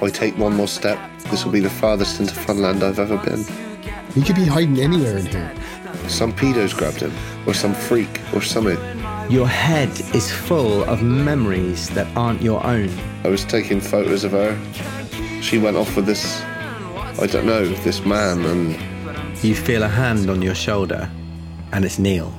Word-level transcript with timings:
If 0.00 0.04
I 0.04 0.08
take 0.08 0.38
one 0.38 0.54
more 0.54 0.66
step, 0.66 0.98
this 1.24 1.44
will 1.44 1.52
be 1.52 1.60
the 1.60 1.68
farthest 1.68 2.20
into 2.20 2.32
Funland 2.32 2.82
I've 2.82 2.98
ever 2.98 3.18
been. 3.18 3.44
He 4.14 4.22
could 4.22 4.34
be 4.34 4.46
hiding 4.46 4.80
anywhere 4.80 5.18
in 5.18 5.26
here. 5.26 5.52
Some 6.08 6.32
pedos 6.32 6.74
grabbed 6.74 7.00
him, 7.00 7.12
or 7.46 7.52
some 7.52 7.74
freak, 7.74 8.18
or 8.32 8.40
something. 8.40 8.78
Your 9.28 9.46
head 9.46 9.90
is 10.14 10.32
full 10.32 10.84
of 10.84 11.02
memories 11.02 11.90
that 11.90 12.06
aren't 12.16 12.40
your 12.40 12.64
own. 12.64 12.88
I 13.24 13.28
was 13.28 13.44
taking 13.44 13.78
photos 13.78 14.24
of 14.24 14.32
her. 14.32 14.58
She 15.42 15.58
went 15.58 15.76
off 15.76 15.94
with 15.94 16.06
this, 16.06 16.40
I 17.20 17.26
don't 17.30 17.44
know, 17.44 17.66
this 17.66 18.02
man, 18.02 18.46
and 18.46 19.44
You 19.44 19.54
feel 19.54 19.82
a 19.82 19.88
hand 19.88 20.30
on 20.30 20.40
your 20.40 20.54
shoulder, 20.54 21.10
and 21.72 21.84
it's 21.84 21.98
Neil. 21.98 22.32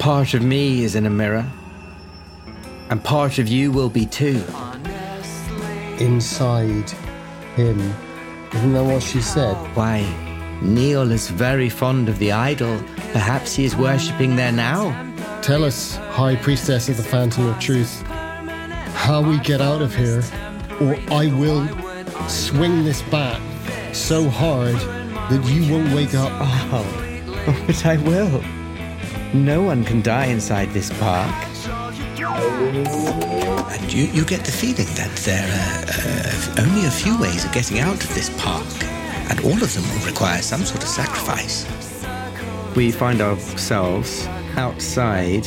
Part 0.00 0.34
of 0.34 0.42
me 0.42 0.82
is 0.82 0.96
in 0.96 1.06
a 1.06 1.10
mirror, 1.10 1.46
and 2.90 3.04
part 3.04 3.38
of 3.38 3.46
you 3.46 3.70
will 3.70 3.88
be 3.88 4.04
too. 4.04 4.42
Inside 6.00 6.90
him. 7.56 7.78
Isn't 8.54 8.72
that 8.72 8.84
what 8.84 9.02
she 9.02 9.20
said? 9.20 9.54
Why, 9.76 10.02
Neil 10.62 11.10
is 11.12 11.28
very 11.28 11.68
fond 11.68 12.08
of 12.08 12.18
the 12.18 12.32
idol. 12.32 12.82
Perhaps 13.12 13.54
he 13.54 13.64
is 13.64 13.76
worshipping 13.76 14.34
there 14.34 14.50
now. 14.50 14.90
Tell 15.42 15.62
us, 15.62 15.96
High 15.96 16.36
Priestess 16.36 16.88
of 16.88 16.96
the 16.96 17.02
Fountain 17.02 17.48
of 17.48 17.58
Truth, 17.60 18.02
how 18.94 19.22
we 19.22 19.38
get 19.40 19.60
out 19.60 19.82
of 19.82 19.94
here, 19.94 20.22
or 20.80 20.96
I 21.12 21.26
will 21.26 21.68
swing 22.28 22.84
this 22.84 23.02
bat 23.02 23.40
so 23.94 24.28
hard 24.28 24.76
that 24.76 25.44
you 25.46 25.70
won't 25.70 25.94
wake 25.94 26.14
up. 26.14 26.30
Oh, 26.72 27.64
but 27.66 27.84
I 27.84 27.98
will. 27.98 28.42
No 29.34 29.62
one 29.62 29.84
can 29.84 30.02
die 30.02 30.26
inside 30.26 30.70
this 30.70 30.90
park. 30.98 31.49
And 32.40 33.92
you, 33.92 34.04
you 34.04 34.24
get 34.24 34.44
the 34.44 34.52
feeling 34.52 34.86
that 34.94 35.10
there 35.24 35.44
are 35.44 35.84
uh, 35.88 36.66
only 36.66 36.86
a 36.86 36.90
few 36.90 37.18
ways 37.20 37.44
of 37.44 37.52
getting 37.52 37.78
out 37.80 38.02
of 38.02 38.14
this 38.14 38.30
park, 38.38 38.66
and 39.30 39.40
all 39.40 39.62
of 39.62 39.74
them 39.74 39.82
will 39.90 40.06
require 40.06 40.42
some 40.42 40.64
sort 40.64 40.82
of 40.82 40.88
sacrifice. 40.88 41.66
We 42.76 42.90
find 42.92 43.20
ourselves 43.20 44.26
outside 44.56 45.44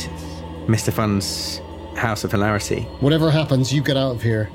Mr. 0.66 0.92
Fun's 0.92 1.60
House 1.96 2.24
of 2.24 2.32
Hilarity. 2.32 2.82
Whatever 3.00 3.30
happens, 3.30 3.72
you 3.72 3.82
get 3.82 3.96
out 3.96 4.16
of 4.16 4.22
here. 4.22 4.50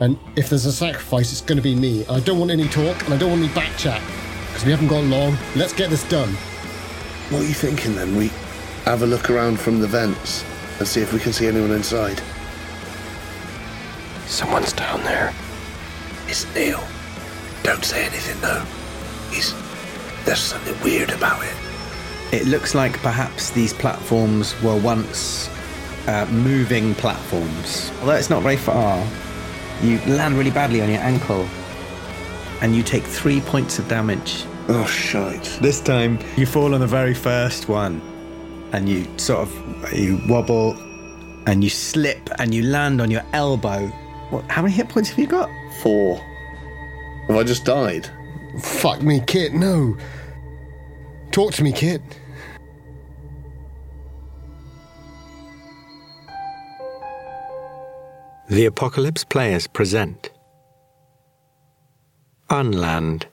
And 0.00 0.18
if 0.36 0.48
there's 0.48 0.66
a 0.66 0.72
sacrifice, 0.72 1.32
it's 1.32 1.40
going 1.40 1.56
to 1.56 1.62
be 1.62 1.74
me. 1.74 2.06
I 2.06 2.20
don't 2.20 2.38
want 2.38 2.50
any 2.50 2.68
talk, 2.68 3.02
and 3.04 3.14
I 3.14 3.16
don't 3.16 3.30
want 3.30 3.42
any 3.42 3.52
back 3.54 3.76
chat. 3.76 4.02
Because 4.48 4.64
we 4.64 4.70
haven't 4.70 4.88
got 4.88 5.04
long. 5.04 5.36
Let's 5.56 5.72
get 5.72 5.90
this 5.90 6.08
done. 6.08 6.30
what 7.30 7.42
are 7.42 7.46
you 7.46 7.54
thinking 7.54 7.94
then? 7.94 8.16
We 8.16 8.28
have 8.84 9.02
a 9.02 9.06
look 9.06 9.30
around 9.30 9.60
from 9.60 9.80
the 9.80 9.86
vents 9.86 10.44
and 10.78 10.88
see 10.88 11.00
if 11.00 11.12
we 11.12 11.18
can 11.18 11.32
see 11.32 11.46
anyone 11.46 11.70
inside. 11.70 12.20
Someone's 14.26 14.72
down 14.72 15.02
there. 15.04 15.32
It's 16.26 16.52
Neil. 16.54 16.82
Don't 17.62 17.84
say 17.84 18.04
anything 18.04 18.40
though. 18.40 18.64
He's. 19.34 19.54
There's 20.24 20.40
something 20.40 20.80
weird 20.82 21.10
about 21.10 21.42
it. 21.44 21.54
It 22.32 22.46
looks 22.46 22.74
like 22.74 22.98
perhaps 23.02 23.50
these 23.50 23.72
platforms 23.74 24.60
were 24.62 24.76
once 24.76 25.50
uh, 26.08 26.26
moving 26.30 26.94
platforms. 26.94 27.92
Although 28.00 28.14
it's 28.14 28.30
not 28.30 28.42
very 28.42 28.56
far, 28.56 29.06
you 29.82 29.98
land 30.06 30.34
really 30.34 30.50
badly 30.50 30.80
on 30.80 30.88
your 30.88 31.00
ankle 31.00 31.46
and 32.62 32.74
you 32.74 32.82
take 32.82 33.02
three 33.04 33.40
points 33.42 33.78
of 33.78 33.86
damage. 33.88 34.46
Oh, 34.68 34.86
shite. 34.86 35.44
This 35.60 35.80
time 35.80 36.18
you 36.36 36.46
fall 36.46 36.74
on 36.74 36.80
the 36.80 36.86
very 36.86 37.12
first 37.12 37.68
one 37.68 38.00
and 38.72 38.88
you 38.88 39.06
sort 39.18 39.40
of 39.40 39.92
you 39.92 40.20
wobble 40.28 40.76
and 41.46 41.62
you 41.62 41.70
slip 41.70 42.30
and 42.38 42.54
you 42.54 42.62
land 42.62 43.00
on 43.00 43.10
your 43.10 43.22
elbow. 43.32 43.86
What, 44.30 44.50
how 44.50 44.62
many 44.62 44.74
hit 44.74 44.88
points 44.88 45.10
have 45.10 45.18
you 45.18 45.26
got? 45.26 45.48
Four. 45.82 46.18
Have 47.28 47.36
I 47.36 47.42
just 47.42 47.64
died? 47.64 48.10
Fuck 48.60 49.02
me, 49.02 49.20
Kit, 49.26 49.52
no. 49.52 49.96
Talk 51.30 51.52
to 51.54 51.62
me, 51.64 51.72
Kit. 51.72 52.00
The 58.48 58.66
Apocalypse 58.66 59.24
Players 59.24 59.66
present 59.66 60.30
Unland. 62.50 63.26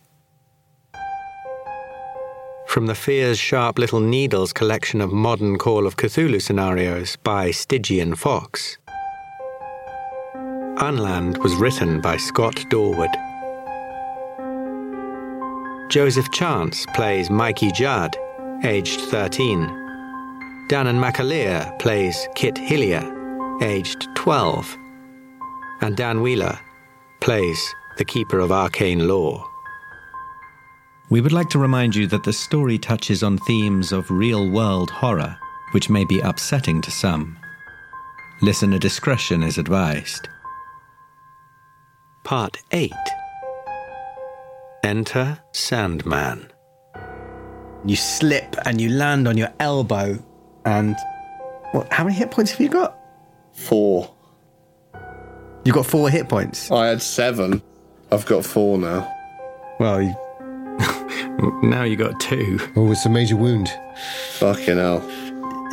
From 2.71 2.85
the 2.85 2.95
Fear's 2.95 3.37
Sharp 3.37 3.77
Little 3.77 3.99
Needles 3.99 4.53
collection 4.53 5.01
of 5.01 5.11
modern 5.11 5.57
Call 5.57 5.85
of 5.85 5.97
Cthulhu 5.97 6.41
scenarios 6.41 7.17
by 7.17 7.51
Stygian 7.51 8.15
Fox. 8.15 8.77
Unland 10.77 11.37
was 11.39 11.53
written 11.55 11.99
by 11.99 12.15
Scott 12.15 12.55
Dorward. 12.69 13.11
Joseph 15.89 16.31
Chance 16.31 16.85
plays 16.95 17.29
Mikey 17.29 17.73
Judd, 17.73 18.15
aged 18.63 19.01
13. 19.01 19.67
Danann 20.69 20.97
McAleer 20.97 21.77
plays 21.77 22.29
Kit 22.35 22.57
Hillier, 22.57 23.03
aged 23.61 24.07
12 24.15 24.77
and 25.81 25.97
Dan 25.97 26.21
Wheeler 26.21 26.57
plays 27.19 27.75
the 27.97 28.05
Keeper 28.05 28.39
of 28.39 28.53
Arcane 28.53 29.09
Lore. 29.09 29.50
We 31.11 31.19
would 31.19 31.33
like 31.33 31.49
to 31.49 31.59
remind 31.59 31.93
you 31.93 32.07
that 32.07 32.23
the 32.23 32.31
story 32.31 32.77
touches 32.77 33.21
on 33.21 33.37
themes 33.39 33.91
of 33.91 34.09
real 34.09 34.49
world 34.49 34.89
horror, 34.89 35.37
which 35.73 35.89
may 35.89 36.05
be 36.05 36.21
upsetting 36.21 36.79
to 36.83 36.89
some. 36.89 37.37
Listener 38.41 38.79
discretion 38.79 39.43
is 39.43 39.57
advised. 39.57 40.29
Part 42.23 42.59
8 42.71 42.93
Enter 44.85 45.37
Sandman. 45.51 46.49
You 47.83 47.97
slip 47.97 48.55
and 48.63 48.79
you 48.79 48.87
land 48.91 49.27
on 49.27 49.37
your 49.37 49.51
elbow 49.59 50.17
and 50.63 50.95
what 51.73 51.91
how 51.91 52.05
many 52.05 52.15
hit 52.15 52.31
points 52.31 52.51
have 52.51 52.61
you 52.61 52.69
got? 52.69 52.97
Four. 53.51 54.13
You've 55.65 55.75
got 55.75 55.85
four 55.85 56.09
hit 56.09 56.29
points. 56.29 56.71
I 56.71 56.87
had 56.87 57.01
seven. 57.01 57.61
I've 58.13 58.25
got 58.25 58.45
four 58.45 58.77
now. 58.77 59.13
Well, 59.77 60.01
you, 60.01 60.15
Now 61.63 61.83
you 61.83 61.95
got 61.95 62.19
two. 62.19 62.59
Oh, 62.75 62.91
it's 62.91 63.05
a 63.05 63.09
major 63.09 63.35
wound. 63.35 63.69
Fucking 64.33 64.77
hell. 64.77 65.01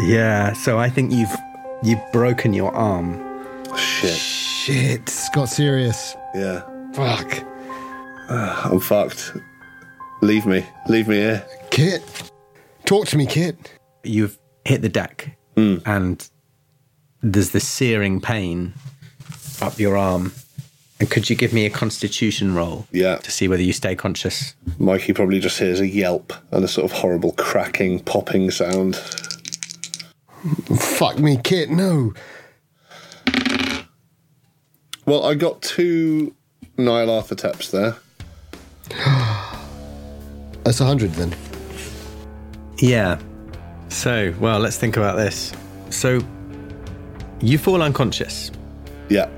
yeah, 0.00 0.54
so 0.54 0.78
I 0.78 0.88
think 0.88 1.12
you've 1.12 1.34
you've 1.82 2.00
broken 2.12 2.54
your 2.54 2.74
arm. 2.74 3.19
Shit. 3.76 4.14
Shit, 4.14 5.00
it's 5.00 5.28
got 5.30 5.48
serious. 5.48 6.16
Yeah. 6.34 6.62
Fuck. 6.94 7.44
I'm 8.30 8.80
fucked. 8.80 9.36
Leave 10.22 10.46
me. 10.46 10.64
Leave 10.88 11.08
me 11.08 11.16
here. 11.16 11.46
Kit. 11.70 12.02
Talk 12.84 13.06
to 13.08 13.16
me, 13.16 13.26
Kit. 13.26 13.78
You've 14.04 14.38
hit 14.64 14.82
the 14.82 14.88
deck 14.88 15.36
hmm. 15.56 15.76
and 15.86 16.28
there's 17.22 17.50
this 17.50 17.66
searing 17.66 18.20
pain 18.20 18.75
up 19.60 19.78
your 19.78 19.96
arm. 19.96 20.32
And 21.00 21.10
could 21.10 21.31
you 21.31 21.36
give 21.36 21.53
me 21.53 21.64
a 21.64 21.70
constitution 21.70 22.54
roll? 22.54 22.86
Yeah. 22.91 23.16
To 23.19 23.31
see 23.31 23.47
whether 23.47 23.62
you 23.62 23.72
stay 23.72 23.94
conscious. 23.94 24.54
Mikey 24.78 25.12
probably 25.12 25.38
just 25.38 25.59
hears 25.59 25.81
a 25.81 25.86
yelp 25.86 26.32
and 26.50 26.64
a 26.64 26.69
sort 26.69 26.91
of 26.91 26.98
horrible 26.98 27.32
cracking, 27.32 28.00
popping 28.00 28.50
sound. 28.50 28.97
Fuck 30.76 31.19
me, 31.19 31.38
Kit, 31.42 31.70
no. 31.70 32.14
Well, 35.06 35.25
I 35.25 35.34
got 35.34 35.62
two 35.62 36.34
Nyarlathotep's 36.76 37.70
there. 37.70 37.96
That's 40.64 40.81
a 40.81 40.84
hundred 40.84 41.12
then. 41.12 41.34
Yeah. 42.78 43.19
So, 43.88 44.34
well, 44.38 44.58
let's 44.58 44.76
think 44.76 44.96
about 44.96 45.17
this. 45.17 45.52
So, 45.90 46.20
you 47.40 47.56
fall 47.56 47.82
unconscious, 47.82 48.50
Yeah. 49.08 49.28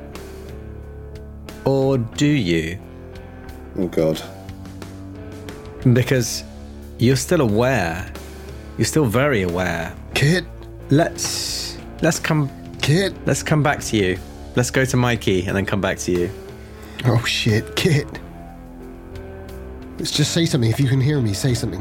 Or 1.65 1.99
do 1.99 2.27
you? 2.27 2.79
Oh, 3.79 3.87
God. 3.89 4.21
Because 5.93 6.45
you're 6.99 7.17
still 7.17 7.41
aware. 7.41 8.11
You're 8.77 8.85
still 8.87 9.07
very 9.07 9.43
aware. 9.43 9.95
Kit, 10.15 10.45
Let's 10.91 11.79
let's 12.03 12.19
come 12.19 12.51
Kit. 12.83 13.15
let's 13.25 13.45
come 13.45 13.63
back 13.63 13.79
to 13.81 13.97
you. 13.97 14.19
Let's 14.57 14.71
go 14.73 14.85
to 14.85 14.97
Mikey 14.97 15.47
and 15.47 15.57
then 15.57 15.65
come 15.65 15.81
back 15.81 15.99
to 15.99 16.11
you. 16.13 16.31
Oh 17.05 17.25
shit, 17.25 17.77
Kit. 17.77 18.09
Let's 19.99 20.11
just 20.11 20.33
say 20.33 20.47
something. 20.47 20.69
If 20.69 20.81
you 20.81 20.89
can 20.89 21.01
hear 21.01 21.21
me, 21.21 21.33
say 21.33 21.55
something. 21.55 21.81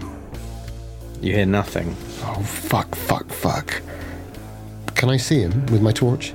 You 1.22 1.34
hear 1.34 1.48
nothing. 1.48 1.96
Oh 2.24 2.44
fuck, 2.44 2.94
fuck, 2.94 3.28
fuck. 3.30 3.81
Can 4.94 5.10
I 5.10 5.18
see 5.18 5.40
him 5.40 5.66
with 5.68 5.81
my 5.81 5.92
torch? 5.92 6.31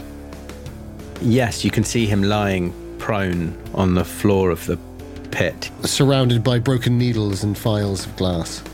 Yes, 1.21 1.65
you 1.65 1.71
can 1.71 1.85
see 1.85 2.07
him 2.07 2.25
lying 2.25 2.75
prone 3.05 3.55
on 3.75 3.93
the 3.93 4.05
floor 4.05 4.49
of 4.49 4.65
the 4.65 4.79
pit. 5.31 5.71
Surrounded 5.83 6.43
by 6.43 6.59
broken 6.59 6.97
needles 6.97 7.45
and 7.45 7.59
files 7.59 8.07
of 8.07 8.17
glass. 8.17 8.65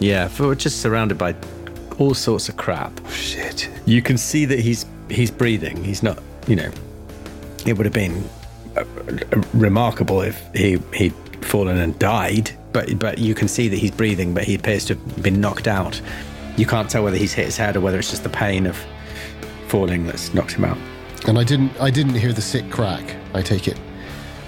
Yeah, 0.00 0.26
for 0.26 0.52
just 0.56 0.82
surrounded 0.82 1.16
by 1.16 1.36
all 2.00 2.14
sorts 2.14 2.48
of 2.48 2.56
crap. 2.56 2.90
Shit. 3.10 3.70
You 3.86 4.02
can 4.02 4.18
see 4.18 4.46
that 4.46 4.58
he's 4.58 4.84
he's 5.08 5.30
breathing. 5.30 5.84
He's 5.84 6.02
not, 6.02 6.18
you 6.48 6.56
know, 6.56 6.72
it 7.64 7.74
would 7.78 7.86
have 7.86 7.92
been 7.94 8.28
uh, 8.76 8.82
remarkable 9.52 10.20
if 10.22 10.42
he 10.52 10.80
he'd 10.92 11.14
fallen 11.44 11.78
and 11.78 11.96
died. 12.00 12.50
But 12.72 12.98
but 12.98 13.18
you 13.18 13.36
can 13.36 13.46
see 13.46 13.68
that 13.68 13.78
he's 13.78 13.92
breathing, 13.92 14.34
but 14.34 14.42
he 14.42 14.56
appears 14.56 14.84
to 14.86 14.94
have 14.96 15.22
been 15.22 15.40
knocked 15.40 15.68
out. 15.68 16.02
You 16.56 16.66
can't 16.66 16.90
tell 16.90 17.04
whether 17.04 17.16
he's 17.16 17.32
hit 17.32 17.44
his 17.44 17.56
head 17.56 17.76
or 17.76 17.80
whether 17.80 18.00
it's 18.00 18.10
just 18.10 18.24
the 18.24 18.28
pain 18.28 18.66
of 18.66 18.76
falling 19.68 20.04
that's 20.04 20.34
knocked 20.34 20.54
him 20.54 20.64
out. 20.64 20.78
And 21.26 21.38
I 21.38 21.44
didn't 21.44 21.78
I 21.80 21.90
didn't 21.90 22.14
hear 22.14 22.32
the 22.32 22.42
sick 22.42 22.70
crack. 22.70 23.16
I 23.32 23.42
take 23.42 23.68
it. 23.68 23.78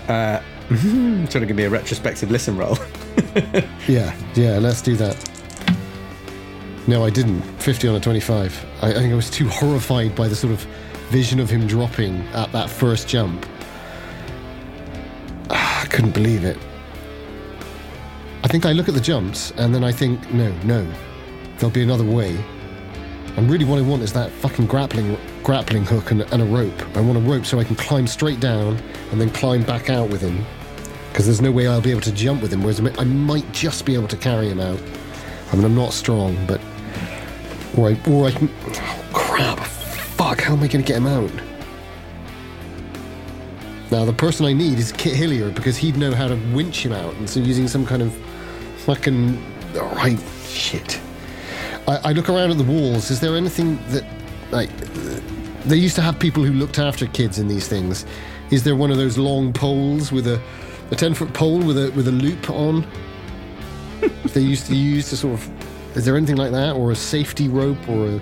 Uh, 0.08 0.40
Trying 0.68 1.26
to 1.26 1.46
give 1.46 1.56
me 1.56 1.64
a 1.64 1.70
retrospective 1.70 2.30
listen 2.30 2.56
roll. 2.56 2.76
Yeah, 3.86 4.14
yeah. 4.34 4.58
Let's 4.58 4.82
do 4.82 4.96
that. 4.96 5.16
No, 6.86 7.04
I 7.04 7.10
didn't. 7.10 7.42
Fifty 7.60 7.86
on 7.88 7.94
a 7.94 8.00
twenty-five. 8.00 8.66
I, 8.82 8.90
I 8.90 8.94
think 8.94 9.12
I 9.12 9.16
was 9.16 9.30
too 9.30 9.48
horrified 9.48 10.14
by 10.14 10.26
the 10.28 10.34
sort 10.34 10.52
of 10.52 10.60
vision 11.10 11.38
of 11.40 11.48
him 11.48 11.66
dropping 11.66 12.20
at 12.28 12.50
that 12.52 12.68
first 12.68 13.08
jump. 13.08 13.46
Ah, 15.50 15.82
I 15.84 15.86
couldn't 15.86 16.12
believe 16.14 16.44
it. 16.44 16.58
I 18.42 18.48
think 18.48 18.64
I 18.66 18.72
look 18.72 18.88
at 18.88 18.94
the 18.94 19.00
jumps 19.00 19.50
and 19.52 19.74
then 19.74 19.82
I 19.82 19.92
think, 19.92 20.32
no, 20.32 20.52
no, 20.64 20.86
there'll 21.58 21.70
be 21.70 21.82
another 21.82 22.04
way. 22.04 22.36
And 23.36 23.50
really, 23.50 23.64
what 23.64 23.78
I 23.78 23.82
want 23.82 24.02
is 24.02 24.12
that 24.12 24.30
fucking 24.30 24.66
grappling 24.66 25.16
grappling 25.46 25.84
hook 25.84 26.10
and, 26.10 26.22
and 26.22 26.42
a 26.42 26.44
rope. 26.44 26.74
I 26.96 27.00
want 27.00 27.18
a 27.18 27.20
rope 27.20 27.46
so 27.46 27.60
I 27.60 27.64
can 27.64 27.76
climb 27.76 28.08
straight 28.08 28.40
down 28.40 28.82
and 29.12 29.20
then 29.20 29.30
climb 29.30 29.62
back 29.62 29.88
out 29.88 30.10
with 30.10 30.20
him. 30.20 30.44
Because 31.08 31.24
there's 31.24 31.40
no 31.40 31.52
way 31.52 31.68
I'll 31.68 31.80
be 31.80 31.92
able 31.92 32.00
to 32.00 32.10
jump 32.10 32.42
with 32.42 32.52
him. 32.52 32.62
Whereas 32.62 32.80
I 32.80 33.04
might 33.04 33.52
just 33.52 33.86
be 33.86 33.94
able 33.94 34.08
to 34.08 34.16
carry 34.16 34.48
him 34.48 34.58
out. 34.58 34.82
I 35.52 35.54
mean, 35.54 35.64
I'm 35.64 35.76
not 35.76 35.92
strong, 35.92 36.36
but 36.46 36.60
or 37.76 37.90
I, 37.90 38.10
or 38.10 38.26
I 38.26 38.32
can. 38.32 38.50
Oh 38.64 39.08
crap! 39.12 39.60
Fuck! 39.60 40.40
How 40.40 40.54
am 40.54 40.64
I 40.64 40.66
going 40.66 40.84
to 40.84 40.92
get 40.92 40.96
him 40.96 41.06
out? 41.06 41.30
Now 43.92 44.04
the 44.04 44.12
person 44.12 44.46
I 44.46 44.52
need 44.52 44.80
is 44.80 44.90
Kit 44.90 45.14
Hillier 45.14 45.50
because 45.50 45.76
he'd 45.76 45.96
know 45.96 46.12
how 46.12 46.26
to 46.26 46.34
winch 46.54 46.84
him 46.84 46.92
out, 46.92 47.14
and 47.14 47.30
so 47.30 47.38
using 47.38 47.68
some 47.68 47.86
kind 47.86 48.02
of 48.02 48.12
fucking 48.78 49.40
all 49.80 49.94
right 49.94 50.18
shit. 50.48 51.00
I, 51.86 51.98
I 52.08 52.12
look 52.14 52.28
around 52.28 52.50
at 52.50 52.58
the 52.58 52.64
walls. 52.64 53.12
Is 53.12 53.20
there 53.20 53.36
anything 53.36 53.78
that 53.90 54.04
like 54.50 54.70
they 55.66 55.76
used 55.76 55.96
to 55.96 56.02
have 56.02 56.18
people 56.18 56.42
who 56.44 56.52
looked 56.52 56.78
after 56.78 57.06
kids 57.06 57.38
in 57.38 57.48
these 57.48 57.68
things? 57.68 58.06
Is 58.50 58.64
there 58.64 58.76
one 58.76 58.90
of 58.90 58.96
those 58.96 59.18
long 59.18 59.52
poles 59.52 60.12
with 60.12 60.26
a 60.26 60.40
a 60.90 60.96
ten 60.96 61.14
foot 61.14 61.32
pole 61.32 61.58
with 61.58 61.76
a 61.76 61.90
with 61.92 62.08
a 62.08 62.12
loop 62.12 62.48
on? 62.50 62.86
they 64.34 64.40
used 64.40 64.66
to 64.66 64.76
use 64.76 65.10
to 65.10 65.16
sort 65.16 65.34
of. 65.34 65.96
Is 65.96 66.04
there 66.04 66.16
anything 66.16 66.36
like 66.36 66.52
that, 66.52 66.76
or 66.76 66.92
a 66.92 66.96
safety 66.96 67.48
rope, 67.48 67.88
or 67.88 68.06
a 68.06 68.20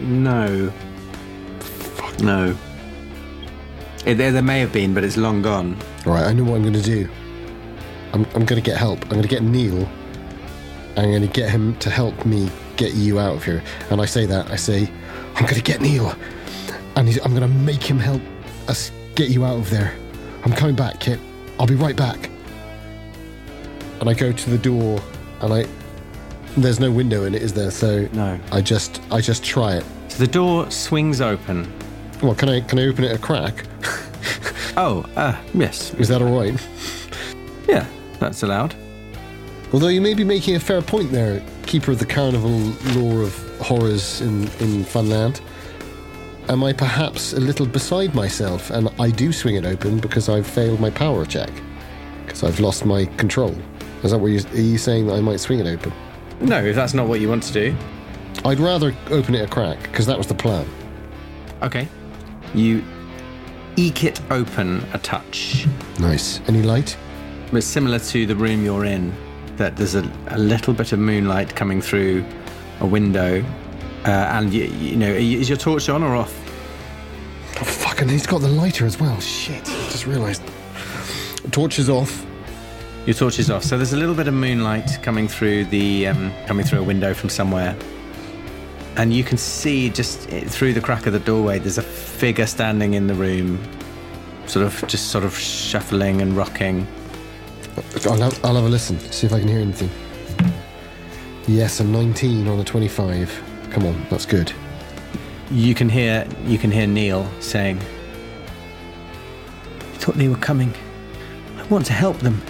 No. 0.00 0.70
Fuck. 1.60 2.20
No. 2.20 2.56
It, 4.04 4.14
there, 4.14 4.32
there 4.32 4.42
may 4.42 4.58
have 4.58 4.72
been, 4.72 4.94
but 4.94 5.04
it's 5.04 5.16
long 5.16 5.42
gone. 5.42 5.76
All 6.06 6.12
right, 6.12 6.24
I 6.24 6.32
know 6.32 6.42
what 6.42 6.56
I'm 6.56 6.62
going 6.62 6.74
to 6.74 6.82
do. 6.82 7.08
I'm, 8.12 8.24
I'm 8.34 8.44
going 8.44 8.60
to 8.60 8.68
get 8.68 8.76
help. 8.76 9.02
I'm 9.04 9.10
going 9.10 9.22
to 9.22 9.28
get 9.28 9.42
Neil. 9.42 9.88
I'm 10.96 11.10
going 11.10 11.22
to 11.22 11.28
get 11.28 11.50
him 11.50 11.76
to 11.78 11.88
help 11.88 12.26
me 12.26 12.50
get 12.76 12.94
you 12.94 13.20
out 13.20 13.36
of 13.36 13.44
here. 13.44 13.62
And 13.90 14.00
I 14.00 14.04
say 14.04 14.26
that. 14.26 14.50
I 14.50 14.56
say, 14.56 14.90
I'm 15.36 15.44
going 15.44 15.54
to 15.54 15.62
get 15.62 15.80
Neil. 15.80 16.14
And 16.96 17.08
he's, 17.08 17.18
I'm 17.24 17.30
going 17.34 17.42
to 17.42 17.48
make 17.48 17.82
him 17.82 17.98
help 17.98 18.22
us 18.68 18.90
get 19.14 19.30
you 19.30 19.44
out 19.44 19.58
of 19.58 19.70
there. 19.70 19.94
I'm 20.44 20.52
coming 20.52 20.74
back, 20.76 21.00
Kit. 21.00 21.18
I'll 21.58 21.66
be 21.66 21.74
right 21.74 21.96
back. 21.96 22.30
And 24.00 24.08
I 24.08 24.14
go 24.14 24.32
to 24.32 24.50
the 24.50 24.58
door 24.58 25.00
and 25.40 25.52
I. 25.52 25.66
There's 26.56 26.80
no 26.80 26.90
window 26.90 27.24
in 27.24 27.34
it, 27.34 27.42
is 27.42 27.52
there? 27.54 27.70
So 27.70 28.08
No. 28.12 28.38
I 28.50 28.60
just 28.60 29.00
I 29.10 29.20
just 29.20 29.42
try 29.44 29.76
it. 29.76 29.84
So 30.08 30.18
the 30.18 30.26
door 30.26 30.70
swings 30.70 31.20
open. 31.20 31.72
Well, 32.22 32.34
can 32.34 32.48
I 32.48 32.60
can 32.60 32.78
I 32.78 32.86
open 32.88 33.04
it 33.04 33.14
a 33.14 33.18
crack? 33.18 33.64
Oh, 34.74 35.04
uh, 35.16 35.36
yes. 35.52 35.92
Is 35.94 36.08
that 36.08 36.22
all 36.22 36.34
right? 36.40 36.58
Yeah, 37.68 37.86
that's 38.18 38.42
allowed. 38.42 38.74
Although 39.72 39.88
you 39.88 40.00
may 40.00 40.14
be 40.14 40.24
making 40.24 40.56
a 40.56 40.60
fair 40.60 40.80
point 40.80 41.12
there, 41.12 41.44
keeper 41.66 41.92
of 41.92 41.98
the 41.98 42.06
carnival 42.06 42.58
lore 42.94 43.22
of 43.22 43.36
horrors 43.60 44.22
in, 44.22 44.44
in 44.60 44.82
Funland. 44.84 45.42
Am 46.48 46.64
I 46.64 46.72
perhaps 46.72 47.32
a 47.32 47.40
little 47.40 47.66
beside 47.66 48.14
myself 48.14 48.70
and 48.70 48.88
I 48.98 49.10
do 49.10 49.32
swing 49.32 49.54
it 49.54 49.64
open 49.64 49.98
because 50.00 50.28
I've 50.28 50.46
failed 50.46 50.80
my 50.80 50.90
power 50.90 51.24
check? 51.24 51.50
Because 52.26 52.42
I've 52.42 52.58
lost 52.58 52.84
my 52.84 53.04
control. 53.16 53.54
Is 54.02 54.10
that 54.10 54.18
what 54.18 54.28
you, 54.28 54.40
are 54.52 54.60
you 54.60 54.76
saying 54.76 55.06
that 55.06 55.14
I 55.14 55.20
might 55.20 55.38
swing 55.38 55.60
it 55.60 55.66
open? 55.66 55.92
No, 56.40 56.62
if 56.64 56.74
that's 56.74 56.94
not 56.94 57.06
what 57.06 57.20
you 57.20 57.28
want 57.28 57.44
to 57.44 57.52
do. 57.52 57.76
I'd 58.44 58.58
rather 58.58 58.94
open 59.10 59.36
it 59.36 59.42
a 59.42 59.46
crack 59.46 59.80
because 59.82 60.04
that 60.06 60.18
was 60.18 60.26
the 60.26 60.34
plan. 60.34 60.68
Okay. 61.62 61.86
You 62.54 62.82
eke 63.76 64.02
it 64.04 64.20
open 64.30 64.84
a 64.92 64.98
touch. 64.98 65.66
Nice. 66.00 66.40
Any 66.48 66.62
light? 66.62 66.96
It's 67.52 67.66
similar 67.66 68.00
to 68.00 68.26
the 68.26 68.34
room 68.34 68.64
you're 68.64 68.84
in, 68.84 69.14
that 69.56 69.76
there's 69.76 69.94
a, 69.94 70.10
a 70.28 70.38
little 70.38 70.74
bit 70.74 70.92
of 70.92 70.98
moonlight 70.98 71.54
coming 71.54 71.80
through 71.80 72.24
a 72.80 72.86
window. 72.86 73.44
Uh, 74.04 74.08
and, 74.10 74.52
you, 74.52 74.64
you 74.64 74.96
know, 74.96 75.08
is 75.08 75.48
your 75.48 75.58
torch 75.58 75.88
on 75.88 76.02
or 76.02 76.16
off? 76.16 76.32
Oh, 77.60 77.64
fuck, 77.64 78.00
and 78.00 78.10
he's 78.10 78.26
got 78.26 78.40
the 78.40 78.48
lighter 78.48 78.86
as 78.86 78.98
well. 78.98 79.20
Shit. 79.20 79.64
Just 79.64 80.06
realised. 80.06 80.42
Torch 81.50 81.78
is 81.78 81.88
off. 81.88 82.26
Your 83.06 83.14
torch 83.14 83.38
is 83.38 83.50
off. 83.50 83.64
So 83.64 83.76
there's 83.76 83.92
a 83.92 83.96
little 83.96 84.14
bit 84.14 84.28
of 84.28 84.34
moonlight 84.34 84.98
coming 85.02 85.26
through 85.28 85.66
the 85.66 86.06
um, 86.06 86.32
coming 86.46 86.64
through 86.64 86.80
a 86.80 86.84
window 86.84 87.14
from 87.14 87.30
somewhere, 87.30 87.76
and 88.96 89.12
you 89.12 89.24
can 89.24 89.36
see 89.36 89.90
just 89.90 90.32
eh, 90.32 90.44
through 90.44 90.72
the 90.72 90.80
crack 90.80 91.06
of 91.06 91.12
the 91.12 91.18
doorway. 91.18 91.58
There's 91.58 91.78
a 91.78 91.82
figure 91.82 92.46
standing 92.46 92.94
in 92.94 93.08
the 93.08 93.14
room, 93.14 93.60
sort 94.46 94.64
of 94.64 94.84
just 94.86 95.08
sort 95.08 95.24
of 95.24 95.36
shuffling 95.36 96.22
and 96.22 96.36
rocking. 96.36 96.86
I'll 98.06 98.16
have, 98.18 98.44
I'll 98.44 98.54
have 98.54 98.64
a 98.64 98.68
listen, 98.68 99.00
see 99.00 99.26
if 99.26 99.32
I 99.32 99.40
can 99.40 99.48
hear 99.48 99.60
anything. 99.60 99.90
Yes, 101.48 101.80
a 101.80 101.84
19 101.84 102.46
on 102.46 102.60
a 102.60 102.64
25. 102.64 103.51
Come 103.72 103.86
on, 103.86 104.06
that's 104.10 104.26
good. 104.26 104.52
You 105.50 105.74
can 105.74 105.88
hear 105.88 106.26
you 106.44 106.58
can 106.58 106.70
hear 106.70 106.86
Neil 106.86 107.26
saying, 107.40 107.78
"I 109.80 109.96
thought 109.96 110.16
they 110.16 110.28
were 110.28 110.36
coming. 110.36 110.74
I 111.58 111.62
want 111.64 111.86
to 111.86 111.94
help 111.94 112.18
them. 112.18 112.42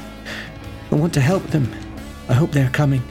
I 0.90 0.96
want 0.96 1.14
to 1.14 1.20
help 1.20 1.46
them. 1.48 1.72
I 2.28 2.34
hope 2.34 2.50
they're 2.50 2.70
coming." 2.70 3.02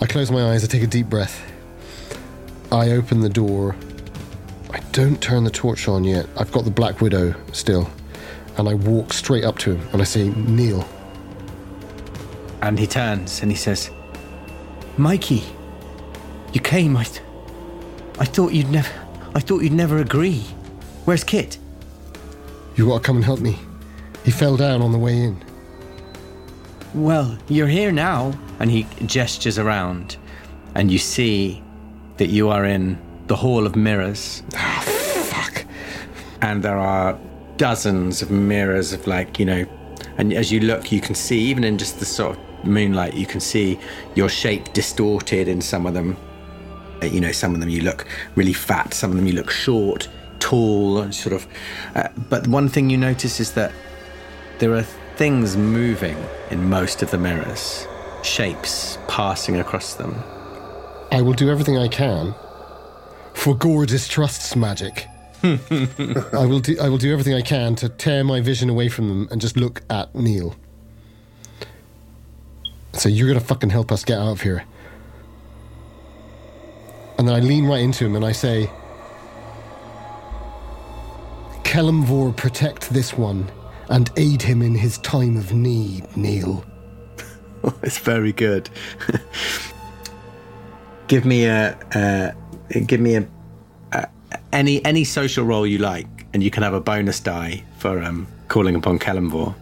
I 0.00 0.06
close 0.06 0.30
my 0.30 0.52
eyes, 0.52 0.62
I 0.62 0.68
take 0.68 0.82
a 0.82 0.86
deep 0.86 1.08
breath. 1.08 1.42
I 2.70 2.90
open 2.90 3.20
the 3.20 3.28
door. 3.28 3.74
I 4.70 4.80
don't 4.92 5.20
turn 5.20 5.44
the 5.44 5.50
torch 5.50 5.88
on 5.88 6.04
yet. 6.04 6.26
I've 6.36 6.52
got 6.52 6.64
the 6.64 6.70
Black 6.70 7.00
Widow 7.00 7.34
still. 7.52 7.90
And 8.58 8.68
I 8.68 8.74
walk 8.74 9.12
straight 9.12 9.44
up 9.44 9.58
to 9.58 9.74
him 9.74 9.88
and 9.92 10.00
I 10.00 10.04
say, 10.04 10.28
Neil. 10.28 10.86
And 12.62 12.78
he 12.78 12.86
turns 12.86 13.42
and 13.42 13.50
he 13.50 13.56
says, 13.56 13.90
"Mikey, 14.96 15.44
you 16.56 16.60
came. 16.62 16.96
I, 16.96 17.04
th- 17.04 17.20
I 18.18 18.24
thought 18.24 18.52
you'd 18.54 18.70
never. 18.70 18.88
I 19.34 19.40
thought 19.40 19.62
you'd 19.62 19.72
never 19.74 19.98
agree. 19.98 20.40
Where's 21.04 21.22
Kit?" 21.22 21.58
You 22.76 22.86
gotta 22.86 23.04
come 23.04 23.16
and 23.16 23.24
help 23.24 23.40
me. 23.40 23.58
He 24.24 24.30
fell 24.30 24.56
down 24.56 24.80
on 24.80 24.92
the 24.92 24.98
way 24.98 25.16
in. 25.18 25.36
Well, 26.94 27.36
you're 27.48 27.68
here 27.68 27.92
now. 27.92 28.32
And 28.58 28.70
he 28.70 28.86
gestures 29.04 29.58
around, 29.58 30.16
and 30.74 30.90
you 30.90 30.98
see 30.98 31.62
that 32.16 32.28
you 32.28 32.48
are 32.48 32.64
in 32.64 32.98
the 33.26 33.36
Hall 33.36 33.66
of 33.66 33.76
Mirrors. 33.76 34.42
Ah, 34.54 34.82
fuck. 35.30 35.66
and 36.40 36.62
there 36.62 36.78
are 36.78 37.18
dozens 37.58 38.22
of 38.22 38.30
mirrors 38.30 38.94
of 38.94 39.06
like 39.06 39.38
you 39.38 39.46
know 39.46 39.64
and 40.18 40.32
as 40.34 40.52
you 40.52 40.60
look 40.60 40.92
you 40.92 41.00
can 41.00 41.14
see 41.14 41.38
even 41.38 41.64
in 41.64 41.78
just 41.78 41.98
the 41.98 42.04
sort 42.04 42.36
of 42.36 42.64
moonlight 42.66 43.14
you 43.14 43.24
can 43.24 43.40
see 43.40 43.78
your 44.14 44.28
shape 44.28 44.70
distorted 44.74 45.48
in 45.48 45.62
some 45.62 45.86
of 45.86 45.94
them 45.94 46.14
you 47.02 47.20
know 47.20 47.32
some 47.32 47.54
of 47.54 47.60
them 47.60 47.68
you 47.68 47.82
look 47.82 48.06
really 48.34 48.52
fat 48.52 48.94
some 48.94 49.10
of 49.10 49.16
them 49.16 49.26
you 49.26 49.32
look 49.32 49.50
short 49.50 50.08
tall 50.38 51.00
and 51.00 51.14
sort 51.14 51.34
of 51.34 51.46
uh, 51.94 52.08
but 52.28 52.46
one 52.48 52.68
thing 52.68 52.90
you 52.90 52.96
notice 52.96 53.40
is 53.40 53.52
that 53.52 53.72
there 54.58 54.74
are 54.74 54.82
things 55.16 55.56
moving 55.56 56.16
in 56.50 56.68
most 56.68 57.02
of 57.02 57.10
the 57.10 57.18
mirrors 57.18 57.86
shapes 58.22 58.98
passing 59.08 59.58
across 59.58 59.94
them 59.94 60.14
I 61.12 61.22
will 61.22 61.32
do 61.32 61.48
everything 61.48 61.78
I 61.78 61.88
can. 61.88 62.34
For 63.34 63.54
Gore 63.54 63.86
distrusts 63.86 64.56
magic. 64.56 65.06
I 65.42 66.46
will 66.46 66.60
do 66.60 66.76
I 66.80 66.88
will 66.88 66.98
do 66.98 67.12
everything 67.12 67.34
I 67.34 67.42
can 67.42 67.74
to 67.76 67.88
tear 67.88 68.24
my 68.24 68.40
vision 68.40 68.68
away 68.68 68.88
from 68.88 69.08
them 69.08 69.28
and 69.30 69.40
just 69.40 69.56
look 69.56 69.82
at 69.88 70.14
Neil. 70.14 70.56
So 72.94 73.08
you're 73.08 73.28
gonna 73.28 73.40
fucking 73.40 73.70
help 73.70 73.92
us 73.92 74.04
get 74.04 74.18
out 74.18 74.32
of 74.32 74.40
here. 74.40 74.64
And 77.18 77.26
then 77.26 77.34
I 77.34 77.40
lean 77.40 77.66
right 77.66 77.80
into 77.80 78.04
him 78.04 78.16
and 78.16 78.24
I 78.24 78.32
say 78.32 78.70
Kellenvor 81.62 82.34
protect 82.36 82.90
this 82.90 83.16
one 83.16 83.50
and 83.88 84.10
aid 84.16 84.42
him 84.42 84.62
in 84.62 84.74
his 84.74 84.98
time 84.98 85.36
of 85.36 85.52
need, 85.52 86.16
Neil. 86.16 86.64
it's 87.82 87.98
very 87.98 88.32
good. 88.32 88.68
give 91.08 91.24
me 91.24 91.46
a, 91.46 91.76
uh, 91.94 92.32
give 92.86 93.00
me 93.00 93.16
a, 93.16 93.28
a 93.92 94.08
any 94.52 94.84
any 94.84 95.04
social 95.04 95.44
role 95.44 95.66
you 95.66 95.78
like, 95.78 96.26
and 96.32 96.42
you 96.42 96.50
can 96.50 96.62
have 96.62 96.74
a 96.74 96.80
bonus 96.80 97.20
die 97.20 97.64
for 97.78 98.02
um, 98.02 98.26
calling 98.48 98.74
upon 98.74 98.98
Kellenvor. 98.98 99.54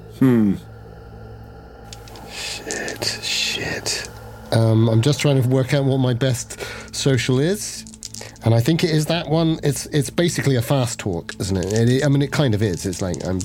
Shit, 2.30 3.04
shit. 3.22 4.08
Um, 4.54 4.88
I'm 4.88 5.02
just 5.02 5.20
trying 5.20 5.42
to 5.42 5.48
work 5.48 5.74
out 5.74 5.84
what 5.84 5.98
my 5.98 6.14
best 6.14 6.60
social 6.94 7.38
is, 7.40 7.84
and 8.44 8.54
I 8.54 8.60
think 8.60 8.84
it 8.84 8.90
is 8.90 9.06
that 9.06 9.28
one. 9.28 9.58
It's 9.62 9.86
it's 9.86 10.10
basically 10.10 10.56
a 10.56 10.62
fast 10.62 10.98
talk, 11.00 11.34
isn't 11.40 11.56
it? 11.56 11.72
it 11.72 12.04
I 12.04 12.08
mean, 12.08 12.22
it 12.22 12.30
kind 12.32 12.54
of 12.54 12.62
is. 12.62 12.86
It's 12.86 13.02
like 13.02 13.16
I'm 13.26 13.40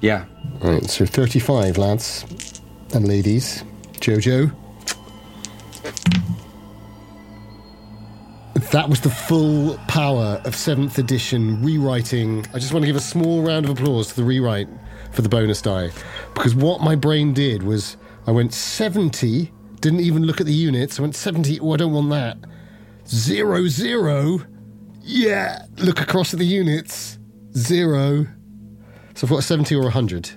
Yeah. 0.00 0.24
right. 0.60 0.84
So 0.90 1.06
35 1.06 1.78
lads 1.78 2.24
and 2.94 3.06
ladies. 3.06 3.64
Jojo. 3.94 4.52
That 8.72 8.88
was 8.90 9.00
the 9.00 9.08
full 9.10 9.78
power 9.88 10.42
of 10.44 10.54
7th 10.54 10.98
edition 10.98 11.62
rewriting. 11.64 12.46
I 12.52 12.58
just 12.58 12.72
want 12.74 12.82
to 12.82 12.86
give 12.86 12.96
a 12.96 13.00
small 13.00 13.42
round 13.42 13.64
of 13.64 13.70
applause 13.78 14.08
to 14.08 14.16
the 14.16 14.24
rewrite 14.24 14.68
for 15.12 15.22
the 15.22 15.28
bonus 15.28 15.62
die. 15.62 15.90
Because 16.34 16.54
what 16.54 16.82
my 16.82 16.94
brain 16.94 17.32
did 17.32 17.62
was 17.62 17.96
I 18.26 18.30
went 18.30 18.52
70, 18.52 19.50
didn't 19.80 20.00
even 20.00 20.24
look 20.24 20.40
at 20.40 20.46
the 20.46 20.52
units. 20.52 20.98
I 20.98 21.02
went 21.02 21.14
70, 21.14 21.60
oh, 21.60 21.72
I 21.72 21.76
don't 21.76 21.92
want 21.92 22.10
that. 22.10 22.38
Zero, 23.06 23.66
zero. 23.66 24.40
Yeah. 25.02 25.64
Look 25.78 26.00
across 26.00 26.32
at 26.32 26.38
the 26.38 26.46
units. 26.46 27.18
Zero. 27.56 28.26
So 29.14 29.26
I've 29.26 29.30
got 29.30 29.38
a 29.38 29.42
70 29.42 29.74
or 29.74 29.80
a 29.80 29.84
100. 29.84 30.30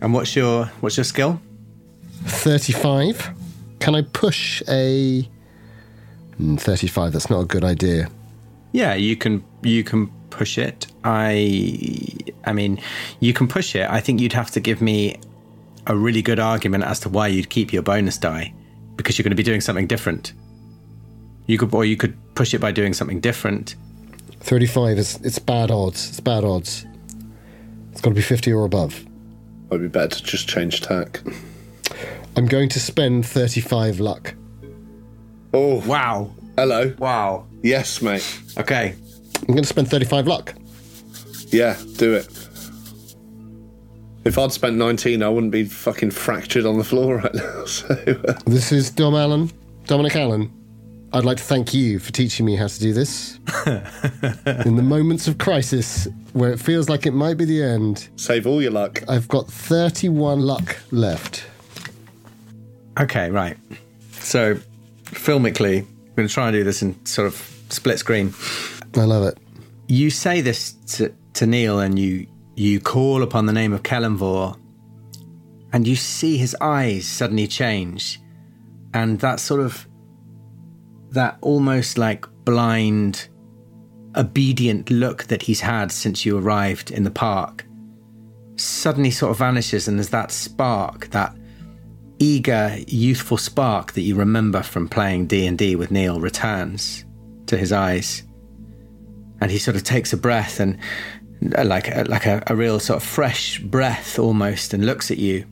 And 0.00 0.12
what's 0.12 0.36
your 0.36 0.66
what's 0.80 0.96
your 0.96 1.04
skill? 1.04 1.40
35. 2.24 3.30
Can 3.80 3.94
I 3.94 4.02
push 4.02 4.62
a. 4.68 5.28
Hmm, 6.36 6.56
35, 6.56 7.12
that's 7.12 7.30
not 7.30 7.40
a 7.40 7.44
good 7.46 7.64
idea. 7.64 8.10
Yeah, 8.72 8.94
you 8.94 9.16
can 9.16 9.44
you 9.62 9.82
can 9.82 10.08
push 10.30 10.58
it. 10.58 10.86
I 11.04 11.96
I 12.44 12.52
mean, 12.52 12.80
you 13.20 13.32
can 13.32 13.48
push 13.48 13.74
it. 13.74 13.88
I 13.88 14.00
think 14.00 14.20
you'd 14.20 14.32
have 14.34 14.50
to 14.52 14.60
give 14.60 14.80
me 14.82 15.16
a 15.86 15.96
really 15.96 16.22
good 16.22 16.38
argument 16.38 16.84
as 16.84 17.00
to 17.00 17.08
why 17.08 17.28
you'd 17.28 17.50
keep 17.50 17.72
your 17.72 17.82
bonus 17.82 18.16
die 18.18 18.52
because 18.96 19.18
you're 19.18 19.22
going 19.24 19.30
to 19.30 19.36
be 19.36 19.42
doing 19.42 19.60
something 19.60 19.86
different. 19.86 20.32
You 21.46 21.58
could 21.58 21.74
or 21.74 21.84
you 21.84 21.96
could 21.96 22.16
push 22.34 22.54
it 22.54 22.58
by 22.60 22.72
doing 22.72 22.94
something 22.94 23.20
different. 23.20 23.74
35 24.40 24.98
is 24.98 25.20
it's 25.22 25.38
bad 25.38 25.70
odds. 25.70 26.08
It's 26.08 26.20
bad 26.20 26.44
odds. 26.44 26.86
It's 27.92 28.00
got 28.00 28.10
to 28.10 28.14
be 28.14 28.22
50 28.22 28.52
or 28.52 28.64
above. 28.64 29.04
Might 29.70 29.78
be 29.78 29.88
better 29.88 30.08
to 30.16 30.22
just 30.22 30.48
change 30.48 30.80
tack. 30.80 31.20
I'm 32.36 32.46
going 32.46 32.68
to 32.70 32.80
spend 32.80 33.26
35 33.26 34.00
luck. 34.00 34.34
Oh, 35.52 35.80
Wow. 35.86 36.30
hello. 36.56 36.94
Wow. 36.98 37.46
Yes, 37.62 38.02
mate. 38.02 38.26
Okay. 38.58 38.94
I'm 39.40 39.46
going 39.54 39.62
to 39.62 39.68
spend 39.68 39.88
35 39.88 40.26
luck. 40.26 40.54
Yeah, 41.48 41.76
do 41.96 42.14
it. 42.14 42.43
If 44.24 44.38
I'd 44.38 44.52
spent 44.52 44.76
19, 44.76 45.22
I 45.22 45.28
wouldn't 45.28 45.52
be 45.52 45.64
fucking 45.64 46.10
fractured 46.10 46.64
on 46.64 46.78
the 46.78 46.84
floor 46.84 47.16
right 47.16 47.34
now. 47.34 47.64
So, 47.66 47.94
uh, 48.28 48.34
This 48.46 48.72
is 48.72 48.90
Dom 48.90 49.14
Allen, 49.14 49.50
Dominic 49.86 50.16
Allen. 50.16 50.50
I'd 51.12 51.24
like 51.24 51.36
to 51.36 51.42
thank 51.42 51.72
you 51.72 51.98
for 51.98 52.10
teaching 52.12 52.44
me 52.44 52.56
how 52.56 52.66
to 52.66 52.80
do 52.80 52.92
this. 52.92 53.38
In 53.66 54.76
the 54.76 54.82
moments 54.82 55.28
of 55.28 55.38
crisis 55.38 56.08
where 56.32 56.50
it 56.52 56.58
feels 56.58 56.88
like 56.88 57.06
it 57.06 57.12
might 57.12 57.34
be 57.36 57.44
the 57.44 57.62
end, 57.62 58.08
save 58.16 58.46
all 58.46 58.60
your 58.60 58.72
luck. 58.72 59.02
I've 59.08 59.28
got 59.28 59.46
31 59.46 60.40
luck 60.40 60.76
left. 60.90 61.46
Okay, 62.98 63.30
right. 63.30 63.56
So, 64.12 64.58
filmically, 65.04 65.80
I'm 65.80 66.14
going 66.16 66.28
to 66.28 66.34
try 66.34 66.48
and 66.48 66.54
do 66.54 66.64
this 66.64 66.82
in 66.82 67.04
sort 67.06 67.26
of 67.28 67.34
split 67.68 67.98
screen. 67.98 68.34
I 68.96 69.04
love 69.04 69.24
it. 69.24 69.38
You 69.86 70.10
say 70.10 70.40
this 70.40 70.72
to, 70.96 71.14
to 71.34 71.46
Neil 71.46 71.78
and 71.78 71.98
you, 71.98 72.26
you 72.56 72.80
call 72.80 73.22
upon 73.22 73.46
the 73.46 73.52
name 73.52 73.72
of 73.72 73.82
Kellenvor 73.82 74.58
and 75.72 75.86
you 75.86 75.96
see 75.96 76.36
his 76.36 76.56
eyes 76.60 77.06
suddenly 77.06 77.48
change. 77.48 78.20
And 78.92 79.18
that 79.20 79.40
sort 79.40 79.60
of, 79.60 79.88
that 81.10 81.36
almost 81.40 81.98
like 81.98 82.26
blind, 82.44 83.28
obedient 84.14 84.90
look 84.90 85.24
that 85.24 85.42
he's 85.42 85.60
had 85.60 85.90
since 85.90 86.24
you 86.24 86.38
arrived 86.38 86.90
in 86.92 87.02
the 87.02 87.10
park 87.10 87.64
suddenly 88.56 89.10
sort 89.10 89.32
of 89.32 89.38
vanishes 89.38 89.88
and 89.88 89.98
there's 89.98 90.10
that 90.10 90.30
spark, 90.30 91.08
that 91.08 91.34
eager, 92.18 92.76
youthful 92.86 93.36
spark 93.36 93.92
that 93.92 94.02
you 94.02 94.14
remember 94.14 94.62
from 94.62 94.88
playing 94.88 95.26
D&D 95.26 95.76
with 95.76 95.90
Neil 95.90 96.20
returns 96.20 97.04
to 97.46 97.56
his 97.56 97.72
eyes. 97.72 98.22
And 99.40 99.50
he 99.50 99.58
sort 99.58 99.76
of 99.76 99.82
takes 99.82 100.12
a 100.12 100.16
breath 100.16 100.60
and 100.60 100.78
Uh, 101.56 101.64
like 101.64 101.94
a, 101.94 102.04
like 102.04 102.26
a, 102.26 102.42
a 102.46 102.56
real 102.56 102.80
sort 102.80 103.02
of 103.02 103.08
fresh 103.08 103.58
breath 103.58 104.18
almost 104.18 104.72
and 104.72 104.86
looks 104.86 105.10
at 105.10 105.18
you. 105.18 105.44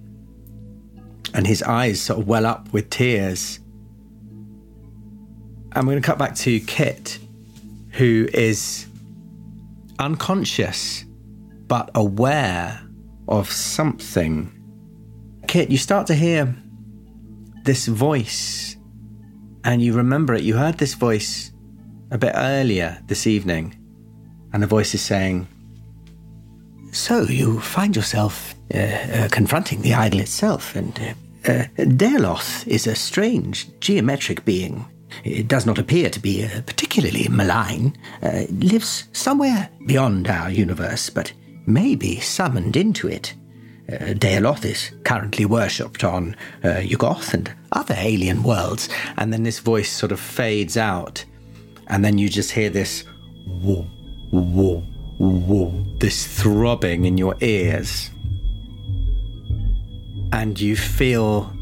And 1.35 1.47
his 1.47 1.63
eyes 1.63 2.01
sort 2.01 2.21
of 2.21 2.27
well 2.27 2.47
up 2.47 2.73
with 2.73 2.89
tears. 2.89 3.61
And 5.75 5.87
we're 5.87 5.95
going 5.95 6.03
to 6.03 6.07
cut 6.07 6.19
back 6.19 6.35
to 6.37 6.61
Kit, 6.61 7.19
who 7.93 8.29
is 8.33 8.87
unconscious 9.99 11.05
but 11.67 11.91
aware 11.95 12.81
of 13.29 13.51
something. 13.51 14.53
Kit, 15.47 15.71
you 15.71 15.79
start 15.79 16.07
to 16.09 16.15
hear 16.15 16.55
this 17.65 17.87
voice, 17.87 18.77
and 19.65 19.81
you 19.81 19.95
remember 19.95 20.35
it. 20.35 20.43
You 20.43 20.57
heard 20.57 20.79
this 20.79 20.95
voice 20.95 21.53
a 22.11 22.19
bit 22.19 22.33
earlier 22.35 23.01
this 23.07 23.27
evening, 23.27 23.79
and 24.53 24.63
the 24.63 24.67
voice 24.67 24.95
is 24.95 25.01
saying, 25.01 25.49
So 26.93 27.23
you 27.23 27.59
find 27.59 27.97
yourself 27.97 28.55
uh, 28.75 28.79
uh, 28.79 29.29
confronting 29.31 29.81
the 29.81 29.95
idol 29.95 30.21
itself, 30.21 30.77
and 30.77 31.17
uh, 31.49 31.51
uh, 31.51 31.65
is 32.67 32.87
a 32.87 32.95
strange 32.95 33.69
geometric 33.81 34.45
being. 34.45 34.85
It 35.25 35.49
does 35.49 35.65
not 35.65 35.79
appear 35.79 36.11
to 36.11 36.21
be 36.21 36.45
uh, 36.45 36.61
particularly 36.67 37.29
malign. 37.29 37.97
Uh, 38.23 38.45
it 38.49 38.61
lives 38.61 39.09
somewhere 39.13 39.71
beyond 39.87 40.29
our 40.29 40.51
universe, 40.51 41.09
but 41.09 41.33
may 41.67 41.95
be 41.95 42.21
summoned 42.21 42.77
into 42.77 43.09
it. 43.09 43.35
Uh, 43.91 44.15
is 44.63 44.91
currently 45.05 45.47
worshipped 45.47 46.05
on 46.05 46.37
uh, 46.63 46.81
Yuggoth 46.83 47.33
and 47.33 47.53
other 47.73 47.95
alien 47.97 48.43
worlds. 48.43 48.91
And 49.17 49.33
then 49.33 49.45
this 49.45 49.61
voice 49.61 49.91
sort 49.91 50.13
of 50.13 50.21
fades 50.21 50.77
out, 50.77 51.25
and 51.87 52.05
then 52.05 52.19
you 52.19 52.29
just 52.29 52.51
hear 52.51 52.69
this 52.69 53.05
whoa, 53.47 53.87
whoa, 54.31 54.85
whoa, 55.31 55.73
this 55.99 56.27
throbbing 56.27 57.05
in 57.05 57.17
your 57.17 57.37
ears. 57.41 58.11
And 60.33 60.61
you 60.61 60.77
feel 60.77 61.53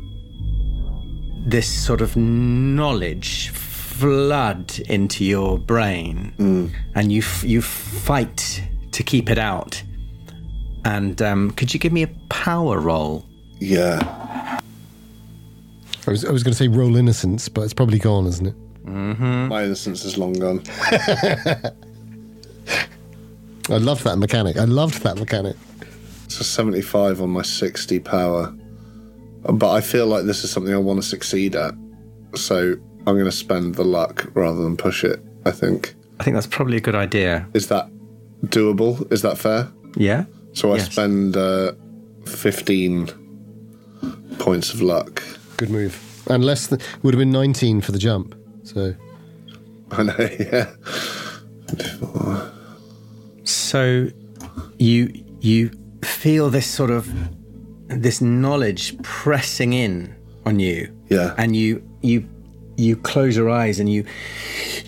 this 1.47 1.69
sort 1.69 2.01
of 2.01 2.17
knowledge 2.17 3.51
flood 3.51 4.79
into 4.89 5.25
your 5.25 5.59
brain, 5.59 6.33
and 6.95 7.13
you 7.13 7.21
f- 7.21 7.45
you 7.45 7.61
fight 7.61 8.63
to 8.93 9.03
keep 9.03 9.29
it 9.29 9.39
out. 9.39 9.83
And 10.85 11.21
um, 11.21 11.51
could 11.51 11.75
you 11.75 11.81
give 11.81 11.93
me 11.93 12.03
a 12.03 12.09
power 12.29 12.79
roll? 12.79 13.27
Yeah. 13.59 14.61
I 16.07 16.11
was, 16.11 16.25
I 16.25 16.31
was 16.33 16.43
going 16.43 16.53
to 16.53 16.59
say 16.59 16.69
roll 16.69 16.97
innocence, 16.97 17.49
but 17.51 17.61
it's 17.63 17.75
probably 17.75 17.99
gone, 17.99 18.27
isn't 18.27 18.47
it? 18.47 18.55
My 18.87 19.65
innocence 19.65 20.05
is 20.05 20.17
long 20.17 20.33
gone. 20.33 20.63
I 23.69 23.77
loved 23.77 24.05
that 24.05 24.17
mechanic. 24.17 24.57
I 24.57 24.65
loved 24.65 25.03
that 25.03 25.19
mechanic. 25.19 25.57
It's 26.25 26.41
a 26.41 26.45
75 26.45 27.21
on 27.23 27.31
my 27.31 27.43
60 27.43 27.99
power. 28.01 28.55
But 29.43 29.71
I 29.73 29.81
feel 29.81 30.07
like 30.07 30.25
this 30.27 30.45
is 30.45 30.51
something 30.51 30.73
I 30.75 30.79
want 30.79 31.01
to 31.03 31.07
succeed 31.07 31.55
at. 31.57 31.75
So 32.35 32.77
I'm 33.07 33.15
going 33.15 33.25
to 33.25 33.33
spend 33.33 33.75
the 33.77 33.85
luck 33.85 34.27
rather 34.35 34.63
than 34.63 34.77
push 34.77 35.03
it, 35.05 35.23
I 35.45 35.51
think. 35.51 35.95
I 36.19 36.25
think 36.25 36.35
that's 36.35 36.47
probably 36.47 36.77
a 36.77 36.81
good 36.81 36.95
idea. 36.95 37.49
Is 37.55 37.69
that 37.69 37.89
doable? 38.47 39.11
Is 39.13 39.23
that 39.23 39.39
fair? 39.39 39.71
Yeah. 39.97 40.25
So 40.53 40.73
I 40.73 40.77
Yes. 40.77 40.93
spend 40.93 41.37
uh, 41.37 41.73
15 42.27 43.09
points 44.39 44.73
of 44.75 44.83
luck. 44.83 45.23
Good 45.57 45.71
move. 45.71 45.99
And 46.29 46.45
less 46.45 46.67
than, 46.67 46.81
would 47.03 47.15
have 47.15 47.19
been 47.19 47.33
19 47.33 47.81
for 47.81 47.93
the 47.93 47.99
jump. 47.99 48.35
So 48.65 48.95
I 49.91 50.03
know, 50.05 50.17
yeah. 50.39 50.71
So 53.71 54.09
you 54.79 55.13
you 55.39 55.71
feel 56.03 56.51
this 56.51 56.67
sort 56.67 56.91
of 56.91 57.09
this 57.87 58.21
knowledge 58.21 59.01
pressing 59.03 59.75
in 59.75 60.13
on 60.45 60.59
you. 60.59 60.93
Yeah. 61.09 61.37
And 61.39 61.55
you 61.55 61.81
you 62.03 62.29
you 62.77 62.97
close 62.97 63.37
your 63.37 63.49
eyes 63.49 63.79
and 63.79 63.89
you 63.89 64.05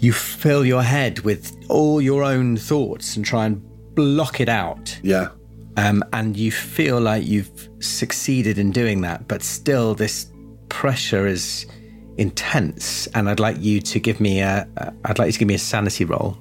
you 0.00 0.12
fill 0.12 0.64
your 0.64 0.82
head 0.82 1.20
with 1.20 1.56
all 1.68 2.02
your 2.02 2.24
own 2.24 2.56
thoughts 2.56 3.14
and 3.14 3.24
try 3.24 3.46
and 3.46 3.62
block 3.94 4.40
it 4.40 4.48
out. 4.48 4.98
Yeah. 5.04 5.28
Um, 5.76 6.02
and 6.12 6.36
you 6.36 6.50
feel 6.50 7.00
like 7.00 7.24
you've 7.24 7.68
succeeded 7.78 8.58
in 8.58 8.72
doing 8.72 9.02
that, 9.02 9.28
but 9.28 9.44
still 9.44 9.94
this 9.94 10.26
pressure 10.70 11.28
is 11.28 11.66
intense. 12.18 13.06
And 13.14 13.28
I'd 13.28 13.38
like 13.38 13.60
you 13.60 13.80
to 13.80 14.00
give 14.00 14.18
me 14.18 14.40
a, 14.40 14.66
I'd 15.04 15.20
like 15.20 15.26
you 15.26 15.32
to 15.34 15.38
give 15.38 15.48
me 15.48 15.54
a 15.54 15.58
sanity 15.58 16.04
roll. 16.04 16.36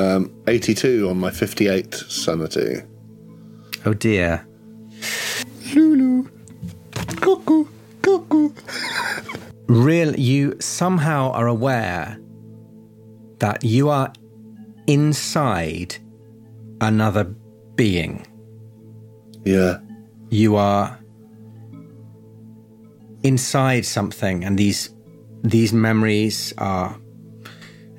Um, 0.00 0.32
82 0.46 1.10
on 1.10 1.18
my 1.18 1.30
58 1.30 1.94
sanity. 1.94 2.82
Oh 3.84 3.92
dear. 3.92 4.46
Lulu. 5.74 6.26
Cuckoo. 7.20 7.66
Cuckoo. 8.00 8.50
Real, 9.66 10.14
you 10.16 10.56
somehow 10.58 11.32
are 11.32 11.46
aware 11.46 12.18
that 13.40 13.62
you 13.62 13.90
are 13.90 14.12
inside 14.86 15.96
another 16.80 17.24
being. 17.74 18.26
Yeah. 19.44 19.78
You 20.30 20.56
are 20.56 20.98
inside 23.22 23.84
something, 23.84 24.44
and 24.44 24.58
these 24.58 24.90
these 25.42 25.72
memories 25.72 26.54
are 26.58 26.96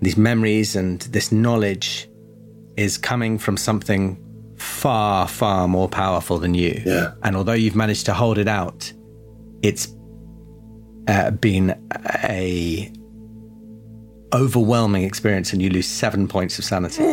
these 0.01 0.17
memories 0.17 0.75
and 0.75 1.01
this 1.01 1.31
knowledge 1.31 2.09
is 2.77 2.97
coming 2.97 3.37
from 3.37 3.57
something 3.57 4.17
far, 4.57 5.27
far 5.27 5.67
more 5.67 5.87
powerful 5.87 6.37
than 6.39 6.53
you. 6.53 6.81
Yeah. 6.85 7.13
And 7.23 7.35
although 7.35 7.53
you've 7.53 7.75
managed 7.75 8.05
to 8.07 8.13
hold 8.13 8.37
it 8.37 8.47
out, 8.47 8.91
it's 9.61 9.93
uh, 11.07 11.31
been 11.31 11.75
a 12.23 12.91
overwhelming 14.33 15.03
experience, 15.03 15.51
and 15.53 15.61
you 15.61 15.69
lose 15.69 15.87
seven 15.87 16.27
points 16.27 16.57
of 16.57 16.65
sanity. 16.65 17.03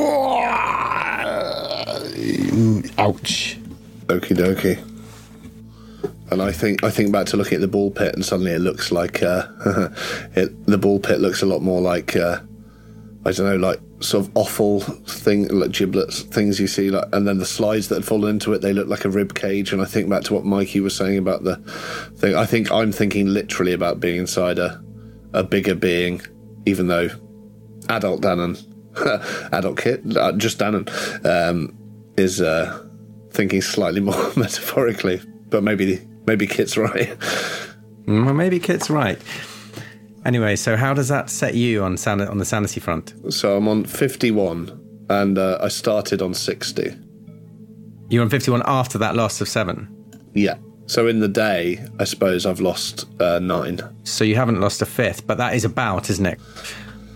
Ouch. 2.98 3.58
Okie 4.06 4.36
dokie. 4.36 4.84
And 6.30 6.42
I 6.42 6.52
think 6.52 6.84
I 6.84 6.90
think 6.90 7.10
back 7.10 7.26
to 7.28 7.36
looking 7.36 7.56
at 7.56 7.60
the 7.60 7.68
ball 7.68 7.90
pit, 7.90 8.14
and 8.14 8.24
suddenly 8.24 8.52
it 8.52 8.60
looks 8.60 8.92
like 8.92 9.22
uh, 9.22 9.46
it, 10.34 10.66
the 10.66 10.78
ball 10.78 11.00
pit 11.00 11.20
looks 11.20 11.42
a 11.42 11.46
lot 11.46 11.62
more 11.62 11.80
like 11.80 12.16
uh, 12.16 12.40
I 13.24 13.32
don't 13.32 13.46
know, 13.46 13.56
like 13.56 13.80
sort 14.00 14.26
of 14.26 14.36
offal 14.36 14.80
thing, 14.80 15.48
like 15.48 15.72
giblets 15.72 16.22
things 16.22 16.60
you 16.60 16.66
see, 16.66 16.90
like, 16.90 17.04
and 17.12 17.26
then 17.26 17.38
the 17.38 17.44
slides 17.44 17.88
that 17.88 17.96
had 17.96 18.04
fallen 18.04 18.30
into 18.30 18.52
it, 18.52 18.62
they 18.62 18.72
look 18.72 18.88
like 18.88 19.04
a 19.04 19.10
rib 19.10 19.34
cage. 19.34 19.72
And 19.72 19.82
I 19.82 19.86
think 19.86 20.08
back 20.08 20.22
to 20.24 20.34
what 20.34 20.44
Mikey 20.44 20.80
was 20.80 20.94
saying 20.94 21.18
about 21.18 21.42
the 21.42 21.56
thing. 22.16 22.36
I 22.36 22.46
think 22.46 22.70
I'm 22.70 22.92
thinking 22.92 23.26
literally 23.26 23.72
about 23.72 24.00
being 24.00 24.18
inside 24.18 24.58
a 24.58 24.82
a 25.32 25.42
bigger 25.42 25.74
being, 25.74 26.22
even 26.64 26.86
though 26.86 27.08
adult 27.88 28.22
Danann, 28.22 28.62
adult 29.52 29.78
kid, 29.78 30.16
uh, 30.16 30.32
just 30.32 30.58
Danann, 30.58 30.88
um, 31.26 31.76
is 32.16 32.40
uh, 32.40 32.86
thinking 33.30 33.62
slightly 33.62 34.00
more 34.08 34.32
metaphorically. 34.36 35.20
But 35.48 35.62
maybe 35.62 36.06
maybe 36.26 36.46
Kit's 36.46 36.76
right. 36.76 37.16
Mm, 38.06 38.36
maybe 38.36 38.58
Kit's 38.58 38.88
right. 38.88 39.18
Anyway, 40.28 40.54
so 40.56 40.76
how 40.76 40.92
does 40.92 41.08
that 41.08 41.30
set 41.30 41.54
you 41.54 41.82
on 41.82 41.96
san- 41.96 42.20
on 42.20 42.36
the 42.36 42.44
sanity 42.44 42.80
front? 42.80 43.14
So 43.32 43.56
I'm 43.56 43.66
on 43.66 43.84
51, 43.84 45.06
and 45.08 45.38
uh, 45.38 45.56
I 45.62 45.68
started 45.68 46.20
on 46.20 46.34
60. 46.34 46.94
You're 48.10 48.22
on 48.22 48.28
51 48.28 48.62
after 48.66 48.98
that 48.98 49.16
loss 49.16 49.40
of 49.40 49.48
seven. 49.48 49.88
Yeah. 50.34 50.58
So 50.84 51.06
in 51.06 51.20
the 51.20 51.28
day, 51.28 51.82
I 51.98 52.04
suppose 52.04 52.44
I've 52.44 52.60
lost 52.60 53.06
uh, 53.22 53.38
nine. 53.38 53.80
So 54.04 54.22
you 54.22 54.36
haven't 54.36 54.60
lost 54.60 54.82
a 54.82 54.86
fifth, 54.86 55.26
but 55.26 55.38
that 55.38 55.54
is 55.54 55.64
about, 55.64 56.10
isn't 56.10 56.26
it? 56.26 56.38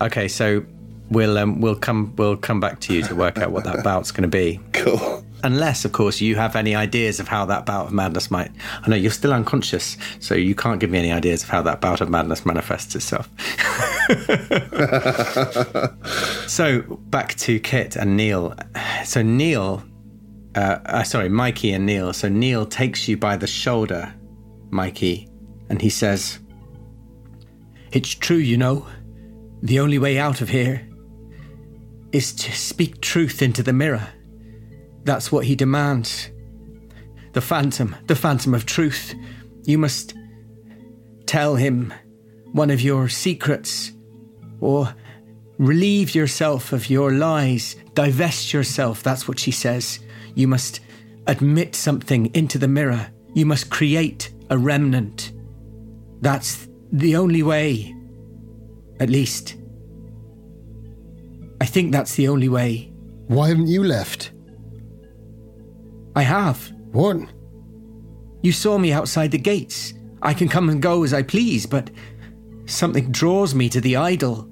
Okay, 0.01 0.27
so 0.27 0.65
we'll 1.11 1.37
um, 1.37 1.61
we'll 1.61 1.75
come 1.75 2.15
we'll 2.15 2.35
come 2.35 2.59
back 2.59 2.79
to 2.79 2.95
you 2.95 3.03
to 3.03 3.15
work 3.15 3.37
out 3.37 3.51
what 3.51 3.63
that 3.65 3.83
bout's 3.83 4.11
going 4.11 4.23
to 4.23 4.27
be. 4.27 4.59
Cool. 4.73 5.23
Unless, 5.43 5.83
of 5.83 5.91
course, 5.91 6.21
you 6.21 6.37
have 6.37 6.55
any 6.55 6.73
ideas 6.73 7.19
of 7.19 7.27
how 7.27 7.45
that 7.45 7.65
bout 7.65 7.87
of 7.87 7.93
madness 7.93 8.31
might. 8.31 8.49
I 8.81 8.89
know 8.89 8.95
you're 8.95 9.11
still 9.11 9.33
unconscious, 9.33 9.97
so 10.19 10.35
you 10.35 10.55
can't 10.55 10.79
give 10.79 10.89
me 10.89 10.99
any 10.99 11.11
ideas 11.11 11.43
of 11.43 11.49
how 11.49 11.61
that 11.63 11.81
bout 11.81 11.99
of 11.99 12.09
madness 12.09 12.45
manifests 12.45 12.95
itself. 12.95 13.29
so 16.47 16.81
back 17.09 17.35
to 17.35 17.59
Kit 17.59 17.97
and 17.97 18.15
Neil. 18.15 18.55
So 19.03 19.21
Neil, 19.21 19.83
uh, 20.55 20.79
uh, 20.85 21.03
sorry, 21.03 21.27
Mikey 21.27 21.73
and 21.73 21.85
Neil. 21.85 22.13
So 22.13 22.29
Neil 22.29 22.65
takes 22.65 23.09
you 23.09 23.17
by 23.17 23.35
the 23.35 23.47
shoulder, 23.47 24.13
Mikey, 24.69 25.27
and 25.69 25.81
he 25.81 25.89
says, 25.89 26.39
"It's 27.91 28.15
true, 28.15 28.37
you 28.37 28.55
know. 28.55 28.87
The 29.61 29.81
only 29.81 29.99
way 29.99 30.17
out 30.19 30.39
of 30.39 30.49
here 30.49 30.87
is 32.13 32.31
to 32.33 32.51
speak 32.53 33.01
truth 33.01 33.41
into 33.41 33.61
the 33.61 33.73
mirror." 33.73 34.07
That's 35.03 35.31
what 35.31 35.45
he 35.45 35.55
demands. 35.55 36.29
The 37.33 37.41
phantom, 37.41 37.95
the 38.07 38.15
phantom 38.15 38.53
of 38.53 38.65
truth. 38.65 39.15
You 39.63 39.77
must 39.77 40.13
tell 41.25 41.55
him 41.55 41.93
one 42.51 42.69
of 42.69 42.81
your 42.81 43.09
secrets, 43.09 43.91
or 44.59 44.93
relieve 45.57 46.13
yourself 46.13 46.73
of 46.73 46.89
your 46.89 47.11
lies, 47.11 47.75
divest 47.93 48.53
yourself. 48.53 49.01
That's 49.01 49.27
what 49.27 49.39
she 49.39 49.51
says. 49.51 49.99
You 50.35 50.47
must 50.47 50.79
admit 51.27 51.75
something 51.75 52.27
into 52.35 52.57
the 52.57 52.67
mirror. 52.67 53.09
You 53.33 53.45
must 53.45 53.71
create 53.71 54.31
a 54.49 54.57
remnant. 54.57 55.31
That's 56.21 56.67
the 56.91 57.15
only 57.15 57.41
way. 57.41 57.95
At 58.99 59.09
least. 59.09 59.55
I 61.59 61.65
think 61.65 61.91
that's 61.91 62.15
the 62.15 62.27
only 62.27 62.49
way. 62.49 62.91
Why 63.27 63.47
haven't 63.47 63.67
you 63.67 63.83
left? 63.83 64.32
I 66.15 66.23
have. 66.23 66.71
What? 66.91 67.17
You 68.41 68.51
saw 68.51 68.77
me 68.77 68.91
outside 68.91 69.31
the 69.31 69.37
gates. 69.37 69.93
I 70.21 70.33
can 70.33 70.47
come 70.47 70.69
and 70.69 70.81
go 70.81 71.03
as 71.03 71.13
I 71.13 71.23
please, 71.23 71.65
but 71.65 71.89
something 72.65 73.11
draws 73.11 73.55
me 73.55 73.69
to 73.69 73.81
the 73.81 73.95
idol. 73.95 74.49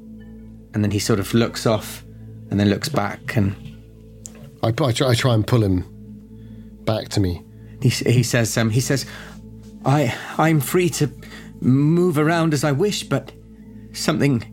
And 0.73 0.83
then 0.83 0.91
he 0.91 0.99
sort 0.99 1.19
of 1.19 1.33
looks 1.33 1.65
off 1.65 2.03
and 2.49 2.59
then 2.59 2.69
looks 2.69 2.89
back 2.89 3.35
and 3.35 3.55
I, 4.63 4.67
I, 4.67 4.71
try, 4.71 5.09
I 5.09 5.15
try 5.15 5.33
and 5.33 5.45
pull 5.45 5.63
him 5.63 5.85
back 6.85 7.09
to 7.09 7.19
me. 7.19 7.43
he, 7.81 7.89
he 7.89 8.23
says, 8.23 8.57
um, 8.57 8.69
he 8.69 8.81
says, 8.81 9.05
I, 9.85 10.15
I'm 10.37 10.59
free 10.59 10.89
to 10.89 11.09
move 11.61 12.17
around 12.17 12.53
as 12.53 12.63
I 12.63 12.71
wish, 12.71 13.03
but 13.03 13.31
something. 13.93 14.43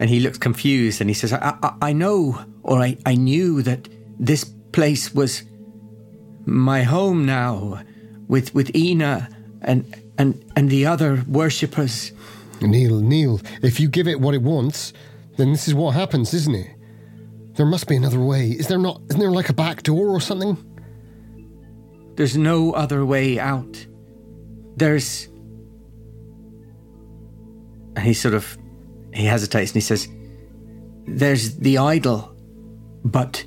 And 0.00 0.10
he 0.10 0.20
looks 0.20 0.38
confused 0.38 1.00
and 1.00 1.08
he 1.08 1.14
says, 1.14 1.32
I, 1.32 1.56
I, 1.62 1.74
I 1.80 1.92
know, 1.92 2.44
or 2.62 2.80
I, 2.80 2.96
I 3.06 3.14
knew 3.14 3.62
that 3.62 3.88
this 4.18 4.44
place 4.72 5.14
was 5.14 5.44
my 6.46 6.82
home 6.82 7.24
now 7.24 7.82
with, 8.28 8.54
with 8.54 8.74
Ina 8.74 9.28
and, 9.62 9.94
and, 10.18 10.44
and 10.56 10.70
the 10.70 10.86
other 10.86 11.24
worshippers. 11.26 12.12
Neil, 12.60 13.00
Neil, 13.00 13.40
if 13.62 13.80
you 13.80 13.88
give 13.88 14.08
it 14.08 14.20
what 14.20 14.34
it 14.34 14.42
wants, 14.42 14.92
then 15.36 15.52
this 15.52 15.68
is 15.68 15.74
what 15.74 15.94
happens, 15.94 16.32
isn't 16.32 16.54
it? 16.54 16.70
There 17.54 17.66
must 17.66 17.86
be 17.86 17.96
another 17.96 18.20
way. 18.20 18.50
Is 18.50 18.66
there 18.66 18.78
not? 18.78 19.00
Isn't 19.10 19.20
there 19.20 19.30
like 19.30 19.48
a 19.48 19.52
back 19.52 19.82
door 19.84 20.08
or 20.08 20.20
something? 20.20 20.56
There's 22.16 22.36
no 22.36 22.72
other 22.72 23.04
way 23.04 23.38
out. 23.38 23.86
There's. 24.76 25.28
And 27.96 28.00
he 28.00 28.14
sort 28.14 28.34
of. 28.34 28.58
He 29.12 29.24
hesitates 29.24 29.70
and 29.70 29.76
he 29.76 29.80
says, 29.80 30.08
There's 31.06 31.56
the 31.56 31.78
idol, 31.78 32.36
but. 33.04 33.44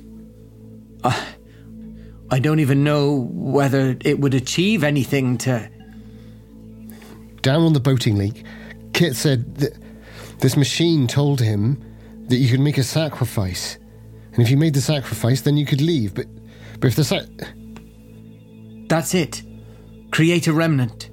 Uh, 1.04 1.24
I 2.30 2.38
don't 2.38 2.60
even 2.60 2.84
know 2.84 3.28
whether 3.32 3.96
it 4.04 4.20
would 4.20 4.34
achieve 4.34 4.84
anything 4.84 5.38
to. 5.38 5.68
Down 7.42 7.62
on 7.62 7.72
the 7.72 7.80
boating 7.80 8.16
leak, 8.16 8.44
Kit 8.92 9.16
said 9.16 9.56
that 9.56 9.72
this 10.40 10.56
machine 10.56 11.06
told 11.06 11.40
him 11.40 11.82
that 12.28 12.36
you 12.36 12.48
could 12.50 12.60
make 12.60 12.76
a 12.78 12.82
sacrifice, 12.82 13.78
and 14.32 14.42
if 14.42 14.50
you 14.50 14.56
made 14.56 14.74
the 14.74 14.80
sacrifice, 14.80 15.40
then 15.40 15.56
you 15.56 15.64
could 15.64 15.80
leave. 15.80 16.14
But, 16.14 16.26
but 16.80 16.88
if 16.88 16.96
the 16.96 17.04
sac, 17.04 17.24
That's 18.88 19.14
it. 19.14 19.42
Create 20.10 20.46
a 20.46 20.52
remnant. 20.52 21.10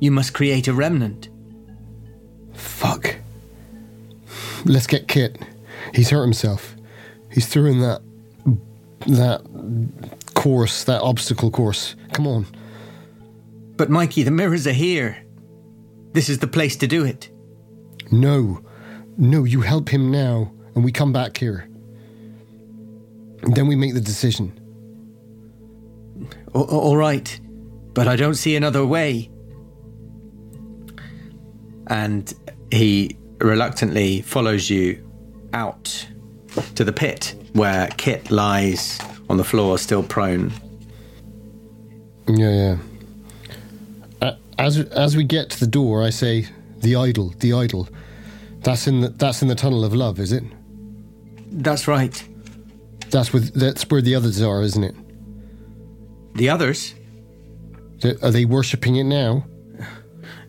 You 0.00 0.10
must 0.10 0.32
create 0.34 0.68
a 0.68 0.72
remnant. 0.72 1.28
fuck. 2.52 3.16
Let's 4.64 4.86
get 4.86 5.06
Kit. 5.08 5.38
He's 5.94 6.10
hurt 6.10 6.22
himself. 6.24 6.74
He's 7.30 7.46
through 7.46 7.66
in 7.72 7.80
that 7.80 8.00
that 9.06 9.42
course, 10.46 10.84
that 10.84 11.02
obstacle 11.02 11.50
course. 11.50 11.96
Come 12.12 12.28
on. 12.28 12.46
But 13.76 13.90
Mikey, 13.90 14.22
the 14.22 14.30
mirrors 14.30 14.64
are 14.68 14.72
here. 14.72 15.26
This 16.12 16.28
is 16.28 16.38
the 16.38 16.46
place 16.46 16.76
to 16.76 16.86
do 16.86 17.04
it. 17.04 17.30
No, 18.12 18.60
no, 19.18 19.42
you 19.42 19.60
help 19.62 19.88
him 19.88 20.12
now, 20.12 20.52
and 20.76 20.84
we 20.84 20.92
come 20.92 21.12
back 21.12 21.36
here. 21.36 21.68
Then 23.42 23.66
we 23.66 23.74
make 23.74 23.94
the 23.94 24.00
decision. 24.00 24.52
All 26.54 26.96
right, 26.96 27.40
but 27.92 28.06
I 28.06 28.14
don't 28.14 28.36
see 28.36 28.54
another 28.54 28.86
way. 28.86 29.28
And 31.88 32.32
he 32.70 33.16
reluctantly 33.38 34.22
follows 34.22 34.70
you 34.70 35.04
out 35.52 36.06
to 36.76 36.84
the 36.84 36.92
pit 36.92 37.34
where 37.52 37.88
Kit 37.96 38.30
lies 38.30 39.00
on 39.28 39.36
the 39.36 39.44
floor, 39.44 39.78
still 39.78 40.02
prone. 40.02 40.52
Yeah, 42.28 42.50
yeah. 42.52 42.76
Uh, 44.20 44.36
as 44.58 44.78
as 44.78 45.16
we 45.16 45.24
get 45.24 45.50
to 45.50 45.60
the 45.60 45.66
door, 45.66 46.02
I 46.02 46.10
say, 46.10 46.46
"The 46.78 46.96
idol, 46.96 47.34
the 47.40 47.52
idol." 47.52 47.88
That's 48.62 48.86
in 48.88 49.00
the 49.00 49.08
that's 49.10 49.42
in 49.42 49.48
the 49.48 49.54
tunnel 49.54 49.84
of 49.84 49.94
love, 49.94 50.18
is 50.18 50.32
it? 50.32 50.42
That's 51.52 51.86
right. 51.86 52.28
That's 53.10 53.32
with 53.32 53.54
that's 53.54 53.88
where 53.90 54.02
the 54.02 54.14
others 54.16 54.42
are, 54.42 54.62
isn't 54.62 54.82
it? 54.84 54.94
The 56.34 56.50
others, 56.50 56.94
Th- 58.00 58.18
Are 58.22 58.30
they 58.30 58.44
worshipping 58.44 58.96
it 58.96 59.04
now? 59.04 59.46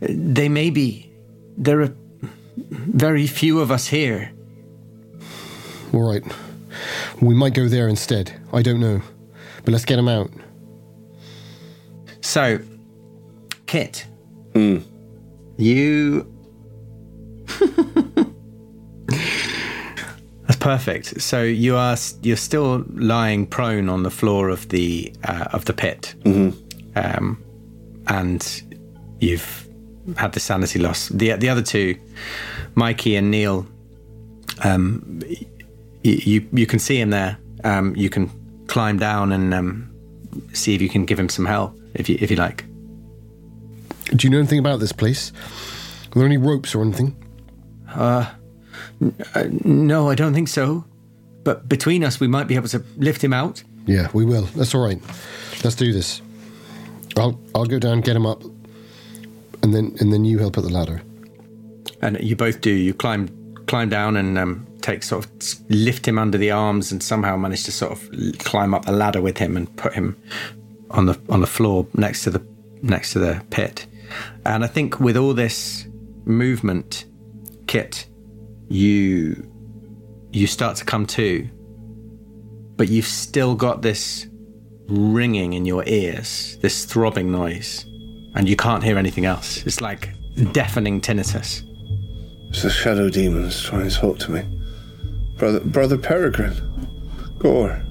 they 0.01 0.49
may 0.49 0.69
be. 0.69 1.11
There 1.57 1.81
are 1.81 1.93
very 2.57 3.25
few 3.27 3.59
of 3.61 3.71
us 3.71 3.87
here. 3.87 4.31
All 5.93 6.01
right. 6.11 6.23
We 7.21 7.33
might 7.35 7.53
go 7.53 7.67
there 7.67 7.87
instead. 7.87 8.31
I 8.53 8.61
don't 8.61 8.79
know. 8.79 9.01
But 9.65 9.71
let's 9.71 9.85
get 9.85 9.95
them 9.97 10.07
out. 10.07 10.29
So, 12.21 12.59
Kit, 13.65 14.05
you. 15.57 16.33
That's 19.07 20.59
perfect. 20.59 21.21
So 21.21 21.43
you 21.43 21.75
are 21.75 21.97
you're 22.21 22.37
still 22.37 22.85
lying 22.93 23.45
prone 23.47 23.89
on 23.89 24.03
the 24.03 24.11
floor 24.11 24.49
of 24.49 24.69
the 24.69 25.13
uh, 25.25 25.47
of 25.51 25.65
the 25.65 25.73
pit, 25.73 26.15
um, 26.95 27.43
and 28.07 28.63
you've 29.19 29.67
had 30.15 30.31
the 30.33 30.39
sanity 30.39 30.79
loss. 30.79 31.09
The 31.09 31.33
the 31.33 31.49
other 31.49 31.61
two, 31.61 31.97
Mikey 32.75 33.15
and 33.17 33.29
Neil, 33.31 33.65
um, 34.63 35.19
y- 35.27 35.45
you 36.13 36.47
you 36.53 36.65
can 36.65 36.79
see 36.79 36.99
him 36.99 37.09
there. 37.09 37.37
Um, 37.63 37.95
you 37.95 38.09
can 38.09 38.29
climb 38.67 38.97
down 38.97 39.31
and 39.31 39.53
um, 39.53 39.91
see 40.53 40.75
if 40.75 40.81
you 40.81 40.89
can 40.89 41.05
give 41.05 41.19
him 41.19 41.29
some 41.29 41.45
help 41.45 41.77
if 41.93 42.09
you 42.09 42.17
if 42.19 42.29
you 42.29 42.37
like. 42.37 42.65
Do 44.15 44.25
you 44.25 44.29
know 44.29 44.39
anything 44.39 44.59
about 44.59 44.79
this 44.79 44.91
place? 44.91 45.31
Are 46.11 46.19
there 46.19 46.25
any 46.25 46.37
ropes 46.37 46.73
or 46.75 46.81
anything? 46.81 47.15
No, 49.63 50.09
I 50.09 50.15
don't 50.15 50.33
think 50.33 50.47
so. 50.47 50.85
But 51.43 51.67
between 51.69 52.03
us, 52.03 52.19
we 52.19 52.27
might 52.27 52.47
be 52.47 52.55
able 52.55 52.67
to 52.69 52.83
lift 52.97 53.23
him 53.23 53.33
out. 53.33 53.63
Yeah, 53.85 54.09
we 54.13 54.25
will. 54.25 54.43
That's 54.55 54.75
all 54.75 54.83
right. 54.83 54.99
Let's 55.63 55.75
do 55.75 55.93
this. 55.93 56.21
I'll 57.17 57.39
I'll 57.55 57.65
go 57.65 57.79
down, 57.79 58.01
get 58.01 58.15
him 58.15 58.25
up, 58.25 58.43
and 59.63 59.73
then 59.73 59.95
and 59.99 60.11
then 60.11 60.25
you 60.25 60.39
help 60.39 60.57
at 60.57 60.63
the 60.63 60.69
ladder. 60.69 61.01
And 62.01 62.19
you 62.21 62.35
both 62.35 62.61
do. 62.61 62.71
You 62.71 62.93
climb 62.93 63.29
climb 63.65 63.89
down 63.89 64.17
and 64.17 64.37
um, 64.37 64.66
take 64.87 65.03
sort 65.03 65.25
of 65.25 65.31
lift 65.69 66.07
him 66.07 66.17
under 66.17 66.37
the 66.37 66.51
arms, 66.51 66.91
and 66.91 67.03
somehow 67.03 67.35
manage 67.37 67.63
to 67.65 67.71
sort 67.71 67.91
of 67.91 67.99
climb 68.39 68.73
up 68.73 68.85
the 68.85 68.91
ladder 68.91 69.21
with 69.21 69.37
him 69.37 69.57
and 69.57 69.75
put 69.75 69.93
him 69.93 70.15
on 70.91 71.05
the 71.05 71.19
on 71.29 71.41
the 71.41 71.47
floor 71.47 71.85
next 71.93 72.23
to 72.23 72.29
the 72.29 72.41
next 72.81 73.13
to 73.13 73.19
the 73.19 73.43
pit. 73.49 73.85
And 74.45 74.63
I 74.63 74.67
think 74.67 74.99
with 74.99 75.17
all 75.17 75.33
this 75.33 75.87
movement, 76.25 77.05
Kit, 77.67 78.07
you 78.69 79.45
you 80.31 80.47
start 80.47 80.77
to 80.77 80.85
come 80.85 81.05
to, 81.07 81.47
but 82.77 82.87
you've 82.87 83.05
still 83.05 83.55
got 83.55 83.81
this 83.81 84.27
ringing 84.87 85.53
in 85.53 85.65
your 85.65 85.83
ears, 85.85 86.57
this 86.61 86.85
throbbing 86.85 87.31
noise, 87.31 87.85
and 88.35 88.47
you 88.47 88.55
can't 88.55 88.83
hear 88.83 88.97
anything 88.97 89.25
else. 89.25 89.65
It's 89.65 89.81
like 89.81 90.13
deafening 90.53 91.01
tinnitus. 91.01 91.63
It's 92.49 92.61
the 92.61 92.69
shadow 92.69 93.09
demons 93.09 93.61
trying 93.61 93.89
to 93.89 93.95
talk 93.95 94.19
to 94.19 94.31
me. 94.31 94.41
Brother, 95.37 95.59
brother 95.61 95.97
Peregrine, 95.97 96.55
Gore. 97.37 97.81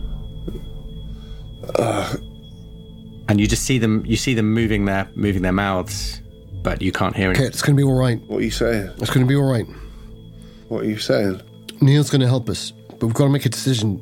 and 3.28 3.40
you 3.40 3.46
just 3.46 3.64
see 3.64 3.78
them 3.78 4.04
you 4.06 4.16
see 4.16 4.34
them 4.34 4.52
moving 4.52 4.84
their 4.84 5.08
moving 5.14 5.42
their 5.42 5.52
mouths 5.52 6.20
but 6.62 6.82
you 6.82 6.90
can't 6.92 7.14
hear 7.14 7.30
Okay, 7.30 7.44
it 7.44 7.48
it's 7.48 7.62
going 7.62 7.76
to 7.76 7.80
be 7.80 7.84
all 7.88 7.96
right. 7.98 8.20
What 8.26 8.38
are 8.38 8.44
you 8.44 8.50
saying? 8.50 8.90
It's 8.98 9.10
going 9.10 9.24
to 9.24 9.28
be 9.28 9.36
all 9.36 9.48
right. 9.48 9.66
What 10.68 10.82
are 10.82 10.88
you 10.88 10.98
saying? 10.98 11.40
Neil's 11.80 12.10
going 12.10 12.22
to 12.22 12.26
help 12.26 12.48
us, 12.48 12.72
but 12.90 13.04
we've 13.04 13.14
got 13.14 13.24
to 13.24 13.30
make 13.30 13.46
a 13.46 13.48
decision. 13.48 13.98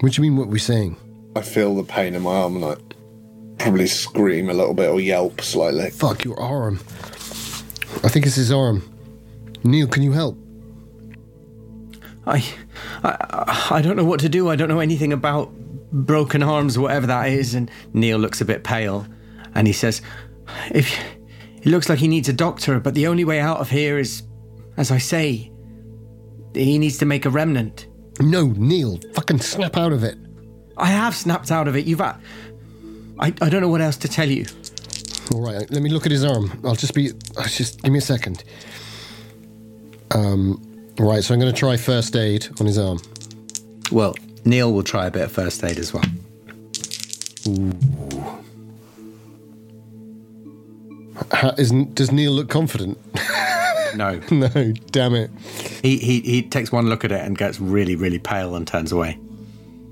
What 0.00 0.12
do 0.12 0.16
you 0.16 0.30
mean? 0.30 0.38
What 0.38 0.48
we're 0.48 0.56
saying? 0.58 0.96
I 1.36 1.42
feel 1.42 1.74
the 1.76 1.82
pain 1.84 2.14
in 2.14 2.22
my 2.22 2.30
arm 2.34 2.56
and 2.56 2.64
I 2.64 2.76
probably 3.62 3.86
scream 3.88 4.48
a 4.48 4.54
little 4.54 4.72
bit 4.72 4.88
or 4.88 5.00
yelp 5.00 5.42
slightly. 5.42 5.90
Fuck 5.90 6.24
your 6.24 6.40
arm. 6.40 6.78
I 8.02 8.08
think 8.08 8.24
it's 8.26 8.36
his 8.36 8.50
arm. 8.50 8.82
Neil, 9.64 9.86
can 9.86 10.02
you 10.02 10.12
help? 10.12 10.38
I, 12.28 12.44
I 13.02 13.68
i 13.78 13.82
don't 13.82 13.96
know 13.96 14.04
what 14.04 14.20
to 14.20 14.28
do 14.28 14.48
i 14.48 14.56
don't 14.56 14.68
know 14.68 14.80
anything 14.80 15.12
about 15.12 15.50
broken 15.92 16.42
arms 16.42 16.78
whatever 16.78 17.06
that 17.06 17.28
is 17.30 17.54
and 17.54 17.70
neil 17.92 18.18
looks 18.18 18.40
a 18.40 18.44
bit 18.44 18.62
pale 18.64 19.06
and 19.54 19.66
he 19.66 19.72
says 19.72 20.02
if 20.70 20.92
it 21.62 21.66
looks 21.66 21.88
like 21.88 21.98
he 21.98 22.08
needs 22.08 22.28
a 22.28 22.32
doctor 22.32 22.78
but 22.80 22.94
the 22.94 23.06
only 23.06 23.24
way 23.24 23.40
out 23.40 23.58
of 23.58 23.70
here 23.70 23.98
is 23.98 24.22
as 24.76 24.90
i 24.90 24.98
say 24.98 25.50
he 26.54 26.78
needs 26.78 26.98
to 26.98 27.06
make 27.06 27.24
a 27.24 27.30
remnant 27.30 27.86
No, 28.20 28.46
Neil, 28.48 28.98
fucking 29.14 29.40
snap 29.40 29.76
out 29.76 29.92
of 29.92 30.02
it. 30.04 30.16
i 30.76 30.86
have 30.86 31.14
snapped 31.14 31.50
out 31.50 31.68
of 31.68 31.76
it 31.76 31.86
you've 31.86 32.00
had 32.00 32.16
I, 33.20 33.28
I 33.40 33.48
don't 33.48 33.60
know 33.62 33.68
what 33.68 33.80
else 33.80 33.96
to 33.98 34.08
tell 34.08 34.28
you 34.28 34.44
All 35.32 35.40
right, 35.42 35.68
let 35.70 35.82
me 35.82 35.90
look 35.90 36.06
at 36.06 36.12
his 36.12 36.24
arm. 36.24 36.50
I'll 36.64 36.74
just 36.76 36.94
be. 36.94 37.10
I'll 37.36 37.44
just 37.48 37.82
give 37.82 37.92
me 37.92 37.98
a 37.98 38.00
second. 38.00 38.44
Um. 40.14 40.62
Right, 40.98 41.22
so 41.22 41.32
I'm 41.32 41.40
going 41.40 41.52
to 41.52 41.58
try 41.58 41.76
first 41.76 42.16
aid 42.16 42.48
on 42.60 42.66
his 42.66 42.76
arm. 42.78 42.98
well 43.92 44.14
neil 44.44 44.72
will 44.72 44.82
try 44.82 45.06
a 45.06 45.10
bit 45.10 45.22
of 45.22 45.32
first 45.32 45.62
aid 45.64 45.78
as 45.78 45.92
well 45.92 46.04
How, 51.32 51.52
isn't 51.58 51.94
does 51.94 52.10
Neil 52.12 52.32
look 52.32 52.48
confident? 52.48 52.96
no 53.96 54.20
no, 54.30 54.72
damn 54.90 55.14
it. 55.14 55.30
he, 55.82 55.98
he 55.98 56.20
he 56.20 56.42
takes 56.42 56.70
one 56.72 56.88
look 56.88 57.04
at 57.04 57.12
it 57.12 57.20
and 57.20 57.36
gets 57.36 57.60
really 57.60 57.96
really 57.96 58.18
pale 58.18 58.54
and 58.54 58.66
turns 58.66 58.92
away 58.92 59.18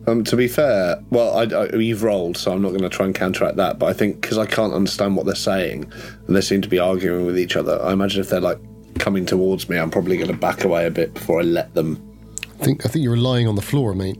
Um, 0.06 0.22
to 0.24 0.36
be 0.36 0.46
fair, 0.48 1.02
well, 1.10 1.36
I, 1.36 1.42
I, 1.44 1.74
you've 1.76 2.04
rolled, 2.04 2.36
so 2.36 2.52
I'm 2.52 2.62
not 2.62 2.68
going 2.68 2.82
to 2.82 2.88
try 2.88 3.06
and 3.06 3.14
counteract 3.14 3.56
that. 3.56 3.80
But 3.80 3.86
I 3.86 3.92
think 3.92 4.20
because 4.20 4.38
I 4.38 4.46
can't 4.46 4.72
understand 4.72 5.16
what 5.16 5.26
they're 5.26 5.34
saying, 5.34 5.90
and 6.28 6.36
they 6.36 6.40
seem 6.40 6.62
to 6.62 6.68
be 6.68 6.78
arguing 6.78 7.26
with 7.26 7.36
each 7.36 7.56
other, 7.56 7.82
I 7.82 7.92
imagine 7.92 8.20
if 8.20 8.28
they're 8.28 8.40
like 8.40 8.60
coming 8.98 9.26
towards 9.26 9.68
me, 9.68 9.78
I'm 9.78 9.90
probably 9.90 10.16
going 10.16 10.30
to 10.30 10.36
back 10.36 10.64
away 10.64 10.86
a 10.86 10.90
bit 10.90 11.14
before 11.14 11.40
I 11.40 11.42
let 11.42 11.74
them. 11.74 12.02
I 12.60 12.64
think 12.64 12.84
I 12.86 12.88
think 12.88 13.02
you're 13.04 13.16
lying 13.16 13.46
on 13.46 13.54
the 13.54 13.62
floor, 13.62 13.94
mate. 13.94 14.18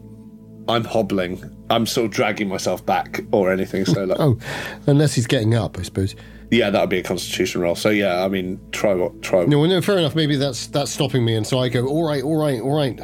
I'm 0.69 0.85
hobbling. 0.85 1.43
I'm 1.71 1.87
sort 1.87 2.07
of 2.07 2.11
dragging 2.13 2.49
myself 2.49 2.85
back 2.85 3.21
or 3.33 3.53
anything. 3.53 3.85
So 3.85 4.05
like, 4.05 4.19
Oh, 4.21 4.39
unless 4.87 5.15
he's 5.15 5.27
getting 5.27 5.55
up, 5.55 5.79
I 5.79 5.83
suppose. 5.83 6.15
yeah, 6.51 6.71
that 6.71 6.81
would 6.81 6.91
be 6.91 6.99
a 6.99 7.03
Constitution 7.03 7.61
roll. 7.61 7.75
So 7.77 7.91
yeah, 7.91 8.25
I 8.25 8.29
mean, 8.29 8.61
try 8.73 8.95
what 8.95 9.23
try. 9.23 9.45
No, 9.47 9.65
no, 9.65 9.81
fair 9.81 9.99
enough. 9.99 10.15
Maybe 10.15 10.37
that's 10.37 10.67
that's 10.69 10.91
stopping 10.91 11.25
me, 11.25 11.35
and 11.37 11.47
so 11.47 11.59
I 11.61 11.69
go, 11.69 11.87
all 11.87 12.07
right, 12.07 12.23
all 12.23 12.37
right, 12.37 12.61
all 12.61 12.77
right. 12.77 13.01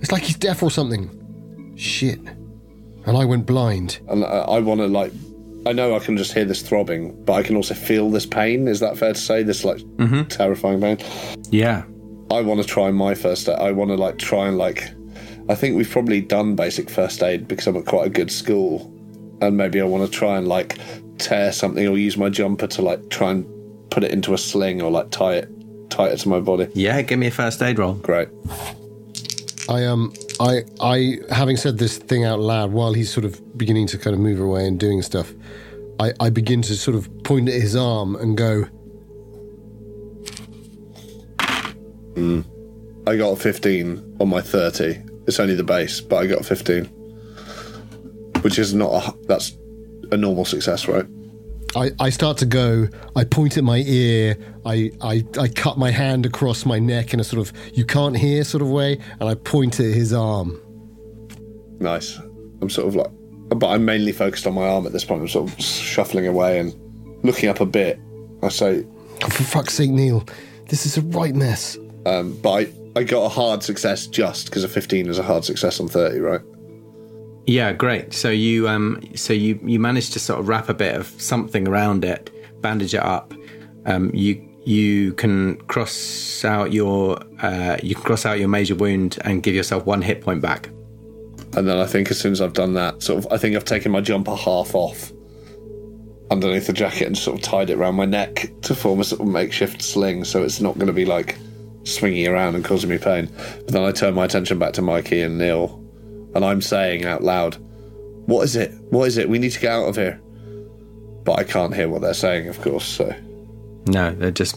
It's 0.00 0.12
like 0.12 0.22
he's 0.22 0.36
deaf 0.36 0.62
or 0.62 0.70
something. 0.70 1.74
Shit. 1.76 2.18
And 3.06 3.16
I 3.16 3.24
went 3.24 3.46
blind. 3.46 4.00
And 4.08 4.24
I, 4.24 4.28
I 4.28 4.58
want 4.60 4.80
to 4.80 4.86
like. 4.86 5.12
I 5.66 5.72
know 5.72 5.96
I 5.96 5.98
can 5.98 6.16
just 6.16 6.32
hear 6.32 6.44
this 6.44 6.62
throbbing, 6.62 7.12
but 7.24 7.32
I 7.34 7.42
can 7.42 7.56
also 7.56 7.74
feel 7.74 8.08
this 8.10 8.24
pain. 8.24 8.68
Is 8.68 8.80
that 8.80 8.96
fair 8.96 9.12
to 9.12 9.18
say? 9.18 9.42
This 9.42 9.64
like 9.64 9.80
terrifying 10.28 10.80
pain. 10.80 10.98
yeah 11.50 11.84
I 12.30 12.40
want 12.40 12.60
to 12.60 12.66
try 12.66 12.90
my 12.90 13.14
first 13.14 13.48
aid. 13.48 13.58
I 13.58 13.72
want 13.72 13.90
to 13.90 13.96
like 13.96 14.18
try 14.18 14.48
and 14.48 14.58
like. 14.58 14.90
I 15.48 15.54
think 15.54 15.76
we've 15.76 15.88
probably 15.90 16.20
done 16.20 16.56
basic 16.56 16.90
first 16.90 17.22
aid 17.22 17.46
because 17.46 17.66
I'm 17.68 17.76
at 17.76 17.86
quite 17.86 18.06
a 18.06 18.10
good 18.10 18.30
school, 18.32 18.92
and 19.40 19.56
maybe 19.56 19.80
I 19.80 19.84
want 19.84 20.10
to 20.10 20.18
try 20.18 20.36
and 20.38 20.48
like 20.48 20.78
tear 21.18 21.52
something 21.52 21.86
or 21.86 21.96
use 21.96 22.16
my 22.16 22.28
jumper 22.28 22.66
to 22.66 22.82
like 22.82 23.08
try 23.10 23.30
and 23.30 23.46
put 23.90 24.02
it 24.04 24.10
into 24.10 24.34
a 24.34 24.38
sling 24.38 24.82
or 24.82 24.90
like 24.90 25.10
tie 25.10 25.34
it, 25.34 25.90
tighter 25.90 26.16
to 26.16 26.28
my 26.28 26.40
body. 26.40 26.68
yeah 26.74 27.00
give 27.00 27.18
me 27.18 27.28
a 27.28 27.30
first 27.30 27.62
aid 27.62 27.78
roll 27.78 27.94
Great. 27.94 28.28
I 29.68 29.84
um 29.84 30.12
I 30.40 30.64
I 30.80 31.18
having 31.30 31.56
said 31.56 31.78
this 31.78 31.98
thing 31.98 32.24
out 32.24 32.40
loud 32.40 32.72
while 32.72 32.92
he's 32.92 33.12
sort 33.12 33.24
of 33.24 33.56
beginning 33.56 33.86
to 33.88 33.98
kind 33.98 34.14
of 34.14 34.20
move 34.20 34.40
away 34.40 34.66
and 34.66 34.78
doing 34.78 35.02
stuff, 35.02 35.32
I, 35.98 36.12
I 36.20 36.30
begin 36.30 36.62
to 36.62 36.76
sort 36.76 36.96
of 36.96 37.10
point 37.24 37.48
at 37.48 37.60
his 37.60 37.74
arm 37.74 38.16
and 38.16 38.36
go, 38.36 38.64
hmm. 42.14 42.40
I 43.06 43.16
got 43.16 43.30
a 43.30 43.36
15 43.36 44.16
on 44.20 44.28
my 44.28 44.40
30. 44.40 45.00
It's 45.26 45.38
only 45.38 45.54
the 45.54 45.64
base, 45.64 46.00
but 46.00 46.16
I 46.16 46.26
got 46.26 46.44
15, 46.44 46.84
which 48.42 48.58
is 48.58 48.74
not 48.74 48.92
a. 48.92 49.14
That's 49.26 49.56
a 50.12 50.16
normal 50.16 50.44
success, 50.44 50.86
right? 50.86 51.06
I, 51.76 51.90
I 52.00 52.10
start 52.10 52.38
to 52.38 52.46
go, 52.46 52.88
I 53.14 53.24
point 53.24 53.56
at 53.58 53.64
my 53.64 53.78
ear, 53.86 54.36
I, 54.64 54.90
I, 55.02 55.24
I 55.38 55.48
cut 55.48 55.76
my 55.78 55.90
hand 55.90 56.24
across 56.24 56.64
my 56.64 56.78
neck 56.78 57.12
in 57.12 57.20
a 57.20 57.24
sort 57.24 57.46
of 57.46 57.52
you 57.74 57.84
can't 57.84 58.16
hear 58.16 58.44
sort 58.44 58.62
of 58.62 58.70
way, 58.70 58.98
and 59.20 59.28
I 59.28 59.34
point 59.34 59.78
at 59.78 59.86
his 59.94 60.12
arm. 60.12 60.58
Nice. 61.78 62.18
I'm 62.62 62.70
sort 62.70 62.88
of 62.88 62.94
like, 62.96 63.10
but 63.50 63.68
I'm 63.68 63.84
mainly 63.84 64.12
focused 64.12 64.46
on 64.46 64.54
my 64.54 64.66
arm 64.66 64.86
at 64.86 64.92
this 64.92 65.04
point. 65.04 65.20
I'm 65.20 65.28
sort 65.28 65.50
of 65.50 65.60
shuffling 65.60 66.26
away 66.26 66.58
and 66.58 66.74
looking 67.22 67.48
up 67.48 67.60
a 67.60 67.66
bit. 67.66 68.00
I 68.42 68.48
say, 68.48 68.84
Oh, 69.22 69.28
for 69.28 69.42
fuck's 69.44 69.74
sake, 69.74 69.90
Neil, 69.90 70.24
this 70.68 70.86
is 70.86 70.96
a 70.98 71.02
right 71.02 71.34
mess. 71.34 71.76
um, 72.06 72.36
but 72.42 72.52
I, 72.52 73.00
I 73.00 73.02
got 73.04 73.24
a 73.24 73.28
hard 73.28 73.62
success 73.62 74.06
just 74.06 74.46
because 74.46 74.64
a 74.64 74.68
15 74.68 75.08
is 75.08 75.18
a 75.18 75.22
hard 75.22 75.44
success 75.44 75.80
on 75.80 75.88
30, 75.88 76.18
right? 76.20 76.40
Yeah, 77.46 77.72
great. 77.72 78.12
So 78.12 78.28
you 78.28 78.68
um 78.68 79.00
so 79.14 79.32
you 79.32 79.58
you 79.62 79.78
managed 79.78 80.12
to 80.14 80.18
sort 80.18 80.40
of 80.40 80.48
wrap 80.48 80.68
a 80.68 80.74
bit 80.74 80.94
of 80.94 81.06
something 81.20 81.68
around 81.68 82.04
it, 82.04 82.30
bandage 82.60 82.94
it 82.94 83.02
up. 83.02 83.32
Um 83.86 84.10
you 84.12 84.42
you 84.64 85.12
can 85.12 85.56
cross 85.68 86.44
out 86.44 86.72
your 86.72 87.20
uh 87.40 87.76
you 87.82 87.94
can 87.94 88.04
cross 88.04 88.26
out 88.26 88.40
your 88.40 88.48
major 88.48 88.74
wound 88.74 89.18
and 89.24 89.42
give 89.42 89.54
yourself 89.54 89.86
one 89.86 90.02
hit 90.02 90.22
point 90.22 90.42
back. 90.42 90.68
And 91.56 91.68
then 91.68 91.78
I 91.78 91.86
think 91.86 92.10
as 92.10 92.18
soon 92.18 92.32
as 92.32 92.40
I've 92.40 92.52
done 92.52 92.74
that, 92.74 93.02
sort 93.02 93.24
of, 93.24 93.32
I 93.32 93.38
think 93.38 93.56
I've 93.56 93.64
taken 93.64 93.92
my 93.92 94.00
jumper 94.00 94.34
half 94.34 94.74
off 94.74 95.12
underneath 96.30 96.66
the 96.66 96.72
jacket 96.72 97.06
and 97.06 97.16
sort 97.16 97.38
of 97.38 97.42
tied 97.42 97.70
it 97.70 97.78
around 97.78 97.94
my 97.94 98.04
neck 98.04 98.50
to 98.62 98.74
form 98.74 99.00
a 99.00 99.04
sort 99.04 99.20
of 99.20 99.28
makeshift 99.28 99.80
sling, 99.80 100.24
so 100.24 100.42
it's 100.42 100.60
not 100.60 100.74
going 100.74 100.88
to 100.88 100.92
be 100.92 101.04
like 101.04 101.38
swinging 101.84 102.26
around 102.26 102.56
and 102.56 102.64
causing 102.64 102.90
me 102.90 102.98
pain. 102.98 103.30
But 103.36 103.68
then 103.68 103.84
I 103.84 103.92
turn 103.92 104.14
my 104.14 104.24
attention 104.24 104.58
back 104.58 104.72
to 104.74 104.82
Mikey 104.82 105.22
and 105.22 105.38
Neil, 105.38 105.82
and 106.36 106.44
I'm 106.44 106.60
saying 106.60 107.04
out 107.04 107.22
loud, 107.24 107.56
"What 108.26 108.42
is 108.42 108.54
it? 108.56 108.72
What 108.90 109.08
is 109.08 109.16
it? 109.16 109.28
We 109.28 109.38
need 109.38 109.50
to 109.52 109.60
get 109.60 109.72
out 109.72 109.88
of 109.88 109.96
here." 109.96 110.20
But 111.24 111.40
I 111.40 111.44
can't 111.44 111.74
hear 111.74 111.88
what 111.88 112.02
they're 112.02 112.14
saying, 112.14 112.46
of 112.48 112.60
course. 112.60 112.84
So 112.84 113.12
No, 113.88 114.14
they're 114.14 114.30
just 114.30 114.56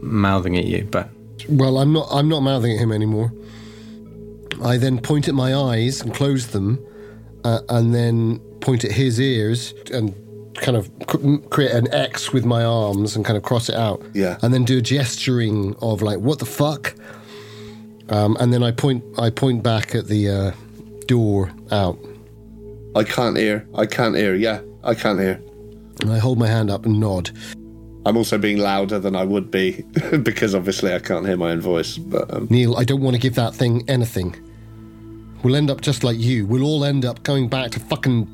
mouthing 0.00 0.56
at 0.56 0.64
you. 0.64 0.88
But 0.90 1.10
Well, 1.48 1.78
I'm 1.78 1.92
not. 1.92 2.08
I'm 2.10 2.28
not 2.28 2.40
mouthing 2.40 2.72
at 2.72 2.78
him 2.78 2.92
anymore. 2.92 3.32
I 4.62 4.76
then 4.76 4.98
point 4.98 5.28
at 5.28 5.34
my 5.34 5.54
eyes 5.54 6.00
and 6.00 6.14
close 6.14 6.48
them, 6.48 6.78
uh, 7.44 7.60
and 7.68 7.94
then 7.94 8.38
point 8.60 8.84
at 8.84 8.92
his 8.92 9.18
ears 9.20 9.74
and 9.92 10.14
kind 10.56 10.76
of 10.76 10.90
create 11.50 11.70
an 11.70 11.92
X 11.94 12.32
with 12.32 12.44
my 12.44 12.62
arms 12.64 13.16
and 13.16 13.24
kind 13.24 13.36
of 13.36 13.42
cross 13.42 13.68
it 13.68 13.74
out. 13.74 14.02
Yeah. 14.12 14.36
And 14.42 14.52
then 14.52 14.64
do 14.64 14.78
a 14.78 14.82
gesturing 14.82 15.74
of 15.80 16.02
like, 16.02 16.18
"What 16.18 16.38
the 16.38 16.46
fuck?" 16.46 16.94
Um, 18.10 18.36
and 18.40 18.52
then 18.52 18.62
I 18.62 18.70
point. 18.72 19.04
I 19.18 19.30
point 19.30 19.62
back 19.62 19.94
at 19.94 20.08
the 20.08 20.28
uh, 20.28 20.52
door 21.10 21.50
out. 21.72 21.98
I 22.94 23.02
can't 23.02 23.36
hear. 23.36 23.66
I 23.74 23.84
can't 23.84 24.14
hear. 24.14 24.36
Yeah, 24.36 24.60
I 24.84 24.94
can't 24.94 25.18
hear. 25.18 25.42
And 26.02 26.12
I 26.12 26.18
hold 26.18 26.38
my 26.38 26.46
hand 26.46 26.70
up 26.70 26.86
and 26.86 27.00
nod. 27.00 27.30
I'm 28.06 28.16
also 28.16 28.38
being 28.38 28.58
louder 28.58 29.00
than 29.00 29.16
I 29.16 29.24
would 29.24 29.50
be 29.50 29.82
because 30.22 30.54
obviously 30.54 30.94
I 30.94 31.00
can't 31.00 31.26
hear 31.26 31.36
my 31.36 31.50
own 31.50 31.60
voice. 31.60 31.98
But 31.98 32.32
um, 32.32 32.46
Neil, 32.48 32.76
I 32.76 32.84
don't 32.84 33.02
want 33.02 33.16
to 33.16 33.20
give 33.20 33.34
that 33.34 33.56
thing 33.56 33.82
anything. 33.88 34.36
We'll 35.42 35.56
end 35.56 35.68
up 35.68 35.80
just 35.80 36.04
like 36.04 36.16
you. 36.16 36.46
We'll 36.46 36.62
all 36.62 36.84
end 36.84 37.04
up 37.04 37.24
going 37.24 37.48
back 37.48 37.72
to 37.72 37.80
fucking. 37.80 38.28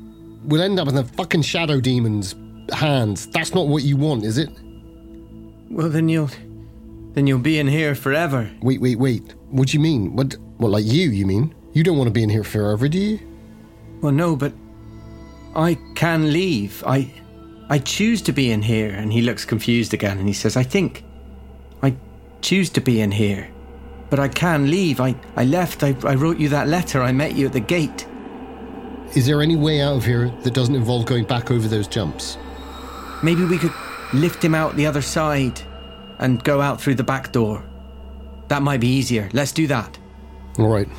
We'll 0.45 0.61
end 0.61 0.79
up 0.79 0.87
in 0.87 0.93
the 0.93 1.03
fucking 1.03 1.41
shadow 1.41 1.81
demon's 1.81 2.35
hands. 2.71 3.25
That's 3.27 3.55
not 3.55 3.67
what 3.67 3.81
you 3.81 3.97
want, 3.97 4.23
is 4.23 4.37
it? 4.37 4.49
well, 5.71 5.89
then 5.89 6.09
you'll 6.09 6.29
then 7.13 7.25
you'll 7.25 7.39
be 7.39 7.57
in 7.57 7.67
here 7.67 7.95
forever. 7.95 8.51
Wait, 8.61 8.79
wait, 8.79 8.99
wait. 8.99 9.33
What 9.49 9.69
do 9.69 9.77
you 9.77 9.81
mean? 9.81 10.15
What? 10.15 10.35
What, 10.57 10.71
like 10.71 10.85
you? 10.85 11.09
You 11.09 11.25
mean? 11.25 11.55
You 11.77 11.83
don't 11.83 11.95
want 11.95 12.07
to 12.07 12.11
be 12.11 12.23
in 12.23 12.29
here 12.29 12.43
forever, 12.43 12.89
do 12.89 12.97
you? 12.97 13.19
Well, 14.01 14.11
no, 14.11 14.35
but 14.35 14.51
I 15.55 15.77
can 15.93 16.33
leave. 16.33 16.83
I 16.87 17.13
I 17.69 17.77
choose 17.77 18.23
to 18.23 18.31
be 18.31 18.49
in 18.49 18.63
here. 18.63 18.89
And 18.89 19.13
he 19.13 19.21
looks 19.21 19.45
confused 19.45 19.93
again, 19.93 20.17
and 20.17 20.27
he 20.27 20.33
says, 20.33 20.57
"I 20.57 20.63
think 20.63 21.03
I 21.83 21.95
choose 22.41 22.71
to 22.71 22.81
be 22.81 22.99
in 22.99 23.11
here, 23.11 23.47
but 24.09 24.19
I 24.19 24.27
can 24.27 24.71
leave. 24.71 24.99
I 24.99 25.13
I 25.35 25.43
left. 25.43 25.83
I 25.83 25.95
I 26.03 26.15
wrote 26.15 26.39
you 26.39 26.49
that 26.49 26.67
letter. 26.67 27.03
I 27.03 27.11
met 27.11 27.35
you 27.35 27.45
at 27.45 27.53
the 27.53 27.59
gate." 27.59 28.07
Is 29.13 29.27
there 29.27 29.43
any 29.43 29.55
way 29.55 29.79
out 29.79 29.97
of 29.97 30.03
here 30.03 30.31
that 30.41 30.55
doesn't 30.55 30.73
involve 30.73 31.05
going 31.05 31.25
back 31.25 31.51
over 31.51 31.67
those 31.67 31.87
jumps? 31.87 32.39
Maybe 33.21 33.45
we 33.45 33.59
could 33.59 33.73
lift 34.13 34.43
him 34.43 34.55
out 34.55 34.75
the 34.75 34.87
other 34.87 35.03
side 35.03 35.61
and 36.17 36.43
go 36.43 36.59
out 36.59 36.81
through 36.81 36.95
the 36.95 37.09
back 37.13 37.31
door. 37.31 37.63
That 38.47 38.63
might 38.63 38.79
be 38.79 38.87
easier. 38.87 39.29
Let's 39.31 39.51
do 39.51 39.67
that. 39.67 39.99
All 40.57 40.69
right. 40.69 40.89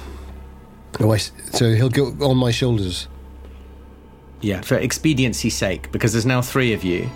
Oh, 1.01 1.13
I 1.13 1.19
so 1.19 1.75
he'll 1.75 1.91
go 1.91 2.15
on 2.21 2.37
my 2.37 2.51
shoulders. 2.51 3.09
Yeah, 4.41 4.61
for 4.61 4.77
expediency's 4.77 5.57
sake, 5.57 5.91
because 5.91 6.13
there's 6.13 6.27
now 6.27 6.43
three 6.43 6.73
of 6.73 6.85
you, 6.85 7.11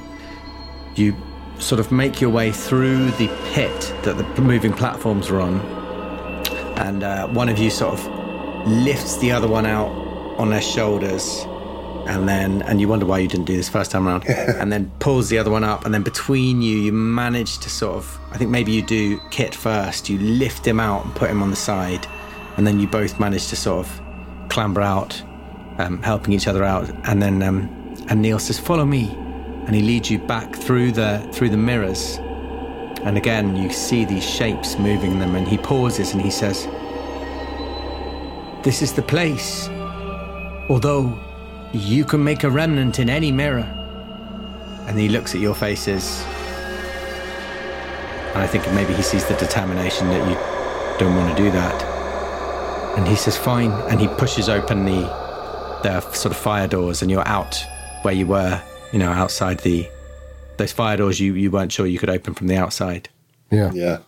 you 0.97 1.17
sort 1.59 1.79
of 1.79 1.93
make 1.93 2.21
your 2.21 2.31
way 2.31 2.51
through 2.51 3.11
the 3.13 3.29
pit 3.53 3.95
that 4.03 4.17
the 4.17 4.43
moving 4.43 4.73
platforms 4.73 5.31
are 5.31 5.41
on, 5.41 5.61
and 6.79 7.03
uh, 7.03 7.29
one 7.29 7.49
of 7.49 7.59
you 7.59 7.71
sort 7.71 7.95
of 7.95 8.67
lifts 8.67 9.19
the 9.19 9.31
other 9.31 9.49
one 9.49 9.67
out 9.67 9.91
on 10.39 10.51
their 10.51 10.63
shoulders, 10.63 11.45
and 12.07 12.29
then 12.29 12.63
and 12.63 12.81
you 12.81 12.89
wonder 12.89 13.07
why 13.07 13.19
you 13.19 13.29
didn't 13.29 13.47
do 13.47 13.57
this 13.57 13.69
first 13.69 13.91
time 13.93 14.07
around, 14.09 14.25
and 14.29 14.73
then 14.73 14.91
pulls 14.99 15.29
the 15.29 15.39
other 15.39 15.51
one 15.51 15.65
up, 15.65 15.85
and 15.85 15.95
then 15.95 16.03
between 16.03 16.61
you, 16.61 16.77
you 16.77 16.93
manage 16.93 17.59
to 17.59 17.71
sort 17.71 17.97
of, 17.97 18.21
I 18.33 18.39
think 18.39 18.51
maybe 18.51 18.73
you 18.73 18.83
do 18.83 19.21
Kit 19.31 19.55
first, 19.55 20.09
you 20.09 20.19
lift 20.19 20.67
him 20.67 20.81
out 20.81 21.05
and 21.05 21.15
put 21.15 21.31
him 21.31 21.43
on 21.43 21.51
the 21.51 21.57
side, 21.57 22.07
and 22.57 22.67
then 22.67 22.79
you 22.79 22.87
both 22.87 23.19
manage 23.19 23.49
to 23.49 23.57
sort 23.57 23.87
of 23.87 24.01
clamber 24.49 24.83
out 24.83 25.23
um, 25.79 26.03
helping 26.03 26.33
each 26.33 26.47
other 26.47 26.65
out. 26.65 26.91
And 27.05 27.23
then 27.23 27.43
um, 27.43 27.69
and 28.09 28.23
Neil 28.23 28.39
says, 28.39 28.59
"Follow 28.59 28.85
me," 28.85 29.11
and 29.67 29.75
he 29.75 29.83
leads 29.83 30.11
you 30.11 30.19
back 30.19 30.55
through 30.55 30.93
the 30.93 31.27
through 31.33 31.51
the 31.51 31.57
mirrors. 31.57 32.19
And 33.05 33.17
again, 33.17 33.57
you 33.57 33.71
see 33.71 34.05
these 34.05 34.25
shapes 34.25 34.79
moving 34.79 35.19
them, 35.19 35.35
and 35.35 35.47
he 35.47 35.59
pauses 35.59 36.13
and 36.13 36.23
he 36.23 36.31
says, 36.31 36.67
"This 38.63 38.83
is 38.83 38.93
the 38.93 39.03
place. 39.03 39.69
Although 40.69 41.19
you 41.73 42.05
can 42.05 42.23
make 42.23 42.45
a 42.45 42.51
remnant 42.51 42.99
in 42.99 43.09
any 43.11 43.33
mirror." 43.33 43.67
And 44.87 44.99
he 44.99 45.09
looks 45.09 45.35
at 45.35 45.41
your 45.41 45.55
faces, 45.55 46.25
and 48.35 48.39
I 48.39 48.47
think 48.49 48.69
maybe 48.73 48.93
he 48.93 49.03
sees 49.03 49.25
the 49.27 49.35
determination 49.35 50.09
that 50.09 50.29
you 50.29 50.37
don't 50.99 51.17
want 51.17 51.37
to 51.37 51.43
do 51.43 51.51
that. 51.53 51.92
And 52.97 53.07
he 53.09 53.17
says, 53.17 53.37
"Fine," 53.37 53.73
and 53.91 54.01
he 54.01 54.09
pushes 54.09 54.49
open 54.49 54.85
the 54.85 55.01
the 55.83 56.01
sort 56.13 56.33
of 56.33 56.37
fire 56.37 56.69
doors 56.69 57.03
and 57.03 57.11
you're 57.11 57.27
out 57.27 57.61
where 58.03 58.15
you 58.15 58.27
were, 58.27 58.63
you 58.93 58.99
know, 58.99 59.11
outside 59.11 59.59
the 59.61 59.89
those 60.59 60.71
fire 60.73 60.97
doors 60.97 61.19
you, 61.19 61.35
you 61.35 61.51
weren't 61.51 61.73
sure 61.73 61.87
you 61.87 61.99
could 61.99 62.11
open 62.11 62.35
from 62.35 62.47
the 62.47 62.57
outside. 62.57 63.09
Yeah. 63.51 63.71
yeah, 63.75 63.99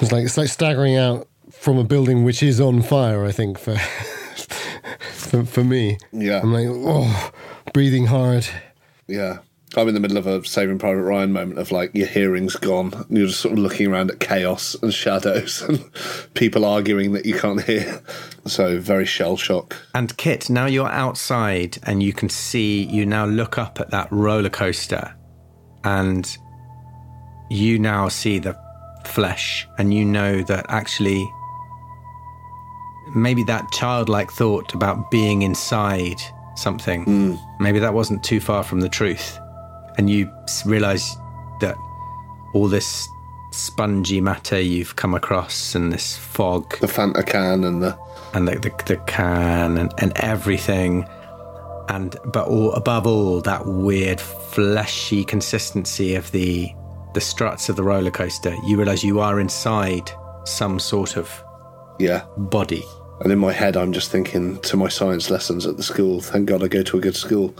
It's 0.00 0.12
like 0.12 0.24
it's 0.24 0.36
like 0.36 0.48
staggering 0.48 0.96
out 0.96 1.28
from 1.50 1.78
a 1.78 1.84
building 1.84 2.24
which 2.24 2.42
is 2.42 2.60
on 2.60 2.82
fire. 2.82 3.24
I 3.24 3.32
think 3.32 3.58
for 3.58 3.76
for, 5.12 5.44
for 5.44 5.64
me. 5.64 5.98
Yeah. 6.12 6.40
I'm 6.42 6.52
like, 6.52 6.68
oh, 6.68 7.30
breathing 7.72 8.06
hard. 8.06 8.46
yeah. 9.06 9.38
I'm 9.78 9.88
in 9.88 9.94
the 9.94 10.00
middle 10.00 10.16
of 10.16 10.26
a 10.26 10.44
Saving 10.44 10.78
Private 10.78 11.02
Ryan 11.02 11.32
moment 11.32 11.58
of 11.58 11.70
like 11.70 11.94
your 11.94 12.06
hearing's 12.06 12.56
gone. 12.56 12.92
And 12.94 13.18
you're 13.18 13.26
just 13.26 13.40
sort 13.40 13.52
of 13.52 13.58
looking 13.58 13.88
around 13.88 14.10
at 14.10 14.20
chaos 14.20 14.74
and 14.82 14.92
shadows 14.92 15.62
and 15.68 15.84
people 16.34 16.64
arguing 16.64 17.12
that 17.12 17.26
you 17.26 17.38
can't 17.38 17.62
hear. 17.62 18.00
So 18.46 18.80
very 18.80 19.04
shell 19.04 19.36
shock. 19.36 19.76
And 19.94 20.16
Kit, 20.16 20.48
now 20.48 20.66
you're 20.66 20.88
outside 20.88 21.78
and 21.82 22.02
you 22.02 22.12
can 22.12 22.28
see 22.28 22.84
you 22.84 23.04
now 23.04 23.26
look 23.26 23.58
up 23.58 23.80
at 23.80 23.90
that 23.90 24.08
roller 24.10 24.50
coaster 24.50 25.14
and 25.84 26.36
you 27.50 27.78
now 27.78 28.08
see 28.08 28.38
the 28.38 28.58
flesh 29.04 29.66
and 29.78 29.94
you 29.94 30.04
know 30.04 30.42
that 30.42 30.66
actually 30.68 31.28
maybe 33.14 33.44
that 33.44 33.70
childlike 33.70 34.30
thought 34.32 34.74
about 34.74 35.10
being 35.10 35.42
inside 35.42 36.20
something 36.56 37.04
hmm. 37.04 37.34
maybe 37.60 37.78
that 37.78 37.94
wasn't 37.94 38.22
too 38.24 38.40
far 38.40 38.64
from 38.64 38.80
the 38.80 38.88
truth 38.88 39.38
and 39.96 40.10
you 40.10 40.30
realize 40.64 41.16
that 41.60 41.76
all 42.54 42.68
this 42.68 43.08
spongy 43.52 44.20
matter 44.20 44.60
you've 44.60 44.96
come 44.96 45.14
across 45.14 45.74
and 45.74 45.92
this 45.92 46.16
fog 46.16 46.78
The 46.80 46.86
Fanta 46.86 47.24
can 47.24 47.64
and 47.64 47.82
the 47.82 47.98
and 48.34 48.46
the, 48.46 48.56
the, 48.56 48.72
the 48.86 48.96
can 49.06 49.78
and, 49.78 49.92
and 49.98 50.12
everything 50.16 51.08
and 51.88 52.16
but 52.26 52.48
all 52.48 52.72
above 52.72 53.06
all 53.06 53.40
that 53.42 53.66
weird 53.66 54.20
fleshy 54.20 55.24
consistency 55.24 56.14
of 56.14 56.30
the 56.32 56.72
the 57.14 57.20
struts 57.20 57.68
of 57.68 57.76
the 57.76 57.82
roller 57.82 58.10
coaster 58.10 58.54
you 58.66 58.76
realize 58.76 59.02
you 59.02 59.20
are 59.20 59.40
inside 59.40 60.10
some 60.44 60.78
sort 60.78 61.16
of 61.16 61.30
yeah. 61.98 62.24
body 62.36 62.84
And 63.20 63.32
in 63.32 63.38
my 63.38 63.52
head, 63.52 63.76
I'm 63.76 63.92
just 63.92 64.10
thinking 64.10 64.60
to 64.60 64.76
my 64.76 64.88
science 64.88 65.30
lessons 65.30 65.66
at 65.66 65.76
the 65.76 65.82
school. 65.82 66.20
Thank 66.20 66.48
God 66.48 66.62
I 66.62 66.68
go 66.68 66.82
to 66.82 66.98
a 66.98 67.00
good 67.00 67.16
school. 67.16 67.54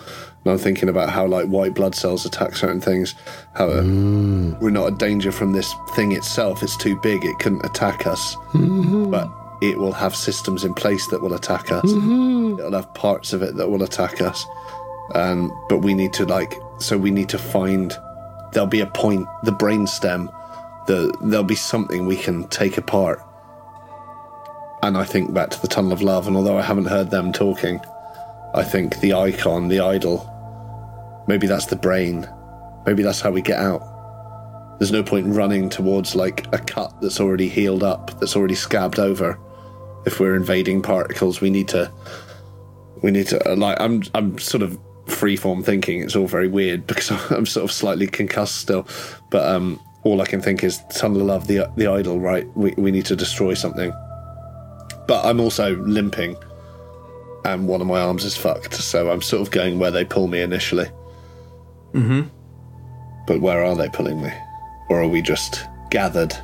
And 0.44 0.52
I'm 0.52 0.58
thinking 0.58 0.88
about 0.88 1.08
how 1.10 1.26
like 1.26 1.46
white 1.46 1.74
blood 1.74 1.94
cells 1.94 2.26
attack 2.26 2.56
certain 2.56 2.80
things. 2.80 3.14
How 3.54 3.68
uh, 3.68 3.82
we're 4.60 4.70
not 4.70 4.92
a 4.92 4.96
danger 4.96 5.32
from 5.32 5.52
this 5.52 5.74
thing 5.94 6.12
itself. 6.12 6.62
It's 6.62 6.76
too 6.76 7.00
big. 7.00 7.24
It 7.24 7.38
couldn't 7.38 7.64
attack 7.64 8.06
us. 8.06 8.36
But 9.10 9.30
it 9.62 9.78
will 9.78 9.92
have 9.92 10.14
systems 10.14 10.64
in 10.64 10.74
place 10.74 11.06
that 11.08 11.22
will 11.22 11.34
attack 11.34 11.72
us. 11.72 11.84
It'll 11.84 12.72
have 12.72 12.92
parts 12.92 13.32
of 13.32 13.42
it 13.42 13.56
that 13.56 13.68
will 13.68 13.82
attack 13.82 14.20
us. 14.20 14.44
Um, 15.14 15.56
but 15.70 15.78
we 15.78 15.94
need 15.94 16.12
to 16.14 16.26
like. 16.26 16.54
So 16.78 16.98
we 16.98 17.10
need 17.10 17.30
to 17.30 17.38
find. 17.38 17.96
There'll 18.52 18.66
be 18.66 18.80
a 18.80 18.86
point. 18.86 19.26
The 19.44 19.52
brain 19.52 19.86
stem. 19.86 20.30
The 20.86 21.16
there'll 21.22 21.44
be 21.44 21.56
something 21.56 22.06
we 22.06 22.16
can 22.16 22.46
take 22.48 22.76
apart 22.76 23.25
and 24.82 24.96
I 24.96 25.04
think 25.04 25.32
back 25.32 25.50
to 25.50 25.60
the 25.60 25.68
Tunnel 25.68 25.92
of 25.92 26.02
Love, 26.02 26.26
and 26.26 26.36
although 26.36 26.58
I 26.58 26.62
haven't 26.62 26.86
heard 26.86 27.10
them 27.10 27.32
talking, 27.32 27.80
I 28.54 28.62
think 28.62 29.00
the 29.00 29.14
icon, 29.14 29.68
the 29.68 29.80
idol, 29.80 30.32
maybe 31.26 31.46
that's 31.46 31.66
the 31.66 31.76
brain. 31.76 32.28
Maybe 32.86 33.02
that's 33.02 33.20
how 33.20 33.30
we 33.30 33.42
get 33.42 33.58
out. 33.58 33.82
There's 34.78 34.92
no 34.92 35.02
point 35.02 35.26
running 35.34 35.68
towards 35.68 36.14
like 36.14 36.46
a 36.52 36.58
cut 36.58 37.00
that's 37.00 37.20
already 37.20 37.48
healed 37.48 37.82
up, 37.82 38.18
that's 38.20 38.36
already 38.36 38.54
scabbed 38.54 38.98
over. 38.98 39.38
If 40.04 40.20
we're 40.20 40.36
invading 40.36 40.82
particles, 40.82 41.40
we 41.40 41.50
need 41.50 41.68
to. 41.68 41.90
We 43.02 43.10
need 43.10 43.26
to 43.28 43.54
like. 43.56 43.80
I'm. 43.80 44.04
I'm 44.14 44.38
sort 44.38 44.62
of 44.62 44.78
freeform 45.06 45.64
thinking. 45.64 46.02
It's 46.02 46.14
all 46.14 46.28
very 46.28 46.48
weird 46.48 46.86
because 46.86 47.10
I'm 47.30 47.46
sort 47.46 47.64
of 47.64 47.72
slightly 47.72 48.06
concussed 48.06 48.56
still. 48.56 48.86
But 49.30 49.48
um, 49.48 49.80
all 50.04 50.22
I 50.22 50.26
can 50.26 50.40
think 50.40 50.62
is 50.62 50.80
Tunnel 50.94 51.22
of 51.22 51.26
Love, 51.26 51.46
the 51.48 51.70
the 51.76 51.88
idol. 51.88 52.20
Right. 52.20 52.46
We 52.56 52.72
we 52.76 52.92
need 52.92 53.06
to 53.06 53.16
destroy 53.16 53.54
something 53.54 53.92
but 55.06 55.24
I'm 55.24 55.40
also 55.40 55.76
limping, 55.76 56.36
and 57.44 57.68
one 57.68 57.80
of 57.80 57.86
my 57.86 58.00
arms 58.00 58.24
is 58.24 58.36
fucked. 58.36 58.74
So 58.74 59.10
I'm 59.10 59.22
sort 59.22 59.42
of 59.42 59.50
going 59.50 59.78
where 59.78 59.90
they 59.90 60.04
pull 60.04 60.26
me 60.26 60.40
initially. 60.40 60.86
Mm-hmm. 61.92 62.22
But 63.26 63.40
where 63.40 63.64
are 63.64 63.74
they 63.74 63.88
pulling 63.88 64.22
me? 64.22 64.32
Or 64.88 65.02
are 65.02 65.08
we 65.08 65.22
just 65.22 65.64
gathered 65.90 66.34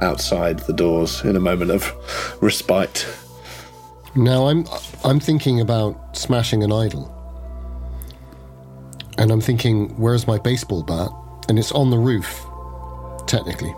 outside 0.00 0.60
the 0.60 0.72
doors 0.72 1.24
in 1.24 1.36
a 1.36 1.40
moment 1.40 1.70
of 1.70 2.38
respite? 2.40 3.06
Now 4.14 4.48
I'm 4.48 4.66
I'm 5.04 5.20
thinking 5.20 5.60
about 5.60 6.16
smashing 6.16 6.62
an 6.62 6.72
idol. 6.72 7.10
And 9.18 9.30
I'm 9.30 9.40
thinking, 9.40 9.90
where's 9.98 10.26
my 10.26 10.38
baseball 10.38 10.82
bat? 10.82 11.10
And 11.48 11.58
it's 11.58 11.72
on 11.72 11.90
the 11.90 11.98
roof, 11.98 12.44
technically. 13.26 13.74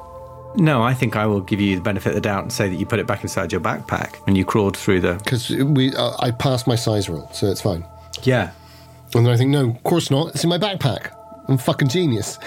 No, 0.57 0.83
I 0.83 0.95
think 0.95 1.17
I 1.17 1.27
will 1.27 1.41
give 1.41 1.61
you 1.61 1.77
the 1.77 1.83
benefit 1.83 2.11
of 2.11 2.15
the 2.15 2.21
doubt 2.21 2.45
and 2.45 2.53
say 2.53 2.69
that 2.69 2.77
you 2.77 2.87
put 2.87 3.01
it 3.01 3.07
back 3.07 3.23
inside 3.23 3.51
your 3.51 3.61
backpack 3.61 4.17
and 4.27 4.37
you 4.37 4.45
crawled 4.45 4.77
through 4.77 5.01
the. 5.01 5.15
Because 5.15 5.51
we 5.51 5.95
uh, 5.95 6.13
I 6.21 6.31
passed 6.31 6.67
my 6.67 6.77
size 6.77 7.09
rule, 7.09 7.29
so 7.33 7.47
it's 7.49 7.61
fine. 7.61 7.85
Yeah. 8.23 8.53
And 9.15 9.27
then 9.27 9.33
I 9.33 9.37
think, 9.37 9.51
no, 9.51 9.71
of 9.71 9.83
course 9.83 10.11
not. 10.11 10.35
It's 10.35 10.45
in 10.45 10.51
my 10.51 10.59
backpack. 10.59 11.11
I'm 11.49 11.59
fucking 11.59 11.89
genius. 11.89 12.39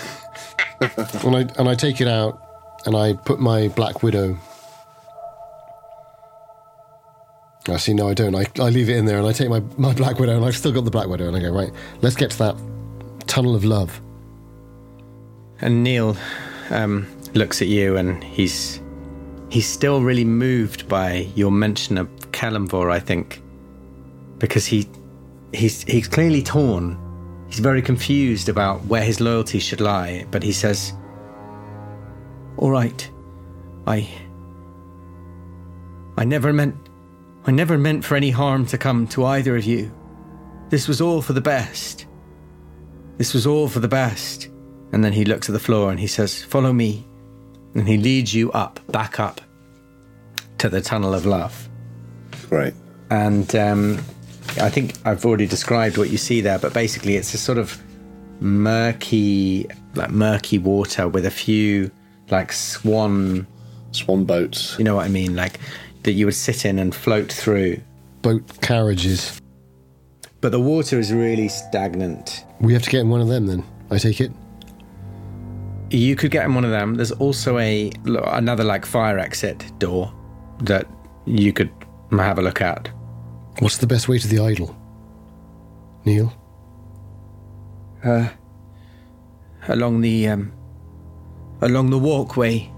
and 0.82 1.36
I 1.36 1.40
and 1.58 1.68
I 1.68 1.76
take 1.76 2.00
it 2.00 2.08
out 2.08 2.42
and 2.86 2.96
I 2.96 3.14
put 3.14 3.40
my 3.40 3.68
Black 3.70 4.04
Widow. 4.04 4.38
I 7.68 7.76
see. 7.76 7.94
no, 7.94 8.08
I 8.08 8.14
don't. 8.14 8.34
I, 8.34 8.46
I 8.60 8.70
leave 8.70 8.90
it 8.90 8.96
in 8.96 9.06
there 9.06 9.18
and 9.18 9.28
I 9.28 9.34
take 9.34 9.50
my, 9.50 9.60
my 9.78 9.94
Black 9.94 10.20
Widow 10.20 10.38
and 10.38 10.46
I've 10.46 10.56
still 10.56 10.72
got 10.72 10.86
the 10.86 10.92
Black 10.92 11.08
Widow 11.08 11.28
and 11.28 11.36
I 11.36 11.42
go, 11.42 11.52
right, 11.52 11.72
let's 12.02 12.16
get 12.16 12.32
to 12.32 12.38
that 12.38 12.56
tunnel 13.28 13.56
of 13.56 13.66
love. 13.66 14.00
And 15.60 15.84
Neil 15.84 16.16
um, 16.70 17.08
looks 17.38 17.62
at 17.62 17.68
you 17.68 17.98
and 17.98 18.24
he's 18.24 18.82
he's 19.50 19.68
still 19.68 20.02
really 20.02 20.26
moved 20.26 20.88
by 20.88 21.30
your 21.36 21.52
mention 21.52 21.98
of 21.98 22.08
Kellenvor, 22.32 22.92
I 22.92 23.00
think. 23.00 23.42
Because 24.38 24.66
he 24.66 24.88
he's 25.54 25.84
he's 25.84 26.08
clearly 26.08 26.44
torn. 26.44 26.98
He's 27.48 27.60
very 27.60 27.82
confused 27.82 28.50
about 28.50 28.84
where 28.86 29.04
his 29.04 29.22
loyalty 29.22 29.60
should 29.60 29.80
lie, 29.80 30.26
but 30.32 30.44
he 30.44 30.52
says, 30.52 30.94
All 32.58 32.72
right. 32.72 33.10
I 33.86 34.10
I 36.18 36.26
never 36.26 36.52
meant 36.52 36.76
I 37.46 37.52
never 37.52 37.78
meant 37.78 38.04
for 38.04 38.16
any 38.16 38.32
harm 38.32 38.66
to 38.68 38.78
come 38.78 39.08
to 39.08 39.26
either 39.26 39.56
of 39.56 39.64
you. 39.64 39.92
This 40.70 40.88
was 40.88 41.00
all 41.00 41.22
for 41.22 41.32
the 41.32 41.42
best. 41.42 42.06
This 43.18 43.34
was 43.34 43.48
all 43.48 43.70
for 43.70 43.80
the 43.80 43.88
best. 43.88 44.50
And 44.92 45.04
then 45.04 45.14
he 45.14 45.26
looks 45.26 45.50
at 45.50 45.54
the 45.54 45.60
floor 45.60 45.90
and 45.92 46.00
he 46.00 46.08
says, 46.08 46.44
Follow 46.44 46.74
me. 46.74 47.08
And 47.78 47.88
he 47.88 47.98
leads 47.98 48.34
you 48.34 48.52
up, 48.52 48.80
back 48.92 49.20
up 49.20 49.40
to 50.58 50.68
the 50.68 50.82
tunnel 50.82 51.14
of 51.14 51.26
love. 51.26 51.70
Right. 52.50 52.74
And 53.12 53.56
um, 53.56 53.98
I 54.60 54.70
think 54.70 54.96
I've 55.06 55.26
already 55.26 55.46
described 55.46 55.98
what 55.98 56.10
you 56.10 56.18
see 56.18 56.42
there, 56.42 56.58
but 56.58 56.74
basically 56.74 57.16
it's 57.16 57.34
a 57.34 57.38
sort 57.38 57.60
of 57.60 57.82
murky, 58.40 59.68
like 59.96 60.10
murky 60.10 60.58
water 60.58 61.08
with 61.08 61.26
a 61.26 61.32
few 61.32 61.92
like 62.30 62.52
swan, 62.52 63.48
Swan 63.92 64.26
boats. 64.26 64.76
you 64.78 64.84
know 64.84 64.96
what 64.96 65.06
I 65.06 65.10
mean? 65.10 65.36
Like 65.36 65.60
that 66.04 66.12
you 66.14 66.26
would 66.26 66.36
sit 66.36 66.66
in 66.66 66.80
and 66.80 66.94
float 66.94 67.32
through. 67.32 67.80
Boat 68.22 68.62
carriages. 68.62 69.40
But 70.42 70.52
the 70.52 70.60
water 70.60 71.00
is 71.00 71.14
really 71.14 71.48
stagnant. 71.48 72.44
We 72.60 72.74
have 72.74 72.84
to 72.84 72.90
get 72.90 73.02
in 73.02 73.10
one 73.10 73.22
of 73.22 73.28
them 73.28 73.48
then, 73.48 73.64
I 73.90 73.98
take 73.98 74.20
it. 74.22 74.32
You 75.90 76.16
could 76.16 76.32
get 76.32 76.46
in 76.46 76.54
one 76.54 76.66
of 76.66 76.72
them. 76.72 76.96
There's 76.96 77.12
also 77.14 77.58
a 77.58 77.92
another 78.06 78.64
like 78.64 78.86
fire 78.86 79.20
exit 79.20 79.72
door 79.80 80.14
that 80.64 80.88
you 81.26 81.54
could 81.54 81.72
have 82.12 82.40
a 82.40 82.42
look 82.42 82.62
at. 82.62 82.90
What's 83.60 83.78
the 83.78 83.88
best 83.88 84.08
way 84.08 84.20
to 84.20 84.28
the 84.28 84.40
idol? 84.40 84.76
Neil? 86.06 86.32
Uh, 88.04 88.30
along 89.68 90.02
the 90.02 90.28
um, 90.28 90.52
along 91.62 91.90
the 91.90 91.98
walkway 91.98 92.72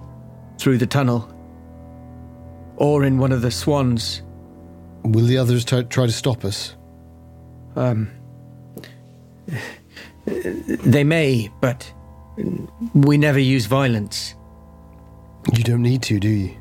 through 0.57 0.77
the 0.77 0.87
tunnel, 0.87 1.33
or 2.77 3.03
in 3.03 3.17
one 3.17 3.31
of 3.31 3.41
the 3.41 3.51
swans. 3.51 4.21
Will 5.03 5.25
the 5.25 5.37
others 5.37 5.63
try, 5.63 5.83
try 5.83 6.05
to 6.05 6.11
stop 6.11 6.43
us? 6.43 6.75
Um, 7.75 8.09
they 10.25 11.03
may, 11.03 11.49
but 11.61 11.91
we 12.93 13.17
never 13.17 13.39
use 13.39 13.65
violence. 13.65 14.35
You 15.53 15.63
don't 15.63 15.81
need 15.81 16.01
to, 16.03 16.19
do 16.19 16.29
you? 16.29 16.55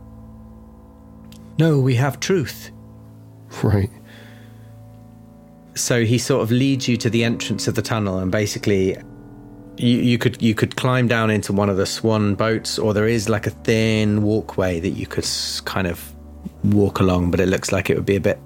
No, 1.58 1.80
we 1.80 1.94
have 1.96 2.20
truth. 2.20 2.70
Right. 3.62 3.90
So 5.74 6.04
he 6.04 6.18
sort 6.18 6.42
of 6.42 6.50
leads 6.50 6.88
you 6.88 6.96
to 6.98 7.10
the 7.10 7.24
entrance 7.24 7.68
of 7.68 7.74
the 7.74 7.82
tunnel, 7.82 8.18
and 8.18 8.30
basically, 8.30 8.96
you, 9.76 9.98
you 9.98 10.18
could 10.18 10.40
you 10.42 10.54
could 10.54 10.76
climb 10.76 11.06
down 11.08 11.30
into 11.30 11.52
one 11.52 11.68
of 11.68 11.76
the 11.76 11.86
swan 11.86 12.34
boats, 12.34 12.78
or 12.78 12.94
there 12.94 13.06
is 13.08 13.28
like 13.28 13.46
a 13.46 13.50
thin 13.50 14.22
walkway 14.22 14.80
that 14.80 14.90
you 14.90 15.06
could 15.06 15.26
kind 15.64 15.86
of 15.86 16.14
walk 16.64 17.00
along, 17.00 17.30
but 17.30 17.40
it 17.40 17.46
looks 17.46 17.70
like 17.72 17.90
it 17.90 17.96
would 17.96 18.06
be 18.06 18.16
a 18.16 18.20
bit 18.20 18.38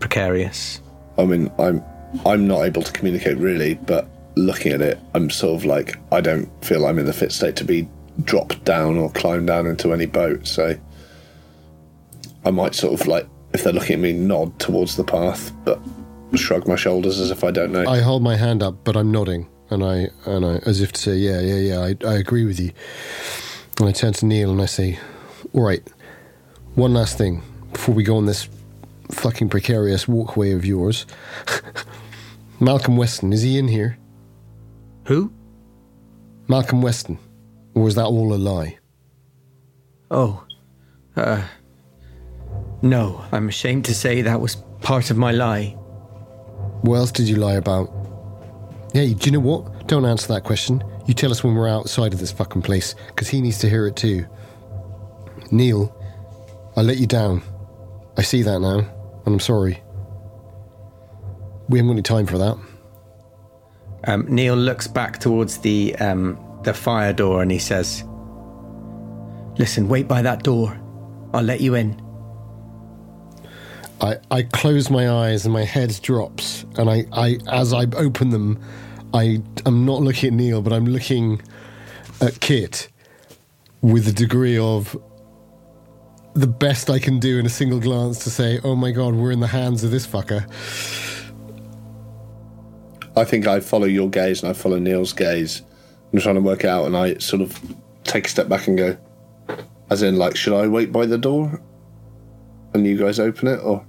precarious. 0.00 0.80
I 1.16 1.24
mean, 1.24 1.50
I'm 1.58 1.82
I'm 2.26 2.46
not 2.46 2.62
able 2.62 2.82
to 2.82 2.92
communicate 2.92 3.38
really, 3.38 3.74
but 3.74 4.08
looking 4.38 4.72
at 4.72 4.80
it, 4.80 4.98
I'm 5.14 5.30
sort 5.30 5.60
of 5.60 5.64
like 5.64 5.98
I 6.12 6.20
don't 6.20 6.48
feel 6.64 6.86
I'm 6.86 6.98
in 6.98 7.06
the 7.06 7.12
fit 7.12 7.32
state 7.32 7.56
to 7.56 7.64
be 7.64 7.88
dropped 8.24 8.64
down 8.64 8.96
or 8.96 9.10
climb 9.10 9.46
down 9.46 9.66
into 9.66 9.92
any 9.92 10.06
boat. 10.06 10.46
So 10.46 10.76
I 12.44 12.50
might 12.50 12.74
sort 12.74 13.00
of 13.00 13.06
like, 13.06 13.26
if 13.52 13.64
they're 13.64 13.72
looking 13.72 13.94
at 13.94 14.00
me, 14.00 14.12
nod 14.12 14.58
towards 14.58 14.96
the 14.96 15.04
path, 15.04 15.52
but 15.64 15.80
shrug 16.34 16.66
my 16.68 16.76
shoulders 16.76 17.20
as 17.20 17.30
if 17.30 17.44
I 17.44 17.50
don't 17.50 17.72
know. 17.72 17.86
I 17.86 18.00
hold 18.00 18.22
my 18.22 18.36
hand 18.36 18.62
up, 18.62 18.84
but 18.84 18.96
I'm 18.96 19.10
nodding, 19.10 19.48
and 19.70 19.84
I 19.84 20.08
and 20.26 20.44
I 20.44 20.56
as 20.66 20.80
if 20.80 20.92
to 20.92 21.00
say, 21.00 21.16
yeah, 21.16 21.40
yeah, 21.40 21.56
yeah, 21.56 21.80
I, 21.80 21.96
I 22.06 22.14
agree 22.14 22.44
with 22.44 22.60
you. 22.60 22.72
And 23.80 23.88
I 23.88 23.92
turn 23.92 24.12
to 24.14 24.26
Neil 24.26 24.50
and 24.50 24.60
I 24.60 24.66
say, 24.66 24.98
all 25.52 25.62
right, 25.62 25.86
one 26.74 26.94
last 26.94 27.16
thing 27.16 27.42
before 27.72 27.94
we 27.94 28.02
go 28.02 28.16
on 28.16 28.26
this 28.26 28.48
fucking 29.10 29.48
precarious 29.48 30.08
walkway 30.08 30.52
of 30.52 30.64
yours. 30.64 31.06
Malcolm 32.60 32.96
Weston, 32.96 33.32
is 33.32 33.42
he 33.42 33.56
in 33.56 33.68
here? 33.68 33.96
Who? 35.08 35.32
Malcolm 36.48 36.82
Weston, 36.82 37.18
or 37.74 37.82
was 37.82 37.94
that 37.94 38.04
all 38.04 38.34
a 38.34 38.36
lie? 38.36 38.78
Oh, 40.10 40.44
uh, 41.16 41.42
no, 42.82 43.24
I'm 43.32 43.48
ashamed 43.48 43.86
to 43.86 43.94
say 43.94 44.20
that 44.20 44.38
was 44.38 44.56
part 44.82 45.10
of 45.10 45.16
my 45.16 45.32
lie. 45.32 45.68
What 46.82 46.96
else 46.96 47.10
did 47.10 47.26
you 47.26 47.36
lie 47.36 47.54
about? 47.54 47.90
Yeah, 48.92 49.04
do 49.04 49.16
you 49.22 49.30
know 49.32 49.40
what? 49.40 49.88
Don't 49.88 50.04
answer 50.04 50.28
that 50.28 50.44
question. 50.44 50.84
You 51.06 51.14
tell 51.14 51.30
us 51.30 51.42
when 51.42 51.54
we're 51.54 51.68
outside 51.68 52.12
of 52.12 52.20
this 52.20 52.30
fucking 52.30 52.60
place, 52.60 52.94
because 53.06 53.28
he 53.28 53.40
needs 53.40 53.56
to 53.60 53.70
hear 53.70 53.86
it 53.86 53.96
too. 53.96 54.26
Neil, 55.50 55.90
I 56.76 56.82
let 56.82 56.98
you 56.98 57.06
down. 57.06 57.42
I 58.18 58.22
see 58.22 58.42
that 58.42 58.60
now, 58.60 58.80
and 59.24 59.26
I'm 59.26 59.40
sorry. 59.40 59.82
We 61.70 61.78
haven't 61.78 61.88
got 61.88 61.92
any 61.92 62.02
time 62.02 62.26
for 62.26 62.36
that. 62.36 62.58
Um, 64.04 64.26
Neil 64.28 64.54
looks 64.54 64.86
back 64.86 65.18
towards 65.18 65.58
the 65.58 65.94
um, 65.96 66.38
the 66.62 66.74
fire 66.74 67.12
door 67.12 67.42
and 67.42 67.50
he 67.50 67.58
says, 67.58 68.04
"Listen, 69.58 69.88
wait 69.88 70.06
by 70.06 70.22
that 70.22 70.42
door. 70.42 70.78
I'll 71.34 71.42
let 71.42 71.60
you 71.60 71.74
in." 71.74 72.00
I, 74.00 74.18
I 74.30 74.42
close 74.42 74.90
my 74.90 75.10
eyes 75.10 75.44
and 75.44 75.52
my 75.52 75.64
head 75.64 75.98
drops, 76.02 76.64
and 76.76 76.88
I, 76.88 77.04
I 77.12 77.38
as 77.50 77.72
I 77.72 77.86
open 77.96 78.30
them, 78.30 78.60
I 79.12 79.42
am 79.66 79.84
not 79.84 80.02
looking 80.02 80.28
at 80.28 80.34
Neil, 80.34 80.62
but 80.62 80.72
I'm 80.72 80.86
looking 80.86 81.42
at 82.20 82.38
Kit 82.40 82.88
with 83.80 84.06
a 84.08 84.12
degree 84.12 84.58
of 84.58 84.96
the 86.34 86.46
best 86.46 86.90
I 86.90 86.98
can 86.98 87.18
do 87.18 87.38
in 87.38 87.46
a 87.46 87.50
single 87.50 87.80
glance 87.80 88.22
to 88.24 88.30
say, 88.30 88.60
"Oh 88.62 88.76
my 88.76 88.92
God, 88.92 89.14
we're 89.14 89.32
in 89.32 89.40
the 89.40 89.48
hands 89.48 89.82
of 89.82 89.90
this 89.90 90.06
fucker." 90.06 90.46
I 93.18 93.24
think 93.24 93.46
I 93.46 93.60
follow 93.60 93.86
your 93.86 94.08
gaze 94.08 94.42
and 94.42 94.50
I 94.50 94.52
follow 94.52 94.78
Neil's 94.78 95.12
gaze. 95.12 95.62
I'm 96.12 96.20
trying 96.20 96.36
to 96.36 96.40
work 96.40 96.64
out, 96.64 96.86
and 96.86 96.96
I 96.96 97.18
sort 97.18 97.42
of 97.42 97.58
take 98.04 98.26
a 98.26 98.30
step 98.30 98.48
back 98.48 98.66
and 98.66 98.78
go, 98.78 98.96
as 99.90 100.02
in, 100.02 100.16
like, 100.16 100.36
should 100.36 100.54
I 100.54 100.66
wait 100.66 100.90
by 100.90 101.04
the 101.04 101.18
door 101.18 101.60
and 102.72 102.86
you 102.86 102.96
guys 102.96 103.18
open 103.20 103.48
it, 103.48 103.58
or 103.58 103.84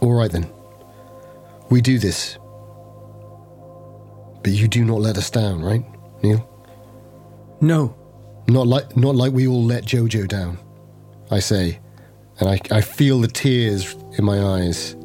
All 0.00 0.12
right 0.12 0.30
then, 0.30 0.50
we 1.70 1.80
do 1.80 1.98
this, 1.98 2.38
but 4.42 4.52
you 4.52 4.66
do 4.68 4.84
not 4.84 5.00
let 5.00 5.18
us 5.18 5.28
down, 5.30 5.60
right, 5.62 5.84
Neil? 6.22 6.48
No, 7.60 7.94
Not 8.48 8.66
like 8.66 8.96
not 8.96 9.14
like 9.14 9.32
we 9.32 9.46
all 9.46 9.64
let 9.64 9.84
Jojo 9.84 10.26
down. 10.26 10.58
I 11.30 11.38
say, 11.38 11.78
and 12.40 12.48
I, 12.48 12.60
I 12.70 12.80
feel 12.80 13.20
the 13.20 13.28
tears 13.28 13.94
in 14.18 14.24
my 14.24 14.42
eyes. 14.42 14.96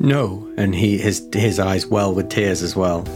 No, 0.00 0.52
and 0.56 0.74
he 0.74 0.98
his 0.98 1.28
his 1.32 1.60
eyes 1.60 1.86
well 1.86 2.12
with 2.12 2.28
tears 2.28 2.64
as 2.64 2.74
well. 2.74 3.06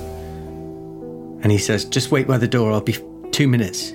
And 1.43 1.51
he 1.51 1.59
says, 1.59 1.85
"Just 1.85 2.13
wait 2.13 2.29
by 2.29 2.39
the 2.39 2.49
door. 2.49 2.71
I'll 2.71 2.81
be 2.81 2.97
two 3.33 3.49
minutes." 3.49 3.95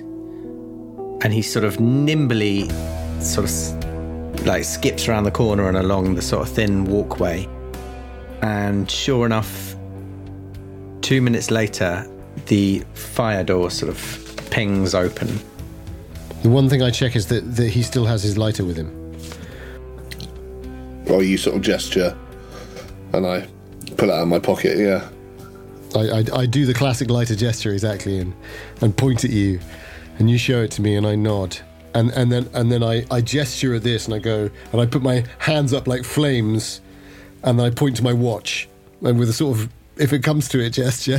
and 1.22 1.32
he 1.32 1.42
sort 1.42 1.64
of 1.64 1.80
nimbly, 1.80 2.68
sort 3.20 3.48
of 3.48 4.46
like 4.46 4.64
skips 4.64 5.08
around 5.08 5.24
the 5.24 5.30
corner 5.30 5.68
and 5.68 5.76
along 5.76 6.14
the 6.14 6.22
sort 6.22 6.46
of 6.46 6.54
thin 6.54 6.84
walkway. 6.86 7.46
And 8.42 8.90
sure 8.90 9.26
enough, 9.26 9.76
two 11.02 11.20
minutes 11.20 11.50
later, 11.50 12.08
the 12.46 12.82
fire 12.94 13.44
door 13.44 13.70
sort 13.70 13.90
of 13.90 14.48
pings 14.50 14.94
open. 14.94 15.28
The 16.42 16.48
one 16.48 16.70
thing 16.70 16.82
I 16.82 16.90
check 16.90 17.16
is 17.16 17.26
that, 17.26 17.56
that 17.56 17.68
he 17.68 17.82
still 17.82 18.06
has 18.06 18.22
his 18.22 18.38
lighter 18.38 18.64
with 18.64 18.76
him. 18.76 18.96
Or 21.10 21.22
you 21.22 21.36
sort 21.36 21.56
of 21.56 21.62
gesture, 21.62 22.16
and 23.12 23.26
I 23.26 23.46
pull 23.96 24.10
it 24.10 24.12
out 24.12 24.22
of 24.22 24.28
my 24.28 24.38
pocket. 24.38 24.78
Yeah. 24.78 25.08
I, 25.94 26.20
I, 26.20 26.40
I 26.40 26.46
do 26.46 26.66
the 26.66 26.74
classic 26.74 27.10
lighter 27.10 27.34
gesture 27.34 27.72
exactly 27.72 28.18
and, 28.18 28.34
and 28.80 28.96
point 28.96 29.24
at 29.24 29.30
you, 29.30 29.60
and 30.18 30.30
you 30.30 30.38
show 30.38 30.62
it 30.62 30.70
to 30.72 30.82
me, 30.82 30.96
and 30.96 31.06
I 31.06 31.16
nod. 31.16 31.58
And, 31.92 32.10
and 32.12 32.30
then 32.30 32.48
and 32.54 32.70
then 32.70 32.84
I, 32.84 33.04
I 33.10 33.20
gesture 33.20 33.74
at 33.74 33.82
this 33.82 34.06
and 34.06 34.14
I 34.14 34.20
go 34.20 34.48
and 34.70 34.80
I 34.80 34.86
put 34.86 35.02
my 35.02 35.24
hands 35.38 35.72
up 35.72 35.88
like 35.88 36.04
flames 36.04 36.80
and 37.42 37.58
then 37.58 37.66
I 37.66 37.70
point 37.70 37.96
to 37.96 38.04
my 38.04 38.12
watch 38.12 38.68
and 39.02 39.18
with 39.18 39.28
a 39.28 39.32
sort 39.32 39.58
of 39.58 39.68
if 39.96 40.12
it 40.12 40.22
comes 40.22 40.48
to 40.50 40.64
it 40.64 40.70
gesture. 40.74 41.18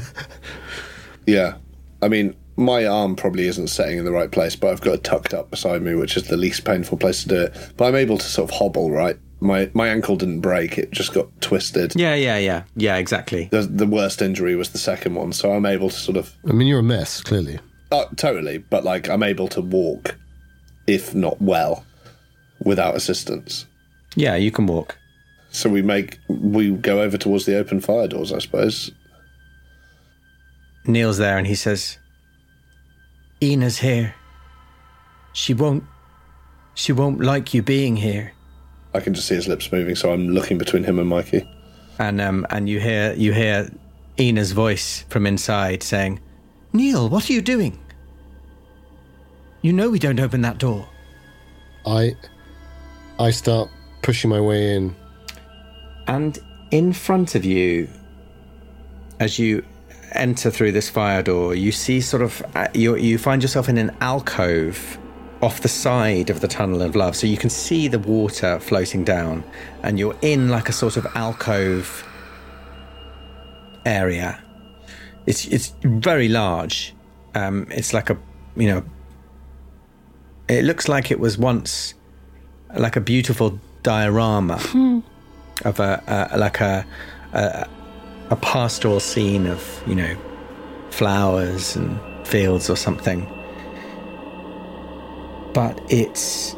Yeah. 1.27 1.55
I 2.01 2.07
mean, 2.07 2.35
my 2.55 2.85
arm 2.85 3.15
probably 3.15 3.47
isn't 3.47 3.67
setting 3.67 3.97
in 3.97 4.05
the 4.05 4.11
right 4.11 4.31
place, 4.31 4.55
but 4.55 4.71
I've 4.71 4.81
got 4.81 4.93
it 4.93 5.03
tucked 5.03 5.33
up 5.33 5.51
beside 5.51 5.81
me, 5.81 5.95
which 5.95 6.17
is 6.17 6.23
the 6.23 6.37
least 6.37 6.63
painful 6.63 6.97
place 6.97 7.23
to 7.23 7.29
do 7.29 7.41
it. 7.41 7.73
But 7.77 7.85
I'm 7.85 7.95
able 7.95 8.17
to 8.17 8.25
sort 8.25 8.49
of 8.49 8.57
hobble, 8.57 8.91
right? 8.91 9.17
My 9.43 9.69
my 9.73 9.87
ankle 9.89 10.15
didn't 10.15 10.41
break; 10.41 10.77
it 10.77 10.91
just 10.91 11.13
got 11.13 11.27
twisted. 11.41 11.93
Yeah, 11.95 12.13
yeah, 12.15 12.37
yeah, 12.37 12.63
yeah, 12.75 12.97
exactly. 12.97 13.45
The, 13.51 13.63
the 13.63 13.87
worst 13.87 14.21
injury 14.21 14.55
was 14.55 14.69
the 14.69 14.77
second 14.77 15.15
one, 15.15 15.33
so 15.33 15.51
I'm 15.51 15.65
able 15.65 15.89
to 15.89 15.95
sort 15.95 16.15
of 16.17 16.33
I 16.47 16.51
mean 16.53 16.67
you're 16.67 16.79
a 16.79 16.83
mess, 16.83 17.21
clearly. 17.21 17.59
uh, 17.91 18.05
totally, 18.15 18.59
but 18.59 18.83
like 18.83 19.09
I'm 19.09 19.23
able 19.23 19.47
to 19.49 19.61
walk, 19.61 20.15
if 20.87 21.15
not 21.15 21.41
well, 21.41 21.83
without 22.63 22.95
assistance. 22.95 23.65
Yeah, 24.15 24.35
you 24.35 24.51
can 24.51 24.67
walk. 24.67 24.97
So 25.49 25.69
we 25.69 25.81
make 25.81 26.19
we 26.29 26.69
go 26.71 27.01
over 27.01 27.17
towards 27.17 27.45
the 27.45 27.57
open 27.57 27.81
fire 27.81 28.07
doors, 28.07 28.31
I 28.31 28.37
suppose. 28.39 28.91
Neil's 30.85 31.17
there 31.17 31.37
and 31.37 31.45
he 31.47 31.55
says, 31.55 31.97
Ina's 33.41 33.79
here. 33.79 34.15
She 35.33 35.53
won't. 35.53 35.83
She 36.73 36.91
won't 36.91 37.21
like 37.21 37.53
you 37.53 37.61
being 37.61 37.97
here. 37.97 38.33
I 38.93 38.99
can 38.99 39.13
just 39.13 39.27
see 39.27 39.35
his 39.35 39.47
lips 39.47 39.71
moving, 39.71 39.95
so 39.95 40.11
I'm 40.11 40.29
looking 40.29 40.57
between 40.57 40.83
him 40.83 40.99
and 40.99 41.07
Mikey. 41.07 41.47
And 41.99 42.19
um, 42.19 42.45
and 42.49 42.67
you 42.67 42.79
hear 42.79 43.13
you 43.13 43.33
hear 43.33 43.69
Ina's 44.17 44.51
voice 44.51 45.05
from 45.09 45.25
inside 45.25 45.83
saying, 45.83 46.19
"Neil, 46.73 47.09
what 47.09 47.29
are 47.29 47.33
you 47.33 47.41
doing? 47.41 47.79
You 49.61 49.73
know 49.73 49.89
we 49.89 49.99
don't 49.99 50.19
open 50.19 50.41
that 50.41 50.57
door." 50.57 50.87
I 51.85 52.15
I 53.19 53.31
start 53.31 53.69
pushing 54.01 54.29
my 54.29 54.41
way 54.41 54.75
in. 54.75 54.95
And 56.07 56.39
in 56.71 56.93
front 56.93 57.35
of 57.35 57.45
you, 57.45 57.87
as 59.19 59.37
you 59.37 59.63
enter 60.13 60.49
through 60.49 60.71
this 60.71 60.89
fire 60.89 61.21
door, 61.21 61.55
you 61.55 61.71
see 61.71 62.01
sort 62.01 62.23
of 62.23 62.43
uh, 62.55 62.67
you 62.73 62.95
you 62.95 63.17
find 63.17 63.41
yourself 63.41 63.69
in 63.69 63.77
an 63.77 63.95
alcove 64.01 64.97
off 65.41 65.61
the 65.61 65.67
side 65.67 66.29
of 66.29 66.41
the 66.41 66.47
tunnel 66.47 66.81
of 66.81 66.95
love, 66.95 67.15
so 67.15 67.25
you 67.27 67.37
can 67.37 67.49
see 67.49 67.87
the 67.87 67.99
water 67.99 68.59
floating 68.59 69.03
down, 69.03 69.43
and 69.83 69.97
you're 69.97 70.17
in 70.21 70.49
like 70.49 70.69
a 70.69 70.73
sort 70.73 70.97
of 70.97 71.05
alcove 71.15 72.07
area. 73.85 74.41
It's 75.25 75.45
it's 75.47 75.75
very 75.83 76.27
large. 76.27 76.93
Um, 77.35 77.67
it's 77.69 77.93
like 77.93 78.09
a 78.09 78.17
you 78.55 78.67
know. 78.67 78.83
It 80.47 80.65
looks 80.65 80.89
like 80.89 81.11
it 81.11 81.19
was 81.19 81.37
once 81.37 81.93
like 82.75 82.95
a 82.95 83.01
beautiful 83.01 83.59
diorama 83.83 84.55
of 85.65 85.79
a, 85.79 86.29
a 86.31 86.37
like 86.37 86.59
a, 86.59 86.85
a 87.33 87.67
a 88.29 88.35
pastoral 88.37 88.99
scene 88.99 89.47
of 89.47 89.83
you 89.87 89.95
know 89.95 90.15
flowers 90.89 91.75
and 91.75 91.99
fields 92.27 92.69
or 92.69 92.75
something 92.75 93.25
but 95.53 95.79
it's 95.89 96.55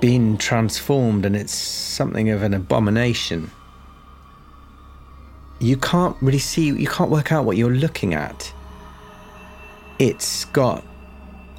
been 0.00 0.36
transformed 0.36 1.24
and 1.24 1.36
it's 1.36 1.54
something 1.54 2.30
of 2.30 2.42
an 2.42 2.54
abomination 2.54 3.50
you 5.60 5.76
can't 5.76 6.16
really 6.20 6.38
see 6.38 6.66
you 6.66 6.88
can't 6.88 7.10
work 7.10 7.30
out 7.30 7.44
what 7.44 7.56
you're 7.56 7.74
looking 7.74 8.14
at 8.14 8.52
it's 9.98 10.44
got 10.46 10.84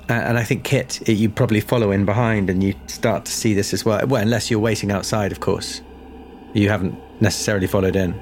and 0.10 0.38
I 0.38 0.44
think 0.44 0.64
Kit, 0.64 1.08
you 1.08 1.30
probably 1.30 1.62
follow 1.62 1.92
in 1.92 2.06
behind, 2.06 2.50
and 2.50 2.64
you 2.64 2.76
start 2.88 3.26
to 3.26 3.32
see 3.32 3.54
this 3.54 3.74
as 3.74 3.86
well. 3.86 4.06
Well, 4.06 4.22
unless 4.22 4.52
you're 4.52 4.60
waiting 4.60 4.92
outside, 4.92 5.32
of 5.32 5.40
course. 5.40 5.82
You 6.54 6.70
haven't 6.70 6.96
necessarily 7.22 7.68
followed 7.68 7.96
in. 7.96 8.20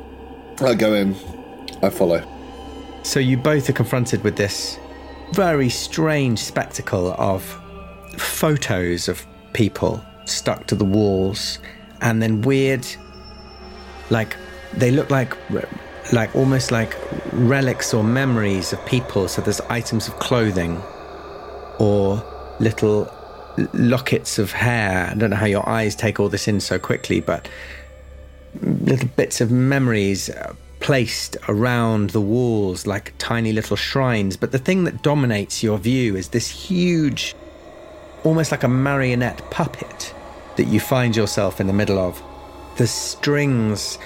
I 0.62 0.76
go 0.76 0.94
in, 0.94 1.16
I 1.82 1.90
follow. 1.90 2.24
So 3.04 3.20
you 3.20 3.36
both 3.36 3.68
are 3.70 3.74
confronted 3.74 4.24
with 4.24 4.36
this 4.36 4.80
very 5.34 5.70
strange 5.70 6.40
spectacle 6.40 7.14
of 7.18 7.44
photos 8.18 9.08
of 9.08 9.26
people 9.54 10.04
stuck 10.26 10.68
to 10.68 10.76
the 10.76 10.86
walls, 10.86 11.60
and 12.02 12.22
then 12.22 12.42
weird, 12.42 12.86
like 14.10 14.36
they 14.74 14.92
look 14.92 15.10
like 15.10 15.36
like 16.14 16.36
almost 16.36 16.72
like 16.72 16.96
relics 17.32 17.94
or 17.94 18.04
memories 18.04 18.74
of 18.74 18.86
people. 18.86 19.28
So 19.28 19.42
there's 19.42 19.62
items 19.62 20.08
of 20.08 20.18
clothing 20.20 20.82
or 21.80 22.24
little 22.60 23.12
lockets 23.74 24.40
of 24.40 24.52
hair. 24.52 25.08
I 25.12 25.14
don't 25.16 25.30
know 25.30 25.36
how 25.36 25.46
your 25.46 25.68
eyes 25.68 25.96
take 25.96 26.20
all 26.20 26.30
this 26.30 26.48
in 26.48 26.60
so 26.60 26.80
quickly, 26.80 27.22
but 27.22 27.48
little 28.62 29.10
bits 29.16 29.42
of 29.42 29.52
memories 29.52 30.30
uh, 30.30 30.54
placed 30.82 31.38
around 31.48 32.10
the 32.10 32.20
walls 32.20 32.86
like 32.86 33.14
tiny 33.18 33.54
little 33.54 33.78
shrines. 33.78 34.36
But 34.36 34.52
the 34.52 34.60
thing 34.60 34.84
that 34.84 35.02
dominates 35.02 35.64
your 35.64 35.78
view 35.78 36.16
is 36.16 36.30
this 36.30 36.50
huge, 36.50 37.36
almost 38.24 38.52
like 38.52 38.64
a 38.64 38.68
marionette 38.68 39.50
puppet 39.52 40.14
that 40.58 40.66
you 40.66 40.80
find 40.80 41.16
yourself 41.16 41.62
in 41.62 41.68
the 41.68 41.74
middle 41.74 42.00
of. 42.00 42.22
The 42.78 42.88
strings 42.88 43.98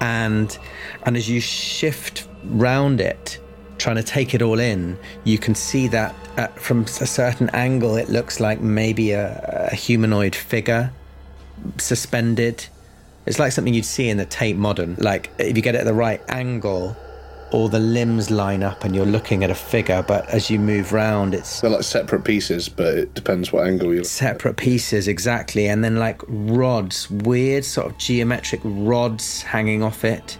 and 0.00 0.58
and 1.04 1.16
as 1.16 1.28
you 1.28 1.40
shift 1.40 2.26
round 2.44 3.00
it 3.00 3.38
trying 3.78 3.96
to 3.96 4.02
take 4.02 4.34
it 4.34 4.42
all 4.42 4.58
in, 4.58 4.98
you 5.24 5.38
can 5.38 5.54
see 5.54 5.88
that 5.88 6.14
uh, 6.36 6.46
from 6.48 6.82
a 6.82 7.06
certain 7.06 7.48
angle, 7.50 7.96
it 7.96 8.08
looks 8.08 8.40
like 8.40 8.60
maybe 8.60 9.12
a, 9.12 9.68
a 9.70 9.74
humanoid 9.74 10.34
figure 10.34 10.92
suspended. 11.78 12.66
It's 13.26 13.38
like 13.38 13.52
something 13.52 13.72
you'd 13.72 13.84
see 13.84 14.08
in 14.08 14.16
the 14.16 14.26
Tate 14.26 14.56
Modern. 14.56 14.96
Like 14.98 15.30
if 15.38 15.56
you 15.56 15.62
get 15.62 15.74
it 15.74 15.78
at 15.78 15.84
the 15.84 15.94
right 15.94 16.20
angle, 16.28 16.96
all 17.54 17.68
the 17.68 17.78
limbs 17.78 18.30
line 18.30 18.62
up 18.62 18.84
and 18.84 18.94
you're 18.94 19.06
looking 19.06 19.44
at 19.44 19.50
a 19.50 19.54
figure, 19.54 20.04
but 20.06 20.28
as 20.28 20.50
you 20.50 20.58
move 20.58 20.92
round, 20.92 21.34
it's 21.34 21.60
They're 21.60 21.70
like 21.70 21.84
separate 21.84 22.24
pieces, 22.24 22.68
but 22.68 22.94
it 22.94 23.14
depends 23.14 23.52
what 23.52 23.66
angle 23.66 23.94
you. 23.94 24.04
separate 24.04 24.56
pieces 24.56 25.08
exactly. 25.08 25.68
And 25.68 25.82
then 25.82 25.96
like 25.96 26.20
rods 26.26 27.10
weird 27.10 27.64
sort 27.64 27.86
of 27.86 27.96
geometric 27.96 28.60
rods 28.64 29.42
hanging 29.42 29.82
off 29.82 30.04
it. 30.04 30.36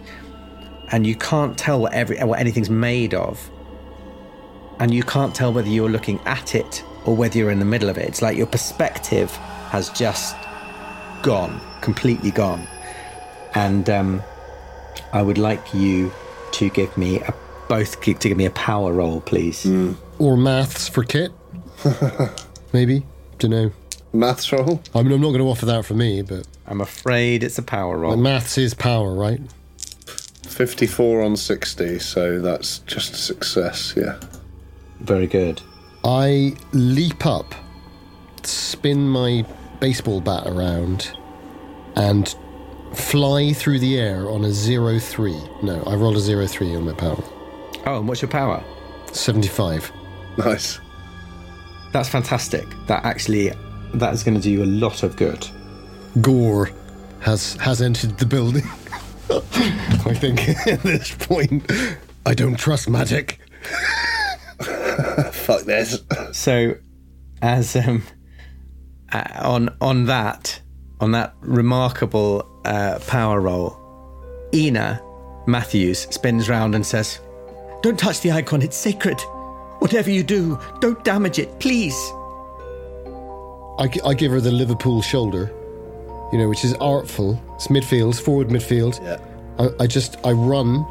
And 0.91 1.07
you 1.07 1.15
can't 1.15 1.57
tell 1.57 1.81
what 1.81 1.93
every 1.93 2.21
what 2.23 2.39
anything's 2.39 2.69
made 2.69 3.13
of. 3.15 3.49
And 4.79 4.93
you 4.93 5.03
can't 5.03 5.33
tell 5.33 5.51
whether 5.53 5.69
you're 5.69 5.89
looking 5.89 6.19
at 6.25 6.53
it 6.53 6.83
or 7.05 7.15
whether 7.15 7.37
you're 7.37 7.49
in 7.49 7.59
the 7.59 7.65
middle 7.65 7.89
of 7.89 7.97
it. 7.97 8.07
It's 8.07 8.21
like 8.21 8.37
your 8.37 8.45
perspective 8.45 9.31
has 9.71 9.89
just 9.91 10.35
gone 11.23 11.59
completely 11.81 12.29
gone 12.29 12.67
and 13.55 13.89
um, 13.89 14.21
i 15.13 15.21
would 15.21 15.37
like 15.37 15.73
you 15.73 16.11
to 16.51 16.69
give 16.69 16.95
me 16.97 17.19
a 17.19 17.33
both 17.67 17.99
to 18.01 18.13
give 18.13 18.37
me 18.37 18.45
a 18.45 18.51
power 18.51 18.93
roll 18.93 19.21
please 19.21 19.65
Or 20.19 20.37
maths 20.37 20.87
for 20.87 21.03
Kit. 21.03 21.31
Maybe. 22.73 23.03
Don't 23.39 23.51
know. 23.51 23.71
Maths 24.13 24.51
roll. 24.51 24.81
I 24.93 25.01
mean, 25.01 25.11
I'm 25.11 25.19
not 25.19 25.29
going 25.29 25.39
to 25.39 25.49
offer 25.49 25.65
that 25.65 25.85
for 25.85 25.93
me, 25.93 26.21
but 26.21 26.47
i'm 26.67 26.79
afraid 26.81 27.43
it's 27.43 27.57
a 27.57 27.63
power 27.63 27.97
roll 27.97 28.11
but 28.15 28.21
maths 28.21 28.57
is 28.57 28.73
power, 28.73 29.13
right? 29.13 29.41
54 30.47 31.23
on 31.23 31.35
60, 31.35 31.99
so 31.99 32.39
that's 32.39 32.79
just 32.79 33.13
a 33.13 33.17
success, 33.17 33.93
yeah. 33.97 34.17
very 35.01 35.27
good 35.27 35.61
I 36.05 36.55
leap 36.71 37.25
up, 37.25 37.53
spin 38.43 39.09
my 39.09 39.43
baseball 39.79 40.21
bat 40.21 40.45
around, 40.45 41.11
and 41.95 42.33
fly 42.97 43.53
through 43.53 43.79
the 43.79 43.99
air 43.99 44.29
on 44.29 44.45
a 44.45 44.51
zero 44.51 44.99
three. 44.99 45.39
No, 45.61 45.81
I 45.85 45.95
rolled 45.95 46.17
a 46.17 46.19
zero 46.19 46.47
three 46.47 46.75
on 46.75 46.85
my 46.85 46.93
power. 46.93 47.23
oh 47.85 47.99
and 47.99 48.07
what's 48.07 48.21
your 48.21 48.31
power 48.31 48.63
75. 49.13 49.91
Nice. 50.37 50.79
That's 51.93 52.09
fantastic. 52.09 52.65
That 52.87 53.05
actually, 53.05 53.51
that 53.93 54.13
is 54.13 54.23
going 54.23 54.35
to 54.35 54.41
do 54.41 54.51
you 54.51 54.63
a 54.63 54.65
lot 54.65 55.03
of 55.03 55.15
good. 55.15 55.47
Gore 56.21 56.69
has 57.21 57.53
has 57.55 57.81
entered 57.81 58.17
the 58.17 58.25
building. 58.25 58.63
I 59.29 60.13
think 60.13 60.47
at 60.67 60.83
this 60.83 61.15
point, 61.15 61.71
I 62.25 62.33
don't 62.33 62.57
trust 62.59 62.89
magic. 62.89 63.39
Fuck 65.31 65.61
this. 65.61 66.03
So 66.33 66.75
as 67.41 67.75
um, 67.75 68.03
uh, 69.11 69.23
on 69.41 69.75
on 69.81 70.05
that 70.05 70.59
on 70.99 71.11
that 71.11 71.35
remarkable 71.41 72.47
uh, 72.65 72.99
power 73.07 73.41
roll, 73.41 73.77
Ina 74.53 75.01
Matthews 75.47 76.07
spins 76.09 76.49
round 76.49 76.75
and 76.75 76.85
says, 76.85 77.19
"Don't 77.81 77.99
touch 77.99 78.21
the 78.21 78.31
icon; 78.31 78.61
it's 78.61 78.77
sacred. 78.77 79.19
Whatever 79.79 80.09
you 80.09 80.23
do, 80.23 80.59
don't 80.79 81.03
damage 81.03 81.39
it, 81.39 81.59
please." 81.59 81.95
I, 83.77 83.89
I 84.05 84.13
give 84.13 84.31
her 84.31 84.39
the 84.39 84.51
Liverpool 84.51 85.01
shoulder, 85.01 85.51
you 86.31 86.37
know, 86.37 86.47
which 86.47 86.63
is 86.63 86.73
artful. 86.75 87.41
It's 87.55 87.67
midfield, 87.67 88.11
it's 88.11 88.19
forward 88.19 88.47
midfield. 88.47 89.03
Yeah. 89.03 89.19
I, 89.59 89.83
I 89.83 89.87
just 89.87 90.17
I 90.25 90.31
run 90.31 90.85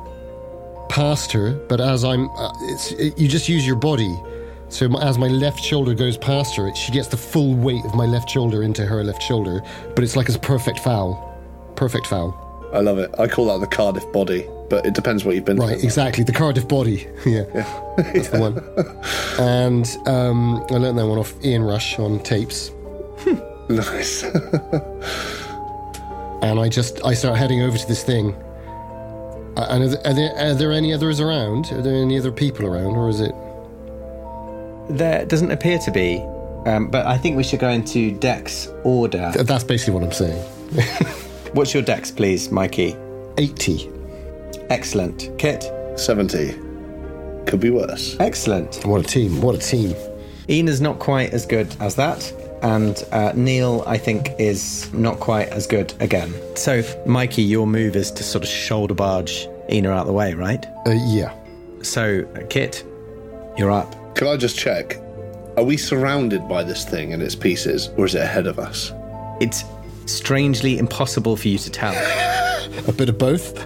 past 0.90 1.32
her, 1.32 1.54
but 1.68 1.80
as 1.80 2.04
I'm, 2.04 2.28
uh, 2.30 2.52
it's 2.62 2.92
it, 2.92 3.18
you 3.18 3.26
just 3.26 3.48
use 3.48 3.66
your 3.66 3.76
body. 3.76 4.14
So 4.68 4.88
as 5.00 5.18
my 5.18 5.28
left 5.28 5.60
shoulder 5.62 5.94
goes 5.94 6.16
past 6.16 6.56
her, 6.56 6.74
she 6.74 6.90
gets 6.90 7.06
the 7.08 7.16
full 7.16 7.54
weight 7.54 7.84
of 7.84 7.94
my 7.94 8.06
left 8.06 8.28
shoulder 8.28 8.62
into 8.64 8.84
her 8.86 9.04
left 9.04 9.22
shoulder. 9.22 9.60
But 9.94 10.02
it's 10.04 10.16
like 10.16 10.28
a 10.28 10.38
perfect 10.38 10.80
foul, 10.80 11.38
perfect 11.76 12.06
foul. 12.08 12.40
I 12.72 12.80
love 12.80 12.98
it. 12.98 13.14
I 13.18 13.28
call 13.28 13.46
that 13.46 13.60
the 13.60 13.68
Cardiff 13.76 14.10
body, 14.12 14.48
but 14.68 14.84
it 14.84 14.94
depends 14.94 15.24
what 15.24 15.36
you've 15.36 15.44
been 15.44 15.58
Right, 15.58 15.76
through. 15.78 15.84
exactly. 15.84 16.24
The 16.24 16.32
Cardiff 16.32 16.66
body. 16.66 17.06
Yeah, 17.26 17.44
that's 17.96 18.28
the 18.30 18.38
one. 18.40 18.58
And 19.38 19.86
um, 20.08 20.64
I 20.70 20.74
learned 20.78 20.98
that 20.98 21.06
one 21.06 21.18
off 21.18 21.32
Ian 21.44 21.62
Rush 21.62 21.98
on 21.98 22.18
tapes. 22.20 22.70
Nice. 23.66 24.22
and 26.42 26.60
I 26.60 26.68
just 26.68 27.02
I 27.04 27.14
start 27.14 27.38
heading 27.38 27.62
over 27.62 27.78
to 27.78 27.86
this 27.88 28.04
thing. 28.04 28.34
And 29.56 29.84
are 30.04 30.12
there, 30.12 30.34
are 30.36 30.52
there 30.54 30.70
any 30.72 30.92
others 30.92 31.18
around? 31.20 31.72
Are 31.72 31.80
there 31.80 31.94
any 31.94 32.18
other 32.18 32.30
people 32.32 32.66
around, 32.66 32.96
or 32.96 33.08
is 33.08 33.20
it? 33.20 33.32
There 34.88 35.24
doesn't 35.26 35.50
appear 35.50 35.78
to 35.78 35.90
be, 35.90 36.18
um, 36.66 36.88
but 36.90 37.06
I 37.06 37.16
think 37.18 37.36
we 37.36 37.42
should 37.44 37.60
go 37.60 37.70
into 37.70 38.12
Dex 38.18 38.68
order. 38.84 39.30
th- 39.32 39.46
That's 39.46 39.64
basically 39.64 39.94
what 39.94 40.02
I'm 40.04 40.12
saying. 40.12 40.42
What's 41.54 41.72
your 41.72 41.82
Dex, 41.82 42.10
please, 42.10 42.50
Mikey? 42.50 42.96
Eighty. 43.38 43.90
Excellent. 44.70 45.30
Kit? 45.38 45.70
70. 45.96 46.52
Could 47.46 47.60
be 47.60 47.70
worse. 47.70 48.16
Excellent. 48.18 48.82
What 48.84 49.00
a 49.00 49.04
team! 49.04 49.40
What 49.42 49.54
a 49.54 49.58
team! 49.58 49.94
Ina's 50.48 50.80
not 50.80 50.98
quite 50.98 51.30
as 51.32 51.44
good 51.46 51.74
as 51.80 51.94
that. 51.96 52.32
And 52.62 53.04
uh, 53.12 53.32
Neil, 53.34 53.84
I 53.86 53.98
think, 53.98 54.30
is 54.38 54.90
not 54.94 55.20
quite 55.20 55.48
as 55.48 55.66
good 55.66 55.92
again. 56.00 56.32
So, 56.56 56.82
Mikey, 57.06 57.42
your 57.42 57.66
move 57.66 57.94
is 57.94 58.10
to 58.12 58.22
sort 58.22 58.42
of 58.42 58.48
shoulder 58.48 58.94
barge 58.94 59.46
Ina 59.70 59.90
out 59.90 60.00
of 60.02 60.06
the 60.06 60.12
way, 60.14 60.32
right? 60.32 60.64
Uh, 60.86 60.92
yeah. 60.92 61.34
So, 61.82 62.26
uh, 62.34 62.40
Kit, 62.48 62.82
you're 63.58 63.70
up. 63.70 63.94
Can 64.14 64.28
I 64.28 64.36
just 64.36 64.56
check? 64.56 64.96
Are 65.56 65.64
we 65.64 65.76
surrounded 65.76 66.48
by 66.48 66.62
this 66.62 66.84
thing 66.84 67.12
and 67.12 67.22
its 67.22 67.34
pieces, 67.34 67.90
or 67.96 68.04
is 68.04 68.14
it 68.14 68.22
ahead 68.22 68.46
of 68.46 68.60
us? 68.60 68.92
It's 69.40 69.64
strangely 70.06 70.78
impossible 70.78 71.36
for 71.36 71.48
you 71.48 71.58
to 71.58 71.70
tell. 71.70 71.94
A 72.88 72.92
bit 72.92 73.08
of 73.08 73.18
both. 73.18 73.56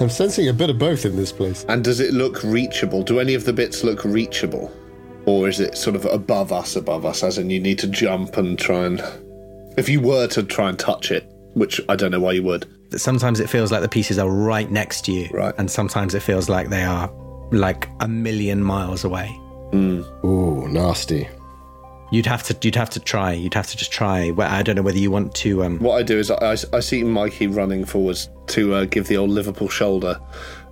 I'm 0.00 0.08
sensing 0.08 0.48
a 0.48 0.52
bit 0.52 0.70
of 0.70 0.78
both 0.78 1.04
in 1.04 1.16
this 1.16 1.32
place. 1.32 1.64
And 1.68 1.82
does 1.82 1.98
it 1.98 2.14
look 2.14 2.42
reachable? 2.44 3.02
Do 3.02 3.18
any 3.18 3.34
of 3.34 3.44
the 3.44 3.52
bits 3.52 3.82
look 3.82 4.04
reachable? 4.04 4.72
Or 5.26 5.48
is 5.48 5.58
it 5.58 5.76
sort 5.76 5.96
of 5.96 6.04
above 6.04 6.52
us, 6.52 6.76
above 6.76 7.04
us, 7.04 7.24
as 7.24 7.38
in 7.38 7.50
you 7.50 7.58
need 7.58 7.78
to 7.80 7.88
jump 7.88 8.36
and 8.36 8.58
try 8.58 8.84
and. 8.84 9.02
If 9.76 9.88
you 9.88 10.00
were 10.00 10.28
to 10.28 10.44
try 10.44 10.68
and 10.68 10.78
touch 10.78 11.10
it, 11.10 11.28
which 11.54 11.80
I 11.88 11.96
don't 11.96 12.12
know 12.12 12.20
why 12.20 12.32
you 12.32 12.44
would. 12.44 12.66
Sometimes 12.96 13.40
it 13.40 13.50
feels 13.50 13.72
like 13.72 13.82
the 13.82 13.88
pieces 13.88 14.18
are 14.18 14.30
right 14.30 14.70
next 14.70 15.04
to 15.06 15.12
you. 15.12 15.28
Right. 15.32 15.54
And 15.58 15.70
sometimes 15.70 16.14
it 16.14 16.20
feels 16.20 16.48
like 16.48 16.68
they 16.68 16.84
are 16.84 17.08
like 17.50 17.88
a 18.00 18.08
million 18.08 18.62
miles 18.62 19.04
away. 19.04 19.28
Ooh, 19.74 20.66
nasty. 20.68 21.28
You'd 22.10 22.26
have 22.26 22.42
to 22.44 22.56
you'd 22.62 22.74
have 22.76 22.90
to 22.90 23.00
try. 23.00 23.32
You'd 23.32 23.54
have 23.54 23.66
to 23.66 23.76
just 23.76 23.92
try. 23.92 24.30
Well, 24.30 24.50
I 24.50 24.62
don't 24.62 24.76
know 24.76 24.82
whether 24.82 24.98
you 24.98 25.10
want 25.10 25.34
to 25.36 25.62
um 25.64 25.78
What 25.78 25.96
I 25.98 26.02
do 26.02 26.18
is 26.18 26.30
I, 26.30 26.36
I, 26.36 26.56
I 26.72 26.80
see 26.80 27.04
Mikey 27.04 27.48
running 27.48 27.84
forwards 27.84 28.30
to 28.48 28.74
uh, 28.74 28.84
give 28.86 29.08
the 29.08 29.18
old 29.18 29.30
Liverpool 29.30 29.68
shoulder, 29.68 30.18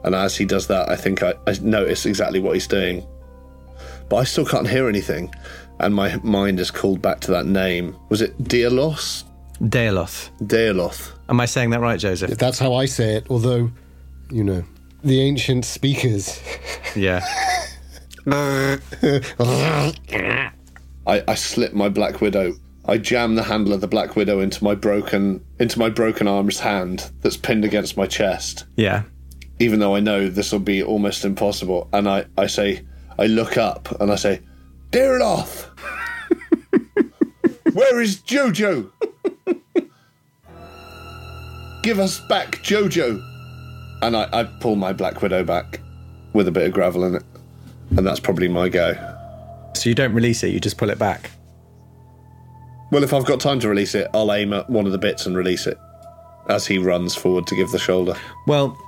and 0.03 0.15
as 0.15 0.37
he 0.37 0.47
does 0.47 0.67
that, 0.69 0.89
I 0.89 0.97
think 0.97 1.23
I, 1.23 1.35
I 1.47 1.55
notice 1.61 2.07
exactly 2.07 2.41
what 2.41 2.55
he's 2.55 2.67
doing. 2.67 3.07
But 4.09 4.17
I 4.17 4.25
still 4.25 4.47
can't 4.47 4.69
hear 4.69 4.89
anything, 4.89 5.35
and 5.79 5.95
my 5.95 6.17
mind 6.23 6.59
is 6.59 6.71
called 6.71 7.03
back 7.03 7.21
to 7.21 7.31
that 7.33 7.45
name. 7.45 7.97
Was 8.09 8.23
it 8.23 8.39
Dialos? 8.39 9.25
Dealoth. 9.61 10.31
Dealoth. 10.43 11.13
Am 11.29 11.41
I 11.41 11.47
saying 11.47 11.71
that 11.71 11.81
right, 11.81 11.99
Joseph? 11.99 12.39
That's 12.39 12.59
how 12.59 12.75
I 12.75 12.87
say 12.87 13.17
it. 13.17 13.27
Although, 13.29 13.71
you 14.31 14.45
know, 14.45 14.65
the 15.03 15.21
ancient 15.21 15.65
speakers. 15.65 16.41
Yeah. 16.95 17.25
I, 18.29 18.79
I 21.07 21.35
slip 21.35 21.73
my 21.75 21.89
Black 21.89 22.21
Widow. 22.21 22.55
I 22.87 22.99
jam 22.99 23.35
the 23.35 23.43
handle 23.43 23.73
of 23.73 23.81
the 23.81 23.87
Black 23.89 24.17
Widow 24.17 24.41
into 24.41 24.63
my 24.65 24.75
broken 24.75 25.45
into 25.59 25.79
my 25.79 25.89
broken 25.91 26.27
arm's 26.29 26.59
hand 26.61 27.11
that's 27.21 27.37
pinned 27.37 27.65
against 27.65 27.97
my 27.97 28.07
chest. 28.07 28.65
Yeah. 28.77 29.03
even 29.59 29.79
though 29.81 29.95
I 29.97 30.01
know 30.01 30.29
this 30.29 30.53
will 30.53 30.61
be 30.61 30.83
almost 30.83 31.25
impossible. 31.25 31.89
And 31.93 32.09
I, 32.09 32.27
I 32.37 32.47
say, 32.47 32.85
I 33.19 33.27
look 33.27 33.57
up 33.57 34.01
and 34.01 34.11
I 34.13 34.17
say, 34.17 34.41
Dearloth! 34.91 35.69
Where 37.73 38.01
is 38.01 38.19
Jojo? 38.23 38.91
Give 41.83 41.99
us 41.99 42.21
back 42.29 42.57
Jojo! 42.63 43.21
And 44.03 44.17
I, 44.17 44.29
I 44.33 44.45
pull 44.45 44.77
my 44.77 44.93
Black 44.93 45.23
Widow 45.23 45.45
back 45.45 45.81
with 46.33 46.49
a 46.49 46.53
bit 46.53 46.67
of 46.67 46.73
gravel 46.73 47.05
in 47.05 47.15
it. 47.15 47.23
And 47.97 48.07
that's 48.07 48.21
probably 48.21 48.49
my 48.49 48.69
go. 48.69 48.95
So 49.75 49.89
you 49.89 49.95
don't 49.95 50.13
release 50.13 50.43
it, 50.43 50.49
you 50.49 50.61
just 50.61 50.79
pull 50.79 50.91
it 50.91 50.99
back. 50.99 51.31
Well, 52.91 53.03
if 53.03 53.13
I've 53.13 53.27
got 53.27 53.41
time 53.41 53.61
to 53.61 53.69
release 53.69 53.95
it, 53.95 54.09
I'll 54.15 54.33
aim 54.33 54.53
at 54.53 54.71
one 54.71 54.87
of 54.87 54.93
the 54.93 54.99
bits 54.99 55.27
and 55.27 55.37
release 55.37 55.67
it 55.67 55.79
as 56.49 56.67
he 56.67 56.79
runs 56.79 57.15
forward 57.15 57.47
to 57.49 57.57
give 57.57 57.71
the 57.71 57.79
shoulder. 57.79 58.15
Well, 58.47 58.79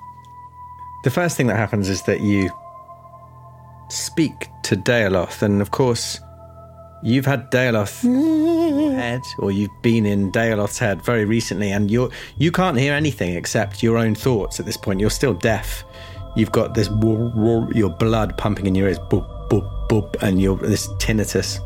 the 1.05 1.11
first 1.11 1.37
thing 1.37 1.49
that 1.49 1.57
happens 1.57 1.89
is 1.89 2.03
that 2.03 2.21
you 2.21 2.51
speak 3.89 4.49
to 4.65 4.77
Dealoth, 4.77 5.43
and 5.43 5.61
of 5.61 5.71
course, 5.71 6.21
you've 7.03 7.27
had 7.27 7.51
Dealoth 7.51 8.03
head, 8.95 9.21
or 9.39 9.51
you've 9.51 9.71
been 9.83 10.07
in 10.07 10.31
Dealoth's 10.33 10.79
head 10.79 11.03
very 11.03 11.25
recently, 11.25 11.71
and 11.73 11.91
you're 11.91 12.11
you 12.39 12.51
can't 12.53 12.77
hear 12.79 12.93
anything 12.95 13.35
except 13.35 13.83
your 13.83 13.97
own 13.99 14.15
thoughts 14.15 14.59
at 14.61 14.67
this 14.67 14.77
point. 14.77 15.01
You're 15.01 15.11
still 15.11 15.35
deaf. 15.35 15.85
You've 16.37 16.53
got 16.53 16.75
this 16.75 16.89
woo- 16.89 17.33
woo- 17.35 17.73
your 17.75 17.91
blood 17.91 18.37
pumping 18.39 18.67
in 18.67 18.75
your 18.75 18.89
ears, 18.89 18.99
boop 18.99 19.27
boop 19.49 19.89
boop, 19.89 20.17
and 20.23 20.41
you're 20.41 20.57
this 20.57 20.89
tinnitus. 20.95 21.59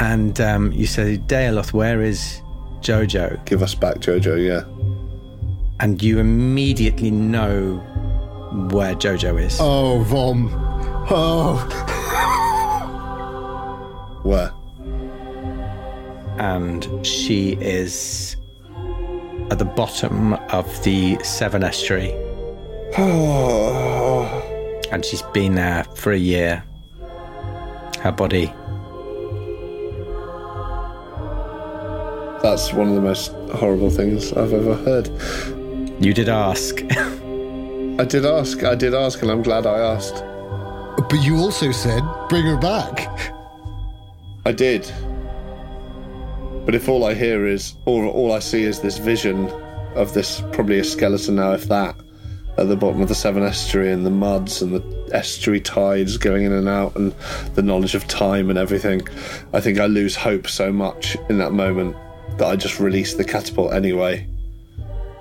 And 0.00 0.40
um, 0.40 0.70
you 0.72 0.86
say, 0.86 1.18
Dealoth, 1.18 1.72
where 1.72 2.02
is 2.02 2.40
Jojo? 2.80 3.44
Give 3.46 3.62
us 3.62 3.74
back 3.74 3.96
Jojo, 3.96 4.36
yeah. 4.38 4.62
And 5.80 6.00
you 6.02 6.18
immediately 6.18 7.10
know 7.10 7.76
where 8.70 8.94
Jojo 8.94 9.40
is. 9.42 9.58
Oh, 9.60 10.02
Vom. 10.04 10.50
Oh. 11.10 12.04
Where? 14.22 14.52
and 16.38 17.04
she 17.04 17.58
is 17.60 18.36
at 19.50 19.58
the 19.58 19.64
bottom 19.64 20.34
of 20.34 20.84
the 20.84 21.18
Severn 21.24 21.64
Estuary. 21.64 22.12
and 24.92 25.04
she's 25.04 25.22
been 25.22 25.56
there 25.56 25.84
for 25.94 26.12
a 26.12 26.18
year. 26.18 26.64
Her 28.00 28.12
body. 28.12 28.46
That's 32.42 32.72
one 32.72 32.88
of 32.88 32.94
the 32.94 33.00
most 33.00 33.32
horrible 33.56 33.90
things 33.90 34.32
I've 34.32 34.52
ever 34.52 34.74
heard. 34.76 35.08
You 36.02 36.14
did 36.14 36.28
ask. 36.28 36.82
I 36.92 38.04
did 38.04 38.24
ask, 38.24 38.62
I 38.62 38.76
did 38.76 38.94
ask, 38.94 39.20
and 39.22 39.30
I'm 39.30 39.42
glad 39.42 39.66
I 39.66 39.78
asked. 39.78 40.22
But 41.08 41.20
you 41.20 41.38
also 41.38 41.72
said, 41.72 42.04
bring 42.28 42.44
her 42.44 42.56
back. 42.56 43.34
I 44.44 44.52
did. 44.52 44.90
But 46.64 46.74
if 46.74 46.88
all 46.88 47.04
I 47.04 47.14
hear 47.14 47.46
is, 47.46 47.74
or 47.86 48.04
all 48.04 48.32
I 48.32 48.40
see 48.40 48.62
is 48.62 48.80
this 48.80 48.98
vision 48.98 49.48
of 49.94 50.14
this, 50.14 50.42
probably 50.52 50.78
a 50.78 50.84
skeleton 50.84 51.36
now, 51.36 51.52
if 51.52 51.64
that, 51.68 51.96
at 52.58 52.68
the 52.68 52.76
bottom 52.76 53.00
of 53.00 53.08
the 53.08 53.14
Severn 53.14 53.42
Estuary 53.42 53.92
and 53.92 54.04
the 54.04 54.10
muds 54.10 54.62
and 54.62 54.74
the 54.74 55.08
estuary 55.12 55.60
tides 55.60 56.16
going 56.16 56.44
in 56.44 56.52
and 56.52 56.68
out 56.68 56.94
and 56.96 57.14
the 57.54 57.62
knowledge 57.62 57.94
of 57.94 58.06
time 58.06 58.50
and 58.50 58.58
everything, 58.58 59.00
I 59.52 59.60
think 59.60 59.78
I 59.78 59.86
lose 59.86 60.16
hope 60.16 60.48
so 60.48 60.72
much 60.72 61.16
in 61.28 61.38
that 61.38 61.52
moment 61.52 61.96
that 62.38 62.46
I 62.46 62.56
just 62.56 62.80
release 62.80 63.14
the 63.14 63.24
catapult 63.24 63.72
anyway. 63.72 64.26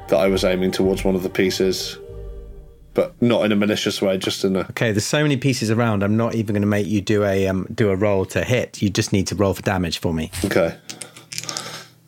That 0.09 0.18
I 0.18 0.28
was 0.28 0.43
aiming 0.43 0.72
towards 0.72 1.03
one 1.03 1.15
of 1.15 1.24
the 1.24 1.30
pieces, 1.30 1.97
but 2.97 3.13
not 3.21 3.45
in 3.45 3.51
a 3.51 3.55
malicious 3.55 4.01
way, 4.01 4.17
just 4.17 4.43
in 4.43 4.55
a. 4.55 4.61
okay, 4.61 4.91
there's 4.91 5.05
so 5.05 5.21
many 5.21 5.37
pieces 5.37 5.69
around. 5.69 6.01
I'm 6.01 6.17
not 6.17 6.33
even 6.33 6.55
going 6.55 6.63
to 6.63 6.67
make 6.67 6.87
you 6.87 6.99
do 6.99 7.23
a 7.23 7.47
um, 7.47 7.67
do 7.73 7.91
a 7.91 7.95
roll 7.95 8.25
to 8.25 8.43
hit. 8.43 8.81
You 8.81 8.89
just 8.89 9.13
need 9.13 9.27
to 9.27 9.35
roll 9.35 9.53
for 9.53 9.61
damage 9.61 9.99
for 9.99 10.15
me. 10.15 10.31
Okay. 10.43 10.75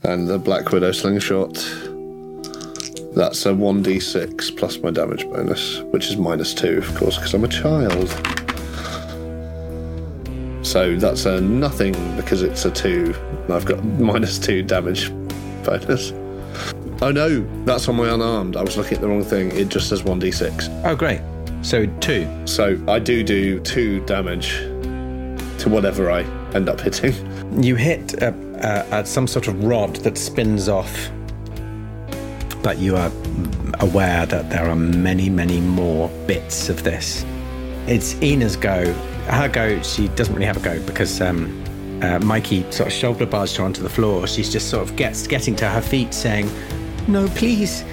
And 0.01 0.27
the 0.27 0.39
Black 0.39 0.71
Widow 0.71 0.91
slingshot. 0.91 1.53
That's 3.13 3.45
a 3.45 3.49
1d6 3.49 4.57
plus 4.57 4.77
my 4.79 4.89
damage 4.89 5.25
bonus, 5.25 5.79
which 5.91 6.07
is 6.07 6.17
minus 6.17 6.53
2, 6.53 6.77
of 6.77 6.95
course, 6.95 7.17
because 7.17 7.33
I'm 7.35 7.43
a 7.43 7.47
child. 7.47 8.09
So 10.65 10.95
that's 10.95 11.25
a 11.25 11.39
nothing 11.39 11.93
because 12.15 12.41
it's 12.41 12.65
a 12.65 12.71
two. 12.71 13.13
I've 13.49 13.65
got 13.65 13.83
minus 13.99 14.39
two 14.39 14.63
damage 14.63 15.11
bonus. 15.63 16.11
Oh 17.01 17.11
no, 17.11 17.47
that's 17.63 17.87
on 17.87 17.95
my 17.95 18.13
unarmed. 18.13 18.57
I 18.57 18.61
was 18.61 18.75
looking 18.75 18.95
at 18.95 19.01
the 19.01 19.07
wrong 19.07 19.23
thing. 19.23 19.51
It 19.51 19.69
just 19.69 19.87
says 19.87 20.01
1d6. 20.01 20.83
Oh, 20.85 20.95
great. 20.95 21.21
So 21.61 21.85
two. 22.01 22.27
So 22.45 22.77
I 22.89 22.99
do 22.99 23.23
do 23.23 23.61
two 23.61 24.03
damage 24.05 24.57
to 25.59 25.69
whatever 25.69 26.11
I 26.11 26.23
end 26.53 26.67
up 26.67 26.81
hitting. 26.81 27.13
You 27.63 27.75
hit 27.75 28.21
uh, 28.21 28.33
uh, 28.57 28.85
at 28.91 29.07
some 29.07 29.27
sort 29.27 29.47
of 29.47 29.63
rod 29.63 29.95
that 29.97 30.17
spins 30.17 30.67
off, 30.67 31.09
but 32.61 32.77
you 32.77 32.95
are 32.95 33.11
aware 33.79 34.25
that 34.25 34.49
there 34.49 34.69
are 34.69 34.75
many, 34.75 35.29
many 35.29 35.61
more 35.61 36.09
bits 36.27 36.69
of 36.69 36.83
this. 36.83 37.25
It's 37.87 38.13
Ina's 38.21 38.55
go. 38.55 38.93
Her 39.27 39.47
go, 39.47 39.81
she 39.83 40.09
doesn't 40.09 40.33
really 40.33 40.45
have 40.45 40.57
a 40.57 40.59
go 40.59 40.85
because 40.85 41.21
um, 41.21 41.63
uh, 42.01 42.19
Mikey 42.19 42.69
sort 42.71 42.87
of 42.87 42.93
shoulder 42.93 43.25
barged 43.25 43.57
her 43.57 43.63
onto 43.63 43.81
the 43.81 43.89
floor. 43.89 44.27
She's 44.27 44.51
just 44.51 44.69
sort 44.69 44.87
of 44.87 44.95
gets 44.95 45.27
getting 45.27 45.55
to 45.57 45.67
her 45.67 45.81
feet, 45.81 46.13
saying, 46.13 46.49
"No, 47.09 47.27
please, 47.29 47.83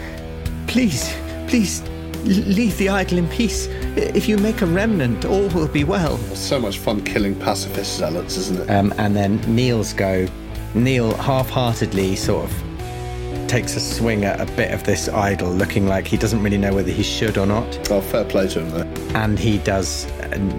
please, 0.66 1.12
please, 1.48 1.82
leave 2.24 2.76
the 2.78 2.88
idol 2.88 3.18
in 3.18 3.28
peace. 3.28 3.66
If 3.96 4.28
you 4.28 4.36
make 4.36 4.62
a 4.62 4.66
remnant, 4.66 5.24
all 5.24 5.48
will 5.48 5.68
be 5.68 5.84
well." 5.84 6.20
It's 6.30 6.40
so 6.40 6.60
much 6.60 6.78
fun 6.78 7.02
killing 7.02 7.34
pacifist 7.34 7.96
zealots, 7.96 8.36
isn't 8.36 8.60
it? 8.60 8.70
Um, 8.70 8.92
and 8.98 9.16
then 9.16 9.40
Neil's 9.46 9.92
go. 9.92 10.26
Neil 10.74 11.14
half-heartedly 11.16 12.16
sort 12.16 12.44
of 12.44 13.48
takes 13.48 13.76
a 13.76 13.80
swing 13.80 14.24
at 14.24 14.40
a 14.40 14.52
bit 14.56 14.72
of 14.72 14.82
this 14.84 15.08
idol, 15.08 15.50
looking 15.50 15.86
like 15.86 16.06
he 16.06 16.16
doesn't 16.16 16.42
really 16.42 16.58
know 16.58 16.74
whether 16.74 16.90
he 16.90 17.02
should 17.02 17.38
or 17.38 17.46
not. 17.46 17.90
Oh, 17.90 18.00
fair 18.00 18.24
play 18.24 18.48
to 18.48 18.60
him 18.60 18.70
though. 18.70 19.18
And 19.18 19.38
he 19.38 19.58
does 19.58 20.06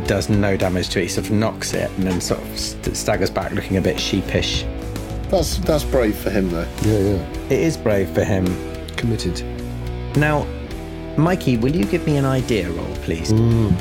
does 0.08 0.30
no 0.30 0.58
damage 0.58 0.90
to 0.90 1.00
it. 1.00 1.04
He 1.04 1.10
sort 1.10 1.28
of 1.28 1.34
knocks 1.34 1.74
it 1.74 1.92
and 1.98 2.08
then 2.08 2.22
sort 2.22 2.42
of 2.42 2.58
st- 2.58 2.96
staggers 2.96 3.30
back, 3.30 3.52
looking 3.52 3.78
a 3.78 3.82
bit 3.82 4.00
sheepish. 4.00 4.64
That's 5.30 5.58
that's 5.58 5.84
brave 5.84 6.16
for 6.18 6.30
him 6.30 6.50
though. 6.50 6.68
Yeah, 6.84 7.00
yeah. 7.00 7.34
It 7.46 7.60
is 7.60 7.76
brave 7.78 8.10
for 8.12 8.24
him. 8.24 8.46
Committed. 8.96 9.44
Now, 10.18 10.46
Mikey, 11.18 11.58
will 11.58 11.76
you 11.76 11.86
give 11.86 12.06
me 12.06 12.18
an 12.18 12.26
idea 12.26 12.70
roll, 12.72 12.96
please? 12.98 13.32
Mm. 13.32 13.74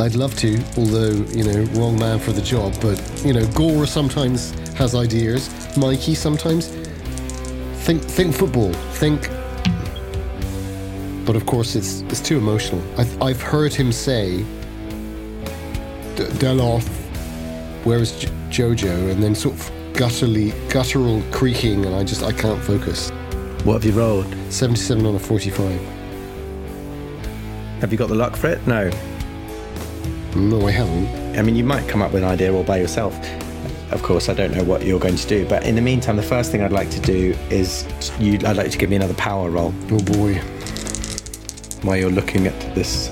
I'd 0.00 0.16
love 0.16 0.34
to, 0.38 0.58
although, 0.76 1.12
you 1.30 1.44
know, 1.44 1.62
wrong 1.78 1.96
man 1.98 2.18
for 2.18 2.32
the 2.32 2.42
job, 2.42 2.74
but, 2.80 3.00
you 3.24 3.32
know, 3.32 3.46
Gora 3.52 3.86
sometimes 3.86 4.50
has 4.74 4.94
ideas. 4.96 5.48
Mikey 5.76 6.16
sometimes. 6.16 6.68
Think 7.84 8.02
think 8.02 8.34
football. 8.34 8.72
Think. 8.94 9.28
But 11.26 11.36
of 11.36 11.46
course, 11.46 11.76
it's 11.76 12.00
it's 12.02 12.20
too 12.20 12.38
emotional. 12.38 12.82
I've, 12.98 13.22
I've 13.22 13.42
heard 13.42 13.72
him 13.74 13.92
say, 13.92 14.38
D- 16.16 16.24
Deloth, 16.40 16.88
where's 17.84 18.18
J- 18.18 18.28
Jojo? 18.54 19.10
And 19.10 19.22
then 19.22 19.34
sort 19.34 19.54
of 19.56 19.70
gutturally, 19.94 20.52
guttural 20.70 21.22
creaking, 21.32 21.84
and 21.84 21.94
I 21.94 22.04
just, 22.04 22.22
I 22.22 22.32
can't 22.32 22.62
focus. 22.62 23.10
What 23.64 23.74
have 23.74 23.84
you 23.84 23.92
rolled? 23.92 24.26
77 24.50 25.04
on 25.06 25.14
a 25.14 25.18
45. 25.18 25.80
Have 27.80 27.90
you 27.92 27.98
got 27.98 28.08
the 28.08 28.14
luck 28.14 28.36
for 28.36 28.48
it? 28.48 28.64
No. 28.66 28.90
No, 30.36 30.66
I 30.66 30.70
haven't. 30.70 31.38
I 31.38 31.42
mean, 31.42 31.56
you 31.56 31.64
might 31.64 31.88
come 31.88 32.00
up 32.02 32.12
with 32.12 32.22
an 32.22 32.28
idea 32.28 32.52
all 32.52 32.64
by 32.64 32.78
yourself. 32.78 33.14
Of 33.92 34.02
course, 34.02 34.28
I 34.28 34.34
don't 34.34 34.52
know 34.52 34.64
what 34.64 34.84
you're 34.84 34.98
going 34.98 35.16
to 35.16 35.26
do, 35.28 35.46
but 35.48 35.64
in 35.64 35.74
the 35.74 35.80
meantime, 35.82 36.16
the 36.16 36.22
first 36.22 36.50
thing 36.50 36.62
I'd 36.62 36.72
like 36.72 36.90
to 36.90 37.00
do 37.00 37.36
is 37.50 37.84
you. 38.18 38.34
I'd 38.46 38.56
like 38.56 38.70
to 38.70 38.78
give 38.78 38.90
me 38.90 38.96
another 38.96 39.14
power 39.14 39.50
roll 39.50 39.72
Oh 39.90 39.98
boy. 40.00 40.34
while 41.82 41.96
you're 41.96 42.10
looking 42.10 42.46
at 42.46 42.74
this 42.74 43.10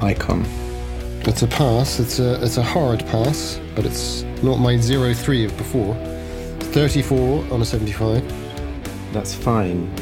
icon. 0.00 0.44
It's 1.24 1.42
a 1.42 1.46
pass. 1.48 2.00
It's 2.00 2.18
a 2.18 2.42
it's 2.42 2.56
a 2.56 2.62
hard 2.62 3.00
pass, 3.06 3.60
but 3.74 3.84
it's 3.84 4.22
not 4.42 4.58
my 4.58 4.76
zero 4.76 5.14
three 5.14 5.44
of 5.44 5.56
before. 5.56 5.94
Thirty-four 6.74 7.44
on 7.52 7.60
a 7.60 7.64
seventy-five. 7.64 8.22
That's 9.12 9.34
fine. 9.34 9.92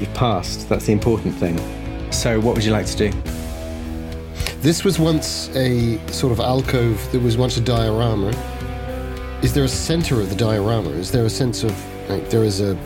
You've 0.00 0.14
passed. 0.14 0.68
That's 0.68 0.86
the 0.86 0.92
important 0.92 1.34
thing. 1.34 1.58
So, 2.12 2.40
what 2.40 2.54
would 2.54 2.64
you 2.64 2.72
like 2.72 2.86
to 2.86 2.96
do? 2.96 3.12
This 4.60 4.84
was 4.84 4.98
once 4.98 5.50
a 5.54 5.98
sort 6.08 6.32
of 6.32 6.40
alcove 6.40 7.12
that 7.12 7.20
was 7.20 7.36
once 7.36 7.56
a 7.58 7.60
diorama. 7.60 8.32
Is 9.42 9.52
there 9.52 9.64
a 9.64 9.68
center 9.68 10.20
of 10.20 10.30
the 10.30 10.36
diorama? 10.36 10.90
Is 10.90 11.12
there 11.12 11.24
a 11.24 11.30
sense 11.30 11.62
of 11.62 11.72
like 12.08 12.28
there 12.30 12.44
is 12.44 12.60
a? 12.60 12.76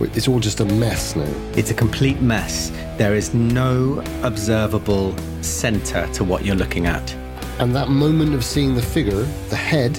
It's 0.00 0.28
all 0.28 0.40
just 0.40 0.60
a 0.60 0.64
mess 0.64 1.16
now. 1.16 1.32
It's 1.56 1.70
a 1.70 1.74
complete 1.74 2.20
mess. 2.20 2.70
There 2.98 3.14
is 3.14 3.34
no 3.34 4.02
observable 4.22 5.16
center 5.42 6.06
to 6.12 6.24
what 6.24 6.44
you're 6.44 6.56
looking 6.56 6.86
at. 6.86 7.16
And 7.62 7.76
that 7.76 7.90
moment 7.90 8.34
of 8.34 8.44
seeing 8.44 8.74
the 8.74 8.82
figure, 8.82 9.22
the 9.48 9.54
head 9.54 9.96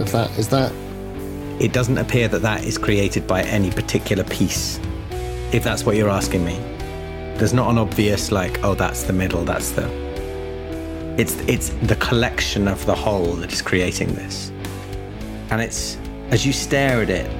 of 0.00 0.10
that, 0.10 0.28
is 0.36 0.48
that 0.48 0.72
It 1.60 1.72
doesn't 1.72 1.98
appear 1.98 2.26
that 2.26 2.42
that 2.42 2.64
is 2.64 2.78
created 2.78 3.28
by 3.28 3.42
any 3.42 3.70
particular 3.70 4.24
piece, 4.24 4.80
if 5.52 5.62
that's 5.62 5.86
what 5.86 5.94
you're 5.94 6.10
asking 6.10 6.44
me. 6.44 6.56
There's 7.36 7.52
not 7.52 7.70
an 7.70 7.78
obvious 7.78 8.32
like, 8.32 8.64
oh, 8.64 8.74
that's 8.74 9.04
the 9.04 9.12
middle, 9.12 9.44
that's 9.44 9.70
the. 9.70 9.86
It's 11.16 11.36
it's 11.42 11.68
the 11.84 11.94
collection 11.94 12.66
of 12.66 12.84
the 12.86 12.94
whole 12.96 13.34
that 13.34 13.52
is 13.52 13.62
creating 13.62 14.12
this, 14.14 14.50
and 15.50 15.60
it's 15.60 15.96
as 16.30 16.44
you 16.44 16.52
stare 16.52 17.02
at 17.02 17.10
it, 17.10 17.30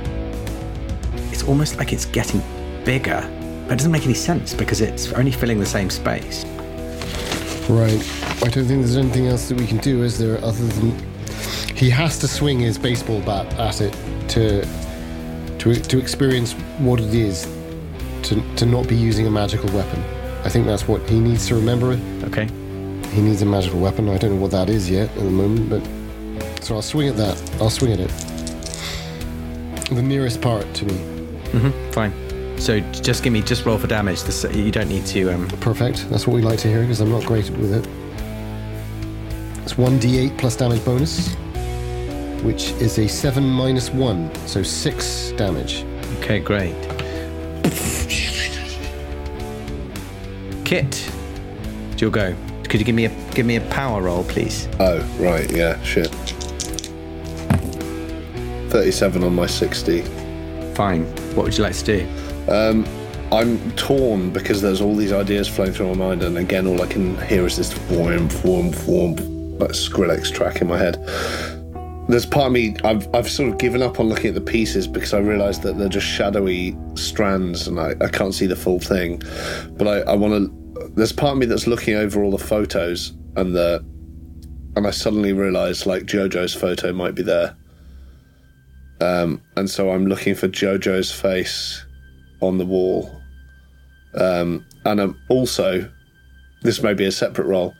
it's 1.33 1.43
almost 1.43 1.77
like 1.77 1.93
it's 1.93 2.05
getting 2.05 2.41
bigger, 2.85 3.21
but 3.65 3.73
it 3.73 3.79
doesn't 3.79 3.91
make 3.91 4.05
any 4.05 4.15
sense 4.15 4.55
because 4.55 4.81
it's 4.81 5.13
only 5.15 5.33
filling 5.33 5.59
the 5.59 5.67
same 5.67 5.91
space. 5.91 6.45
Right. 7.69 8.30
I 8.43 8.49
don't 8.49 8.65
think 8.65 8.81
there's 8.81 8.97
anything 8.97 9.27
else 9.27 9.49
that 9.49 9.59
we 9.59 9.67
can 9.67 9.79
do, 9.79 10.03
is 10.03 10.19
there, 10.19 10.43
other 10.43 10.67
than 10.67 10.93
he 11.77 11.91
has 11.91 12.19
to 12.19 12.29
swing 12.29 12.59
his 12.59 12.79
baseball 12.79 13.21
bat 13.21 13.47
at 13.55 13.81
it 13.81 13.93
to 14.29 14.67
to 15.59 15.75
to 15.75 15.99
experience 15.99 16.53
what 16.79 17.01
it 17.01 17.15
is 17.15 17.47
to 18.23 18.43
to 18.57 18.67
not 18.67 18.89
be 18.89 18.97
using 18.97 19.27
a 19.27 19.31
magical 19.31 19.71
weapon. 19.73 20.03
I 20.45 20.49
think 20.49 20.67
that's 20.67 20.89
what 20.89 21.07
he 21.09 21.21
needs 21.21 21.47
to 21.49 21.55
remember. 21.55 21.99
Okay. 22.25 22.47
He 23.15 23.21
needs 23.21 23.43
a 23.43 23.47
magical 23.47 23.81
weapon. 23.81 24.09
I 24.09 24.19
don't 24.19 24.37
know 24.37 24.41
what 24.41 24.53
that 24.53 24.71
is 24.71 24.89
yet 24.89 25.11
at 25.11 25.23
the 25.23 25.31
moment, 25.31 25.69
but 25.69 26.65
so 26.65 26.77
I'll 26.77 26.83
swing 26.83 27.09
at 27.09 27.17
that. 27.17 27.37
I'll 27.61 27.71
swing 27.71 27.93
at 27.93 28.01
it. 28.01 28.11
The 29.91 30.03
nearest 30.03 30.41
part 30.41 30.73
to 30.75 30.85
me. 30.85 30.95
Mm-hmm. 31.53 31.91
Fine. 31.93 32.59
So 32.59 32.81
just 32.81 33.23
give 33.23 33.33
me 33.33 33.43
just 33.43 33.65
roll 33.65 33.79
for 33.79 33.87
damage. 33.87 34.23
This, 34.23 34.45
you 34.45 34.71
don't 34.71 34.89
need 34.89 35.07
to. 35.07 35.31
Um, 35.31 35.49
Perfect. 35.61 36.09
That's 36.11 36.27
what 36.27 36.35
we 36.35 36.43
like 36.43 36.59
to 36.61 36.69
hear 36.69 36.83
because 36.83 37.01
I'm 37.01 37.11
not 37.11 37.25
great 37.25 37.51
with 37.51 37.73
it. 37.73 38.00
It's 39.71 39.79
1d8 39.79 40.37
plus 40.37 40.57
damage 40.57 40.85
bonus, 40.85 41.33
which 42.43 42.73
is 42.83 42.99
a 42.99 43.07
7 43.07 43.49
minus 43.49 43.89
1, 43.91 44.35
so 44.49 44.65
6 44.65 45.33
damage. 45.37 45.85
Okay, 46.19 46.41
great. 46.41 46.75
Kit, 50.65 51.13
it's 51.93 52.03
your 52.03 52.11
go. 52.11 52.35
Could 52.65 52.81
you 52.81 52.85
give 52.85 52.97
me 52.97 53.05
a 53.05 53.31
give 53.33 53.47
me 53.47 53.57
a 53.57 53.61
power 53.71 54.03
roll, 54.03 54.25
please? 54.25 54.69
Oh, 54.81 54.99
right, 55.21 55.49
yeah, 55.53 55.81
shit. 55.85 56.09
37 58.71 59.23
on 59.23 59.37
my 59.37 59.47
60. 59.47 60.03
Fine. 60.75 61.05
What 61.37 61.45
would 61.45 61.57
you 61.57 61.63
like 61.63 61.77
to 61.77 61.85
do? 61.85 62.09
Um, 62.49 62.85
I'm 63.31 63.71
torn 63.77 64.31
because 64.31 64.61
there's 64.61 64.81
all 64.81 64.97
these 64.97 65.13
ideas 65.13 65.47
flowing 65.47 65.73
through 65.73 65.95
my 65.95 66.07
mind, 66.09 66.25
and 66.25 66.39
again, 66.39 66.67
all 66.67 66.83
I 66.83 66.89
can 66.89 67.17
hear 67.29 67.47
is 67.47 67.57
this 67.57 67.73
whomp, 67.73 68.33
whomp, 68.43 68.75
whomp, 68.75 69.40
like 69.61 69.71
Skrillex 69.71 70.33
track 70.33 70.61
in 70.61 70.69
my 70.69 70.79
head. 70.79 70.97
There's 72.09 72.27
part 72.27 72.47
of 72.47 72.53
me, 72.53 72.75
I've, 72.83 73.13
I've 73.15 73.31
sort 73.31 73.51
of 73.51 73.59
given 73.59 73.83
up 73.83 74.01
on 74.01 74.09
looking 74.09 74.29
at 74.29 74.35
the 74.35 74.41
pieces 74.41 74.89
because 74.89 75.15
I 75.15 75.19
realised 75.19 75.63
that 75.63 75.79
they're 75.79 75.89
just 75.89 76.07
shadowy 76.07 76.77
strands 76.95 77.69
and 77.69 77.79
I, 77.79 77.95
I 78.01 78.09
can't 78.09 78.35
see 78.35 78.47
the 78.47 78.57
full 78.57 78.81
thing. 78.81 79.23
But 79.73 79.87
I, 79.87 80.13
I 80.13 80.17
want 80.17 80.35
to, 80.35 80.93
there's 80.97 81.13
part 81.13 81.33
of 81.33 81.39
me 81.39 81.47
that's 81.47 81.69
looking 81.69 81.95
over 81.95 82.25
all 82.25 82.33
the 82.33 82.39
photos 82.39 83.13
and 83.37 83.55
the, 83.55 83.85
and 84.77 84.87
I 84.87 84.91
suddenly 84.91 85.33
realised 85.33 85.87
like 85.87 86.03
JoJo's 86.05 86.55
photo 86.55 86.93
might 86.93 87.15
be 87.15 87.23
there. 87.23 87.57
Um, 89.01 89.41
and 89.57 89.71
so 89.71 89.91
I'm 89.91 90.07
looking 90.07 90.35
for 90.35 90.49
JoJo's 90.49 91.13
face 91.13 91.85
on 92.41 92.59
the 92.59 92.67
wall. 92.67 93.11
Um, 94.15 94.67
and 94.85 95.01
I'm 95.01 95.21
also, 95.29 95.91
this 96.63 96.83
may 96.83 96.95
be 96.95 97.05
a 97.05 97.13
separate 97.13 97.47
role, 97.47 97.75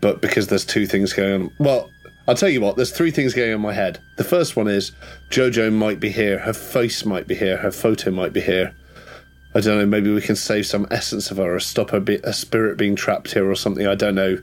but 0.00 0.20
because 0.20 0.48
there's 0.48 0.64
two 0.64 0.86
things 0.86 1.12
going 1.12 1.42
on. 1.42 1.54
Well, 1.58 1.90
I'll 2.28 2.34
tell 2.34 2.48
you 2.48 2.60
what, 2.60 2.76
there's 2.76 2.92
three 2.92 3.10
things 3.10 3.34
going 3.34 3.50
on 3.50 3.56
in 3.56 3.60
my 3.60 3.72
head. 3.72 3.98
The 4.16 4.24
first 4.24 4.56
one 4.56 4.68
is 4.68 4.92
JoJo 5.30 5.72
might 5.72 6.00
be 6.00 6.10
here, 6.10 6.38
her 6.38 6.52
face 6.52 7.04
might 7.04 7.26
be 7.26 7.34
here, 7.34 7.56
her 7.56 7.70
photo 7.70 8.10
might 8.10 8.32
be 8.32 8.40
here. 8.40 8.74
I 9.54 9.60
don't 9.60 9.78
know, 9.78 9.86
maybe 9.86 10.12
we 10.12 10.20
can 10.20 10.36
save 10.36 10.66
some 10.66 10.86
essence 10.90 11.30
of 11.30 11.38
her 11.38 11.56
or 11.56 11.60
stop 11.60 11.90
her, 11.90 11.98
be- 11.98 12.20
her 12.22 12.32
spirit 12.32 12.78
being 12.78 12.94
trapped 12.94 13.32
here 13.32 13.50
or 13.50 13.56
something. 13.56 13.86
I 13.86 13.96
don't 13.96 14.14
know. 14.14 14.38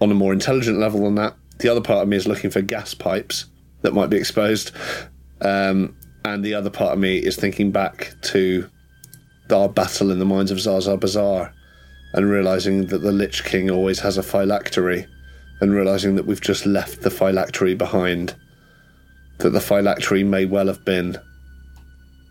On 0.00 0.10
a 0.10 0.14
more 0.14 0.32
intelligent 0.32 0.78
level 0.78 1.04
than 1.04 1.14
that. 1.14 1.34
The 1.58 1.70
other 1.70 1.80
part 1.80 2.02
of 2.02 2.08
me 2.08 2.16
is 2.16 2.28
looking 2.28 2.50
for 2.50 2.60
gas 2.60 2.92
pipes 2.92 3.46
that 3.80 3.94
might 3.94 4.10
be 4.10 4.18
exposed. 4.18 4.72
Um, 5.40 5.96
and 6.24 6.44
the 6.44 6.54
other 6.54 6.70
part 6.70 6.92
of 6.92 6.98
me 6.98 7.16
is 7.16 7.36
thinking 7.36 7.72
back 7.72 8.14
to 8.24 8.68
our 9.50 9.68
battle 9.68 10.10
in 10.10 10.18
the 10.18 10.26
mines 10.26 10.50
of 10.50 10.60
Zaza 10.60 10.96
Bazaar 10.96 11.54
and 12.12 12.30
realizing 12.30 12.86
that 12.86 12.98
the 12.98 13.12
Lich 13.12 13.44
King 13.44 13.70
always 13.70 14.00
has 14.00 14.16
a 14.16 14.22
phylactery 14.22 15.06
and 15.60 15.74
realizing 15.74 16.14
that 16.14 16.26
we've 16.26 16.40
just 16.40 16.66
left 16.66 17.02
the 17.02 17.10
phylactery 17.10 17.74
behind. 17.74 18.34
That 19.38 19.50
the 19.50 19.60
phylactery 19.60 20.24
may 20.24 20.44
well 20.44 20.66
have 20.66 20.84
been 20.84 21.18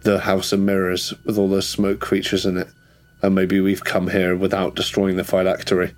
the 0.03 0.19
House 0.19 0.51
of 0.51 0.59
Mirrors 0.59 1.13
with 1.25 1.37
all 1.37 1.49
those 1.49 1.67
smoke 1.67 1.99
creatures 1.99 2.45
in 2.45 2.57
it, 2.57 2.67
and 3.21 3.35
maybe 3.35 3.59
we've 3.59 3.83
come 3.83 4.07
here 4.07 4.35
without 4.35 4.75
destroying 4.75 5.17
the 5.17 5.23
phylactery. 5.23 5.93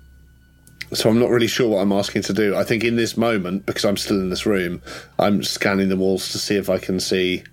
So 0.92 1.08
I'm 1.08 1.20
not 1.20 1.30
really 1.30 1.46
sure 1.46 1.68
what 1.68 1.82
I'm 1.82 1.92
asking 1.92 2.22
to 2.22 2.32
do. 2.32 2.56
I 2.56 2.64
think 2.64 2.82
in 2.82 2.96
this 2.96 3.16
moment, 3.16 3.64
because 3.64 3.84
I'm 3.84 3.96
still 3.96 4.20
in 4.20 4.30
this 4.30 4.46
room, 4.46 4.82
I'm 5.18 5.44
scanning 5.44 5.88
the 5.88 5.96
walls 5.96 6.30
to 6.32 6.38
see 6.38 6.56
if 6.56 6.68
I 6.68 6.78
can 6.78 6.98
see 6.98 7.44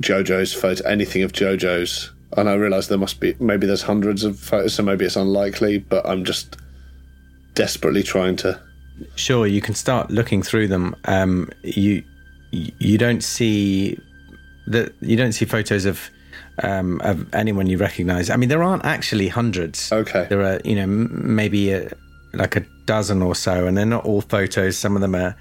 Jojo's 0.00 0.54
photo, 0.54 0.86
anything 0.88 1.22
of 1.22 1.32
Jojo's. 1.32 2.10
And 2.36 2.48
I 2.48 2.54
realise 2.54 2.88
there 2.88 2.98
must 2.98 3.20
be 3.20 3.34
maybe 3.38 3.66
there's 3.66 3.82
hundreds 3.82 4.24
of 4.24 4.38
photos, 4.38 4.74
so 4.74 4.82
maybe 4.82 5.04
it's 5.04 5.16
unlikely. 5.16 5.78
But 5.78 6.06
I'm 6.06 6.24
just 6.24 6.56
desperately 7.54 8.02
trying 8.02 8.36
to. 8.36 8.60
Sure, 9.16 9.46
you 9.46 9.60
can 9.60 9.74
start 9.74 10.10
looking 10.10 10.42
through 10.42 10.68
them. 10.68 10.96
Um, 11.04 11.50
you 11.62 12.02
you 12.50 12.98
don't 12.98 13.22
see 13.22 13.98
that 14.66 14.94
you 15.00 15.16
don't 15.16 15.32
see 15.32 15.44
photos 15.44 15.84
of 15.84 16.10
um, 16.62 17.00
of 17.02 17.32
anyone 17.34 17.66
you 17.66 17.78
recognise. 17.78 18.30
I 18.30 18.36
mean, 18.36 18.48
there 18.48 18.62
aren't 18.62 18.84
actually 18.84 19.28
hundreds. 19.28 19.90
Okay. 19.92 20.26
there 20.28 20.42
are 20.42 20.60
you 20.64 20.76
know 20.76 20.86
maybe 20.86 21.72
a, 21.72 21.90
like 22.32 22.56
a 22.56 22.66
dozen 22.86 23.22
or 23.22 23.34
so, 23.34 23.66
and 23.66 23.76
they're 23.76 23.86
not 23.86 24.04
all 24.04 24.20
photos. 24.20 24.76
Some 24.76 24.94
of 24.94 25.02
them 25.02 25.14
are. 25.14 25.36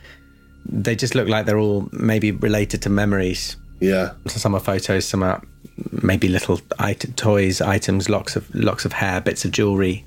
They 0.65 0.95
just 0.95 1.13
look 1.13 1.27
like 1.27 1.45
they're 1.45 1.59
all 1.59 1.89
maybe 1.91 2.31
related 2.31 2.81
to 2.83 2.89
memories. 2.89 3.57
Yeah, 3.83 4.11
some 4.27 4.55
are 4.55 4.59
photos, 4.61 5.05
some 5.05 5.23
are 5.23 5.41
maybe 5.91 6.27
little 6.27 6.61
it- 6.79 7.17
toys, 7.17 7.59
items, 7.61 8.09
locks 8.09 8.35
of 8.35 8.53
locks 8.55 8.85
of 8.85 8.93
hair, 8.93 9.19
bits 9.21 9.43
of 9.45 9.51
jewelry. 9.51 10.05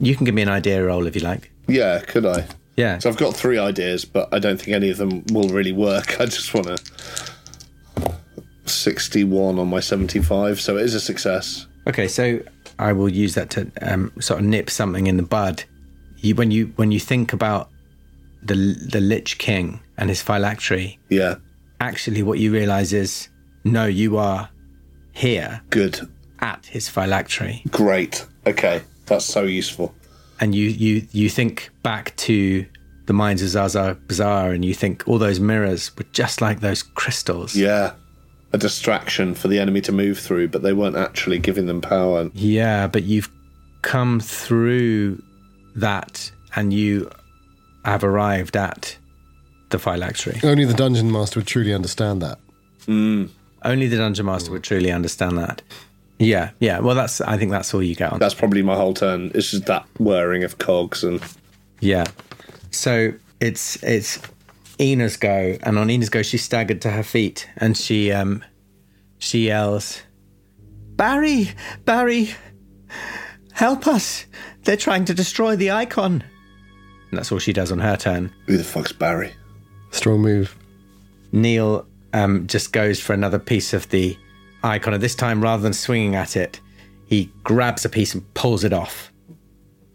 You 0.00 0.16
can 0.16 0.24
give 0.24 0.34
me 0.34 0.42
an 0.42 0.48
idea 0.48 0.82
roll 0.84 1.06
if 1.06 1.14
you 1.14 1.22
like. 1.22 1.50
yeah. 1.68 2.00
Could 2.00 2.26
I? 2.26 2.46
Yeah. 2.76 2.98
So 2.98 3.08
I've 3.10 3.16
got 3.16 3.34
three 3.36 3.58
ideas, 3.58 4.04
but 4.04 4.28
I 4.32 4.38
don't 4.40 4.60
think 4.60 4.74
any 4.74 4.90
of 4.90 4.96
them 4.96 5.22
will 5.32 5.48
really 5.48 5.72
work. 5.72 6.20
I 6.20 6.24
just 6.26 6.52
want 6.54 6.66
to. 6.66 6.78
61 8.66 9.58
on 9.58 9.68
my 9.68 9.80
75, 9.80 10.60
so 10.60 10.76
it 10.78 10.82
is 10.84 10.94
a 10.94 11.00
success. 11.00 11.66
Okay, 11.86 12.08
so 12.08 12.40
I 12.78 12.92
will 12.92 13.08
use 13.10 13.34
that 13.34 13.50
to 13.50 13.70
um, 13.82 14.10
sort 14.20 14.40
of 14.40 14.46
nip 14.46 14.70
something 14.70 15.06
in 15.06 15.16
the 15.16 15.22
bud. 15.22 15.64
You, 16.18 16.34
when 16.34 16.50
you 16.50 16.72
when 16.76 16.90
you 16.90 16.98
think 16.98 17.32
about 17.34 17.68
the 18.42 18.54
the 18.54 19.00
Lich 19.00 19.36
King 19.38 19.80
and 19.98 20.08
his 20.08 20.22
phylactery, 20.22 20.98
Yeah, 21.10 21.34
actually, 21.80 22.22
what 22.22 22.38
you 22.38 22.52
realise 22.52 22.92
is 22.92 23.28
no, 23.64 23.86
you 23.86 24.16
are 24.18 24.48
here 25.12 25.60
good. 25.70 26.00
at 26.40 26.66
his 26.66 26.88
phylactery, 26.88 27.62
Great. 27.70 28.26
Okay, 28.46 28.82
that's 29.06 29.24
so 29.24 29.42
useful. 29.44 29.94
and 30.40 30.54
you 30.54 30.68
you 30.68 31.06
you 31.12 31.28
think 31.30 31.70
back 31.82 32.14
to 32.16 32.66
the 33.06 33.12
mines 33.12 33.42
of 33.42 33.48
Zaza 33.48 33.96
Bazaar, 34.06 34.52
and 34.52 34.64
you 34.64 34.74
think 34.74 35.04
all 35.06 35.18
those 35.18 35.38
mirrors 35.40 35.94
were 35.96 36.06
just 36.12 36.40
like 36.40 36.60
those 36.60 36.82
crystals. 36.82 37.54
Yeah. 37.54 37.92
A 38.52 38.58
distraction 38.58 39.34
for 39.34 39.48
the 39.48 39.58
enemy 39.58 39.80
to 39.82 39.90
move 39.92 40.16
through, 40.18 40.48
but 40.48 40.62
they 40.62 40.72
weren't 40.72 40.96
actually 40.96 41.38
giving 41.40 41.66
them 41.66 41.80
power. 41.80 42.30
Yeah, 42.34 42.86
but 42.86 43.02
you've 43.02 43.28
come 43.82 44.20
through 44.20 45.20
that, 45.76 46.30
and 46.54 46.72
you 46.72 47.10
have 47.84 48.04
arrived 48.04 48.56
at 48.56 48.96
the 49.74 49.78
phylactery. 49.80 50.38
Only 50.44 50.64
the 50.64 50.74
dungeon 50.74 51.10
master 51.10 51.40
would 51.40 51.48
truly 51.48 51.74
understand 51.74 52.22
that. 52.22 52.38
Only 52.88 53.86
the 53.88 53.96
dungeon 53.96 54.26
master 54.26 54.52
would 54.52 54.62
truly 54.62 54.92
understand 54.92 55.36
that. 55.38 55.62
Yeah, 56.20 56.50
yeah. 56.60 56.78
Well, 56.78 56.94
that's. 56.94 57.20
I 57.20 57.36
think 57.36 57.50
that's 57.50 57.74
all 57.74 57.82
you 57.82 57.96
get 57.96 58.12
on. 58.12 58.20
That's 58.20 58.34
probably 58.34 58.62
my 58.62 58.76
whole 58.76 58.94
turn. 58.94 59.32
It's 59.34 59.50
just 59.50 59.66
that 59.66 59.84
whirring 59.98 60.44
of 60.44 60.58
cogs 60.58 61.02
and 61.02 61.20
Yeah. 61.80 62.04
So 62.70 63.14
it's 63.40 63.82
it's 63.82 64.20
Ina's 64.78 65.16
go, 65.16 65.56
and 65.62 65.76
on 65.76 65.90
Ina's 65.90 66.08
go, 66.08 66.22
she 66.22 66.38
staggered 66.38 66.80
to 66.82 66.90
her 66.90 67.02
feet, 67.02 67.48
and 67.56 67.76
she 67.76 68.12
um 68.12 68.44
she 69.18 69.46
yells, 69.46 70.02
"Barry, 70.94 71.50
Barry, 71.84 72.30
help 73.52 73.88
us! 73.88 74.26
They're 74.62 74.76
trying 74.76 75.04
to 75.06 75.14
destroy 75.14 75.56
the 75.56 75.72
icon." 75.72 76.22
And 77.10 77.18
that's 77.18 77.32
all 77.32 77.40
she 77.40 77.52
does 77.52 77.72
on 77.72 77.80
her 77.80 77.96
turn. 77.96 78.32
who 78.46 78.56
the 78.56 78.64
fuck's 78.64 78.92
Barry? 78.92 79.32
Strong 79.94 80.22
move. 80.22 80.56
Neil 81.30 81.86
um, 82.12 82.46
just 82.48 82.72
goes 82.72 83.00
for 83.00 83.12
another 83.12 83.38
piece 83.38 83.72
of 83.72 83.88
the 83.90 84.16
icon, 84.64 84.92
and 84.92 85.02
this 85.02 85.14
time, 85.14 85.40
rather 85.40 85.62
than 85.62 85.72
swinging 85.72 86.16
at 86.16 86.36
it, 86.36 86.60
he 87.06 87.30
grabs 87.44 87.84
a 87.84 87.88
piece 87.88 88.12
and 88.12 88.34
pulls 88.34 88.64
it 88.64 88.72
off. 88.72 89.12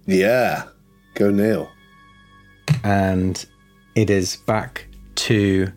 Yeah. 0.05 0.63
Go 1.15 1.31
Neil. 1.31 1.69
And 2.83 3.45
it 3.95 4.09
is 4.09 4.37
back 4.37 4.87
to 5.15 5.71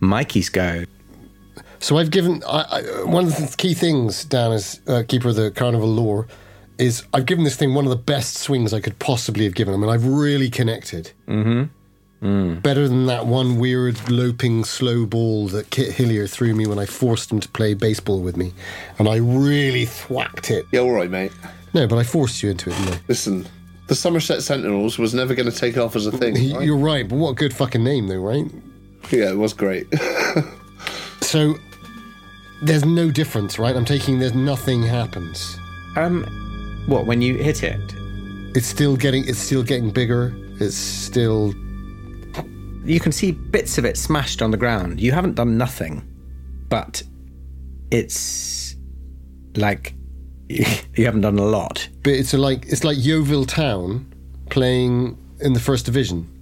Mikey's 0.00 0.48
go. 0.48 0.84
So 1.78 1.98
I've 1.98 2.10
given 2.10 2.42
I, 2.48 2.62
I, 2.62 3.04
one 3.04 3.26
of 3.26 3.36
the 3.36 3.54
key 3.58 3.74
things, 3.74 4.24
Dan, 4.24 4.52
as 4.52 4.80
uh, 4.86 5.02
keeper 5.06 5.28
of 5.28 5.36
the 5.36 5.50
carnival 5.50 5.88
lore, 5.88 6.26
is 6.78 7.04
I've 7.12 7.26
given 7.26 7.44
this 7.44 7.56
thing 7.56 7.74
one 7.74 7.84
of 7.84 7.90
the 7.90 7.96
best 7.96 8.38
swings 8.38 8.72
I 8.72 8.80
could 8.80 8.98
possibly 8.98 9.44
have 9.44 9.54
given 9.54 9.74
him, 9.74 9.82
and 9.82 9.92
I've 9.92 10.06
really 10.06 10.48
connected. 10.48 11.12
Mm-hmm. 11.28 11.64
Better 12.60 12.88
than 12.88 13.06
that 13.06 13.26
one 13.26 13.58
weird 13.58 14.10
loping 14.10 14.64
slow 14.64 15.06
ball 15.06 15.48
that 15.48 15.70
Kit 15.70 15.92
Hillier 15.92 16.26
threw 16.26 16.54
me 16.54 16.66
when 16.66 16.78
I 16.78 16.86
forced 16.86 17.30
him 17.30 17.40
to 17.40 17.48
play 17.48 17.74
baseball 17.74 18.20
with 18.20 18.36
me, 18.36 18.52
and 18.98 19.08
I 19.08 19.16
really 19.16 19.84
thwacked 19.86 20.50
it. 20.50 20.64
Yeah, 20.72 20.80
all 20.80 20.92
right, 20.92 21.10
mate. 21.10 21.32
No, 21.74 21.86
but 21.86 21.98
I 21.98 22.02
forced 22.04 22.42
you 22.42 22.50
into 22.50 22.70
it, 22.70 22.76
didn't 22.76 22.94
I? 22.94 23.00
Listen, 23.08 23.46
the 23.88 23.94
Somerset 23.94 24.42
Sentinels 24.42 24.98
was 24.98 25.14
never 25.14 25.34
going 25.34 25.50
to 25.50 25.56
take 25.56 25.76
off 25.78 25.94
as 25.96 26.06
a 26.06 26.12
thing. 26.12 26.34
right? 26.54 26.64
You're 26.64 26.76
right, 26.76 27.08
but 27.08 27.16
what 27.16 27.30
a 27.30 27.34
good 27.34 27.54
fucking 27.54 27.84
name, 27.84 28.08
though, 28.08 28.20
right? 28.20 28.46
Yeah, 29.10 29.30
it 29.30 29.36
was 29.38 29.52
great. 29.52 29.86
So 31.20 31.54
there's 32.62 32.84
no 32.84 33.10
difference, 33.10 33.58
right? 33.58 33.74
I'm 33.74 33.84
taking 33.84 34.20
there's 34.20 34.34
nothing 34.34 34.82
happens. 34.82 35.58
Um, 35.96 36.22
what 36.86 37.04
when 37.04 37.20
you 37.20 37.34
hit 37.36 37.64
it? 37.64 37.80
It's 38.54 38.66
still 38.66 38.96
getting 38.96 39.28
it's 39.28 39.38
still 39.40 39.64
getting 39.64 39.90
bigger. 39.90 40.32
It's 40.60 40.76
still 40.76 41.52
You 42.86 43.00
can 43.00 43.12
see 43.12 43.32
bits 43.32 43.78
of 43.78 43.84
it 43.84 43.96
smashed 43.96 44.42
on 44.42 44.50
the 44.50 44.56
ground. 44.56 45.00
You 45.00 45.12
haven't 45.12 45.34
done 45.34 45.58
nothing, 45.58 46.06
but 46.68 47.02
it's 47.90 48.76
like 49.56 49.94
you 50.48 51.04
haven't 51.04 51.22
done 51.22 51.38
a 51.38 51.44
lot. 51.44 51.88
but 52.02 52.12
it's 52.12 52.34
a, 52.34 52.38
like 52.38 52.66
it's 52.66 52.84
like 52.84 52.96
Yeovil 52.98 53.46
Town 53.46 54.12
playing 54.50 55.18
in 55.40 55.52
the 55.52 55.60
first 55.60 55.84
division. 55.84 56.32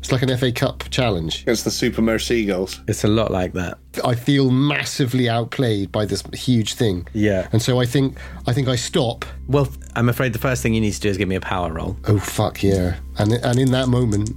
It's 0.00 0.12
like 0.12 0.22
an 0.22 0.36
FA 0.36 0.52
Cup 0.52 0.84
challenge. 0.90 1.44
It's 1.46 1.64
the 1.64 1.72
Super 1.72 2.18
Seagulls. 2.18 2.80
It's 2.86 3.02
a 3.02 3.08
lot 3.08 3.32
like 3.32 3.52
that. 3.54 3.78
I 4.04 4.14
feel 4.14 4.50
massively 4.50 5.28
outplayed 5.28 5.90
by 5.90 6.04
this 6.06 6.22
huge 6.34 6.74
thing. 6.74 7.08
Yeah. 7.14 7.48
And 7.52 7.60
so 7.60 7.80
I 7.80 7.84
think 7.86 8.16
I 8.46 8.52
think 8.52 8.68
I 8.68 8.76
stop. 8.76 9.24
Well, 9.48 9.68
I'm 9.96 10.08
afraid 10.08 10.32
the 10.32 10.38
first 10.38 10.62
thing 10.62 10.74
you 10.74 10.80
need 10.80 10.92
to 10.92 11.00
do 11.00 11.08
is 11.08 11.16
give 11.16 11.28
me 11.28 11.34
a 11.34 11.40
power 11.40 11.72
roll. 11.72 11.96
Oh 12.06 12.18
fuck 12.18 12.62
yeah. 12.62 12.98
And 13.18 13.32
and 13.32 13.58
in 13.58 13.72
that 13.72 13.88
moment 13.88 14.30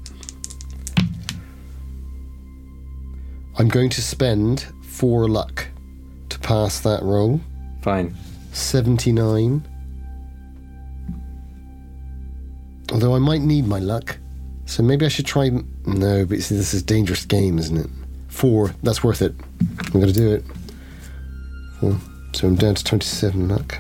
I'm 3.57 3.67
going 3.67 3.89
to 3.89 4.01
spend 4.01 4.65
4 4.83 5.27
luck 5.27 5.67
to 6.29 6.39
pass 6.39 6.79
that 6.81 7.01
roll. 7.03 7.41
Fine. 7.81 8.15
79. 8.53 9.67
Although 12.91 13.15
I 13.15 13.19
might 13.19 13.41
need 13.41 13.65
my 13.65 13.79
luck. 13.79 14.17
So 14.65 14.83
maybe 14.83 15.05
I 15.05 15.09
should 15.09 15.25
try. 15.25 15.49
No, 15.85 16.25
but 16.25 16.41
see, 16.41 16.55
this 16.55 16.73
is 16.73 16.81
a 16.81 16.85
dangerous 16.85 17.25
game, 17.25 17.57
isn't 17.57 17.77
it? 17.77 17.89
Four. 18.27 18.73
That's 18.83 19.03
worth 19.03 19.21
it. 19.21 19.33
I'm 19.59 19.99
going 19.99 20.07
to 20.07 20.13
do 20.13 20.33
it. 20.33 20.43
Four. 21.79 21.97
So 22.33 22.47
I'm 22.47 22.55
down 22.55 22.75
to 22.75 22.83
27 22.83 23.49
luck. 23.49 23.77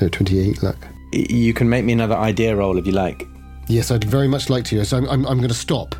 No, 0.00 0.08
28 0.08 0.62
luck. 0.62 0.76
You 1.12 1.54
can 1.54 1.68
make 1.68 1.84
me 1.84 1.92
another 1.92 2.16
idea 2.16 2.56
roll 2.56 2.78
if 2.78 2.86
you 2.86 2.92
like. 2.92 3.28
Yes, 3.68 3.90
I'd 3.90 4.04
very 4.04 4.28
much 4.28 4.50
like 4.50 4.64
to. 4.66 4.84
So 4.84 4.96
I'm, 4.96 5.08
I'm, 5.08 5.26
I'm 5.26 5.36
going 5.38 5.48
to 5.48 5.54
stop. 5.54 5.94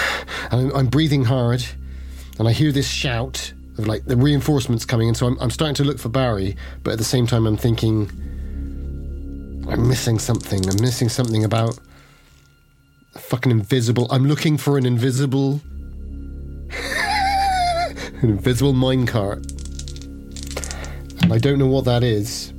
I'm, 0.50 0.74
I'm 0.74 0.86
breathing 0.86 1.24
hard. 1.24 1.64
And 2.38 2.48
I 2.48 2.52
hear 2.52 2.72
this 2.72 2.88
shout 2.88 3.52
of 3.78 3.86
like 3.86 4.04
the 4.04 4.16
reinforcements 4.16 4.84
coming 4.84 5.08
in. 5.08 5.14
So 5.14 5.26
I'm, 5.26 5.38
I'm 5.40 5.50
starting 5.50 5.74
to 5.76 5.84
look 5.84 5.98
for 5.98 6.08
Barry. 6.08 6.56
But 6.82 6.92
at 6.92 6.98
the 6.98 7.04
same 7.04 7.26
time, 7.26 7.46
I'm 7.46 7.56
thinking 7.56 8.10
I'm 9.68 9.88
missing 9.88 10.18
something. 10.18 10.68
I'm 10.68 10.80
missing 10.80 11.08
something 11.08 11.44
about 11.44 11.78
fucking 13.12 13.50
invisible. 13.50 14.06
I'm 14.10 14.26
looking 14.26 14.56
for 14.56 14.76
an 14.78 14.86
invisible. 14.86 15.60
an 16.70 18.30
invisible 18.30 18.72
minecart. 18.72 19.50
And 21.22 21.32
I 21.32 21.38
don't 21.38 21.58
know 21.58 21.66
what 21.66 21.84
that 21.86 22.02
is. 22.02 22.52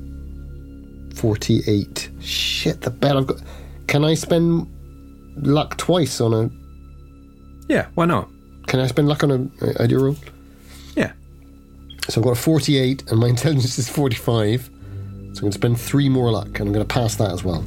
48. 1.16 2.10
Shit, 2.20 2.82
the 2.82 2.90
bet 2.90 3.16
I've 3.16 3.28
got. 3.28 3.42
Can 3.88 4.04
I 4.04 4.16
spend 4.16 4.68
luck 5.38 5.78
twice 5.78 6.20
on 6.20 6.34
a. 6.34 6.50
Yeah, 7.68 7.88
why 7.96 8.06
not? 8.06 8.30
Can 8.68 8.80
I 8.80 8.88
spend 8.88 9.08
luck 9.08 9.24
on 9.24 9.32
a, 9.32 9.66
a 9.66 9.84
idea 9.84 10.00
roll? 10.00 10.16
Yeah. 10.96 11.14
So 12.10 12.22
I've 12.22 12.26
got 12.26 12.32
a 12.32 12.42
48 12.42 13.12
and 13.12 13.20
my 13.20 13.28
intelligence 13.36 13.78
is 13.78 13.90
45. 13.90 14.62
So 14.64 14.70
I'm 14.70 15.34
going 15.34 15.52
to 15.52 15.58
spend 15.58 15.80
three 15.80 16.10
more 16.10 16.32
luck 16.32 16.48
and 16.60 16.62
I'm 16.62 16.74
going 16.74 16.86
to 16.86 16.94
pass 16.94 17.16
that 17.16 17.32
as 17.32 17.44
well. 17.44 17.64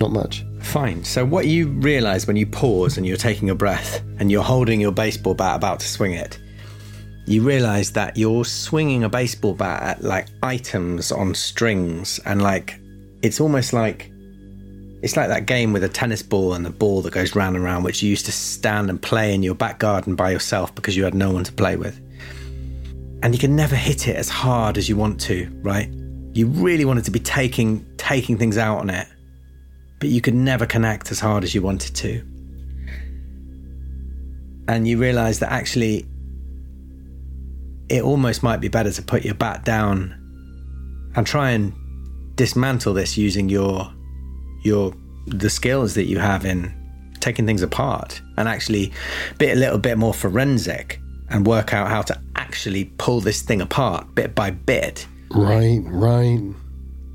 Not 0.00 0.12
much. 0.12 0.44
Fine. 0.60 1.04
So, 1.04 1.24
what 1.24 1.46
you 1.46 1.68
realize 1.68 2.26
when 2.26 2.36
you 2.36 2.46
pause 2.46 2.96
and 2.96 3.06
you're 3.06 3.16
taking 3.16 3.50
a 3.50 3.54
breath 3.54 4.02
and 4.18 4.30
you're 4.30 4.44
holding 4.44 4.80
your 4.80 4.92
baseball 4.92 5.34
bat 5.34 5.56
about 5.56 5.80
to 5.80 5.88
swing 5.88 6.12
it, 6.12 6.38
you 7.26 7.42
realize 7.42 7.92
that 7.92 8.16
you're 8.16 8.44
swinging 8.44 9.04
a 9.04 9.08
baseball 9.08 9.54
bat 9.54 9.82
at 9.82 10.04
like 10.04 10.28
items 10.42 11.12
on 11.12 11.34
strings 11.34 12.20
and 12.24 12.42
like 12.42 12.80
it's 13.22 13.40
almost 13.40 13.72
like 13.72 14.10
it's 15.00 15.16
like 15.16 15.28
that 15.28 15.46
game 15.46 15.72
with 15.72 15.84
a 15.84 15.88
tennis 15.88 16.22
ball 16.22 16.54
and 16.54 16.64
the 16.64 16.70
ball 16.70 17.02
that 17.02 17.12
goes 17.12 17.36
round 17.36 17.54
and 17.54 17.64
round, 17.64 17.84
which 17.84 18.02
you 18.02 18.10
used 18.10 18.26
to 18.26 18.32
stand 18.32 18.90
and 18.90 19.00
play 19.00 19.32
in 19.32 19.42
your 19.42 19.54
back 19.54 19.78
garden 19.78 20.16
by 20.16 20.30
yourself 20.30 20.74
because 20.74 20.96
you 20.96 21.04
had 21.04 21.14
no 21.14 21.30
one 21.30 21.44
to 21.44 21.52
play 21.52 21.76
with. 21.76 22.00
And 23.22 23.32
you 23.32 23.38
can 23.38 23.54
never 23.54 23.76
hit 23.76 24.08
it 24.08 24.16
as 24.16 24.28
hard 24.28 24.76
as 24.76 24.88
you 24.88 24.96
want 24.96 25.20
to, 25.22 25.48
right? 25.62 25.88
You 26.32 26.48
really 26.48 26.84
wanted 26.84 27.04
to 27.04 27.10
be 27.10 27.20
taking 27.20 27.86
taking 27.96 28.38
things 28.38 28.58
out 28.58 28.78
on 28.78 28.90
it, 28.90 29.06
but 30.00 30.08
you 30.08 30.20
could 30.20 30.34
never 30.34 30.66
connect 30.66 31.10
as 31.12 31.20
hard 31.20 31.44
as 31.44 31.54
you 31.54 31.62
wanted 31.62 31.94
to. 31.96 32.22
And 34.66 34.86
you 34.86 34.98
realize 34.98 35.38
that 35.38 35.50
actually 35.52 36.06
it 37.88 38.02
almost 38.02 38.42
might 38.42 38.60
be 38.60 38.68
better 38.68 38.90
to 38.90 39.02
put 39.02 39.24
your 39.24 39.34
bat 39.34 39.64
down 39.64 40.14
and 41.14 41.26
try 41.26 41.50
and 41.50 41.72
dismantle 42.36 42.94
this 42.94 43.16
using 43.16 43.48
your 43.48 43.92
your 44.62 44.94
the 45.26 45.50
skills 45.50 45.94
that 45.94 46.06
you 46.06 46.18
have 46.18 46.44
in 46.44 46.72
taking 47.20 47.46
things 47.46 47.62
apart 47.62 48.20
and 48.36 48.48
actually 48.48 48.92
be 49.38 49.50
a 49.50 49.54
little 49.54 49.78
bit 49.78 49.98
more 49.98 50.14
forensic 50.14 51.00
and 51.30 51.46
work 51.46 51.74
out 51.74 51.88
how 51.88 52.00
to 52.02 52.18
actually 52.36 52.86
pull 52.96 53.20
this 53.20 53.42
thing 53.42 53.60
apart 53.60 54.14
bit 54.14 54.34
by 54.34 54.50
bit. 54.50 55.06
Right, 55.30 55.80
right. 55.84 56.40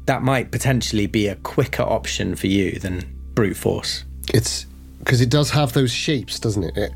That 0.05 0.21
might 0.21 0.51
potentially 0.51 1.07
be 1.07 1.27
a 1.27 1.35
quicker 1.37 1.83
option 1.83 2.35
for 2.35 2.47
you 2.47 2.77
than 2.79 3.01
brute 3.33 3.57
force. 3.57 4.03
It's 4.33 4.65
because 4.99 5.21
it 5.21 5.29
does 5.29 5.49
have 5.49 5.73
those 5.73 5.91
shapes, 5.91 6.39
doesn't 6.39 6.63
it? 6.63 6.77
it 6.77 6.91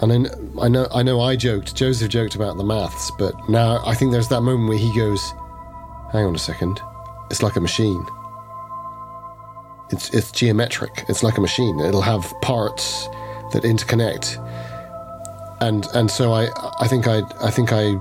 and 0.00 0.12
I, 0.12 0.16
kn- 0.16 0.58
I 0.60 0.68
know, 0.68 0.88
I 0.92 1.02
know, 1.02 1.20
I 1.20 1.36
joked. 1.36 1.76
Joseph 1.76 2.10
joked 2.10 2.34
about 2.34 2.56
the 2.56 2.64
maths, 2.64 3.10
but 3.18 3.34
now 3.48 3.80
I 3.86 3.94
think 3.94 4.10
there's 4.10 4.28
that 4.28 4.40
moment 4.40 4.68
where 4.68 4.78
he 4.78 4.94
goes, 4.94 5.32
"Hang 6.12 6.26
on 6.26 6.34
a 6.34 6.38
second, 6.38 6.80
it's 7.30 7.42
like 7.42 7.56
a 7.56 7.60
machine. 7.60 8.04
It's 9.90 10.10
it's 10.10 10.32
geometric. 10.32 11.04
It's 11.08 11.22
like 11.22 11.36
a 11.38 11.40
machine. 11.40 11.80
It'll 11.80 12.02
have 12.02 12.32
parts 12.42 13.08
that 13.52 13.62
interconnect." 13.62 14.40
And 15.60 15.86
and 15.94 16.10
so 16.10 16.32
I 16.32 16.48
I 16.80 16.88
think 16.88 17.06
I 17.06 17.22
I 17.40 17.50
think 17.50 17.72
I 17.72 17.94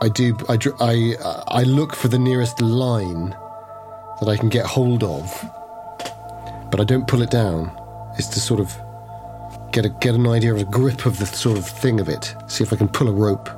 I 0.00 0.08
do 0.08 0.36
I 0.48 0.58
I 0.80 1.16
I 1.48 1.62
look 1.64 1.94
for 1.94 2.08
the 2.08 2.18
nearest 2.18 2.60
line 2.60 3.36
that 4.20 4.28
I 4.28 4.36
can 4.36 4.48
get 4.48 4.64
hold 4.66 5.02
of, 5.04 5.26
but 6.70 6.80
I 6.80 6.84
don't 6.84 7.06
pull 7.06 7.22
it 7.22 7.30
down. 7.30 7.70
It's 8.18 8.28
to 8.28 8.40
sort 8.40 8.60
of 8.60 8.76
get 9.72 9.84
a 9.84 9.88
get 9.88 10.14
an 10.14 10.26
idea 10.28 10.54
of 10.54 10.60
a 10.60 10.64
grip 10.64 11.06
of 11.06 11.18
the 11.18 11.26
sort 11.26 11.58
of 11.58 11.66
thing 11.66 12.00
of 12.00 12.08
it. 12.08 12.34
See 12.46 12.62
if 12.62 12.72
I 12.72 12.76
can 12.76 12.88
pull 12.88 13.08
a 13.08 13.12
rope. 13.12 13.48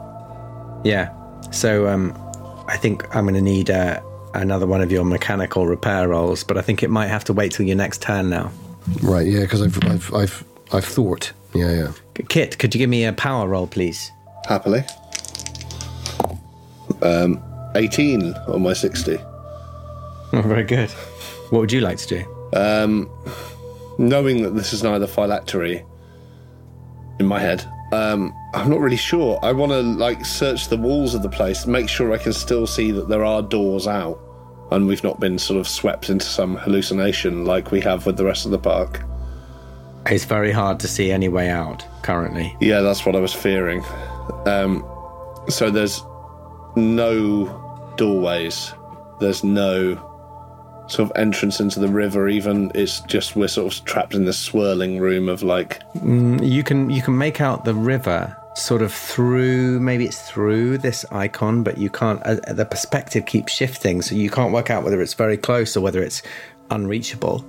Yeah. 0.84 1.10
So 1.50 1.86
um, 1.88 2.14
I 2.68 2.76
think 2.76 3.04
I'm 3.14 3.24
going 3.24 3.34
to 3.34 3.40
need 3.40 3.70
uh, 3.70 4.00
another 4.34 4.66
one 4.66 4.80
of 4.80 4.92
your 4.92 5.04
mechanical 5.04 5.66
repair 5.66 6.08
rolls, 6.08 6.44
but 6.44 6.58
I 6.58 6.62
think 6.62 6.82
it 6.82 6.90
might 6.90 7.08
have 7.08 7.24
to 7.24 7.32
wait 7.32 7.52
till 7.52 7.66
your 7.66 7.76
next 7.76 8.02
turn 8.02 8.30
now. 8.30 8.50
Right? 9.02 9.26
Yeah, 9.26 9.40
because 9.40 9.62
I've 9.62 9.82
I've 9.84 10.14
I've 10.14 10.44
I've 10.72 10.84
thought. 10.84 11.32
Yeah, 11.54 11.70
yeah. 11.72 11.92
Kit, 12.28 12.58
could 12.58 12.74
you 12.74 12.78
give 12.78 12.90
me 12.90 13.04
a 13.04 13.12
power 13.12 13.48
roll, 13.48 13.66
please? 13.66 14.10
Happily. 14.46 14.84
Um, 17.02 17.42
18 17.76 18.34
on 18.48 18.62
my 18.62 18.72
60. 18.72 19.18
Oh, 20.32 20.42
very 20.42 20.64
good. 20.64 20.90
What 21.50 21.60
would 21.60 21.72
you 21.72 21.80
like 21.80 21.98
to 21.98 22.06
do? 22.08 22.48
Um, 22.52 23.10
knowing 23.98 24.42
that 24.42 24.50
this 24.50 24.72
is 24.72 24.82
neither 24.82 25.06
phylactery 25.06 25.84
in 27.20 27.26
my 27.26 27.38
head, 27.38 27.64
um, 27.94 28.34
I'm 28.54 28.68
not 28.68 28.80
really 28.80 28.96
sure. 28.96 29.38
I 29.42 29.52
want 29.52 29.70
to 29.72 29.80
like 29.80 30.24
search 30.24 30.68
the 30.68 30.76
walls 30.76 31.14
of 31.14 31.22
the 31.22 31.28
place, 31.28 31.66
make 31.66 31.88
sure 31.88 32.12
I 32.12 32.18
can 32.18 32.32
still 32.32 32.66
see 32.66 32.90
that 32.90 33.08
there 33.08 33.24
are 33.24 33.40
doors 33.40 33.86
out, 33.86 34.18
and 34.70 34.86
we've 34.86 35.04
not 35.04 35.20
been 35.20 35.38
sort 35.38 35.60
of 35.60 35.68
swept 35.68 36.10
into 36.10 36.24
some 36.24 36.56
hallucination 36.56 37.44
like 37.44 37.70
we 37.70 37.80
have 37.82 38.04
with 38.06 38.16
the 38.16 38.24
rest 38.24 38.46
of 38.46 38.50
the 38.50 38.58
park. 38.58 39.02
It's 40.06 40.24
very 40.24 40.52
hard 40.52 40.80
to 40.80 40.88
see 40.88 41.10
any 41.10 41.28
way 41.28 41.48
out 41.48 41.86
currently. 42.02 42.54
Yeah, 42.60 42.80
that's 42.80 43.06
what 43.06 43.16
I 43.16 43.20
was 43.20 43.32
fearing. 43.32 43.82
Um, 44.44 44.84
so 45.48 45.70
there's 45.70 46.02
no 46.76 47.94
doorways. 47.96 48.74
There's 49.20 49.44
no 49.44 50.13
sort 50.86 51.10
of 51.10 51.16
entrance 51.16 51.60
into 51.60 51.80
the 51.80 51.88
river. 51.88 52.28
Even 52.28 52.70
it's 52.74 53.00
just 53.00 53.36
we're 53.36 53.48
sort 53.48 53.72
of 53.72 53.84
trapped 53.84 54.14
in 54.14 54.24
this 54.24 54.38
swirling 54.38 55.00
room 55.00 55.28
of 55.28 55.42
like 55.42 55.82
You 55.94 56.62
can 56.62 56.90
you 56.90 57.02
can 57.02 57.16
make 57.16 57.40
out 57.40 57.64
the 57.64 57.74
river 57.74 58.36
sort 58.54 58.82
of 58.82 58.92
through 58.92 59.80
maybe 59.80 60.04
it's 60.04 60.30
through 60.30 60.78
this 60.78 61.04
icon, 61.10 61.62
but 61.62 61.76
you 61.78 61.90
can't. 61.90 62.22
Uh, 62.22 62.52
the 62.52 62.64
perspective 62.64 63.26
keeps 63.26 63.52
shifting, 63.52 64.00
so 64.02 64.14
you 64.14 64.30
can't 64.30 64.52
work 64.52 64.70
out 64.70 64.84
whether 64.84 65.00
it's 65.00 65.14
very 65.14 65.36
close 65.36 65.76
or 65.76 65.80
whether 65.80 66.02
it's 66.02 66.22
unreachable. 66.70 67.44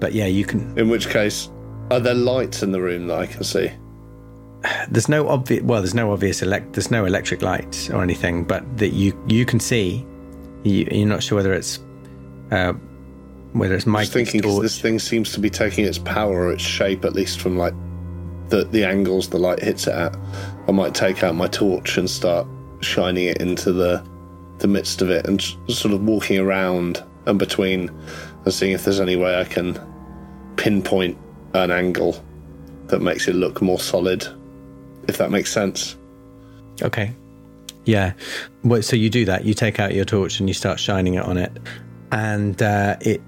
But 0.00 0.12
yeah, 0.12 0.26
you 0.26 0.44
can. 0.44 0.76
In 0.78 0.88
which 0.88 1.08
case, 1.08 1.50
are 1.90 2.00
there 2.00 2.14
lights 2.14 2.62
in 2.62 2.72
the 2.72 2.80
room 2.80 3.06
that 3.08 3.18
I 3.18 3.26
can 3.26 3.44
see? 3.44 3.70
There's 4.88 5.08
no 5.08 5.28
obvious. 5.28 5.62
Well, 5.62 5.80
there's 5.80 5.94
no 5.94 6.12
obvious 6.12 6.42
elect. 6.42 6.72
There's 6.72 6.90
no 6.90 7.04
electric 7.04 7.42
lights 7.42 7.90
or 7.90 8.02
anything, 8.02 8.44
but 8.44 8.78
that 8.78 8.92
you 8.92 9.18
you 9.28 9.46
can 9.46 9.60
see. 9.60 10.04
You, 10.64 10.88
you're 10.90 11.06
not 11.06 11.22
sure 11.22 11.36
whether 11.36 11.52
it's 11.52 11.78
uh, 12.50 12.72
whether 13.52 13.74
it's 13.74 13.86
my. 13.86 14.00
I 14.00 14.02
Mike's 14.02 14.14
was 14.14 14.14
thinking 14.14 14.42
torch. 14.42 14.62
this 14.62 14.80
thing 14.80 14.98
seems 14.98 15.32
to 15.32 15.40
be 15.40 15.50
taking 15.50 15.84
its 15.84 15.98
power 15.98 16.46
or 16.46 16.52
its 16.52 16.62
shape, 16.62 17.04
at 17.04 17.14
least 17.14 17.40
from 17.40 17.56
like 17.56 17.74
the 18.48 18.64
the 18.64 18.84
angles 18.84 19.28
the 19.28 19.38
light 19.38 19.60
hits 19.60 19.86
it 19.86 19.94
at. 19.94 20.16
I 20.68 20.72
might 20.72 20.94
take 20.94 21.22
out 21.22 21.34
my 21.34 21.48
torch 21.48 21.96
and 21.98 22.08
start 22.08 22.46
shining 22.80 23.26
it 23.26 23.40
into 23.40 23.72
the 23.72 24.04
the 24.58 24.68
midst 24.68 25.02
of 25.02 25.10
it 25.10 25.26
and 25.26 25.40
sort 25.68 25.92
of 25.92 26.02
walking 26.02 26.38
around 26.38 27.02
and 27.26 27.38
between 27.38 27.90
and 28.44 28.54
seeing 28.54 28.72
if 28.72 28.84
there's 28.84 29.00
any 29.00 29.16
way 29.16 29.38
I 29.38 29.44
can 29.44 29.78
pinpoint 30.56 31.18
an 31.54 31.70
angle 31.70 32.22
that 32.86 33.00
makes 33.00 33.28
it 33.28 33.34
look 33.34 33.60
more 33.60 33.78
solid. 33.80 34.26
If 35.08 35.18
that 35.18 35.30
makes 35.30 35.52
sense. 35.52 35.96
Okay. 36.82 37.12
Yeah. 37.84 38.12
Well, 38.64 38.82
so 38.82 38.96
you 38.96 39.08
do 39.10 39.24
that. 39.24 39.44
You 39.44 39.54
take 39.54 39.78
out 39.78 39.94
your 39.94 40.04
torch 40.04 40.40
and 40.40 40.48
you 40.48 40.54
start 40.54 40.80
shining 40.80 41.14
it 41.14 41.22
on 41.22 41.36
it, 41.36 41.52
and 42.12 42.60
uh, 42.62 42.96
it 43.00 43.20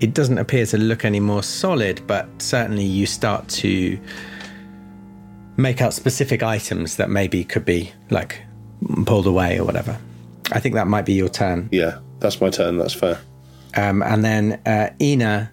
it 0.00 0.14
doesn't 0.14 0.38
appear 0.38 0.66
to 0.66 0.78
look 0.78 1.04
any 1.04 1.20
more 1.20 1.42
solid, 1.42 2.04
but 2.06 2.28
certainly 2.38 2.84
you 2.84 3.06
start 3.06 3.48
to 3.48 3.98
make 5.56 5.80
out 5.80 5.94
specific 5.94 6.42
items 6.42 6.96
that 6.96 7.08
maybe 7.08 7.44
could 7.44 7.64
be 7.64 7.92
like 8.10 8.42
pulled 9.06 9.26
away 9.26 9.58
or 9.58 9.64
whatever. 9.64 9.98
I 10.52 10.60
think 10.60 10.74
that 10.74 10.88
might 10.88 11.06
be 11.06 11.14
your 11.14 11.28
turn. 11.28 11.68
Yeah, 11.72 11.98
that's 12.18 12.40
my 12.40 12.50
turn. 12.50 12.76
That's 12.76 12.92
fair. 12.92 13.18
Um, 13.76 14.02
and 14.02 14.24
then 14.24 14.60
uh, 14.66 14.90
Ina 15.00 15.50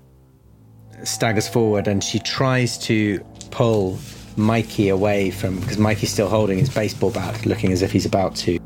staggers 1.04 1.48
forward 1.48 1.88
and 1.88 2.04
she 2.04 2.20
tries 2.20 2.78
to 2.80 3.20
pull 3.52 3.98
Mikey 4.38 4.90
away 4.90 5.32
from 5.32 5.60
because 5.60 5.78
Mikey's 5.78 6.12
still 6.12 6.30
holding 6.30 6.58
his 6.58 6.70
baseball 6.70 7.12
bat, 7.12 7.46
looking 7.46 7.72
as 7.72 7.82
if 7.82 7.92
he's 7.92 8.06
about 8.06 8.36
to 8.38 8.60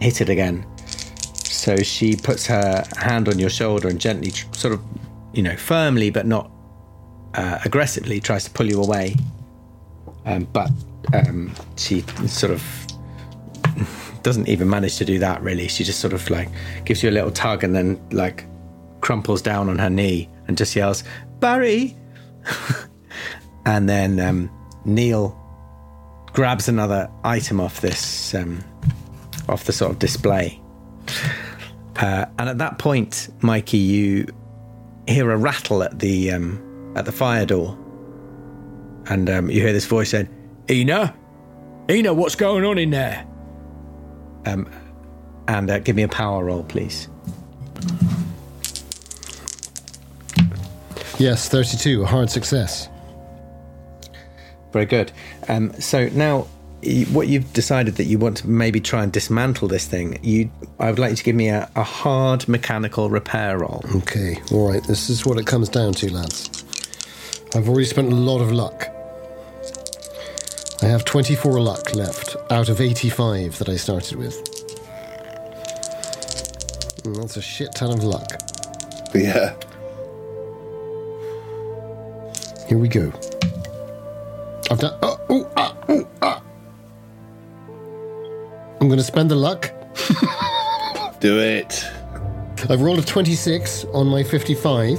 hit 0.00 0.20
it 0.20 0.28
again. 0.28 0.66
So 1.62 1.76
she 1.76 2.16
puts 2.16 2.44
her 2.46 2.84
hand 2.96 3.28
on 3.28 3.38
your 3.38 3.48
shoulder 3.48 3.86
and 3.86 4.00
gently, 4.00 4.30
sort 4.50 4.74
of, 4.74 4.82
you 5.32 5.44
know, 5.44 5.54
firmly 5.54 6.10
but 6.10 6.26
not 6.26 6.50
uh, 7.34 7.60
aggressively, 7.64 8.18
tries 8.18 8.42
to 8.42 8.50
pull 8.50 8.66
you 8.66 8.82
away. 8.82 9.14
Um, 10.24 10.48
but 10.52 10.70
um, 11.14 11.54
she 11.76 12.00
sort 12.26 12.50
of 12.50 12.64
doesn't 14.24 14.48
even 14.48 14.68
manage 14.68 14.96
to 14.96 15.04
do 15.04 15.20
that 15.20 15.40
really. 15.40 15.68
She 15.68 15.84
just 15.84 16.00
sort 16.00 16.12
of 16.12 16.28
like 16.30 16.48
gives 16.84 17.00
you 17.00 17.10
a 17.10 17.12
little 17.12 17.30
tug 17.30 17.62
and 17.62 17.72
then 17.76 18.04
like 18.10 18.44
crumples 19.00 19.40
down 19.40 19.68
on 19.68 19.78
her 19.78 19.88
knee 19.88 20.28
and 20.48 20.58
just 20.58 20.74
yells, 20.74 21.04
Barry! 21.38 21.96
and 23.66 23.88
then 23.88 24.18
um, 24.18 24.50
Neil 24.84 25.38
grabs 26.32 26.66
another 26.66 27.08
item 27.22 27.60
off 27.60 27.80
this, 27.80 28.34
um, 28.34 28.64
off 29.48 29.62
the 29.62 29.72
sort 29.72 29.92
of 29.92 30.00
display. 30.00 30.60
Uh, 31.96 32.26
and 32.38 32.48
at 32.48 32.58
that 32.58 32.78
point, 32.78 33.28
Mikey, 33.42 33.78
you 33.78 34.26
hear 35.06 35.30
a 35.30 35.36
rattle 35.36 35.82
at 35.82 35.98
the 35.98 36.32
um, 36.32 36.92
at 36.96 37.04
the 37.04 37.12
fire 37.12 37.46
door, 37.46 37.78
and 39.06 39.28
um, 39.28 39.50
you 39.50 39.60
hear 39.60 39.72
this 39.72 39.86
voice 39.86 40.10
saying, 40.10 40.28
"Ina, 40.70 41.14
Ina, 41.90 42.14
what's 42.14 42.34
going 42.34 42.64
on 42.64 42.78
in 42.78 42.90
there?" 42.90 43.26
Um, 44.46 44.68
and 45.48 45.70
uh, 45.70 45.78
give 45.80 45.96
me 45.96 46.02
a 46.02 46.08
power 46.08 46.44
roll, 46.44 46.64
please. 46.64 47.08
Yes, 51.18 51.48
thirty-two. 51.48 52.02
A 52.02 52.06
hard 52.06 52.30
success. 52.30 52.88
Very 54.72 54.86
good. 54.86 55.12
Um, 55.48 55.72
so 55.74 56.08
now 56.08 56.48
what 57.12 57.28
you've 57.28 57.52
decided 57.52 57.96
that 57.96 58.04
you 58.04 58.18
want 58.18 58.38
to 58.38 58.48
maybe 58.48 58.80
try 58.80 59.02
and 59.04 59.12
dismantle 59.12 59.68
this 59.68 59.86
thing. 59.86 60.18
You, 60.22 60.50
I 60.80 60.90
would 60.90 60.98
like 60.98 61.10
you 61.10 61.16
to 61.16 61.24
give 61.24 61.36
me 61.36 61.48
a, 61.48 61.70
a 61.76 61.82
hard 61.82 62.48
mechanical 62.48 63.08
repair 63.08 63.58
roll. 63.58 63.84
Okay, 63.96 64.36
all 64.50 64.68
right. 64.68 64.82
This 64.84 65.08
is 65.08 65.24
what 65.24 65.38
it 65.38 65.46
comes 65.46 65.68
down 65.68 65.92
to, 65.94 66.12
lads. 66.12 66.64
I've 67.54 67.68
already 67.68 67.84
spent 67.84 68.12
a 68.12 68.16
lot 68.16 68.40
of 68.40 68.50
luck. 68.50 68.88
I 70.82 70.86
have 70.86 71.04
24 71.04 71.60
luck 71.60 71.94
left 71.94 72.34
out 72.50 72.68
of 72.68 72.80
85 72.80 73.58
that 73.58 73.68
I 73.68 73.76
started 73.76 74.18
with. 74.18 74.36
And 77.04 77.14
that's 77.14 77.36
a 77.36 77.42
shit 77.42 77.72
ton 77.76 77.92
of 77.92 78.02
luck. 78.02 78.26
Yeah. 79.14 79.54
Here 82.66 82.78
we 82.78 82.88
go. 82.88 83.12
I've 84.70 84.80
done. 84.80 84.98
Oh, 85.02 85.20
oh, 85.28 85.52
ah, 85.56 85.76
oh, 85.88 86.08
ah. 86.22 86.41
I'm 88.82 88.88
going 88.88 88.98
to 88.98 89.04
spend 89.04 89.30
the 89.30 89.36
luck. 89.36 89.70
Do 91.20 91.38
it. 91.38 91.86
I've 92.68 92.80
rolled 92.80 92.98
a 92.98 93.02
26 93.02 93.84
on 93.94 94.08
my 94.08 94.24
55. 94.24 94.98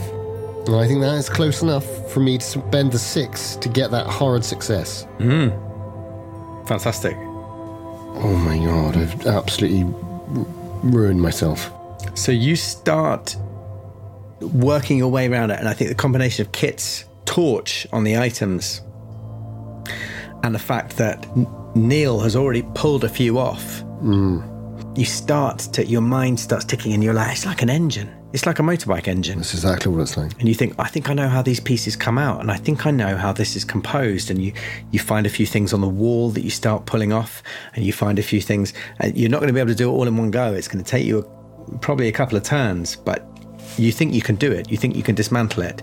And 0.68 0.76
I 0.78 0.88
think 0.88 1.02
that 1.02 1.16
is 1.18 1.28
close 1.28 1.62
enough 1.62 1.84
for 2.10 2.22
me 2.22 2.38
to 2.38 2.46
spend 2.46 2.94
the 2.94 2.98
six 2.98 3.58
to 3.58 3.68
get 3.68 3.92
that 3.92 4.08
horrid 4.08 4.46
success. 4.46 5.04
Hmm. 5.18 5.50
Fantastic. 6.66 7.18
Oh 7.18 8.34
my 8.46 8.58
god, 8.58 8.96
I've 8.96 9.28
absolutely 9.28 9.84
r- 9.84 10.46
ruined 10.84 11.22
myself. 11.22 11.70
So 12.14 12.32
you 12.32 12.56
start 12.56 13.36
working 14.40 14.98
your 14.98 15.12
way 15.12 15.28
around 15.28 15.52
it, 15.52 15.60
and 15.60 15.68
I 15.68 15.74
think 15.74 15.90
the 15.90 15.96
combination 15.96 16.46
of 16.46 16.54
Kit's 16.54 17.04
torch 17.26 17.86
on 17.92 18.06
the 18.06 18.18
items 18.18 18.82
and 20.42 20.56
the 20.56 20.60
fact 20.60 20.96
that 20.98 21.26
N- 21.36 21.48
Neil 21.76 22.20
has 22.20 22.36
already 22.36 22.64
pulled 22.76 23.04
a 23.04 23.10
few 23.10 23.40
off, 23.40 23.82
hmm. 24.00 24.42
you 24.96 25.06
start 25.06 25.60
to 25.60 25.86
your 25.86 26.02
mind 26.02 26.40
starts 26.40 26.66
ticking, 26.66 26.94
and 26.94 27.04
you're 27.04 27.14
like, 27.14 27.32
it's 27.32 27.46
like 27.46 27.62
an 27.62 27.70
engine. 27.70 28.14
It's 28.32 28.48
like 28.48 28.58
a 28.58 28.64
motorbike 28.64 29.08
engine. 29.08 29.38
That's 29.38 29.54
exactly 29.54 29.92
what 29.92 30.02
it's 30.02 30.18
like. 30.18 30.32
and 30.40 30.50
you 30.50 30.56
think, 30.56 30.74
I 30.80 30.88
think 30.88 31.10
I 31.10 31.14
know 31.14 31.30
how 31.30 31.44
these 31.44 31.60
pieces 31.60 31.96
come 31.96 32.18
out, 32.18 32.42
and 32.42 32.52
I 32.52 32.58
think 32.58 32.86
I 32.86 32.92
know 32.92 33.16
how 33.16 33.32
this 33.32 33.56
is 33.56 33.64
composed. 33.64 34.30
And 34.30 34.44
you 34.44 34.54
you 34.92 35.00
find 35.00 35.26
a 35.26 35.30
few 35.30 35.46
things 35.46 35.74
on 35.74 35.82
the 35.82 35.88
wall 35.88 36.30
that 36.32 36.42
you 36.42 36.50
start 36.50 36.86
pulling 36.86 37.14
off, 37.14 37.44
and 37.76 37.86
you 37.86 37.94
find 37.94 38.20
a 38.20 38.24
few 38.24 38.42
things. 38.42 38.74
And 39.00 39.18
you're 39.18 39.30
not 39.30 39.40
going 39.40 39.48
to 39.48 39.54
be 39.54 39.60
able 39.60 39.70
to 39.70 39.76
do 39.76 39.90
it 39.90 39.94
all 39.94 40.08
in 40.08 40.18
one 40.18 40.32
go. 40.32 40.54
It's 40.54 40.68
going 40.68 40.84
to 40.84 40.90
take 40.90 41.06
you 41.06 41.20
a, 41.20 41.78
probably 41.80 42.08
a 42.08 42.12
couple 42.12 42.38
of 42.38 42.44
turns, 42.44 42.96
but 42.96 43.28
you 43.78 43.92
think 43.92 44.14
you 44.14 44.22
can 44.22 44.36
do 44.36 44.52
it. 44.52 44.70
You 44.70 44.78
think 44.78 44.96
you 44.96 45.04
can 45.04 45.16
dismantle 45.16 45.64
it. 45.64 45.82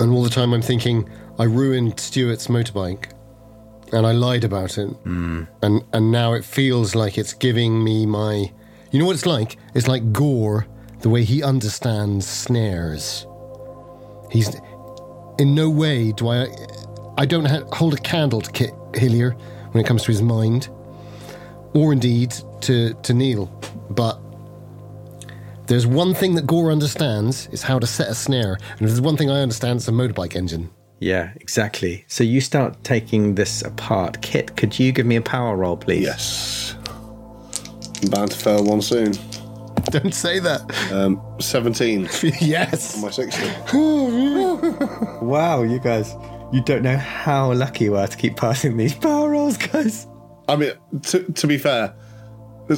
And 0.00 0.12
all 0.12 0.22
the 0.22 0.30
time 0.30 0.52
I'm 0.52 0.62
thinking, 0.62 1.08
I 1.38 1.44
ruined 1.44 1.98
Stuart's 2.00 2.46
motorbike 2.46 3.12
and 3.92 4.06
I 4.06 4.12
lied 4.12 4.44
about 4.44 4.78
it. 4.78 4.88
Mm. 5.04 5.48
And, 5.62 5.84
and 5.92 6.12
now 6.12 6.32
it 6.34 6.44
feels 6.44 6.94
like 6.94 7.18
it's 7.18 7.32
giving 7.32 7.82
me 7.82 8.06
my. 8.06 8.50
You 8.90 8.98
know 8.98 9.06
what 9.06 9.14
it's 9.14 9.26
like? 9.26 9.56
It's 9.74 9.88
like 9.88 10.12
Gore, 10.12 10.66
the 11.00 11.08
way 11.08 11.24
he 11.24 11.42
understands 11.42 12.26
snares. 12.26 13.26
He's. 14.30 14.54
In 15.38 15.54
no 15.54 15.70
way 15.70 16.12
do 16.12 16.28
I. 16.28 16.48
I 17.16 17.26
don't 17.26 17.46
ha- 17.46 17.64
hold 17.72 17.94
a 17.94 17.98
candle 17.98 18.40
to 18.40 18.50
Kit 18.50 18.72
Hillier 18.94 19.32
when 19.72 19.84
it 19.84 19.86
comes 19.86 20.02
to 20.02 20.08
his 20.08 20.22
mind, 20.22 20.68
or 21.74 21.92
indeed 21.92 22.34
to, 22.62 22.94
to 22.94 23.14
Neil. 23.14 23.46
But 23.90 24.20
there's 25.66 25.86
one 25.86 26.14
thing 26.14 26.34
that 26.34 26.46
Gore 26.46 26.72
understands 26.72 27.48
is 27.52 27.62
how 27.62 27.78
to 27.78 27.86
set 27.86 28.08
a 28.08 28.14
snare, 28.14 28.54
and 28.54 28.80
if 28.82 28.88
there's 28.88 29.00
one 29.00 29.16
thing 29.16 29.30
I 29.30 29.40
understand, 29.40 29.76
it's 29.76 29.88
a 29.88 29.92
motorbike 29.92 30.34
engine. 30.34 30.70
Yeah, 31.00 31.32
exactly. 31.36 32.04
So 32.08 32.22
you 32.22 32.42
start 32.42 32.84
taking 32.84 33.34
this 33.34 33.62
apart. 33.62 34.20
Kit, 34.20 34.56
could 34.56 34.78
you 34.78 34.92
give 34.92 35.06
me 35.06 35.16
a 35.16 35.22
power 35.22 35.56
roll, 35.56 35.78
please? 35.78 36.02
Yes. 36.02 36.76
I'm 38.02 38.10
bound 38.10 38.30
to 38.32 38.36
fail 38.36 38.62
one 38.62 38.82
soon. 38.82 39.12
Don't 39.90 40.14
say 40.14 40.38
that. 40.40 40.60
Um, 40.92 41.20
17. 41.40 42.02
yes. 42.40 43.00
My 43.02 43.10
60. 43.10 43.42
Wow, 45.24 45.62
you 45.62 45.78
guys, 45.78 46.14
you 46.50 46.62
don't 46.62 46.82
know 46.82 46.96
how 46.96 47.52
lucky 47.52 47.84
you 47.84 47.96
are 47.96 48.06
to 48.06 48.16
keep 48.16 48.36
passing 48.36 48.76
these 48.76 48.94
power 48.94 49.28
rolls, 49.28 49.56
guys. 49.56 50.06
I 50.48 50.56
mean, 50.56 50.72
to, 51.02 51.22
to 51.32 51.46
be 51.46 51.58
fair, 51.58 51.94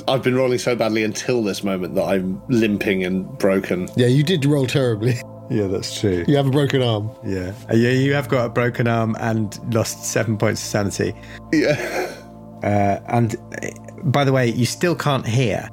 I've 0.09 0.23
been 0.23 0.35
rolling 0.35 0.59
so 0.59 0.75
badly 0.75 1.05
until 1.05 1.43
this 1.43 1.63
moment 1.63 1.95
that 1.95 2.05
I'm 2.05 2.43
limping 2.49 3.05
and 3.05 3.27
broken. 3.39 3.89
Yeah, 3.97 4.09
you 4.09 4.23
did 4.23 4.45
roll 4.45 4.67
terribly. 4.67 5.21
Yeah, 5.53 5.67
that's 5.67 6.01
true. 6.01 6.25
You 6.27 6.37
have 6.37 6.47
a 6.47 6.51
broken 6.51 6.83
arm. 6.83 7.11
Yeah. 7.25 7.53
Uh, 7.71 7.75
Yeah, 7.75 7.91
you 7.91 8.15
have 8.15 8.29
got 8.29 8.47
a 8.47 8.49
broken 8.49 8.87
arm 8.87 9.17
and 9.21 9.59
lost 9.75 10.05
seven 10.05 10.39
points 10.39 10.63
of 10.63 10.67
sanity. 10.67 11.15
Yeah. 11.53 12.15
Uh, 12.63 13.01
and 13.09 13.37
uh, 13.63 13.69
by 14.05 14.25
the 14.25 14.33
way, 14.33 14.49
you 14.49 14.67
still 14.67 14.95
can't 14.95 15.27
hear. 15.27 15.69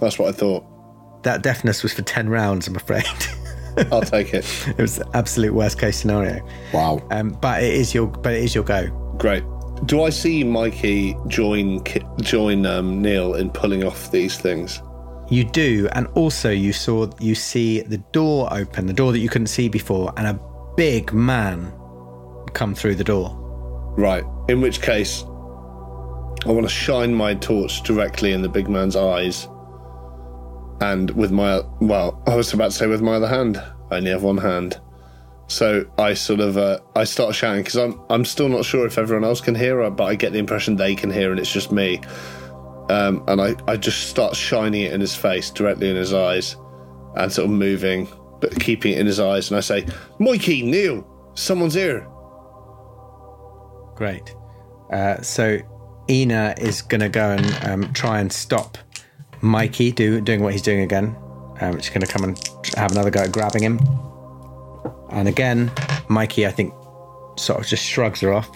That's 0.00 0.18
what 0.18 0.28
I 0.28 0.32
thought. 0.32 0.64
That 1.22 1.42
deafness 1.42 1.82
was 1.82 1.92
for 1.92 2.02
10 2.02 2.28
rounds, 2.28 2.68
I'm 2.68 2.76
afraid. 2.76 3.04
I'll 3.92 4.02
take 4.02 4.34
it. 4.34 4.44
it 4.68 4.78
was 4.78 4.96
the 4.96 5.08
absolute 5.14 5.54
worst 5.54 5.78
case 5.78 5.96
scenario. 5.96 6.46
Wow. 6.72 7.06
Um, 7.10 7.30
but 7.40 7.62
it 7.62 7.74
is 7.74 7.94
your 7.94 8.06
but 8.06 8.32
it 8.34 8.42
is 8.44 8.54
your 8.54 8.64
go. 8.64 8.88
Great. 9.18 9.42
Do 9.86 10.02
I 10.04 10.10
see 10.10 10.44
Mikey 10.44 11.16
join 11.26 11.82
join 12.20 12.66
um, 12.66 13.02
Neil 13.02 13.34
in 13.34 13.50
pulling 13.50 13.82
off 13.84 14.10
these 14.12 14.38
things? 14.38 14.80
You 15.34 15.42
do, 15.42 15.88
and 15.94 16.06
also 16.14 16.50
you 16.50 16.72
saw 16.72 17.10
you 17.18 17.34
see 17.34 17.80
the 17.80 17.98
door 17.98 18.46
open, 18.54 18.86
the 18.86 18.92
door 18.92 19.10
that 19.10 19.18
you 19.18 19.28
couldn't 19.28 19.48
see 19.48 19.68
before, 19.68 20.12
and 20.16 20.28
a 20.28 20.40
big 20.76 21.12
man 21.12 21.72
come 22.52 22.72
through 22.72 22.94
the 22.94 23.02
door. 23.02 23.34
Right. 23.98 24.22
In 24.48 24.60
which 24.60 24.80
case, 24.80 25.24
I 25.24 26.52
want 26.52 26.62
to 26.62 26.72
shine 26.72 27.12
my 27.12 27.34
torch 27.34 27.82
directly 27.82 28.30
in 28.30 28.42
the 28.42 28.48
big 28.48 28.68
man's 28.68 28.94
eyes. 28.94 29.48
And 30.80 31.10
with 31.10 31.32
my, 31.32 31.62
well, 31.80 32.22
I 32.28 32.36
was 32.36 32.52
about 32.52 32.70
to 32.70 32.76
say 32.76 32.86
with 32.86 33.02
my 33.02 33.14
other 33.14 33.26
hand. 33.26 33.56
I 33.90 33.96
only 33.96 34.12
have 34.12 34.22
one 34.22 34.38
hand. 34.38 34.80
So 35.48 35.84
I 35.98 36.14
sort 36.14 36.38
of, 36.38 36.56
uh, 36.56 36.78
I 36.94 37.02
start 37.02 37.34
shouting 37.34 37.62
because 37.62 37.76
I'm, 37.76 38.00
I'm 38.08 38.24
still 38.24 38.48
not 38.48 38.64
sure 38.64 38.86
if 38.86 38.98
everyone 38.98 39.24
else 39.24 39.40
can 39.40 39.56
hear 39.56 39.90
but 39.90 40.04
I 40.04 40.14
get 40.14 40.32
the 40.32 40.38
impression 40.38 40.76
they 40.76 40.94
can 40.94 41.10
hear 41.10 41.32
and 41.32 41.40
it's 41.40 41.52
just 41.52 41.72
me. 41.72 42.00
Um, 42.90 43.24
and 43.28 43.40
I, 43.40 43.54
I 43.66 43.76
just 43.76 44.08
start 44.10 44.36
shining 44.36 44.82
it 44.82 44.92
in 44.92 45.00
his 45.00 45.14
face, 45.14 45.50
directly 45.50 45.88
in 45.90 45.96
his 45.96 46.12
eyes, 46.12 46.56
and 47.16 47.32
sort 47.32 47.46
of 47.46 47.50
moving, 47.50 48.08
but 48.40 48.58
keeping 48.60 48.92
it 48.92 48.98
in 48.98 49.06
his 49.06 49.20
eyes. 49.20 49.50
And 49.50 49.56
I 49.56 49.60
say, 49.60 49.86
Mikey, 50.18 50.62
Neil, 50.62 51.06
someone's 51.34 51.74
here. 51.74 52.06
Great. 53.94 54.34
Uh, 54.92 55.20
so 55.22 55.58
Ina 56.10 56.54
is 56.58 56.82
going 56.82 57.00
to 57.00 57.08
go 57.08 57.30
and 57.30 57.68
um, 57.68 57.92
try 57.94 58.20
and 58.20 58.30
stop 58.30 58.76
Mikey 59.40 59.92
do, 59.92 60.20
doing 60.20 60.42
what 60.42 60.52
he's 60.52 60.62
doing 60.62 60.80
again. 60.80 61.16
Um, 61.60 61.78
she's 61.80 61.90
going 61.90 62.02
to 62.02 62.06
come 62.06 62.24
and 62.24 62.38
have 62.76 62.92
another 62.92 63.10
go 63.10 63.20
at 63.20 63.32
grabbing 63.32 63.62
him. 63.62 63.78
And 65.10 65.28
again, 65.28 65.70
Mikey, 66.08 66.46
I 66.46 66.50
think, 66.50 66.74
sort 67.36 67.60
of 67.60 67.66
just 67.66 67.84
shrugs 67.84 68.20
her 68.20 68.32
off. 68.32 68.50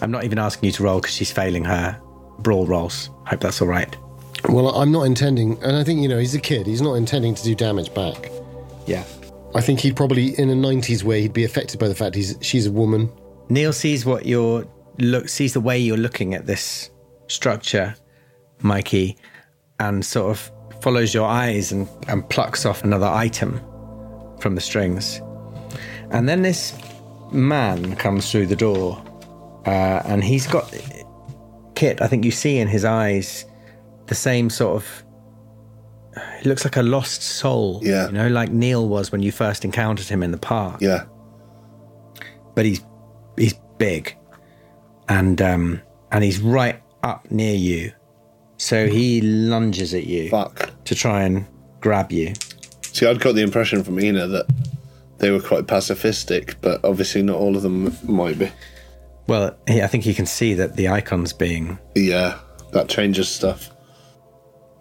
I'm 0.00 0.10
not 0.10 0.24
even 0.24 0.38
asking 0.38 0.66
you 0.66 0.72
to 0.72 0.82
roll 0.82 1.00
because 1.00 1.14
she's 1.14 1.32
failing 1.32 1.64
her 1.64 2.00
brawl 2.42 2.66
rolls. 2.66 3.10
Hope 3.26 3.40
that's 3.40 3.60
all 3.62 3.68
right. 3.68 3.96
Well, 4.48 4.68
I'm 4.70 4.90
not 4.90 5.02
intending, 5.02 5.62
and 5.62 5.76
I 5.76 5.84
think, 5.84 6.00
you 6.00 6.08
know, 6.08 6.18
he's 6.18 6.34
a 6.34 6.40
kid. 6.40 6.66
He's 6.66 6.82
not 6.82 6.94
intending 6.94 7.34
to 7.34 7.42
do 7.44 7.54
damage 7.54 7.94
back. 7.94 8.30
Yeah. 8.86 9.04
I 9.54 9.60
think 9.60 9.80
he'd 9.80 9.96
probably, 9.96 10.38
in 10.38 10.50
a 10.50 10.54
90s 10.54 11.04
way, 11.04 11.22
he'd 11.22 11.32
be 11.32 11.44
affected 11.44 11.78
by 11.78 11.86
the 11.88 11.94
fact 11.94 12.14
he's 12.14 12.36
she's 12.40 12.66
a 12.66 12.72
woman. 12.72 13.10
Neil 13.48 13.72
sees 13.72 14.04
what 14.04 14.26
you're 14.26 14.66
look 14.98 15.28
sees 15.28 15.52
the 15.52 15.60
way 15.60 15.78
you're 15.78 15.96
looking 15.96 16.34
at 16.34 16.46
this 16.46 16.90
structure, 17.28 17.94
Mikey, 18.62 19.16
and 19.78 20.04
sort 20.04 20.30
of 20.30 20.50
follows 20.82 21.14
your 21.14 21.26
eyes 21.26 21.70
and, 21.70 21.88
and 22.08 22.28
plucks 22.28 22.66
off 22.66 22.82
another 22.82 23.06
item 23.06 23.60
from 24.40 24.54
the 24.54 24.60
strings. 24.60 25.20
And 26.10 26.28
then 26.28 26.42
this 26.42 26.76
man 27.30 27.96
comes 27.96 28.30
through 28.30 28.46
the 28.46 28.56
door, 28.56 29.02
uh, 29.66 30.02
and 30.04 30.24
he's 30.24 30.46
got 30.46 30.72
Kit. 31.82 32.00
I 32.00 32.06
think 32.06 32.24
you 32.24 32.30
see 32.30 32.58
in 32.58 32.68
his 32.68 32.84
eyes 32.84 33.44
the 34.06 34.14
same 34.14 34.48
sort 34.50 34.76
of. 34.76 35.04
He 36.40 36.48
looks 36.48 36.62
like 36.64 36.76
a 36.76 36.82
lost 36.82 37.22
soul. 37.22 37.80
Yeah. 37.82 38.06
You 38.06 38.12
know, 38.12 38.28
like 38.28 38.50
Neil 38.52 38.88
was 38.88 39.10
when 39.10 39.20
you 39.22 39.32
first 39.32 39.64
encountered 39.64 40.06
him 40.06 40.22
in 40.22 40.30
the 40.30 40.38
park 40.38 40.80
Yeah. 40.80 41.04
but 42.54 42.64
he's 42.66 42.84
he's 43.36 43.54
big, 43.78 44.16
and 45.08 45.40
um, 45.42 45.80
and 46.12 46.22
he's 46.22 46.38
right 46.40 46.80
up 47.02 47.28
near 47.32 47.54
you, 47.56 47.90
so 48.58 48.86
he 48.86 49.20
lunges 49.22 49.92
at 49.94 50.04
you 50.04 50.30
Fuck. 50.30 50.70
to 50.84 50.94
try 50.94 51.22
and 51.22 51.46
grab 51.80 52.12
you. 52.12 52.32
See, 52.92 53.06
I'd 53.06 53.20
got 53.20 53.34
the 53.34 53.42
impression 53.42 53.82
from 53.82 53.98
Ina 53.98 54.28
that 54.28 54.46
they 55.18 55.30
were 55.32 55.40
quite 55.40 55.66
pacifistic, 55.66 56.54
but 56.60 56.84
obviously 56.84 57.22
not 57.22 57.38
all 57.38 57.56
of 57.56 57.62
them 57.62 57.96
might 58.04 58.38
be. 58.38 58.50
Well, 59.32 59.56
I 59.66 59.86
think 59.86 60.04
you 60.04 60.12
can 60.12 60.26
see 60.26 60.52
that 60.52 60.76
the 60.76 60.88
icon's 60.88 61.32
being. 61.32 61.78
Yeah, 61.94 62.38
that 62.72 62.90
changes 62.90 63.30
stuff. 63.30 63.70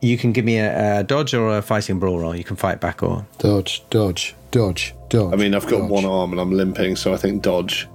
You 0.01 0.17
can 0.17 0.33
give 0.33 0.43
me 0.43 0.57
a, 0.57 0.99
a 0.99 1.03
dodge 1.05 1.33
or 1.33 1.57
a 1.57 1.61
fighting 1.61 1.99
brawl 1.99 2.19
roll. 2.19 2.35
You 2.35 2.43
can 2.43 2.57
fight 2.57 2.81
back 2.81 3.01
or 3.01 3.25
Dodge, 3.37 3.81
dodge, 3.89 4.35
dodge, 4.51 4.93
dodge. 5.07 5.33
I 5.33 5.37
mean, 5.37 5.55
I've 5.55 5.67
got 5.67 5.79
dodge. 5.79 5.89
one 5.89 6.03
arm 6.03 6.33
and 6.33 6.41
I'm 6.41 6.51
limping, 6.51 6.97
so 6.97 7.13
I 7.13 7.15
think 7.15 7.41
dodge. 7.43 7.87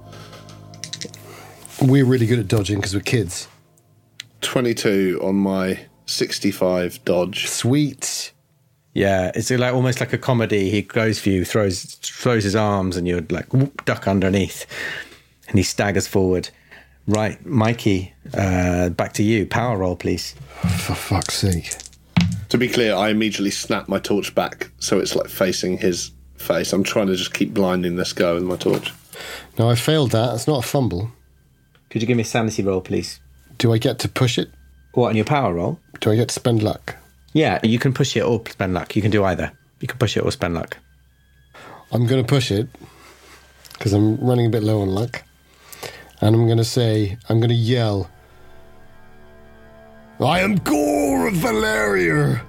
We're 1.79 2.05
really 2.05 2.25
good 2.25 2.39
at 2.39 2.47
dodging 2.47 2.77
because 2.77 2.95
we're 2.95 3.01
kids. 3.01 3.47
22 4.41 5.19
on 5.21 5.35
my 5.35 5.77
65 6.07 7.05
dodge. 7.05 7.45
Sweet. 7.47 8.31
Yeah, 8.95 9.31
it's 9.35 9.51
like 9.51 9.75
almost 9.75 9.99
like 9.99 10.11
a 10.11 10.17
comedy. 10.17 10.71
He 10.71 10.81
goes 10.81 11.19
for 11.19 11.29
you, 11.29 11.45
throws 11.45 11.83
throws 12.01 12.43
his 12.43 12.55
arms, 12.55 12.97
and 12.97 13.07
you're 13.07 13.21
like 13.29 13.53
whoop, 13.53 13.85
duck 13.85 14.07
underneath, 14.07 14.65
and 15.47 15.57
he 15.57 15.63
staggers 15.63 16.07
forward. 16.07 16.49
Right, 17.07 17.43
Mikey, 17.45 18.13
uh, 18.33 18.89
back 18.89 19.13
to 19.13 19.23
you. 19.23 19.45
Power 19.45 19.77
roll, 19.77 19.95
please. 19.95 20.33
For 20.85 20.93
fuck's 20.93 21.35
sake. 21.35 21.73
To 22.49 22.57
be 22.57 22.67
clear, 22.67 22.95
I 22.95 23.09
immediately 23.09 23.51
snap 23.51 23.87
my 23.87 23.99
torch 23.99 24.33
back 24.35 24.71
so 24.79 24.99
it's 24.99 25.15
like 25.15 25.27
facing 25.27 25.77
his 25.77 26.11
face. 26.37 26.73
I'm 26.73 26.83
trying 26.83 27.07
to 27.07 27.15
just 27.15 27.33
keep 27.33 27.53
blinding 27.53 27.95
this 27.95 28.13
guy 28.13 28.33
with 28.33 28.43
my 28.43 28.55
torch. 28.57 28.93
No, 29.57 29.69
I 29.69 29.75
failed 29.75 30.11
that. 30.11 30.33
It's 30.35 30.47
not 30.47 30.63
a 30.63 30.67
fumble. 30.67 31.11
Could 31.89 32.01
you 32.01 32.07
give 32.07 32.17
me 32.17 32.23
a 32.23 32.25
sanity 32.25 32.63
roll, 32.63 32.81
please? 32.81 33.19
Do 33.57 33.73
I 33.73 33.77
get 33.77 33.99
to 33.99 34.09
push 34.09 34.37
it? 34.37 34.49
What 34.93 35.09
on 35.09 35.15
your 35.15 35.25
power 35.25 35.53
roll? 35.53 35.79
Do 35.99 36.11
I 36.11 36.15
get 36.15 36.29
to 36.29 36.33
spend 36.33 36.61
luck? 36.61 36.95
Yeah, 37.33 37.59
you 37.63 37.79
can 37.79 37.93
push 37.93 38.15
it 38.17 38.21
or 38.21 38.41
spend 38.49 38.73
luck. 38.73 38.95
You 38.95 39.01
can 39.01 39.11
do 39.11 39.23
either. 39.23 39.51
You 39.79 39.87
can 39.87 39.97
push 39.97 40.17
it 40.17 40.23
or 40.23 40.31
spend 40.31 40.55
luck. 40.55 40.77
I'm 41.91 42.05
going 42.05 42.23
to 42.23 42.27
push 42.27 42.51
it 42.51 42.67
because 43.73 43.93
I'm 43.93 44.17
running 44.17 44.47
a 44.47 44.49
bit 44.49 44.63
low 44.63 44.81
on 44.81 44.89
luck. 44.89 45.23
And 46.21 46.35
I'm 46.35 46.45
going 46.45 46.57
to 46.57 46.63
say, 46.63 47.17
I'm 47.29 47.39
going 47.39 47.49
to 47.49 47.55
yell, 47.55 48.09
I 50.19 50.39
am 50.39 50.55
Gore 50.55 51.27
of 51.27 51.35
Valeria! 51.35 52.43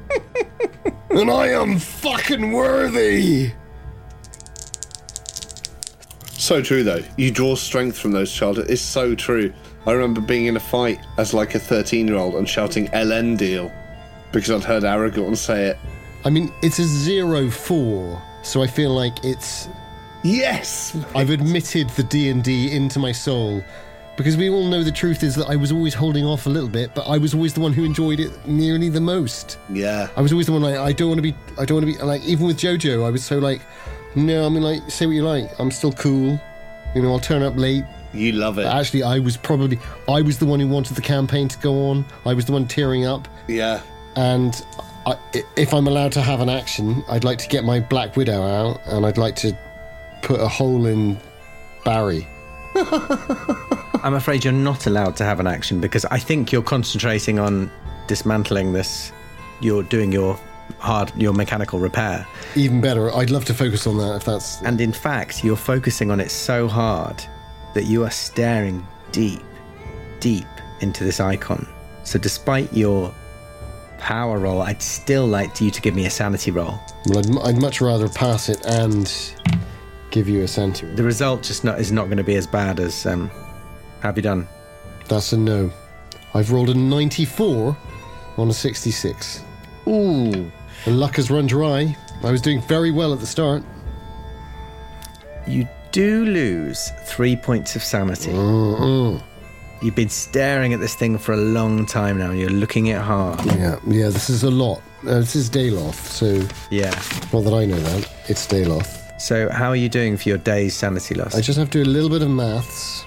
and 1.11 1.31
I 1.31 1.49
am 1.49 1.79
fucking 1.79 2.53
worthy! 2.53 3.53
So 6.25 6.63
true, 6.63 6.83
though. 6.83 7.03
You 7.19 7.31
draw 7.31 7.57
strength 7.57 7.99
from 7.99 8.13
those 8.13 8.33
childhood. 8.33 8.71
It's 8.71 8.81
so 8.81 9.15
true. 9.15 9.53
I 9.87 9.93
remember 9.93 10.23
being 10.23 10.47
in 10.47 10.57
a 10.57 10.61
fight 10.61 10.99
as 11.19 11.35
like 11.35 11.55
a 11.55 11.59
13 11.59 12.09
year 12.09 12.17
old 12.17 12.37
and 12.37 12.49
shouting 12.49 12.89
Elendil 12.89 13.71
because 14.33 14.51
I'd 14.51 14.65
heard 14.65 14.83
Aragorn 14.83 15.37
say 15.37 15.67
it. 15.67 15.79
I 16.25 16.31
mean, 16.31 16.53
it's 16.63 16.79
a 16.79 16.85
zero 16.85 17.51
four, 17.51 18.23
so 18.43 18.63
I 18.63 18.67
feel 18.67 18.91
like 18.91 19.25
it's. 19.25 19.69
Yes! 20.23 20.97
I've 21.15 21.31
admitted 21.31 21.91
the 21.91 22.03
D 22.03 22.29
and 22.31 22.43
D 22.43 22.73
into 22.73 22.99
my 22.99 23.13
soul, 23.13 23.63
because 24.17 24.37
we 24.37 24.51
all 24.51 24.67
know 24.67 24.83
the 24.83 24.91
truth 24.93 25.23
is 25.23 25.37
that 25.37 25.49
I 25.49 25.57
was 25.57 25.71
always 25.71 25.95
holding 25.95 26.25
off 26.25 26.47
a 26.47 26.51
little 26.51 26.69
bit, 26.69 26.93
but 26.95 27.03
I 27.09 27.19
was 27.19 27.35
always 27.35 27.55
the 27.55 27.61
one 27.61 27.73
who 27.73 27.85
enjoyed 27.85 28.19
it 28.19 28.33
nearly 28.47 28.89
the 28.89 29.01
most. 29.01 29.59
Yeah. 29.71 30.09
I 30.17 30.21
was 30.21 30.33
always 30.33 30.47
the 30.47 30.53
one 30.53 30.63
like 30.63 30.77
I 30.77 30.93
don't 30.93 31.09
want 31.09 31.19
to 31.19 31.23
be. 31.23 31.35
I 31.59 31.65
don't 31.65 31.77
want 31.77 31.93
to 31.93 31.99
be 31.99 32.05
like 32.05 32.23
even 32.25 32.47
with 32.47 32.59
JoJo. 32.59 33.07
I 33.07 33.11
was 33.11 33.25
so 33.25 33.39
like, 33.39 33.63
no. 34.17 34.45
I 34.45 34.49
mean, 34.49 34.63
like 34.63 34.91
say 34.91 35.07
what 35.07 35.13
you 35.13 35.23
like. 35.23 35.51
I'm 35.61 35.71
still 35.71 35.93
cool. 35.93 36.41
You 36.95 37.03
know, 37.03 37.13
I'll 37.13 37.21
turn 37.21 37.43
up 37.43 37.57
late. 37.57 37.85
You 38.13 38.33
love 38.33 38.59
it. 38.59 38.65
But 38.65 38.75
actually, 38.75 39.05
I 39.05 39.21
was 39.21 39.37
probably 39.37 39.79
I 40.09 40.23
was 40.23 40.39
the 40.39 40.47
one 40.47 40.59
who 40.59 40.67
wanted 40.67 40.95
the 40.95 41.03
campaign 41.03 41.47
to 41.47 41.59
go 41.59 41.91
on. 41.91 42.05
I 42.27 42.35
was 42.35 42.45
the 42.47 42.53
one 42.53 42.67
tearing 42.67 43.07
up. 43.07 43.29
yeah. 43.47 43.83
And 44.17 44.65
I, 45.07 45.17
if 45.57 45.73
I'm 45.73 45.87
allowed 45.87 46.11
to 46.13 46.23
have 46.23 46.41
an 46.41 46.49
action, 46.49 47.05
I'd 47.09 47.23
like 47.23 47.39
to 47.39 47.49
get 47.49 47.63
my 47.63 47.79
Black 47.79 48.17
Widow 48.17 48.43
out, 48.43 48.81
and 48.87 49.07
I'd 49.07 49.17
like 49.17 49.37
to 49.37 49.57
put 50.23 50.41
a 50.41 50.49
hole 50.49 50.87
in 50.87 51.19
Barry. 51.85 52.27
I'm 54.03 54.15
afraid 54.15 54.45
you're 54.45 54.53
not 54.53 54.87
allowed 54.87 55.17
to 55.17 55.25
have 55.25 55.41
an 55.41 55.47
action 55.47 55.81
because 55.81 56.05
I 56.07 56.19
think 56.19 56.53
you're 56.53 56.63
concentrating 56.63 57.39
on 57.39 57.71
dismantling 58.07 58.73
this. 58.73 59.13
You're 59.61 59.83
doing 59.83 60.13
your 60.13 60.39
hard, 60.79 61.13
your 61.17 61.33
mechanical 61.33 61.79
repair. 61.79 62.27
Even 62.55 62.81
better, 62.81 63.15
I'd 63.15 63.31
love 63.31 63.45
to 63.47 63.55
focus 63.55 63.87
on 63.87 63.99
that 63.99 64.17
if 64.17 64.25
that's. 64.25 64.63
And 64.63 64.81
in 64.81 64.93
fact, 64.93 65.43
you're 65.45 65.57
focusing 65.57 66.11
on 66.11 66.21
it 66.21 66.31
so 66.31 66.69
hard 66.69 67.23
that 67.75 67.85
you 67.85 68.05
are 68.05 68.11
staring 68.11 68.87
deep, 69.13 69.43
deep 70.21 70.47
into 70.81 71.05
this 71.05 71.21
icon. 71.21 71.67
So 72.05 72.19
despite 72.19 72.73
your 72.73 73.13
power 73.99 74.39
roll, 74.39 74.63
I'd 74.63 74.83
still 74.83 75.27
like 75.27 75.61
you 75.61 75.71
to 75.71 75.81
give 75.81 75.95
me 75.95 76.07
a 76.07 76.11
sanity 76.11 76.51
roll. 76.51 76.79
Well, 77.07 77.19
I'd, 77.19 77.49
I'd 77.49 77.61
much 77.61 77.81
rather 77.81 78.09
pass 78.09 78.49
it 78.49 78.65
and 78.65 79.13
give 80.11 80.29
you 80.29 80.43
a 80.43 80.49
centaur. 80.49 80.91
The 80.95 81.03
result 81.03 81.43
just 81.43 81.65
not 81.65 81.79
is 81.81 81.93
not 81.93 82.07
going 82.07 82.19
to 82.19 82.25
be 82.25 82.37
as 82.37 82.47
bad 82.47 82.81
as 82.81 83.07
um. 83.07 83.31
Have 84.01 84.17
you 84.17 84.23
done? 84.23 84.47
That's 85.09 85.33
a 85.33 85.37
no. 85.37 85.71
I've 86.35 86.53
rolled 86.53 86.71
a 86.71 86.75
94 86.75 87.77
on 88.37 88.49
a 88.49 88.53
66. 88.53 89.43
Ooh. 89.89 90.51
The 90.85 90.91
luck 90.91 91.17
has 91.17 91.31
run 91.31 91.47
dry. 91.47 91.97
I 92.23 92.31
was 92.31 92.41
doing 92.41 92.61
very 92.63 92.91
well 92.91 93.13
at 93.13 93.21
the 93.21 93.27
start. 93.27 93.63
You 95.47 95.67
do 95.93 96.25
lose 96.27 96.91
three 97.05 97.35
points 97.37 97.75
of 97.75 97.83
sanity. 97.83 98.31
You've 99.81 99.95
been 99.95 100.09
staring 100.09 100.73
at 100.75 100.81
this 100.81 100.95
thing 100.95 101.17
for 101.19 101.33
a 101.33 101.37
long 101.37 101.87
time 101.87 102.19
now. 102.19 102.33
You're 102.33 102.51
looking 102.51 102.91
at 102.91 103.01
it 103.01 103.05
hard. 103.05 103.45
Yeah, 103.47 103.79
yeah, 103.87 104.09
this 104.11 104.29
is 104.29 104.43
a 104.43 104.51
lot. 104.51 104.83
Uh, 105.07 105.21
this 105.21 105.37
is 105.37 105.49
Daoloth, 105.49 105.95
so 105.95 106.47
Yeah. 106.71 106.91
not 107.33 107.45
that 107.45 107.55
I 107.55 107.65
know 107.65 107.79
that. 107.79 108.11
It's 108.29 108.47
Daoloth. 108.47 109.08
So, 109.19 109.49
how 109.51 109.69
are 109.69 109.77
you 109.77 109.89
doing 109.89 110.17
for 110.17 110.29
your 110.29 110.39
day's 110.39 110.75
sanity 110.75 111.15
loss? 111.15 111.35
I 111.35 111.41
just 111.41 111.59
have 111.59 111.71
to 111.71 111.83
do 111.83 111.89
a 111.89 111.91
little 111.91 112.09
bit 112.09 112.23
of 112.23 112.31
maths, 112.31 113.05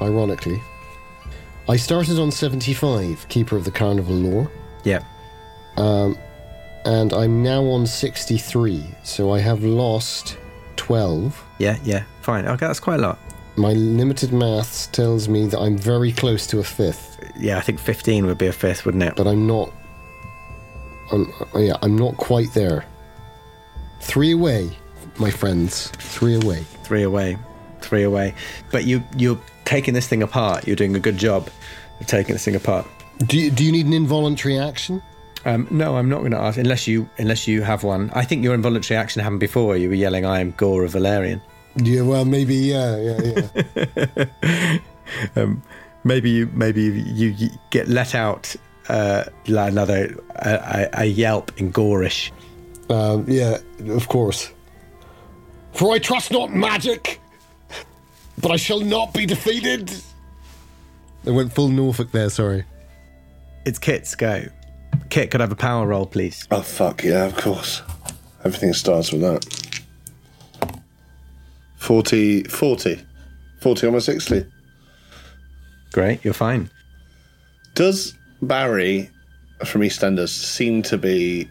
ironically. 0.00 0.62
I 1.68 1.76
started 1.76 2.18
on 2.18 2.30
75, 2.30 3.26
Keeper 3.28 3.56
of 3.56 3.64
the 3.64 3.70
Carnival 3.70 4.14
Lore, 4.14 4.50
yeah. 4.84 5.02
and 5.76 7.12
I'm 7.12 7.42
now 7.42 7.62
on 7.64 7.86
63, 7.86 8.84
so 9.02 9.32
I 9.32 9.40
have 9.40 9.62
lost 9.64 10.38
12. 10.76 11.44
Yeah, 11.58 11.76
yeah. 11.84 12.04
Fine. 12.22 12.46
Okay, 12.46 12.66
that's 12.66 12.80
quite 12.80 13.00
a 13.00 13.02
lot. 13.02 13.18
My 13.56 13.72
limited 13.72 14.32
maths 14.32 14.86
tells 14.86 15.28
me 15.28 15.46
that 15.48 15.58
I'm 15.58 15.76
very 15.76 16.12
close 16.12 16.46
to 16.48 16.60
a 16.60 16.64
fifth, 16.64 17.18
Yeah, 17.36 17.58
I 17.58 17.60
think 17.60 17.80
15 17.80 18.26
would 18.26 18.38
be 18.38 18.46
a 18.46 18.52
fifth, 18.52 18.86
wouldn't 18.86 19.02
it? 19.02 19.16
but 19.16 19.26
I'm 19.26 19.46
not. 19.46 19.72
I'm, 21.12 21.32
uh, 21.54 21.58
yeah, 21.58 21.76
I'm 21.82 21.96
not 21.98 22.16
quite 22.16 22.52
there. 22.54 22.84
Three 24.00 24.32
away, 24.32 24.70
my 25.18 25.30
friends. 25.30 25.88
Three 25.98 26.34
away. 26.34 26.64
Three 26.84 27.02
away. 27.02 27.38
Three 27.80 28.02
away. 28.02 28.34
But 28.70 28.84
you, 28.84 29.02
you're 29.16 29.40
taking 29.64 29.94
this 29.94 30.08
thing 30.08 30.22
apart. 30.22 30.66
You're 30.66 30.76
doing 30.76 30.96
a 30.96 31.00
good 31.00 31.16
job 31.16 31.48
of 32.00 32.06
taking 32.06 32.34
this 32.34 32.44
thing 32.44 32.56
apart. 32.56 32.86
Do 33.26 33.38
you, 33.38 33.50
do 33.50 33.64
you 33.64 33.72
need 33.72 33.86
an 33.86 33.92
involuntary 33.92 34.58
action? 34.58 35.02
Um, 35.44 35.66
no, 35.70 35.96
I'm 35.96 36.08
not 36.08 36.18
going 36.18 36.32
to 36.32 36.38
ask 36.38 36.58
unless 36.58 36.86
you 36.86 37.08
unless 37.18 37.46
you 37.46 37.62
have 37.62 37.84
one. 37.84 38.10
I 38.12 38.24
think 38.24 38.42
your 38.42 38.54
involuntary 38.54 38.98
action 38.98 39.22
happened 39.22 39.40
before. 39.40 39.76
You 39.76 39.88
were 39.88 39.94
yelling, 39.94 40.26
"I 40.26 40.40
am 40.40 40.50
Gore 40.52 40.84
of 40.84 40.92
Valerian." 40.92 41.40
Yeah, 41.76 42.02
well, 42.02 42.24
maybe, 42.24 42.56
yeah, 42.56 42.96
yeah, 42.96 44.26
yeah. 45.36 45.46
maybe 46.04 46.30
you 46.30 46.50
maybe 46.52 46.82
you, 46.82 47.28
you 47.28 47.50
get 47.70 47.88
let 47.88 48.14
out 48.14 48.54
uh, 48.88 49.24
another 49.46 50.16
a, 50.36 50.50
a, 50.50 50.88
a 51.02 51.04
yelp 51.04 51.52
in 51.56 51.72
Gorish. 51.72 52.32
um, 52.90 53.24
yeah, 53.28 53.58
of 53.88 54.08
course. 54.08 54.50
For 55.78 55.92
I 55.92 56.00
trust 56.00 56.32
not 56.32 56.52
magic, 56.52 57.20
but 58.36 58.50
I 58.50 58.56
shall 58.56 58.80
not 58.80 59.14
be 59.14 59.26
defeated. 59.26 59.92
They 61.22 61.30
went 61.30 61.52
full 61.52 61.68
Norfolk 61.68 62.10
there, 62.10 62.30
sorry. 62.30 62.64
It's 63.64 63.78
Kit's 63.78 64.16
go. 64.16 64.46
Kit, 65.08 65.30
could 65.30 65.40
I 65.40 65.44
have 65.44 65.52
a 65.52 65.56
power 65.56 65.86
roll, 65.86 66.04
please? 66.04 66.48
Oh, 66.50 66.62
fuck, 66.62 67.04
yeah, 67.04 67.26
of 67.26 67.36
course. 67.36 67.82
Everything 68.44 68.72
starts 68.72 69.12
with 69.12 69.20
that. 69.20 69.80
40, 71.76 72.42
40. 72.42 73.00
40 73.60 73.86
on 73.86 73.92
my 73.92 73.98
60. 74.00 74.46
Great, 75.92 76.24
you're 76.24 76.34
fine. 76.34 76.68
Does 77.76 78.14
Barry 78.42 79.10
from 79.64 79.82
EastEnders 79.82 80.30
seem 80.30 80.82
to 80.82 80.98
be 80.98 81.48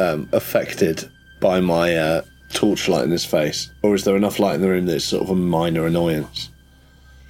um, 0.00 0.28
affected 0.32 1.08
by 1.40 1.60
my 1.60 1.96
uh, 1.96 2.22
torchlight 2.52 3.04
in 3.04 3.10
his 3.10 3.24
face? 3.24 3.70
Or 3.82 3.94
is 3.94 4.04
there 4.04 4.16
enough 4.16 4.38
light 4.38 4.54
in 4.56 4.60
the 4.60 4.68
room 4.68 4.86
that 4.86 4.96
it's 4.96 5.04
sort 5.04 5.22
of 5.22 5.30
a 5.30 5.34
minor 5.34 5.86
annoyance? 5.86 6.50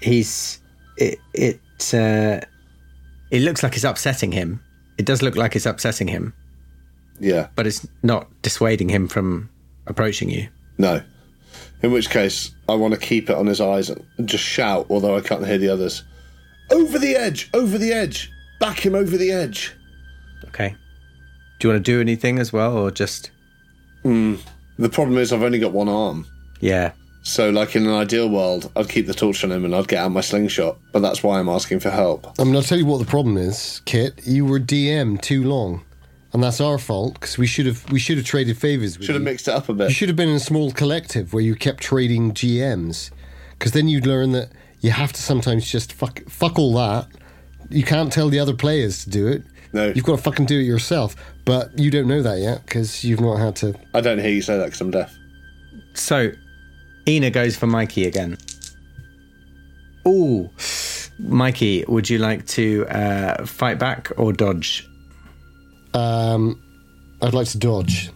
He's 0.00 0.60
it 0.96 1.18
it 1.34 1.60
uh, 1.94 2.40
it 3.30 3.42
looks 3.42 3.62
like 3.62 3.74
it's 3.74 3.84
upsetting 3.84 4.32
him. 4.32 4.62
It 4.96 5.06
does 5.06 5.22
look 5.22 5.36
like 5.36 5.54
it's 5.54 5.66
upsetting 5.66 6.08
him, 6.08 6.34
Yeah, 7.20 7.48
but 7.54 7.66
it's 7.66 7.86
not 8.02 8.28
dissuading 8.42 8.88
him 8.88 9.06
from 9.08 9.48
approaching 9.86 10.28
you. 10.30 10.48
no. 10.78 11.02
In 11.80 11.92
which 11.92 12.10
case, 12.10 12.50
I 12.68 12.74
want 12.74 12.92
to 12.94 12.98
keep 13.00 13.30
it 13.30 13.36
on 13.36 13.46
his 13.46 13.60
eyes 13.60 13.88
and 13.88 14.04
just 14.24 14.42
shout, 14.42 14.86
although 14.90 15.16
I 15.16 15.20
can't 15.20 15.46
hear 15.46 15.58
the 15.58 15.68
others. 15.68 16.02
Over 16.72 16.98
the 16.98 17.14
edge! 17.14 17.48
Over 17.54 17.78
the 17.78 17.92
edge! 17.92 18.30
Back 18.58 18.84
him 18.84 18.96
over 18.96 19.16
the 19.16 19.30
edge! 19.30 19.72
Okay. 20.48 20.74
Do 21.60 21.68
you 21.68 21.72
want 21.72 21.84
to 21.84 21.92
do 21.92 22.00
anything 22.00 22.40
as 22.40 22.52
well, 22.52 22.76
or 22.76 22.90
just 22.90 23.30
The 24.78 24.88
problem 24.88 25.18
is, 25.18 25.32
I've 25.32 25.42
only 25.42 25.58
got 25.58 25.72
one 25.72 25.88
arm. 25.88 26.26
yeah? 26.60 26.92
So, 27.22 27.50
like 27.50 27.76
in 27.76 27.84
an 27.86 27.92
ideal 27.92 28.28
world, 28.30 28.70
I'd 28.74 28.88
keep 28.88 29.06
the 29.06 29.12
torch 29.12 29.44
on 29.44 29.52
him 29.52 29.64
and 29.66 29.74
I'd 29.74 29.88
get 29.88 29.98
out 29.98 30.12
my 30.12 30.22
slingshot. 30.22 30.78
But 30.92 31.00
that's 31.00 31.22
why 31.22 31.38
I'm 31.38 31.48
asking 31.48 31.80
for 31.80 31.90
help. 31.90 32.26
I 32.40 32.44
mean, 32.44 32.54
I'll 32.56 32.62
tell 32.62 32.78
you 32.78 32.86
what 32.86 32.98
the 33.00 33.04
problem 33.04 33.36
is, 33.36 33.82
Kit. 33.84 34.20
You 34.24 34.46
were 34.46 34.58
DM 34.60 35.20
too 35.20 35.44
long, 35.44 35.84
and 36.32 36.42
that's 36.42 36.58
our 36.60 36.78
fault 36.78 37.14
because 37.14 37.36
we 37.36 37.46
should 37.46 37.66
have 37.66 37.84
we 37.92 37.98
should 37.98 38.16
have 38.16 38.24
traded 38.24 38.56
favors. 38.56 38.96
With 38.96 39.06
Should 39.06 39.16
have 39.16 39.22
you. 39.22 39.26
mixed 39.30 39.46
it 39.48 39.52
up 39.52 39.68
a 39.68 39.74
bit. 39.74 39.88
You 39.88 39.94
should 39.94 40.08
have 40.08 40.16
been 40.16 40.30
in 40.30 40.36
a 40.36 40.40
small 40.40 40.70
collective 40.72 41.34
where 41.34 41.42
you 41.42 41.54
kept 41.54 41.82
trading 41.82 42.32
GMs, 42.32 43.10
because 43.58 43.72
then 43.72 43.88
you'd 43.88 44.06
learn 44.06 44.32
that 44.32 44.50
you 44.80 44.92
have 44.92 45.12
to 45.12 45.20
sometimes 45.20 45.70
just 45.70 45.92
fuck 45.92 46.22
fuck 46.30 46.58
all 46.58 46.72
that. 46.76 47.08
you 47.68 47.82
can't 47.82 48.10
tell 48.10 48.30
the 48.30 48.38
other 48.38 48.54
players 48.54 49.04
to 49.04 49.10
do 49.10 49.26
it. 49.26 49.42
No. 49.72 49.92
You've 49.94 50.04
got 50.04 50.16
to 50.16 50.22
fucking 50.22 50.46
do 50.46 50.58
it 50.58 50.64
yourself. 50.64 51.14
But 51.44 51.78
you 51.78 51.90
don't 51.90 52.08
know 52.08 52.22
that 52.22 52.38
yet 52.38 52.64
because 52.64 53.04
you've 53.04 53.20
not 53.20 53.36
had 53.38 53.56
to. 53.56 53.74
I 53.94 54.00
don't 54.00 54.18
hear 54.18 54.30
you 54.30 54.42
say 54.42 54.56
that 54.56 54.64
because 54.66 54.80
I'm 54.80 54.90
deaf. 54.90 55.16
So, 55.94 56.32
Ina 57.06 57.30
goes 57.30 57.56
for 57.56 57.66
Mikey 57.66 58.06
again. 58.06 58.38
Ooh, 60.06 60.48
Mikey, 61.18 61.84
would 61.88 62.08
you 62.08 62.18
like 62.18 62.46
to 62.48 62.86
uh, 62.88 63.44
fight 63.44 63.78
back 63.78 64.10
or 64.16 64.32
dodge? 64.32 64.88
Um, 65.92 66.62
I'd 67.20 67.34
like 67.34 67.48
to 67.48 67.58
dodge. 67.58 68.10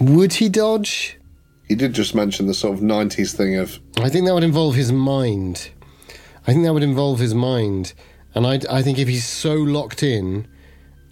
Would 0.00 0.32
he 0.32 0.48
dodge? 0.48 1.19
You 1.70 1.76
did 1.76 1.92
just 1.92 2.16
mention 2.16 2.48
the 2.48 2.54
sort 2.54 2.76
of 2.76 2.80
90s 2.80 3.32
thing 3.32 3.54
of 3.54 3.78
I 3.96 4.08
think 4.08 4.26
that 4.26 4.34
would 4.34 4.42
involve 4.42 4.74
his 4.74 4.90
mind. 4.90 5.70
I 6.44 6.52
think 6.52 6.64
that 6.64 6.74
would 6.74 6.82
involve 6.82 7.20
his 7.20 7.32
mind. 7.32 7.94
And 8.34 8.44
I, 8.44 8.58
I 8.68 8.82
think 8.82 8.98
if 8.98 9.06
he's 9.06 9.24
so 9.24 9.54
locked 9.54 10.02
in 10.02 10.48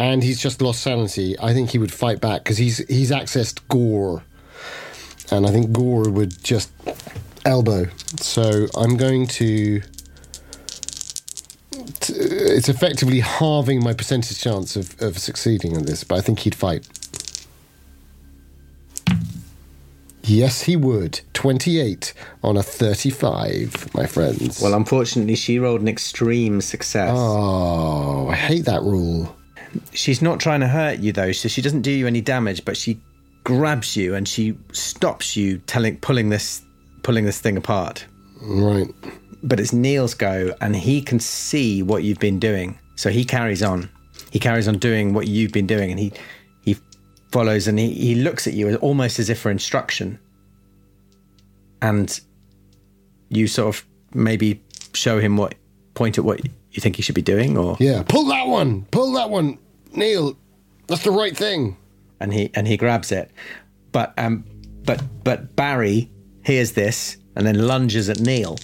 and 0.01 0.25
he's 0.25 0.43
just 0.43 0.61
lost 0.61 0.81
sanity, 0.81 1.39
I 1.39 1.55
think 1.55 1.71
he 1.71 1.79
would 1.79 1.93
fight 1.93 2.21
back 2.21 2.43
because 2.43 2.59
he's 2.59 2.79
he's 2.89 3.13
accessed 3.13 3.61
gore. 3.69 4.25
And 5.31 5.47
I 5.47 5.53
think 5.53 5.71
gore 5.71 6.11
would 6.11 6.43
just 6.43 6.73
elbow. 7.45 7.87
So 8.17 8.67
I'm 8.75 8.97
going 8.97 9.29
to. 9.29 9.81
It's 12.09 12.69
effectively 12.69 13.21
halving 13.21 13.85
my 13.85 13.93
percentage 13.93 14.41
chance 14.41 14.75
of, 14.75 15.01
of 15.01 15.19
succeeding 15.19 15.77
on 15.77 15.85
this, 15.85 16.03
but 16.03 16.17
I 16.17 16.21
think 16.21 16.41
he'd 16.41 16.57
fight. 16.57 16.98
Yes, 20.29 20.63
he 20.63 20.77
would. 20.77 21.21
28 21.33 22.13
on 22.43 22.57
a 22.57 22.63
35, 22.63 23.95
my 23.95 24.07
friends. 24.07 24.61
Well, 24.61 24.75
unfortunately, 24.75 25.37
she 25.37 25.59
rolled 25.59 25.81
an 25.81 25.89
extreme 25.89 26.61
success. 26.61 27.11
oh, 27.13 28.29
I 28.29 28.35
hate 28.35 28.67
that 28.67 28.83
rule. 28.83 29.35
She's 29.93 30.21
not 30.21 30.39
trying 30.39 30.61
to 30.61 30.69
hurt 30.69 30.99
you 30.99 31.13
though, 31.13 31.33
so 31.33 31.49
she 31.49 31.63
doesn't 31.63 31.83
do 31.83 31.91
you 31.91 32.07
any 32.07 32.21
damage, 32.21 32.65
but 32.65 32.77
she 32.77 33.01
grabs 33.45 33.97
you 33.97 34.15
and 34.15 34.29
she 34.29 34.57
stops 34.73 35.37
you 35.37 35.59
telling 35.67 35.97
pulling 35.99 36.29
this 36.29 36.63
pulling 37.03 37.25
this 37.25 37.41
thing 37.41 37.57
apart. 37.57 38.05
Right. 38.43 38.89
But 39.43 39.61
it's 39.61 39.73
Neil's 39.73 40.15
go 40.15 40.55
and 40.61 40.75
he 40.77 41.01
can 41.01 41.21
see 41.21 41.83
what 41.83 42.03
you've 42.03 42.19
been 42.19 42.39
doing. 42.39 42.79
So 42.97 43.11
he 43.11 43.25
carries 43.25 43.63
on. 43.63 43.89
He 44.31 44.39
carries 44.39 44.69
on 44.69 44.79
doing 44.79 45.15
what 45.15 45.29
you've 45.29 45.53
been 45.53 45.67
doing 45.67 45.91
and 45.91 45.99
he 45.99 46.07
he 46.09 46.13
follows 47.31 47.69
and 47.69 47.79
he, 47.79 47.93
he 47.93 48.15
looks 48.15 48.47
at 48.47 48.55
you 48.55 48.77
almost 48.77 49.19
as 49.19 49.29
if 49.31 49.39
for 49.41 49.51
instruction. 49.51 50.19
And 51.81 52.19
you 53.29 53.47
sort 53.47 53.75
of 53.77 53.87
maybe 54.15 54.63
show 54.95 55.19
him 55.21 55.37
what 55.37 55.55
point 55.95 56.19
at 56.19 56.25
what 56.25 56.41
you 56.45 56.81
think 56.81 56.97
he 56.97 57.03
should 57.03 57.15
be 57.15 57.23
doing 57.23 57.57
or 57.57 57.77
Yeah. 57.81 58.03
Pull 58.03 58.25
that 58.27 58.47
one. 58.47 58.87
Pull 58.91 59.13
that 59.15 59.31
one. 59.31 59.59
Neil, 59.93 60.37
that's 60.87 61.05
the 61.05 61.11
right 61.11 61.37
thing. 61.37 61.77
and 62.21 62.33
he 62.33 62.51
and 62.55 62.67
he 62.67 62.77
grabs 62.77 63.13
it. 63.13 63.31
But 63.93 64.13
um 64.19 64.45
but 64.85 65.03
but 65.25 65.55
Barry 65.57 66.11
hears 66.45 66.73
this 66.73 67.17
and 67.37 67.47
then 67.47 67.67
lunges 67.67 68.09
at 68.09 68.19
Neil. 68.21 68.59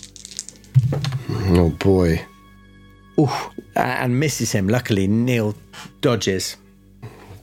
Oh, 1.30 1.70
boy. 1.70 2.20
Ooh, 3.20 3.28
and 3.76 4.18
misses 4.18 4.50
him. 4.50 4.68
Luckily, 4.68 5.06
Neil 5.06 5.54
dodges. 6.00 6.56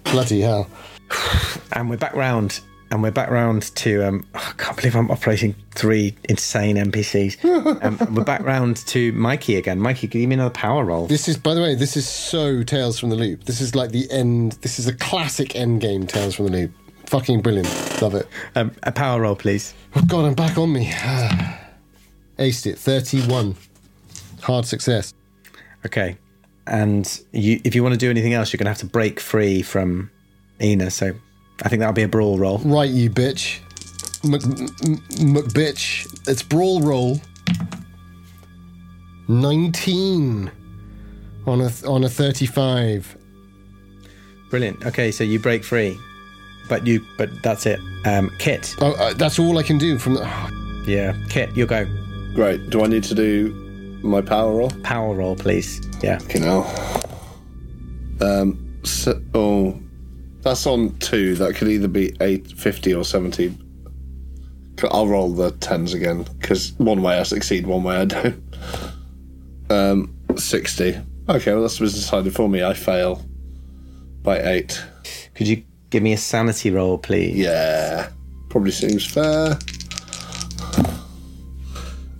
Bloody 0.03 0.41
hell. 0.41 0.67
And 1.73 1.89
we're 1.89 1.97
back 1.97 2.13
round 2.15 2.59
and 2.91 3.01
we're 3.01 3.11
back 3.11 3.29
round 3.29 3.73
to 3.75 4.05
um 4.05 4.27
I 4.35 4.53
can't 4.57 4.75
believe 4.75 4.95
I'm 4.95 5.09
operating 5.09 5.55
three 5.71 6.15
insane 6.29 6.75
NPCs. 6.75 7.43
um, 7.83 7.97
and 7.99 8.15
we're 8.15 8.23
back 8.23 8.43
round 8.43 8.77
to 8.87 9.11
Mikey 9.13 9.55
again. 9.55 9.79
Mikey, 9.79 10.07
give 10.07 10.27
me 10.27 10.33
another 10.35 10.49
power 10.49 10.83
roll. 10.83 11.07
This 11.07 11.27
is, 11.27 11.37
by 11.37 11.53
the 11.53 11.61
way, 11.61 11.75
this 11.75 11.95
is 11.95 12.07
so 12.07 12.63
Tales 12.63 12.99
from 12.99 13.09
the 13.09 13.15
Loop. 13.15 13.45
This 13.45 13.61
is 13.61 13.73
like 13.73 13.91
the 13.91 14.09
end. 14.11 14.53
This 14.61 14.79
is 14.79 14.87
a 14.87 14.93
classic 14.93 15.55
end 15.55 15.81
game 15.81 16.05
Tales 16.05 16.35
from 16.35 16.45
the 16.47 16.51
Loop. 16.51 16.71
Fucking 17.05 17.41
brilliant. 17.41 18.01
Love 18.01 18.15
it. 18.15 18.27
Um, 18.55 18.71
a 18.83 18.91
power 18.91 19.21
roll, 19.21 19.35
please. 19.35 19.73
Oh, 19.95 20.01
God, 20.07 20.25
I'm 20.25 20.33
back 20.33 20.57
on 20.57 20.71
me. 20.71 20.85
Aced 22.39 22.67
it. 22.67 22.77
31. 22.77 23.55
Hard 24.43 24.65
success. 24.65 25.13
Okay. 25.85 26.17
And 26.67 27.21
you, 27.33 27.59
if 27.65 27.75
you 27.75 27.83
want 27.83 27.93
to 27.93 27.99
do 27.99 28.09
anything 28.09 28.33
else, 28.33 28.53
you're 28.53 28.59
going 28.59 28.65
to 28.65 28.71
have 28.71 28.77
to 28.77 28.85
break 28.85 29.19
free 29.19 29.61
from 29.61 30.09
Ina. 30.61 30.91
So 30.91 31.13
I 31.63 31.69
think 31.69 31.79
that'll 31.79 31.93
be 31.93 32.03
a 32.03 32.07
brawl 32.07 32.37
roll. 32.37 32.59
Right, 32.59 32.89
you 32.89 33.09
bitch. 33.09 33.59
Mc, 34.23 34.43
m- 34.43 34.97
McBitch. 35.33 36.05
It's 36.29 36.43
Brawl 36.43 36.81
Roll. 36.81 37.19
19 39.27 40.51
on 41.47 41.61
a, 41.61 41.69
on 41.87 42.03
a 42.03 42.09
35. 42.09 43.17
Brilliant. 44.49 44.85
Okay, 44.85 45.11
so 45.11 45.23
you 45.23 45.39
break 45.39 45.63
free, 45.63 45.97
but 46.69 46.85
you, 46.85 47.05
but 47.17 47.29
that's 47.41 47.65
it. 47.65 47.79
Um, 48.05 48.29
Kit, 48.39 48.75
Oh, 48.79 48.91
uh, 48.93 49.13
that's 49.13 49.39
all 49.39 49.57
I 49.57 49.63
can 49.63 49.77
do 49.77 49.97
from 49.97 50.15
the. 50.15 50.83
yeah, 50.85 51.15
Kit, 51.29 51.49
you'll 51.55 51.67
go. 51.67 51.85
Great. 52.35 52.69
Do 52.69 52.83
I 52.83 52.87
need 52.87 53.03
to 53.05 53.15
do 53.15 53.49
my 54.03 54.21
power 54.21 54.53
roll? 54.53 54.69
Power 54.83 55.15
roll, 55.15 55.35
please. 55.35 55.81
Yeah. 56.03 56.19
Okay, 56.23 56.39
now. 56.39 56.63
Um, 58.19 58.79
so, 58.83 59.21
oh, 59.33 59.79
that's 60.41 60.65
on 60.65 60.97
two. 60.99 61.35
That 61.35 61.55
could 61.55 61.67
either 61.67 61.87
be 61.87 62.15
eight 62.21 62.51
fifty 62.51 62.93
or 62.93 63.03
70. 63.03 63.57
I'll 64.89 65.07
roll 65.07 65.29
the 65.31 65.51
tens 65.51 65.93
again 65.93 66.23
because 66.39 66.73
one 66.79 67.01
way 67.03 67.19
I 67.19 67.23
succeed, 67.23 67.67
one 67.67 67.83
way 67.83 67.97
I 67.97 68.05
don't. 68.05 68.43
Um, 69.69 70.15
60. 70.35 70.99
Okay, 71.29 71.53
well, 71.53 71.61
that's 71.61 71.79
was 71.79 71.93
decided 71.93 72.33
for 72.35 72.49
me. 72.49 72.63
I 72.63 72.73
fail 72.73 73.23
by 74.23 74.41
eight. 74.41 74.83
Could 75.35 75.47
you 75.47 75.63
give 75.89 76.03
me 76.03 76.13
a 76.13 76.17
sanity 76.17 76.71
roll, 76.71 76.97
please? 76.97 77.37
Yeah, 77.37 78.09
probably 78.49 78.71
seems 78.71 79.05
fair. 79.05 79.57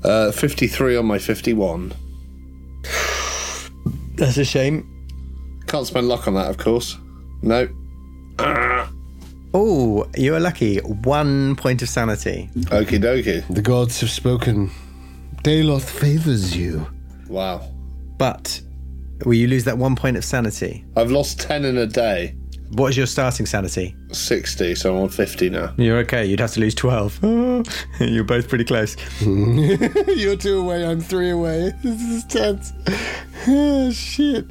Uh, 0.03 0.31
53 0.31 0.97
on 0.97 1.05
my 1.05 1.19
51. 1.19 1.93
That's 4.15 4.37
a 4.37 4.45
shame. 4.45 4.87
Can't 5.67 5.85
spend 5.87 6.07
luck 6.07 6.27
on 6.27 6.35
that, 6.35 6.49
of 6.49 6.57
course. 6.57 6.97
No. 7.41 7.67
Oh, 9.53 10.07
you 10.15 10.33
are 10.33 10.39
lucky. 10.39 10.77
One 10.77 11.57
point 11.57 11.81
of 11.81 11.89
sanity. 11.89 12.49
Okie 12.55 13.01
dokie. 13.01 13.45
The 13.53 13.61
gods 13.61 13.99
have 13.99 14.09
spoken. 14.09 14.71
Daoloth 15.43 15.89
favors 15.89 16.55
you. 16.55 16.87
Wow. 17.27 17.67
But 18.17 18.61
will 19.25 19.33
you 19.33 19.47
lose 19.49 19.65
that 19.65 19.77
one 19.77 19.95
point 19.97 20.15
of 20.15 20.23
sanity? 20.23 20.85
I've 20.95 21.11
lost 21.11 21.41
10 21.41 21.65
in 21.65 21.77
a 21.77 21.85
day. 21.85 22.35
What 22.71 22.91
is 22.91 22.97
your 22.97 23.07
starting 23.07 23.45
sanity? 23.45 23.93
60, 24.13 24.75
so 24.75 24.95
I'm 24.95 25.03
on 25.03 25.09
50 25.09 25.49
now. 25.49 25.73
You're 25.75 25.97
okay. 25.99 26.25
You'd 26.25 26.39
have 26.39 26.51
to 26.53 26.61
lose 26.61 26.73
12. 26.75 27.19
You're 27.99 28.23
both 28.23 28.47
pretty 28.47 28.63
close. 28.63 28.95
You're 29.21 30.37
two 30.37 30.59
away, 30.59 30.85
I'm 30.85 31.01
three 31.01 31.31
away. 31.31 31.73
This 31.83 32.01
is 32.01 32.23
tense. 32.23 32.71
oh, 33.49 33.91
shit. 33.91 34.45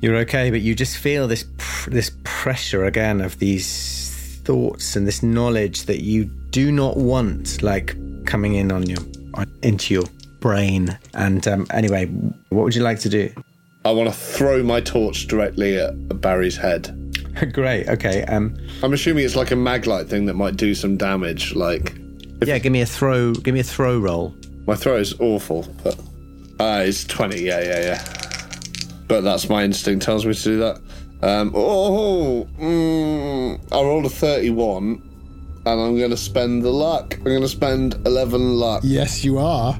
You're 0.00 0.16
okay, 0.16 0.50
but 0.50 0.60
you 0.60 0.74
just 0.74 0.98
feel 0.98 1.26
this 1.26 1.44
pr- 1.58 1.90
this 1.90 2.10
pressure 2.24 2.84
again 2.84 3.20
of 3.20 3.38
these 3.38 4.40
thoughts 4.44 4.94
and 4.94 5.06
this 5.06 5.22
knowledge 5.22 5.84
that 5.84 6.02
you 6.02 6.26
do 6.50 6.70
not 6.70 6.96
want, 6.96 7.62
like 7.62 7.96
coming 8.26 8.54
in 8.54 8.70
on 8.70 8.84
your 8.86 9.00
on, 9.34 9.50
into 9.62 9.94
your 9.94 10.04
brain. 10.40 10.98
And 11.14 11.46
um, 11.48 11.66
anyway, 11.70 12.06
what 12.50 12.64
would 12.64 12.74
you 12.74 12.82
like 12.82 13.00
to 13.00 13.08
do? 13.08 13.32
I 13.84 13.90
want 13.90 14.08
to 14.08 14.14
throw 14.14 14.62
my 14.62 14.80
torch 14.80 15.28
directly 15.28 15.78
at 15.78 16.20
Barry's 16.20 16.56
head. 16.56 16.92
Great. 17.52 17.88
Okay. 17.88 18.24
Um, 18.24 18.56
I'm 18.82 18.92
assuming 18.92 19.24
it's 19.24 19.36
like 19.36 19.50
a 19.50 19.54
maglite 19.54 20.08
thing 20.08 20.26
that 20.26 20.34
might 20.34 20.56
do 20.56 20.74
some 20.74 20.96
damage. 20.96 21.54
Like, 21.54 21.96
yeah. 22.44 22.58
Give 22.58 22.72
me 22.72 22.80
a 22.80 22.86
throw. 22.86 23.32
Give 23.32 23.54
me 23.54 23.60
a 23.60 23.64
throw 23.64 23.98
roll. 23.98 24.34
my 24.66 24.74
throw 24.74 24.96
is 24.96 25.18
awful, 25.20 25.66
but. 25.82 25.98
Uh, 26.58 26.82
it's 26.86 27.04
20, 27.04 27.42
yeah, 27.42 27.60
yeah, 27.60 27.80
yeah. 27.80 28.35
But 29.08 29.22
that's 29.22 29.48
my 29.48 29.62
instinct 29.64 30.04
tells 30.04 30.26
me 30.26 30.34
to 30.34 30.42
do 30.42 30.58
that. 30.58 30.80
Um, 31.22 31.52
oh, 31.54 32.46
mm, 32.58 33.72
I 33.72 33.76
rolled 33.80 34.04
a 34.06 34.08
31, 34.10 35.02
and 35.64 35.80
I'm 35.80 35.96
going 35.96 36.10
to 36.10 36.16
spend 36.16 36.62
the 36.62 36.70
luck. 36.70 37.16
I'm 37.18 37.24
going 37.24 37.40
to 37.40 37.48
spend 37.48 37.94
11 38.06 38.54
luck. 38.56 38.82
Yes, 38.84 39.24
you 39.24 39.38
are. 39.38 39.78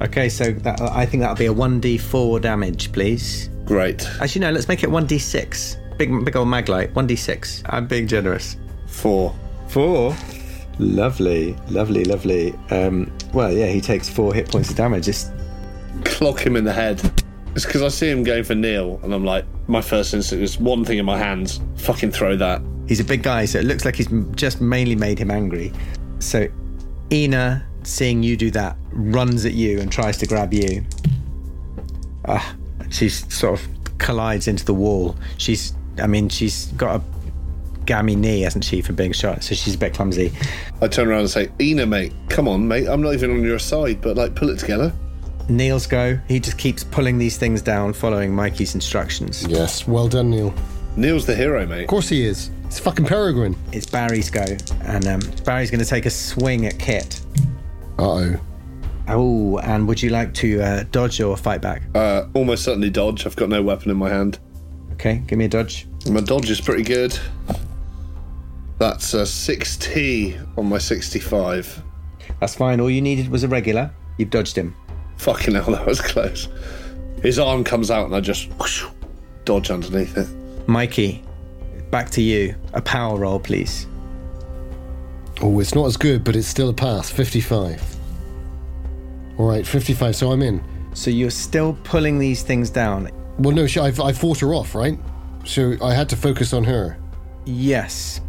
Okay. 0.00 0.28
So 0.28 0.52
that 0.52 0.80
I 0.80 1.06
think 1.06 1.20
that'll 1.22 1.36
be 1.36 1.46
a 1.46 1.52
one 1.52 1.78
d 1.80 1.96
four 1.96 2.40
damage, 2.40 2.92
please. 2.92 3.48
Great. 3.64 4.06
As 4.20 4.34
you 4.34 4.40
know, 4.40 4.50
Let's 4.50 4.66
make 4.68 4.82
it 4.82 4.90
one 4.90 5.06
d 5.06 5.18
six. 5.18 5.76
Big 5.96 6.24
big 6.24 6.34
old 6.36 6.48
maglite. 6.48 6.92
One 6.94 7.06
d 7.06 7.14
six. 7.14 7.62
I'm 7.66 7.86
being 7.86 8.08
generous. 8.08 8.56
Four. 8.88 9.34
Four. 9.68 10.16
Lovely, 10.78 11.54
lovely, 11.68 12.04
lovely. 12.04 12.52
Um, 12.70 13.12
well, 13.32 13.52
yeah, 13.52 13.66
he 13.66 13.80
takes 13.80 14.08
four 14.08 14.34
hit 14.34 14.50
points 14.50 14.70
of 14.70 14.76
damage. 14.76 15.04
Just 15.04 15.32
Clock 16.04 16.40
him 16.44 16.56
in 16.56 16.64
the 16.64 16.72
head. 16.72 17.21
It's 17.54 17.66
because 17.66 17.82
I 17.82 17.88
see 17.88 18.08
him 18.08 18.22
going 18.24 18.44
for 18.44 18.54
Neil, 18.54 18.98
and 19.02 19.12
I'm 19.12 19.24
like, 19.24 19.44
my 19.68 19.82
first 19.82 20.14
instinct 20.14 20.42
is 20.42 20.58
one 20.58 20.84
thing 20.84 20.98
in 20.98 21.04
my 21.04 21.18
hands. 21.18 21.60
Fucking 21.76 22.10
throw 22.10 22.34
that. 22.36 22.62
He's 22.88 23.00
a 23.00 23.04
big 23.04 23.22
guy, 23.22 23.44
so 23.44 23.58
it 23.58 23.64
looks 23.64 23.84
like 23.84 23.96
he's 23.96 24.08
just 24.34 24.60
mainly 24.60 24.96
made 24.96 25.18
him 25.18 25.30
angry. 25.30 25.72
So, 26.18 26.48
Ina 27.12 27.66
seeing 27.82 28.22
you 28.22 28.36
do 28.36 28.50
that, 28.52 28.76
runs 28.92 29.44
at 29.44 29.52
you 29.52 29.80
and 29.80 29.90
tries 29.92 30.16
to 30.18 30.26
grab 30.26 30.54
you. 30.54 30.84
Ah, 32.26 32.56
she 32.90 33.08
sort 33.08 33.60
of 33.60 33.68
collides 33.98 34.48
into 34.48 34.64
the 34.64 34.74
wall. 34.74 35.16
She's, 35.36 35.74
I 35.98 36.06
mean, 36.06 36.28
she's 36.28 36.66
got 36.68 37.00
a 37.00 37.04
gammy 37.84 38.16
knee, 38.16 38.42
hasn't 38.42 38.64
she, 38.64 38.80
from 38.80 38.94
being 38.94 39.12
shot? 39.12 39.42
So 39.42 39.54
she's 39.54 39.74
a 39.74 39.78
bit 39.78 39.92
clumsy. 39.92 40.32
I 40.80 40.88
turn 40.88 41.08
around 41.08 41.20
and 41.20 41.30
say, 41.30 41.50
Ina, 41.60 41.86
mate, 41.86 42.12
come 42.28 42.48
on, 42.48 42.66
mate. 42.66 42.88
I'm 42.88 43.02
not 43.02 43.12
even 43.14 43.30
on 43.30 43.42
your 43.42 43.58
side, 43.58 44.00
but 44.00 44.16
like, 44.16 44.34
pull 44.34 44.48
it 44.50 44.58
together. 44.58 44.92
Neil's 45.48 45.86
go. 45.86 46.18
He 46.28 46.40
just 46.40 46.58
keeps 46.58 46.84
pulling 46.84 47.18
these 47.18 47.36
things 47.36 47.62
down, 47.62 47.92
following 47.92 48.34
Mikey's 48.34 48.74
instructions. 48.74 49.46
Yes, 49.46 49.86
well 49.86 50.08
done, 50.08 50.30
Neil. 50.30 50.54
Neil's 50.96 51.26
the 51.26 51.34
hero, 51.34 51.66
mate. 51.66 51.82
Of 51.82 51.88
course 51.88 52.08
he 52.08 52.24
is. 52.24 52.50
It's 52.64 52.78
fucking 52.78 53.04
Peregrine. 53.04 53.56
It's 53.72 53.86
Barry's 53.86 54.30
go, 54.30 54.44
and 54.84 55.06
um, 55.06 55.20
Barry's 55.44 55.70
going 55.70 55.82
to 55.82 55.88
take 55.88 56.06
a 56.06 56.10
swing 56.10 56.66
at 56.66 56.78
Kit. 56.78 57.20
Uh 57.98 58.02
oh. 58.02 58.40
Oh, 59.08 59.58
and 59.58 59.86
would 59.88 60.00
you 60.00 60.10
like 60.10 60.32
to 60.34 60.62
uh, 60.62 60.84
dodge 60.90 61.20
or 61.20 61.36
fight 61.36 61.60
back? 61.60 61.82
Uh, 61.94 62.26
almost 62.34 62.64
certainly 62.64 62.88
dodge. 62.88 63.26
I've 63.26 63.36
got 63.36 63.48
no 63.48 63.62
weapon 63.62 63.90
in 63.90 63.96
my 63.96 64.08
hand. 64.08 64.38
Okay, 64.92 65.22
give 65.26 65.38
me 65.38 65.46
a 65.46 65.48
dodge. 65.48 65.86
My 66.08 66.20
dodge 66.20 66.48
is 66.50 66.60
pretty 66.60 66.84
good. 66.84 67.18
That's 68.78 69.14
a 69.14 69.22
6T 69.22 70.58
on 70.58 70.66
my 70.68 70.78
65. 70.78 71.82
That's 72.40 72.54
fine. 72.54 72.80
All 72.80 72.90
you 72.90 73.00
needed 73.02 73.28
was 73.28 73.44
a 73.44 73.48
regular. 73.48 73.92
You've 74.18 74.30
dodged 74.30 74.56
him. 74.56 74.74
Fucking 75.22 75.54
hell, 75.54 75.70
that 75.70 75.86
was 75.86 76.00
close. 76.00 76.48
His 77.22 77.38
arm 77.38 77.62
comes 77.62 77.92
out 77.92 78.06
and 78.06 78.16
I 78.16 78.18
just 78.18 78.50
whoosh, 78.58 78.84
dodge 79.44 79.70
underneath 79.70 80.16
it. 80.16 80.28
Mikey, 80.68 81.22
back 81.92 82.10
to 82.10 82.20
you. 82.20 82.56
A 82.72 82.82
power 82.82 83.18
roll, 83.18 83.38
please. 83.38 83.86
Oh, 85.40 85.60
it's 85.60 85.76
not 85.76 85.86
as 85.86 85.96
good, 85.96 86.24
but 86.24 86.34
it's 86.34 86.48
still 86.48 86.70
a 86.70 86.74
pass. 86.74 87.08
55. 87.08 87.80
All 89.38 89.46
right, 89.46 89.64
55, 89.64 90.16
so 90.16 90.32
I'm 90.32 90.42
in. 90.42 90.60
So 90.92 91.08
you're 91.08 91.30
still 91.30 91.78
pulling 91.84 92.18
these 92.18 92.42
things 92.42 92.68
down. 92.68 93.08
Well, 93.38 93.54
no, 93.54 93.66
I, 93.80 93.92
I 94.02 94.12
fought 94.12 94.40
her 94.40 94.54
off, 94.54 94.74
right? 94.74 94.98
So 95.44 95.76
I 95.80 95.94
had 95.94 96.08
to 96.08 96.16
focus 96.16 96.52
on 96.52 96.64
her. 96.64 96.98
Yes, 97.44 98.20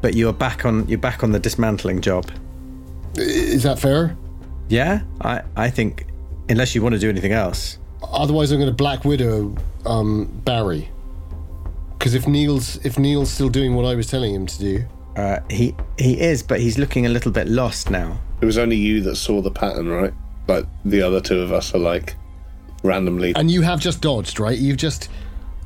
but 0.00 0.14
you're 0.14 0.32
back 0.32 0.64
on 0.64 0.86
you're 0.86 0.98
back 0.98 1.24
on 1.24 1.32
the 1.32 1.40
dismantling 1.40 2.00
job. 2.00 2.30
Is 3.16 3.64
that 3.64 3.80
fair? 3.80 4.16
Yeah, 4.68 5.02
I 5.20 5.42
I 5.56 5.70
think 5.70 6.06
unless 6.50 6.74
you 6.74 6.82
want 6.82 6.94
to 6.94 6.98
do 6.98 7.08
anything 7.08 7.32
else. 7.32 7.78
Otherwise, 8.02 8.50
I'm 8.52 8.58
going 8.58 8.70
to 8.70 8.74
Black 8.76 9.04
Widow 9.04 9.54
um, 9.86 10.26
Barry. 10.44 10.88
Because 11.98 12.14
if 12.14 12.26
Neil's 12.26 12.76
if 12.84 12.98
Neil's 12.98 13.30
still 13.30 13.48
doing 13.50 13.74
what 13.74 13.84
I 13.84 13.94
was 13.94 14.06
telling 14.06 14.34
him 14.34 14.46
to 14.46 14.58
do, 14.58 14.84
Uh, 15.16 15.38
he 15.50 15.74
he 15.98 16.18
is, 16.20 16.42
but 16.42 16.60
he's 16.60 16.78
looking 16.78 17.04
a 17.06 17.08
little 17.08 17.30
bit 17.30 17.46
lost 17.48 17.90
now. 17.90 18.18
It 18.40 18.46
was 18.46 18.56
only 18.58 18.76
you 18.76 19.02
that 19.02 19.16
saw 19.16 19.42
the 19.42 19.50
pattern, 19.50 19.88
right? 19.88 20.14
Like, 20.48 20.64
the 20.84 21.02
other 21.02 21.20
two 21.20 21.40
of 21.40 21.52
us 21.52 21.74
are 21.74 21.78
like 21.78 22.16
randomly. 22.82 23.34
and 23.36 23.50
you 23.50 23.60
have 23.62 23.80
just 23.80 24.00
dodged, 24.00 24.40
right? 24.40 24.58
You've 24.58 24.78
just. 24.78 25.08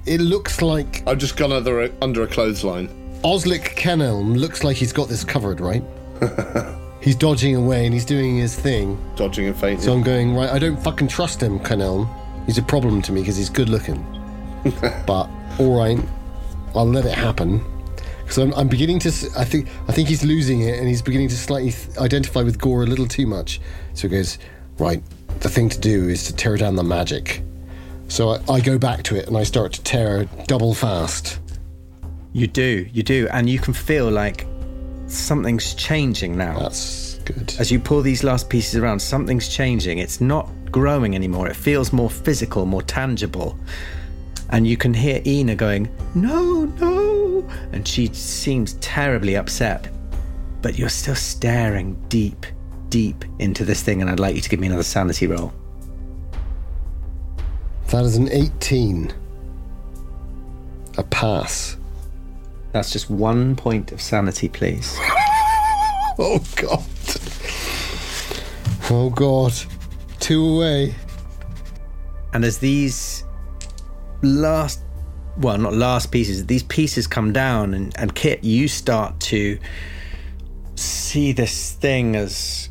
It 0.06 0.20
looks 0.20 0.60
like 0.60 1.02
I've 1.06 1.18
just 1.18 1.36
gone 1.36 1.52
under 1.52 1.84
a, 1.84 1.90
under 2.02 2.22
a 2.22 2.26
clothesline. 2.26 2.88
Oslick 3.22 3.74
Kenelm 3.76 4.36
looks 4.36 4.62
like 4.64 4.76
he's 4.76 4.92
got 4.92 5.08
this 5.08 5.24
covered, 5.24 5.60
right? 5.60 5.82
he's 7.04 7.14
dodging 7.14 7.54
away 7.54 7.84
and 7.84 7.92
he's 7.92 8.06
doing 8.06 8.38
his 8.38 8.58
thing. 8.58 8.98
Dodging 9.14 9.46
and 9.46 9.56
fainting. 9.56 9.84
So 9.84 9.92
I'm 9.92 10.02
going 10.02 10.34
right. 10.34 10.48
I 10.48 10.58
don't 10.58 10.82
fucking 10.82 11.08
trust 11.08 11.42
him, 11.42 11.60
Kenelm. 11.60 12.08
He's 12.46 12.58
a 12.58 12.62
problem 12.62 13.02
to 13.02 13.12
me 13.12 13.20
because 13.20 13.36
he's 13.36 13.50
good 13.50 13.68
looking. 13.68 14.02
but 15.06 15.28
all 15.58 15.78
right, 15.78 15.98
I'll 16.74 16.86
let 16.86 17.04
it 17.04 17.14
happen. 17.14 17.62
Because 18.22 18.38
I'm, 18.38 18.54
I'm 18.54 18.68
beginning 18.68 18.98
to. 19.00 19.08
I 19.36 19.44
think. 19.44 19.68
I 19.86 19.92
think 19.92 20.08
he's 20.08 20.24
losing 20.24 20.62
it, 20.62 20.78
and 20.78 20.88
he's 20.88 21.02
beginning 21.02 21.28
to 21.28 21.36
slightly 21.36 21.72
th- 21.72 21.98
identify 21.98 22.42
with 22.42 22.58
Gore 22.58 22.82
a 22.82 22.86
little 22.86 23.06
too 23.06 23.26
much. 23.26 23.60
So 23.92 24.08
he 24.08 24.16
goes, 24.16 24.38
right. 24.78 25.02
The 25.40 25.50
thing 25.50 25.68
to 25.68 25.78
do 25.78 26.08
is 26.08 26.24
to 26.24 26.34
tear 26.34 26.56
down 26.56 26.76
the 26.76 26.84
magic. 26.84 27.42
So 28.08 28.30
I, 28.30 28.54
I 28.54 28.60
go 28.60 28.78
back 28.78 29.02
to 29.04 29.16
it 29.16 29.26
and 29.26 29.36
I 29.36 29.42
start 29.42 29.72
to 29.74 29.82
tear 29.82 30.24
double 30.46 30.74
fast. 30.74 31.40
You 32.32 32.46
do, 32.46 32.88
you 32.92 33.02
do, 33.02 33.28
and 33.30 33.48
you 33.48 33.58
can 33.58 33.74
feel 33.74 34.10
like 34.10 34.46
something's 35.06 35.74
changing 35.74 36.36
now. 36.36 36.58
That's 36.58 37.14
good. 37.24 37.54
As 37.58 37.70
you 37.70 37.78
pull 37.78 38.02
these 38.02 38.24
last 38.24 38.48
pieces 38.48 38.76
around, 38.76 39.00
something's 39.00 39.48
changing. 39.48 39.98
It's 39.98 40.20
not 40.20 40.48
growing 40.70 41.14
anymore. 41.14 41.48
It 41.48 41.56
feels 41.56 41.92
more 41.92 42.10
physical, 42.10 42.66
more 42.66 42.82
tangible. 42.82 43.58
And 44.50 44.66
you 44.66 44.76
can 44.76 44.94
hear 44.94 45.22
Ina 45.26 45.56
going, 45.56 45.88
No, 46.14 46.64
no. 46.64 47.48
And 47.72 47.86
she 47.86 48.08
seems 48.08 48.74
terribly 48.74 49.36
upset. 49.36 49.88
But 50.62 50.78
you're 50.78 50.88
still 50.88 51.14
staring 51.14 52.02
deep, 52.08 52.46
deep 52.88 53.24
into 53.38 53.64
this 53.64 53.82
thing. 53.82 54.00
And 54.00 54.10
I'd 54.10 54.20
like 54.20 54.34
you 54.34 54.40
to 54.40 54.48
give 54.48 54.60
me 54.60 54.66
another 54.66 54.82
sanity 54.82 55.26
roll. 55.26 55.52
That 57.88 58.04
is 58.04 58.16
an 58.16 58.30
18. 58.30 59.12
A 60.96 61.02
pass. 61.04 61.76
That's 62.74 62.90
just 62.90 63.08
one 63.08 63.54
point 63.56 63.92
of 63.92 64.02
sanity, 64.02 64.48
please. 64.50 64.98
Oh 66.16 66.38
god. 66.54 66.84
Oh 68.88 69.10
god. 69.10 69.52
Two 70.20 70.46
away. 70.46 70.94
And 72.32 72.44
as 72.44 72.58
these 72.58 73.24
last, 74.22 74.80
well, 75.38 75.58
not 75.58 75.74
last 75.74 76.12
pieces, 76.12 76.46
these 76.46 76.62
pieces 76.62 77.08
come 77.08 77.32
down, 77.32 77.74
and, 77.74 77.92
and 77.98 78.14
Kit, 78.14 78.44
you 78.44 78.68
start 78.68 79.18
to 79.20 79.58
see 80.76 81.32
this 81.32 81.72
thing 81.72 82.14
as 82.14 82.70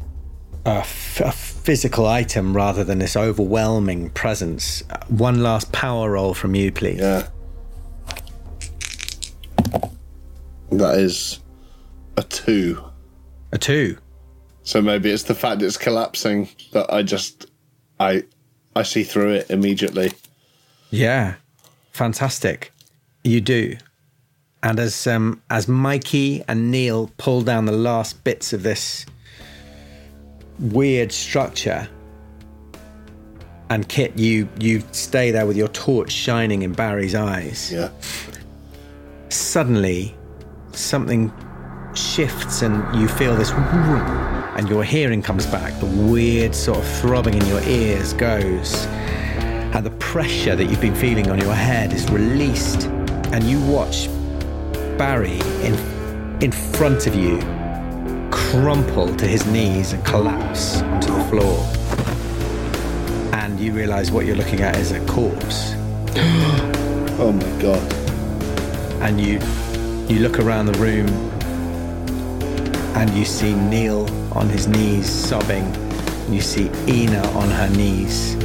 a, 0.66 0.70
f- 0.70 1.20
a 1.20 1.32
physical 1.34 2.06
item 2.08 2.56
rather 2.56 2.86
than 2.86 3.00
this 3.00 3.18
overwhelming 3.18 4.10
presence. 4.12 4.84
Uh, 4.90 5.00
One 5.10 5.44
last 5.44 5.74
power 5.74 6.12
roll 6.12 6.34
from 6.34 6.56
you, 6.56 6.72
please. 6.72 7.00
Yeah. 7.02 7.28
That 10.72 10.98
is 10.98 11.40
a 12.18 12.24
two. 12.24 12.84
A 13.52 13.58
two. 13.58 13.98
So 14.64 14.82
maybe 14.82 15.12
it's 15.12 15.24
the 15.24 15.36
fact 15.36 15.62
it's 15.62 15.78
collapsing 15.78 16.50
that 16.72 16.92
I 16.92 17.04
just 17.04 17.48
I 18.00 18.24
I 18.76 18.84
see 18.84 19.04
through 19.04 19.34
it 19.34 19.50
immediately. 19.50 20.14
Yeah, 20.90 21.36
fantastic. 21.92 22.72
You 23.24 23.42
do. 23.42 23.78
And 24.62 24.80
as 24.80 25.08
um, 25.08 25.42
as 25.50 25.68
Mikey 25.68 26.44
and 26.48 26.72
Neil 26.72 27.12
pull 27.18 27.42
down 27.42 27.66
the 27.66 27.74
last 27.74 28.24
bits 28.24 28.54
of 28.54 28.64
this 28.64 29.06
weird 30.60 31.12
structure, 31.12 31.90
and 33.70 33.88
Kit, 33.90 34.18
you 34.18 34.48
you 34.60 34.82
stay 34.92 35.32
there 35.32 35.46
with 35.46 35.58
your 35.58 35.68
torch 35.70 36.12
shining 36.12 36.62
in 36.62 36.72
Barry's 36.72 37.16
eyes. 37.16 37.72
Yeah. 37.72 37.90
Suddenly, 39.30 40.16
something 40.76 41.32
shifts, 41.96 42.62
and 42.62 43.00
you 43.00 43.08
feel 43.08 43.36
this, 43.36 43.52
and 43.52 44.70
your 44.70 44.84
hearing 44.84 45.22
comes 45.22 45.46
back. 45.46 45.80
The 45.80 45.86
weird 45.86 46.54
sort 46.54 46.80
of 46.80 46.88
throbbing 47.00 47.36
in 47.36 47.46
your 47.48 47.62
ears 47.64 48.14
goes 48.14 48.88
and 49.74 49.84
the 49.84 49.92
pressure 49.92 50.56
that 50.56 50.66
you've 50.66 50.82
been 50.82 50.94
feeling 50.94 51.32
on 51.32 51.40
your 51.40 51.56
head 51.56 51.94
is 51.94 52.08
released 52.12 52.84
and 53.34 53.44
you 53.44 53.60
watch 53.66 54.08
Barry 55.00 55.40
in 55.64 55.74
in 56.42 56.52
front 56.52 57.08
of 57.08 57.16
you 57.16 57.40
crumple 58.30 59.16
to 59.16 59.28
his 59.28 59.48
knees 59.48 59.94
and 59.94 60.06
collapse 60.06 60.82
onto 60.84 61.12
the 61.12 61.24
floor 61.24 61.58
and 63.34 63.60
you 63.60 63.72
realize 63.72 64.12
what 64.12 64.28
you're 64.28 64.36
looking 64.36 64.62
at 64.62 64.78
is 64.78 64.92
a 64.92 65.04
corpse 65.08 65.74
Oh 67.18 67.32
my 67.32 67.62
god. 67.62 67.94
and 69.02 69.20
you 69.20 69.40
you 70.08 70.20
look 70.20 70.40
around 70.40 70.66
the 70.66 70.78
room 70.80 71.08
and 72.96 73.10
you 73.12 73.26
see 73.26 73.54
Neil 73.54 74.08
on 74.34 74.50
his 74.50 74.68
knees 74.68 75.10
sobbing. 75.10 75.66
You 76.30 76.42
see 76.42 76.70
Ina 76.88 77.26
on 77.30 77.50
her 77.50 77.70
knees 77.70 78.38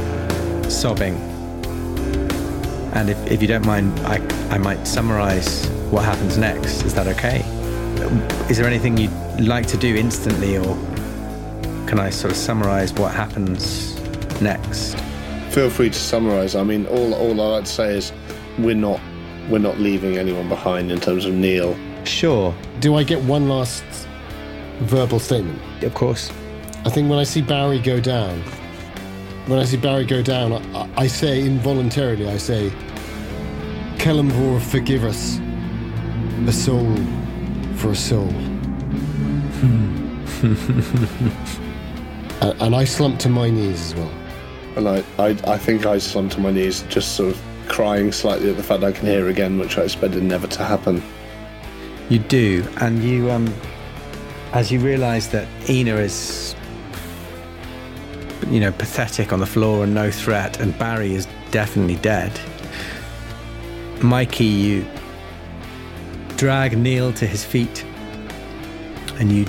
sobbing. 0.73 1.15
And 2.93 3.09
if, 3.09 3.31
if 3.31 3.41
you 3.41 3.47
don't 3.47 3.65
mind 3.65 3.99
I, 4.01 4.17
I 4.49 4.57
might 4.57 4.87
summarize 4.87 5.67
what 5.91 6.05
happens 6.05 6.37
next. 6.37 6.83
Is 6.83 6.93
that 6.95 7.07
okay? 7.07 7.39
Is 8.49 8.57
there 8.57 8.67
anything 8.67 8.97
you'd 8.97 9.11
like 9.41 9.67
to 9.67 9.77
do 9.77 9.95
instantly 9.95 10.57
or 10.57 10.75
can 11.87 11.99
I 11.99 12.09
sort 12.09 12.31
of 12.31 12.37
summarize 12.37 12.93
what 12.93 13.13
happens 13.13 13.99
next? 14.41 14.97
Feel 15.49 15.69
free 15.69 15.89
to 15.89 15.99
summarize. 15.99 16.55
I 16.55 16.63
mean 16.63 16.85
all 16.87 17.13
all 17.13 17.55
I'd 17.55 17.67
say 17.67 17.97
is 17.97 18.13
we're 18.57 18.75
not 18.75 18.99
we're 19.49 19.57
not 19.59 19.77
leaving 19.79 20.17
anyone 20.17 20.47
behind 20.47 20.91
in 20.91 20.99
terms 20.99 21.25
of 21.25 21.33
Neil. 21.33 21.75
sure 22.05 22.53
Do 22.79 22.95
I 22.95 23.03
get 23.03 23.21
one 23.23 23.47
last 23.49 23.83
verbal 24.81 25.19
statement? 25.19 25.59
of 25.83 25.93
course 25.93 26.31
I 26.85 26.89
think 26.89 27.09
when 27.09 27.19
I 27.19 27.23
see 27.23 27.41
Barry 27.41 27.79
go 27.79 27.99
down, 27.99 28.41
when 29.47 29.59
I 29.59 29.65
see 29.65 29.75
Barry 29.77 30.05
go 30.05 30.21
down, 30.21 30.53
I, 30.53 30.89
I 30.95 31.07
say 31.07 31.41
involuntarily, 31.41 32.29
I 32.29 32.37
say, 32.37 32.71
Kellenvor, 33.97 34.61
forgive 34.61 35.03
us. 35.03 35.39
A 36.47 36.53
soul 36.53 36.95
for 37.75 37.89
a 37.91 37.95
soul. 37.95 38.27
Hmm. 39.59 40.23
A- 42.41 42.55
And 42.63 42.73
I 42.73 42.85
slumped 42.85 43.19
to 43.23 43.29
my 43.29 43.49
knees 43.49 43.81
as 43.91 43.95
well. 43.95 44.11
And 44.77 44.87
I, 44.87 45.03
I, 45.17 45.29
I 45.53 45.57
think 45.57 45.85
I 45.85 45.97
slumped 45.97 46.35
to 46.35 46.39
my 46.39 46.51
knees, 46.51 46.83
just 46.83 47.15
sort 47.17 47.31
of 47.35 47.41
crying 47.69 48.11
slightly 48.11 48.49
at 48.49 48.57
the 48.57 48.63
fact 48.63 48.83
I 48.83 48.91
can 48.91 49.05
hear 49.05 49.29
again, 49.29 49.57
which 49.59 49.77
I 49.77 49.83
expected 49.83 50.23
never 50.23 50.47
to 50.47 50.63
happen. 50.63 51.01
You 52.09 52.19
do, 52.19 52.67
and 52.81 53.01
you, 53.03 53.29
um, 53.31 53.53
as 54.51 54.71
you 54.71 54.79
realise 54.79 55.27
that 55.27 55.47
Ina 55.69 55.95
is, 55.97 56.55
you 58.47 58.59
know, 58.59 58.71
pathetic 58.71 59.31
on 59.31 59.39
the 59.39 59.45
floor 59.45 59.83
and 59.83 59.93
no 59.93 60.09
threat, 60.09 60.59
and 60.59 60.77
Barry 60.77 61.13
is 61.13 61.27
definitely 61.51 61.97
dead. 61.97 62.37
Mikey, 64.01 64.45
you 64.45 64.85
drag 66.35 66.77
Neil 66.77 67.13
to 67.13 67.27
his 67.27 67.45
feet, 67.45 67.85
and 69.19 69.31
you 69.31 69.45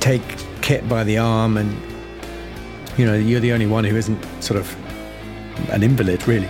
take 0.00 0.22
Kit 0.60 0.88
by 0.88 1.04
the 1.04 1.18
arm, 1.18 1.56
and 1.56 1.70
you 2.96 3.06
know 3.06 3.14
you're 3.14 3.40
the 3.40 3.52
only 3.52 3.66
one 3.66 3.84
who 3.84 3.96
isn't 3.96 4.24
sort 4.40 4.58
of 4.58 4.76
an 5.70 5.82
invalid, 5.82 6.26
really. 6.26 6.48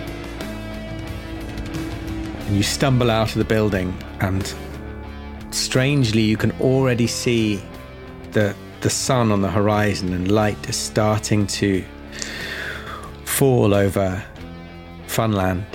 And 2.53 2.59
you 2.59 2.63
stumble 2.63 3.09
out 3.09 3.29
of 3.29 3.39
the 3.39 3.45
building, 3.45 3.97
and 4.19 4.53
strangely, 5.49 6.21
you 6.21 6.37
can 6.37 6.51
already 6.61 7.07
see 7.07 7.59
the 8.33 8.55
the 8.81 8.91
sun 8.91 9.31
on 9.31 9.41
the 9.41 9.49
horizon, 9.49 10.13
and 10.13 10.31
light 10.31 10.69
is 10.69 10.75
starting 10.75 11.47
to 11.47 11.83
fall 13.25 13.73
over 13.73 14.23
Funland. 15.07 15.65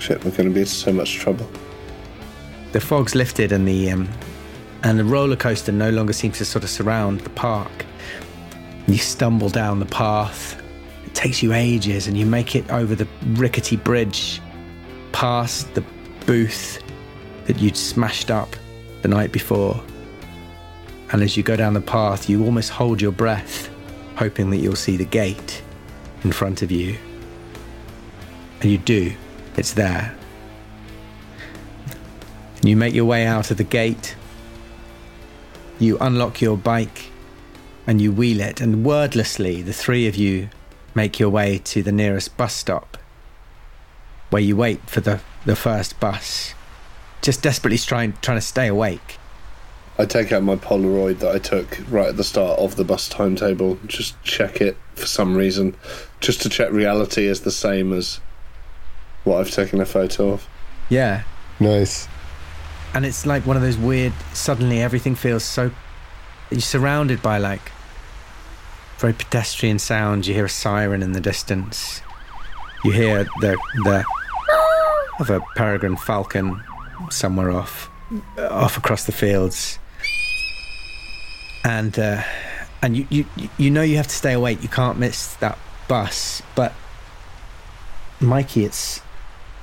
Shit, 0.00 0.24
we're 0.24 0.32
going 0.32 0.48
to 0.48 0.52
be 0.52 0.62
in 0.62 0.66
so 0.66 0.92
much 0.92 1.14
trouble. 1.14 1.48
The 2.72 2.80
fog's 2.80 3.14
lifted, 3.14 3.52
and 3.52 3.68
the 3.68 3.92
um, 3.92 4.08
and 4.82 4.98
the 4.98 5.04
roller 5.04 5.36
coaster 5.36 5.70
no 5.70 5.90
longer 5.90 6.12
seems 6.12 6.38
to 6.38 6.44
sort 6.44 6.64
of 6.64 6.70
surround 6.70 7.20
the 7.20 7.30
park. 7.30 7.86
You 8.88 8.98
stumble 8.98 9.50
down 9.50 9.78
the 9.78 9.86
path. 9.86 10.60
It 11.06 11.14
takes 11.14 11.44
you 11.44 11.52
ages, 11.52 12.08
and 12.08 12.18
you 12.18 12.26
make 12.26 12.56
it 12.56 12.68
over 12.72 12.96
the 12.96 13.06
rickety 13.34 13.76
bridge, 13.76 14.40
past 15.12 15.72
the 15.74 15.84
booth 16.26 16.82
that 17.46 17.58
you'd 17.58 17.76
smashed 17.76 18.30
up 18.30 18.56
the 19.02 19.08
night 19.08 19.32
before. 19.32 19.82
And 21.12 21.22
as 21.22 21.36
you 21.36 21.42
go 21.42 21.56
down 21.56 21.74
the 21.74 21.80
path, 21.80 22.28
you 22.28 22.44
almost 22.44 22.70
hold 22.70 23.00
your 23.00 23.12
breath, 23.12 23.70
hoping 24.16 24.50
that 24.50 24.56
you'll 24.58 24.76
see 24.76 24.96
the 24.96 25.04
gate 25.04 25.62
in 26.24 26.32
front 26.32 26.62
of 26.62 26.70
you. 26.70 26.96
And 28.60 28.70
you 28.70 28.78
do, 28.78 29.12
it's 29.56 29.74
there. 29.74 30.14
You 32.62 32.76
make 32.76 32.94
your 32.94 33.04
way 33.04 33.26
out 33.26 33.50
of 33.50 33.58
the 33.58 33.64
gate. 33.64 34.16
You 35.78 35.98
unlock 36.00 36.40
your 36.40 36.56
bike 36.56 37.10
and 37.86 38.00
you 38.00 38.10
wheel 38.10 38.40
it, 38.40 38.62
and 38.62 38.82
wordlessly, 38.82 39.60
the 39.60 39.74
three 39.74 40.06
of 40.06 40.16
you 40.16 40.48
make 40.94 41.20
your 41.20 41.28
way 41.28 41.58
to 41.58 41.82
the 41.82 41.92
nearest 41.92 42.34
bus 42.38 42.54
stop 42.54 42.96
where 44.30 44.42
you 44.42 44.56
wait 44.56 44.88
for 44.88 45.00
the, 45.00 45.20
the 45.44 45.56
first 45.56 45.98
bus, 46.00 46.54
just 47.22 47.42
desperately 47.42 47.78
trying, 47.78 48.14
trying 48.22 48.36
to 48.38 48.42
stay 48.42 48.66
awake. 48.66 49.18
I 49.98 50.06
take 50.06 50.32
out 50.32 50.42
my 50.42 50.56
Polaroid 50.56 51.20
that 51.20 51.34
I 51.34 51.38
took 51.38 51.78
right 51.88 52.08
at 52.08 52.16
the 52.16 52.24
start 52.24 52.58
of 52.58 52.74
the 52.76 52.84
bus 52.84 53.08
timetable, 53.08 53.78
just 53.86 54.20
check 54.24 54.60
it 54.60 54.76
for 54.96 55.06
some 55.06 55.36
reason, 55.36 55.76
just 56.20 56.42
to 56.42 56.48
check 56.48 56.72
reality 56.72 57.26
is 57.26 57.42
the 57.42 57.52
same 57.52 57.92
as 57.92 58.18
what 59.22 59.38
I've 59.40 59.50
taken 59.52 59.80
a 59.80 59.86
photo 59.86 60.30
of. 60.32 60.48
Yeah, 60.88 61.22
Nice. 61.60 62.08
and 62.92 63.06
it's 63.06 63.24
like 63.24 63.46
one 63.46 63.56
of 63.56 63.62
those 63.62 63.78
weird 63.78 64.12
suddenly 64.32 64.82
everything 64.82 65.14
feels 65.14 65.44
so 65.44 65.70
you're 66.50 66.60
surrounded 66.60 67.22
by 67.22 67.38
like 67.38 67.70
very 68.98 69.12
pedestrian 69.12 69.78
sounds 69.78 70.26
you 70.28 70.34
hear 70.34 70.44
a 70.44 70.48
siren 70.48 71.02
in 71.02 71.12
the 71.12 71.20
distance 71.20 72.02
you 72.84 72.92
hear 72.92 73.24
the 73.40 73.56
the 73.84 74.04
of 75.20 75.30
a 75.30 75.40
peregrine 75.56 75.96
falcon 75.96 76.62
somewhere 77.10 77.50
off 77.50 77.88
off 78.38 78.76
across 78.76 79.04
the 79.04 79.12
fields 79.12 79.78
and 81.64 81.98
uh, 81.98 82.22
and 82.82 82.96
you, 82.96 83.06
you 83.10 83.26
you 83.58 83.70
know 83.70 83.82
you 83.82 83.96
have 83.96 84.08
to 84.08 84.14
stay 84.14 84.32
awake 84.32 84.62
you 84.62 84.68
can't 84.68 84.98
miss 84.98 85.34
that 85.36 85.58
bus 85.88 86.42
but 86.54 86.72
mikey 88.20 88.64
it's 88.64 89.00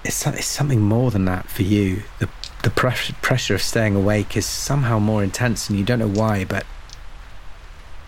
it's, 0.03 0.25
it's 0.25 0.45
something 0.45 0.81
more 0.81 1.11
than 1.11 1.25
that 1.25 1.49
for 1.49 1.63
you. 1.63 2.03
The 2.19 2.29
the 2.63 2.69
pressure 2.69 3.13
pressure 3.21 3.55
of 3.55 3.61
staying 3.61 3.95
awake 3.95 4.37
is 4.37 4.45
somehow 4.45 4.99
more 4.99 5.23
intense, 5.23 5.69
and 5.69 5.77
you 5.77 5.85
don't 5.85 5.99
know 5.99 6.07
why, 6.07 6.45
but 6.45 6.65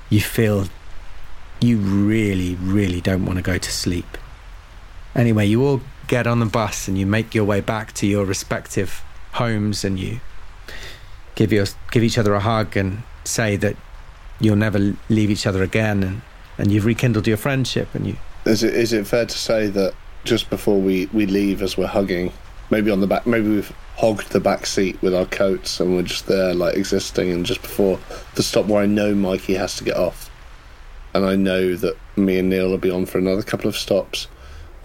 you 0.09 0.21
feel 0.21 0.67
you 1.59 1.77
really, 1.77 2.55
really 2.55 3.01
don't 3.01 3.25
want 3.25 3.37
to 3.37 3.43
go 3.43 3.57
to 3.57 3.71
sleep. 3.71 4.17
Anyway, 5.15 5.45
you 5.45 5.63
all 5.63 5.81
get 6.07 6.27
on 6.27 6.39
the 6.39 6.45
bus 6.45 6.87
and 6.87 6.97
you 6.97 7.05
make 7.05 7.33
your 7.33 7.45
way 7.45 7.61
back 7.61 7.93
to 7.93 8.07
your 8.07 8.25
respective 8.25 9.01
homes, 9.33 9.83
and 9.83 9.99
you 9.99 10.19
give 11.35 11.51
your 11.51 11.65
give 11.91 12.03
each 12.03 12.17
other 12.17 12.33
a 12.33 12.39
hug 12.39 12.75
and 12.75 13.03
say 13.23 13.55
that 13.57 13.75
you'll 14.39 14.55
never 14.55 14.95
leave 15.09 15.29
each 15.29 15.45
other 15.47 15.63
again, 15.63 16.03
and 16.03 16.21
and 16.57 16.71
you've 16.71 16.85
rekindled 16.85 17.27
your 17.27 17.37
friendship, 17.37 17.93
and 17.93 18.07
you 18.07 18.17
Is 18.45 18.63
it 18.63 18.73
is 18.73 18.93
it 18.93 19.07
fair 19.07 19.25
to 19.25 19.37
say 19.37 19.67
that 19.67 19.93
just 20.23 20.49
before 20.49 20.79
we, 20.79 21.07
we 21.07 21.25
leave 21.25 21.61
as 21.61 21.77
we're 21.77 21.87
hugging, 21.87 22.31
maybe 22.69 22.89
on 22.89 23.01
the 23.01 23.07
back 23.07 23.27
maybe 23.27 23.49
we've 23.49 23.73
hogged 23.97 24.31
the 24.31 24.39
back 24.39 24.65
seat 24.65 24.99
with 25.01 25.13
our 25.13 25.25
coats 25.25 25.79
and 25.79 25.95
we're 25.95 26.01
just 26.01 26.25
there 26.25 26.53
like 26.53 26.75
existing 26.75 27.31
and 27.31 27.45
just 27.45 27.61
before 27.61 27.99
the 28.35 28.41
stop 28.41 28.65
where 28.65 28.81
I 28.81 28.85
know 28.87 29.13
Mikey 29.13 29.53
has 29.53 29.75
to 29.77 29.83
get 29.83 29.95
off. 29.95 30.29
And 31.13 31.25
I 31.25 31.35
know 31.35 31.75
that 31.75 31.95
me 32.15 32.39
and 32.39 32.49
Neil 32.49 32.69
will 32.69 32.79
be 32.79 32.89
on 32.89 33.05
for 33.05 33.19
another 33.19 33.43
couple 33.43 33.67
of 33.67 33.77
stops, 33.77 34.27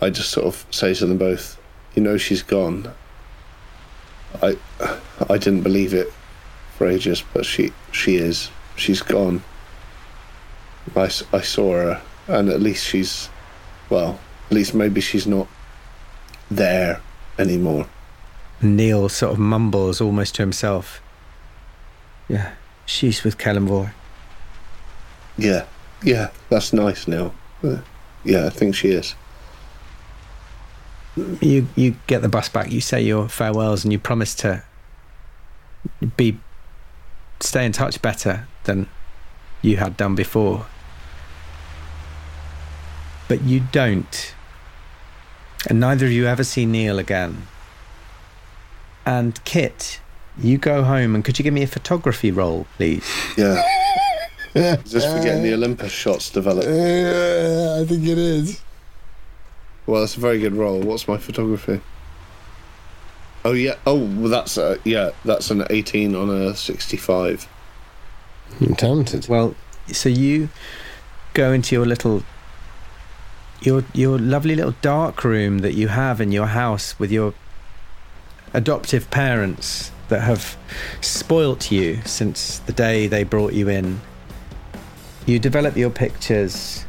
I 0.00 0.10
just 0.10 0.30
sort 0.30 0.46
of 0.46 0.66
say 0.70 0.94
to 0.94 1.06
them 1.06 1.18
both, 1.18 1.58
you 1.94 2.02
know 2.02 2.16
she's 2.16 2.42
gone. 2.42 2.92
I 4.42 4.56
I 5.28 5.38
didn't 5.38 5.62
believe 5.62 5.94
it 5.94 6.12
for 6.76 6.86
ages, 6.86 7.24
but 7.32 7.44
she 7.44 7.72
she 7.92 8.16
is. 8.16 8.50
She's 8.76 9.02
gone. 9.02 9.42
I, 10.96 11.10
I 11.32 11.40
saw 11.40 11.72
her, 11.72 12.02
and 12.28 12.48
at 12.48 12.60
least 12.60 12.86
she's, 12.86 13.28
well, 13.90 14.18
at 14.46 14.52
least 14.52 14.74
maybe 14.74 15.00
she's 15.00 15.26
not 15.26 15.48
there 16.50 17.00
anymore. 17.38 17.86
Neil 18.62 19.08
sort 19.08 19.32
of 19.32 19.38
mumbles 19.38 20.00
almost 20.00 20.36
to 20.36 20.42
himself. 20.42 21.02
Yeah, 22.28 22.52
she's 22.86 23.24
with 23.24 23.38
Kellenvor. 23.38 23.92
Yeah, 25.36 25.66
yeah, 26.02 26.30
that's 26.48 26.72
nice 26.72 27.06
now. 27.06 27.32
Uh, 27.62 27.78
yeah, 28.24 28.46
I 28.46 28.50
think 28.50 28.74
she 28.74 28.88
is. 28.88 29.14
You 31.40 31.68
you 31.76 31.96
get 32.06 32.22
the 32.22 32.28
bus 32.28 32.48
back. 32.48 32.70
You 32.70 32.80
say 32.80 33.02
your 33.02 33.28
farewells, 33.28 33.84
and 33.84 33.92
you 33.92 33.98
promise 33.98 34.34
to 34.36 34.62
be 36.16 36.38
stay 37.40 37.64
in 37.64 37.72
touch 37.72 38.00
better 38.02 38.46
than 38.64 38.88
you 39.62 39.76
had 39.76 39.96
done 39.96 40.14
before. 40.14 40.66
But 43.28 43.42
you 43.42 43.60
don't, 43.72 44.34
and 45.68 45.80
neither 45.80 46.06
of 46.06 46.12
you 46.12 46.26
ever 46.26 46.44
see 46.44 46.66
Neil 46.66 46.98
again. 46.98 47.46
And 49.04 49.42
Kit, 49.44 50.00
you 50.38 50.58
go 50.58 50.82
home, 50.82 51.14
and 51.14 51.24
could 51.24 51.38
you 51.38 51.42
give 51.42 51.54
me 51.54 51.62
a 51.62 51.66
photography 51.66 52.30
roll, 52.30 52.66
please? 52.76 53.04
Yeah. 53.36 53.62
Is 54.54 54.92
this 54.92 55.04
for 55.04 55.22
getting 55.22 55.42
the 55.42 55.54
Olympus 55.54 55.92
shots 55.92 56.30
developed? 56.30 56.66
Uh, 56.66 57.80
I 57.80 57.86
think 57.86 58.06
it 58.06 58.18
is. 58.18 58.60
Well, 59.88 60.02
that's 60.02 60.18
a 60.18 60.20
very 60.20 60.38
good 60.38 60.52
role. 60.52 60.82
What's 60.82 61.08
my 61.08 61.16
photography? 61.16 61.80
Oh 63.42 63.52
yeah. 63.52 63.76
Oh, 63.86 63.96
well, 63.96 64.28
that's 64.28 64.58
a, 64.58 64.78
yeah. 64.84 65.12
That's 65.24 65.50
an 65.50 65.64
18 65.70 66.14
on 66.14 66.28
a 66.28 66.54
65. 66.54 67.48
I'm 68.60 68.74
talented. 68.74 69.28
Well, 69.28 69.54
so 69.90 70.10
you 70.10 70.50
go 71.32 71.52
into 71.52 71.74
your 71.74 71.86
little 71.86 72.22
your 73.62 73.82
your 73.94 74.18
lovely 74.18 74.54
little 74.54 74.74
dark 74.82 75.24
room 75.24 75.60
that 75.60 75.72
you 75.72 75.88
have 75.88 76.20
in 76.20 76.32
your 76.32 76.48
house 76.48 76.98
with 76.98 77.10
your 77.10 77.32
adoptive 78.52 79.10
parents 79.10 79.90
that 80.10 80.20
have 80.20 80.58
spoilt 81.00 81.70
you 81.70 82.02
since 82.04 82.58
the 82.58 82.74
day 82.74 83.06
they 83.06 83.24
brought 83.24 83.54
you 83.54 83.70
in. 83.70 84.02
You 85.24 85.38
develop 85.38 85.78
your 85.78 85.90
pictures 85.90 86.84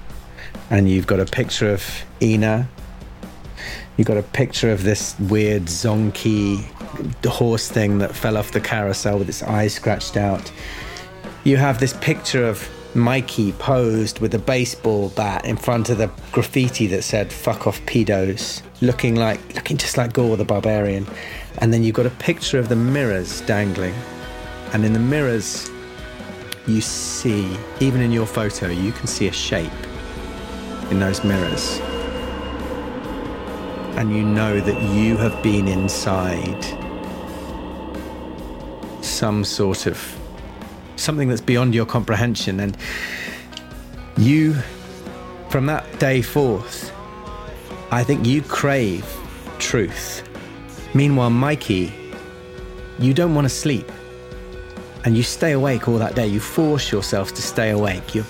and 0.70 0.90
you've 0.90 1.08
got 1.08 1.22
a 1.22 1.26
picture 1.26 1.72
of 1.72 2.04
Ina. 2.22 2.68
You've 4.00 4.08
got 4.08 4.16
a 4.16 4.24
picture 4.24 4.72
of 4.72 4.84
this 4.84 5.20
weird 5.20 5.64
zonky 5.64 6.64
horse 7.26 7.70
thing 7.70 7.98
that 7.98 8.16
fell 8.16 8.38
off 8.38 8.54
the 8.54 8.62
carousel 8.62 9.20
with 9.20 9.28
its 9.28 9.44
eyes 9.44 9.74
scratched 9.74 10.16
out. 10.16 10.54
You 11.44 11.58
have 11.58 11.82
this 11.82 11.92
picture 12.00 12.48
of 12.48 12.66
Mikey 12.96 13.52
posed 13.52 14.20
with 14.22 14.34
a 14.36 14.40
baseball 14.40 15.10
bat 15.10 15.44
in 15.44 15.58
front 15.58 15.90
of 15.90 15.98
the 15.98 16.10
graffiti 16.32 16.88
that 16.88 17.04
said 17.04 17.34
"fuck 17.34 17.68
off 17.68 17.82
pedos," 17.82 18.62
looking 18.80 19.16
like 19.16 19.42
looking 19.54 19.76
just 19.76 19.98
like 19.98 20.14
Gore 20.14 20.38
the 20.38 20.46
Barbarian, 20.46 21.06
and 21.58 21.74
then 21.74 21.84
you've 21.84 21.96
got 21.96 22.06
a 22.06 22.22
picture 22.22 22.58
of 22.58 22.70
the 22.70 22.78
mirrors 22.78 23.42
dangling, 23.42 23.96
and 24.72 24.86
in 24.86 24.94
the 24.94 25.00
mirrors 25.00 25.70
you 26.68 26.80
see, 26.80 27.54
even 27.82 28.00
in 28.00 28.14
your 28.14 28.26
photo, 28.26 28.70
you 28.70 28.94
can 28.94 29.08
see 29.08 29.28
a 29.28 29.34
shape 29.34 29.70
in 30.90 31.02
those 31.02 31.22
mirrors. 31.26 31.82
And 34.00 34.16
you 34.16 34.24
know 34.24 34.62
that 34.62 34.82
you 34.96 35.18
have 35.18 35.44
been 35.44 35.68
inside 35.68 36.64
some 39.04 39.44
sort 39.44 39.88
of 39.88 40.18
something 40.96 41.28
that's 41.28 41.42
beyond 41.42 41.76
your 41.76 41.86
comprehension. 41.86 42.62
And 42.62 42.78
you, 44.16 44.54
from 45.50 45.66
that 45.66 46.00
day 46.00 46.22
forth, 46.22 46.94
I 47.92 48.06
think 48.06 48.26
you 48.26 48.42
crave 48.42 49.06
truth. 49.58 50.24
Meanwhile, 50.94 51.32
Mikey, 51.32 51.92
you 53.00 53.14
don't 53.14 53.36
want 53.36 53.44
to 53.44 53.50
sleep. 53.50 53.92
And 55.04 55.18
you 55.18 55.24
stay 55.24 55.52
awake 55.52 55.90
all 55.90 55.98
that 55.98 56.16
day. 56.16 56.26
You 56.26 56.40
force 56.40 56.90
yourself 56.90 57.34
to 57.34 57.42
stay 57.42 57.72
awake. 57.72 58.16
You're 58.16 58.24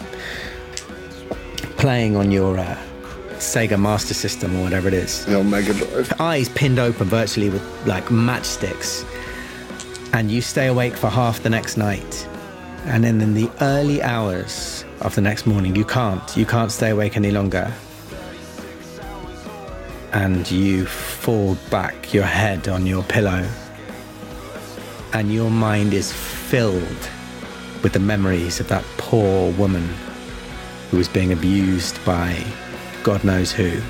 playing 1.78 2.16
on 2.16 2.32
your 2.32 2.58
uh, 2.58 2.76
Sega 3.40 3.80
Master 3.80 4.14
System 4.14 4.56
or 4.58 4.64
whatever 4.64 4.88
it 4.88 4.94
is. 4.94 5.26
The 5.26 5.44
Mega 5.44 5.74
Drive. 5.74 6.14
Eyes 6.20 6.50
pinned 6.50 6.78
open 6.78 7.08
virtually 7.08 7.50
with 7.50 7.64
like 7.88 8.06
matchsticks. 8.06 9.06
And 10.14 10.30
you 10.30 10.42
stay 10.42 10.68
awake 10.68 10.96
for 10.96 11.08
half 11.08 11.42
the 11.42 11.50
next 11.50 11.78
night. 11.78 12.28
And 12.86 13.04
then 13.04 13.22
in 13.22 13.34
the 13.34 13.50
early 13.62 14.02
hours 14.02 14.84
of 15.02 15.16
the 15.16 15.22
next 15.22 15.46
morning, 15.46 15.76
you 15.76 15.86
can't. 15.86 16.36
You 16.36 16.46
can't 16.46 16.72
stay 16.72 16.90
awake 16.90 17.16
any 17.16 17.32
longer. 17.32 17.74
And 20.12 20.50
you 20.50 20.86
fall 20.86 21.56
back, 21.70 22.14
your 22.14 22.26
head 22.26 22.68
on 22.68 22.86
your 22.86 23.04
pillow. 23.04 23.48
And 25.14 25.34
your 25.34 25.50
mind 25.50 25.94
is 25.94 26.12
filled 26.12 27.10
with 27.84 27.94
the 27.94 28.00
memories 28.00 28.60
of 28.60 28.68
that 28.68 28.84
poor 28.98 29.52
woman 29.54 29.88
who 30.92 30.98
was 30.98 31.08
being 31.08 31.32
abused 31.32 32.04
by 32.04 32.44
God 33.04 33.24
knows 33.24 33.52
who. 33.52 33.82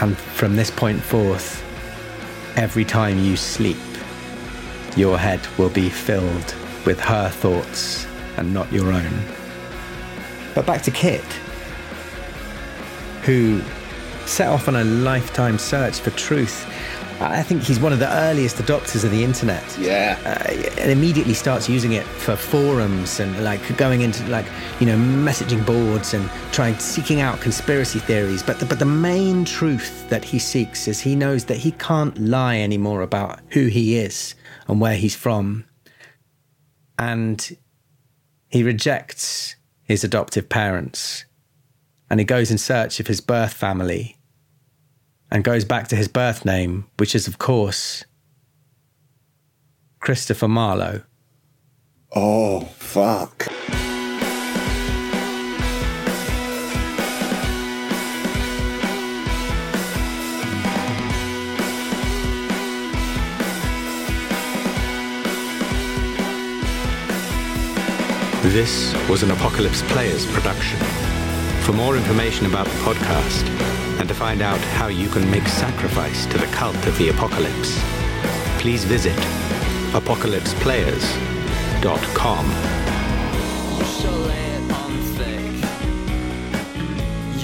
And 0.00 0.16
from 0.16 0.56
this 0.56 0.70
point 0.70 1.00
forth, 1.00 1.62
every 2.56 2.84
time 2.84 3.18
you 3.18 3.36
sleep, 3.36 3.76
your 4.96 5.18
head 5.18 5.40
will 5.58 5.70
be 5.70 5.88
filled 5.88 6.54
with 6.84 7.00
her 7.00 7.28
thoughts 7.28 8.06
and 8.36 8.52
not 8.52 8.70
your 8.72 8.92
own. 8.92 9.22
But 10.54 10.66
back 10.66 10.82
to 10.82 10.90
Kit, 10.90 11.24
who 13.22 13.62
set 14.26 14.48
off 14.48 14.68
on 14.68 14.76
a 14.76 14.84
lifetime 14.84 15.58
search 15.58 16.00
for 16.00 16.10
truth. 16.10 16.66
I 17.30 17.42
think 17.42 17.62
he's 17.62 17.78
one 17.78 17.92
of 17.92 17.98
the 17.98 18.08
earliest 18.08 18.56
adopters 18.56 19.04
of 19.04 19.10
the 19.10 19.22
internet. 19.22 19.64
Yeah. 19.78 20.18
Uh, 20.24 20.80
and 20.80 20.90
immediately 20.90 21.34
starts 21.34 21.68
using 21.68 21.92
it 21.92 22.04
for 22.04 22.36
forums 22.36 23.20
and 23.20 23.44
like 23.44 23.76
going 23.76 24.00
into 24.00 24.26
like 24.28 24.46
you 24.80 24.86
know 24.86 24.96
messaging 24.96 25.64
boards 25.64 26.14
and 26.14 26.28
trying 26.52 26.78
seeking 26.78 27.20
out 27.20 27.40
conspiracy 27.40 27.98
theories. 27.98 28.42
But 28.42 28.58
the, 28.58 28.66
but 28.66 28.78
the 28.78 28.84
main 28.84 29.44
truth 29.44 30.08
that 30.08 30.24
he 30.24 30.38
seeks 30.38 30.88
is 30.88 31.00
he 31.00 31.14
knows 31.14 31.44
that 31.46 31.58
he 31.58 31.72
can't 31.72 32.18
lie 32.18 32.58
anymore 32.58 33.02
about 33.02 33.40
who 33.50 33.66
he 33.66 33.98
is 33.98 34.34
and 34.66 34.80
where 34.80 34.96
he's 34.96 35.16
from, 35.16 35.64
and 36.98 37.56
he 38.48 38.62
rejects 38.62 39.56
his 39.82 40.04
adoptive 40.04 40.48
parents, 40.48 41.24
and 42.10 42.20
he 42.20 42.24
goes 42.24 42.50
in 42.50 42.58
search 42.58 43.00
of 43.00 43.06
his 43.06 43.20
birth 43.20 43.52
family 43.52 44.18
and 45.32 45.42
goes 45.42 45.64
back 45.64 45.88
to 45.88 45.96
his 45.96 46.08
birth 46.08 46.44
name, 46.44 46.84
which 46.98 47.14
is, 47.14 47.26
of 47.26 47.38
course, 47.38 48.04
Christopher 49.98 50.46
Marlowe. 50.46 51.00
Oh, 52.14 52.60
fuck. 52.76 53.48
This 68.42 68.94
was 69.08 69.22
an 69.22 69.30
Apocalypse 69.30 69.80
Players 69.90 70.26
production. 70.26 70.78
For 71.62 71.72
more 71.72 71.96
information 71.96 72.44
about 72.44 72.66
the 72.66 72.72
podcast 72.80 73.81
and 74.02 74.08
to 74.08 74.14
find 74.16 74.42
out 74.42 74.58
how 74.74 74.88
you 74.88 75.08
can 75.08 75.30
make 75.30 75.46
sacrifice 75.46 76.26
to 76.26 76.36
the 76.36 76.46
cult 76.46 76.74
of 76.88 76.98
the 76.98 77.10
apocalypse, 77.10 77.78
please 78.58 78.82
visit 78.82 79.16
apocalypseplayers.com. 79.92 82.46
You 83.78 83.84
shall 83.84 84.18
lay 84.26 84.56
it 84.56 84.72
on 84.72 84.90
thick. 85.14 85.52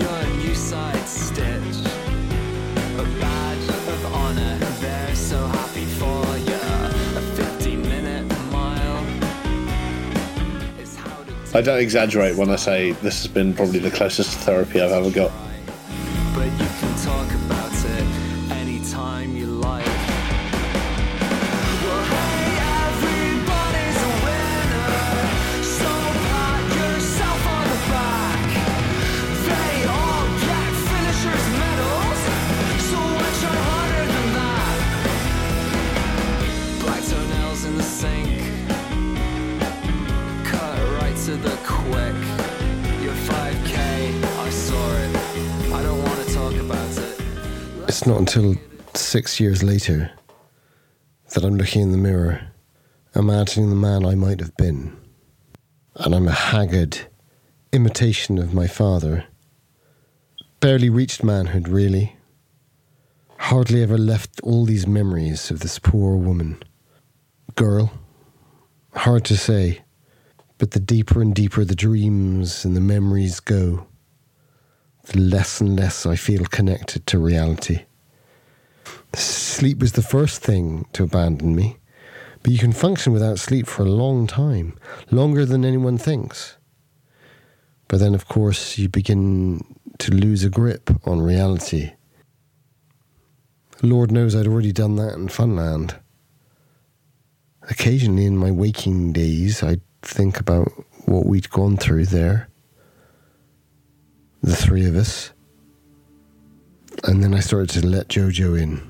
Your 0.00 0.24
new 0.38 0.56
side 0.56 1.06
stitch. 1.06 1.86
A 2.98 3.04
badge 3.20 3.68
of 3.68 4.04
honor. 4.12 4.58
They're 4.80 5.14
so 5.14 5.46
happy 5.46 5.84
for 5.84 6.26
you. 6.38 6.58
A 7.16 7.20
15 7.36 7.82
minute 7.82 8.26
mile. 8.50 9.04
Is 10.80 10.96
how 10.96 11.22
to 11.22 11.32
I 11.56 11.60
don't 11.60 11.78
exaggerate 11.78 12.36
when 12.36 12.50
I 12.50 12.56
say 12.56 12.94
this 12.94 13.22
has 13.22 13.28
been 13.28 13.54
probably 13.54 13.78
the 13.78 13.92
closest 13.92 14.32
to 14.32 14.38
therapy 14.40 14.80
I've 14.80 14.90
ever 14.90 15.12
got. 15.12 15.30
Until 48.28 48.60
six 48.92 49.40
years 49.40 49.62
later 49.62 50.10
that 51.30 51.44
I'm 51.44 51.56
looking 51.56 51.80
in 51.80 51.92
the 51.92 51.96
mirror, 51.96 52.42
imagining 53.14 53.70
the 53.70 53.74
man 53.74 54.04
I 54.04 54.16
might 54.16 54.40
have 54.40 54.54
been. 54.58 54.94
And 55.94 56.14
I'm 56.14 56.28
a 56.28 56.32
haggard 56.32 56.98
imitation 57.72 58.36
of 58.36 58.52
my 58.52 58.66
father. 58.66 59.24
Barely 60.60 60.90
reached 60.90 61.24
manhood, 61.24 61.68
really. 61.68 62.18
Hardly 63.38 63.82
ever 63.82 63.96
left 63.96 64.42
all 64.42 64.66
these 64.66 64.86
memories 64.86 65.50
of 65.50 65.60
this 65.60 65.78
poor 65.78 66.14
woman. 66.14 66.62
Girl? 67.54 67.90
Hard 68.92 69.24
to 69.24 69.38
say, 69.38 69.80
but 70.58 70.72
the 70.72 70.80
deeper 70.80 71.22
and 71.22 71.34
deeper 71.34 71.64
the 71.64 71.74
dreams 71.74 72.66
and 72.66 72.76
the 72.76 72.82
memories 72.82 73.40
go, 73.40 73.86
the 75.04 75.18
less 75.18 75.62
and 75.62 75.80
less 75.80 76.04
I 76.04 76.16
feel 76.16 76.44
connected 76.44 77.06
to 77.06 77.18
reality. 77.18 77.86
Sleep 79.14 79.78
was 79.78 79.92
the 79.92 80.02
first 80.02 80.42
thing 80.42 80.86
to 80.92 81.04
abandon 81.04 81.54
me, 81.56 81.78
but 82.42 82.52
you 82.52 82.58
can 82.58 82.72
function 82.72 83.12
without 83.12 83.38
sleep 83.38 83.66
for 83.66 83.82
a 83.82 83.90
long 83.90 84.26
time, 84.26 84.78
longer 85.10 85.44
than 85.44 85.64
anyone 85.64 85.98
thinks. 85.98 86.56
But 87.88 88.00
then, 88.00 88.14
of 88.14 88.28
course, 88.28 88.78
you 88.78 88.88
begin 88.88 89.64
to 89.98 90.12
lose 90.12 90.44
a 90.44 90.50
grip 90.50 90.90
on 91.06 91.20
reality. 91.20 91.92
Lord 93.82 94.12
knows 94.12 94.34
I'd 94.34 94.46
already 94.46 94.72
done 94.72 94.96
that 94.96 95.14
in 95.14 95.28
Funland. 95.28 95.98
Occasionally 97.70 98.26
in 98.26 98.36
my 98.36 98.50
waking 98.50 99.12
days, 99.12 99.62
I'd 99.62 99.80
think 100.02 100.38
about 100.38 100.68
what 101.06 101.26
we'd 101.26 101.50
gone 101.50 101.76
through 101.76 102.06
there 102.06 102.48
the 104.42 104.54
three 104.54 104.86
of 104.86 104.96
us. 104.96 105.32
And 107.04 107.22
then 107.22 107.34
I 107.34 107.40
started 107.40 107.70
to 107.80 107.86
let 107.86 108.08
Jojo 108.08 108.60
in. 108.60 108.87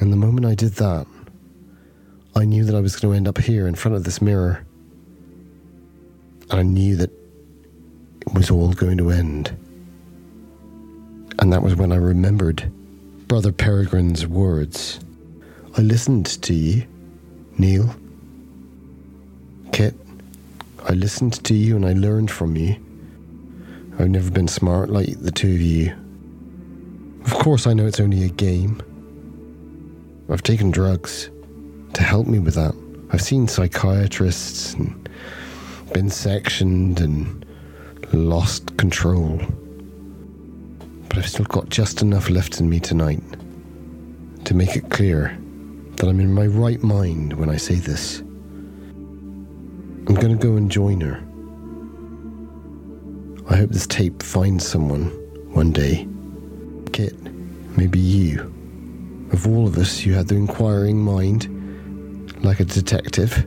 And 0.00 0.12
the 0.12 0.16
moment 0.16 0.46
I 0.46 0.54
did 0.54 0.72
that, 0.74 1.06
I 2.34 2.44
knew 2.44 2.64
that 2.64 2.74
I 2.74 2.80
was 2.80 2.96
going 2.96 3.12
to 3.12 3.16
end 3.16 3.28
up 3.28 3.38
here 3.38 3.66
in 3.66 3.74
front 3.74 3.96
of 3.96 4.04
this 4.04 4.20
mirror. 4.20 4.64
And 6.50 6.60
I 6.60 6.62
knew 6.62 6.96
that 6.96 7.10
it 8.20 8.34
was 8.34 8.50
all 8.50 8.72
going 8.72 8.98
to 8.98 9.10
end. 9.10 9.56
And 11.38 11.52
that 11.52 11.62
was 11.62 11.74
when 11.76 11.92
I 11.92 11.96
remembered 11.96 12.70
Brother 13.26 13.52
Peregrine's 13.52 14.26
words. 14.26 15.00
I 15.76 15.80
listened 15.80 16.26
to 16.42 16.54
you, 16.54 16.86
Neil. 17.58 17.94
Kit, 19.72 19.94
I 20.84 20.92
listened 20.92 21.42
to 21.44 21.54
you 21.54 21.76
and 21.76 21.86
I 21.86 21.92
learned 21.92 22.30
from 22.30 22.56
you. 22.56 22.76
I've 23.98 24.10
never 24.10 24.30
been 24.30 24.48
smart 24.48 24.90
like 24.90 25.20
the 25.20 25.30
two 25.30 25.54
of 25.54 25.60
you. 25.60 25.94
Of 27.24 27.34
course, 27.34 27.66
I 27.66 27.72
know 27.72 27.86
it's 27.86 28.00
only 28.00 28.24
a 28.24 28.28
game. 28.28 28.82
I've 30.28 30.42
taken 30.42 30.70
drugs 30.70 31.30
to 31.94 32.02
help 32.02 32.26
me 32.26 32.38
with 32.38 32.54
that. 32.54 32.74
I've 33.10 33.22
seen 33.22 33.46
psychiatrists 33.46 34.74
and 34.74 35.08
been 35.92 36.10
sectioned 36.10 37.00
and 37.00 37.46
lost 38.12 38.76
control. 38.76 39.40
But 41.08 41.18
I've 41.18 41.28
still 41.28 41.44
got 41.46 41.68
just 41.68 42.02
enough 42.02 42.28
left 42.28 42.60
in 42.60 42.68
me 42.68 42.80
tonight 42.80 43.22
to 44.44 44.54
make 44.54 44.76
it 44.76 44.90
clear 44.90 45.38
that 45.96 46.08
I'm 46.08 46.20
in 46.20 46.34
my 46.34 46.46
right 46.46 46.82
mind 46.82 47.34
when 47.34 47.48
I 47.48 47.56
say 47.56 47.76
this. 47.76 48.18
I'm 48.18 50.14
going 50.14 50.36
to 50.36 50.42
go 50.42 50.56
and 50.56 50.70
join 50.70 51.00
her. 51.02 51.22
I 53.48 53.56
hope 53.56 53.70
this 53.70 53.86
tape 53.86 54.22
finds 54.22 54.66
someone 54.66 55.04
one 55.52 55.70
day. 55.70 56.06
Kit, 56.92 57.14
maybe 57.76 58.00
you. 58.00 58.52
Of 59.32 59.46
all 59.46 59.66
of 59.66 59.76
us, 59.76 60.04
you 60.04 60.14
had 60.14 60.28
the 60.28 60.36
inquiring 60.36 60.98
mind, 60.98 62.44
like 62.44 62.60
a 62.60 62.64
detective. 62.64 63.46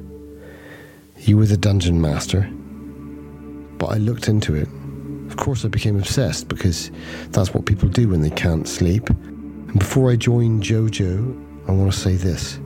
You 1.17 1.37
were 1.37 1.45
the 1.45 1.57
dungeon 1.57 2.01
master. 2.01 2.41
But 3.77 3.87
I 3.87 3.97
looked 3.97 4.27
into 4.27 4.55
it. 4.55 4.67
Of 5.27 5.37
course, 5.37 5.63
I 5.63 5.69
became 5.69 5.97
obsessed 5.97 6.47
because 6.47 6.91
that's 7.29 7.53
what 7.53 7.65
people 7.65 7.87
do 7.87 8.09
when 8.09 8.21
they 8.21 8.29
can't 8.29 8.67
sleep. 8.67 9.09
And 9.09 9.79
before 9.79 10.11
I 10.11 10.15
joined 10.15 10.63
JoJo, 10.63 11.67
I 11.67 11.71
want 11.71 11.91
to 11.91 11.97
say 11.97 12.15
this. 12.15 12.59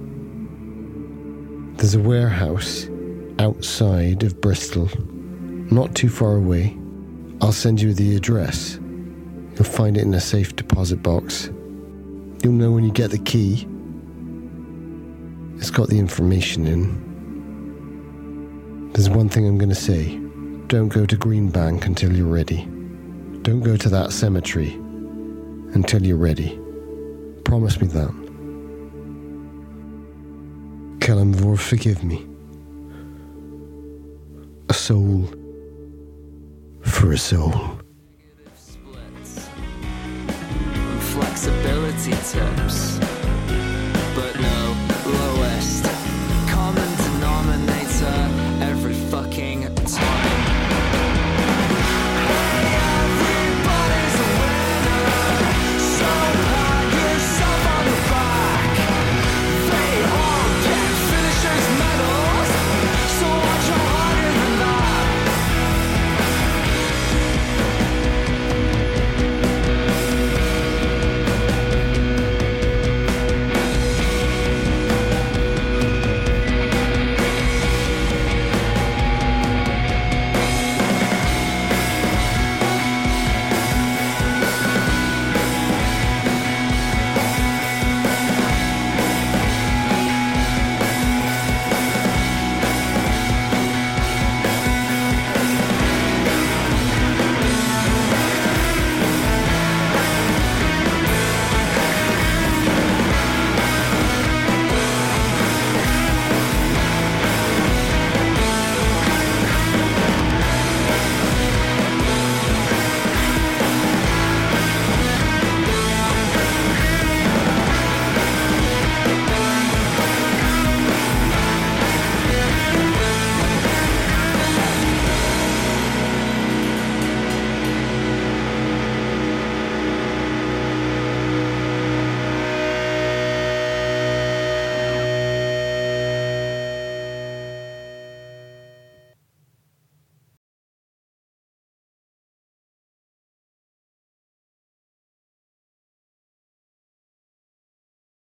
There's 1.77 1.95
a 1.95 1.99
warehouse 1.99 2.87
outside 3.39 4.23
of 4.23 4.39
Bristol, 4.39 4.89
not 5.71 5.93
too 5.95 6.09
far 6.09 6.35
away. 6.35 6.77
I'll 7.41 7.51
send 7.51 7.81
you 7.81 7.93
the 7.93 8.15
address. 8.15 8.79
You'll 9.55 9.65
find 9.65 9.97
it 9.97 10.03
in 10.03 10.13
a 10.13 10.21
safe 10.21 10.55
deposit 10.55 11.03
box. 11.03 11.49
You'll 12.43 12.53
know 12.53 12.71
when 12.71 12.83
you 12.83 12.91
get 12.91 13.11
the 13.11 13.17
key. 13.17 13.65
It's 15.55 15.69
got 15.69 15.87
the 15.87 15.97
information 15.97 16.67
in. 16.67 17.01
There's 18.91 19.09
one 19.09 19.29
thing 19.29 19.47
I'm 19.47 19.57
going 19.57 19.69
to 19.69 19.75
say. 19.75 20.19
Don't 20.67 20.89
go 20.89 21.05
to 21.05 21.15
Greenbank 21.15 21.85
until 21.85 22.11
you're 22.11 22.27
ready. 22.27 22.65
Don't 23.43 23.61
go 23.61 23.77
to 23.77 23.87
that 23.87 24.11
cemetery 24.11 24.73
until 25.73 26.05
you're 26.05 26.17
ready. 26.17 26.59
Promise 27.45 27.79
me 27.79 27.87
that. 27.87 28.11
Kellenvor, 30.99 31.57
forgive 31.57 32.03
me. 32.03 32.27
A 34.67 34.73
soul 34.73 35.29
for 36.81 37.13
a 37.13 37.17
soul. 37.17 37.82
Flexibility 41.35 42.11
tips, 42.11 42.99
but 44.13 44.39
no 44.39 44.82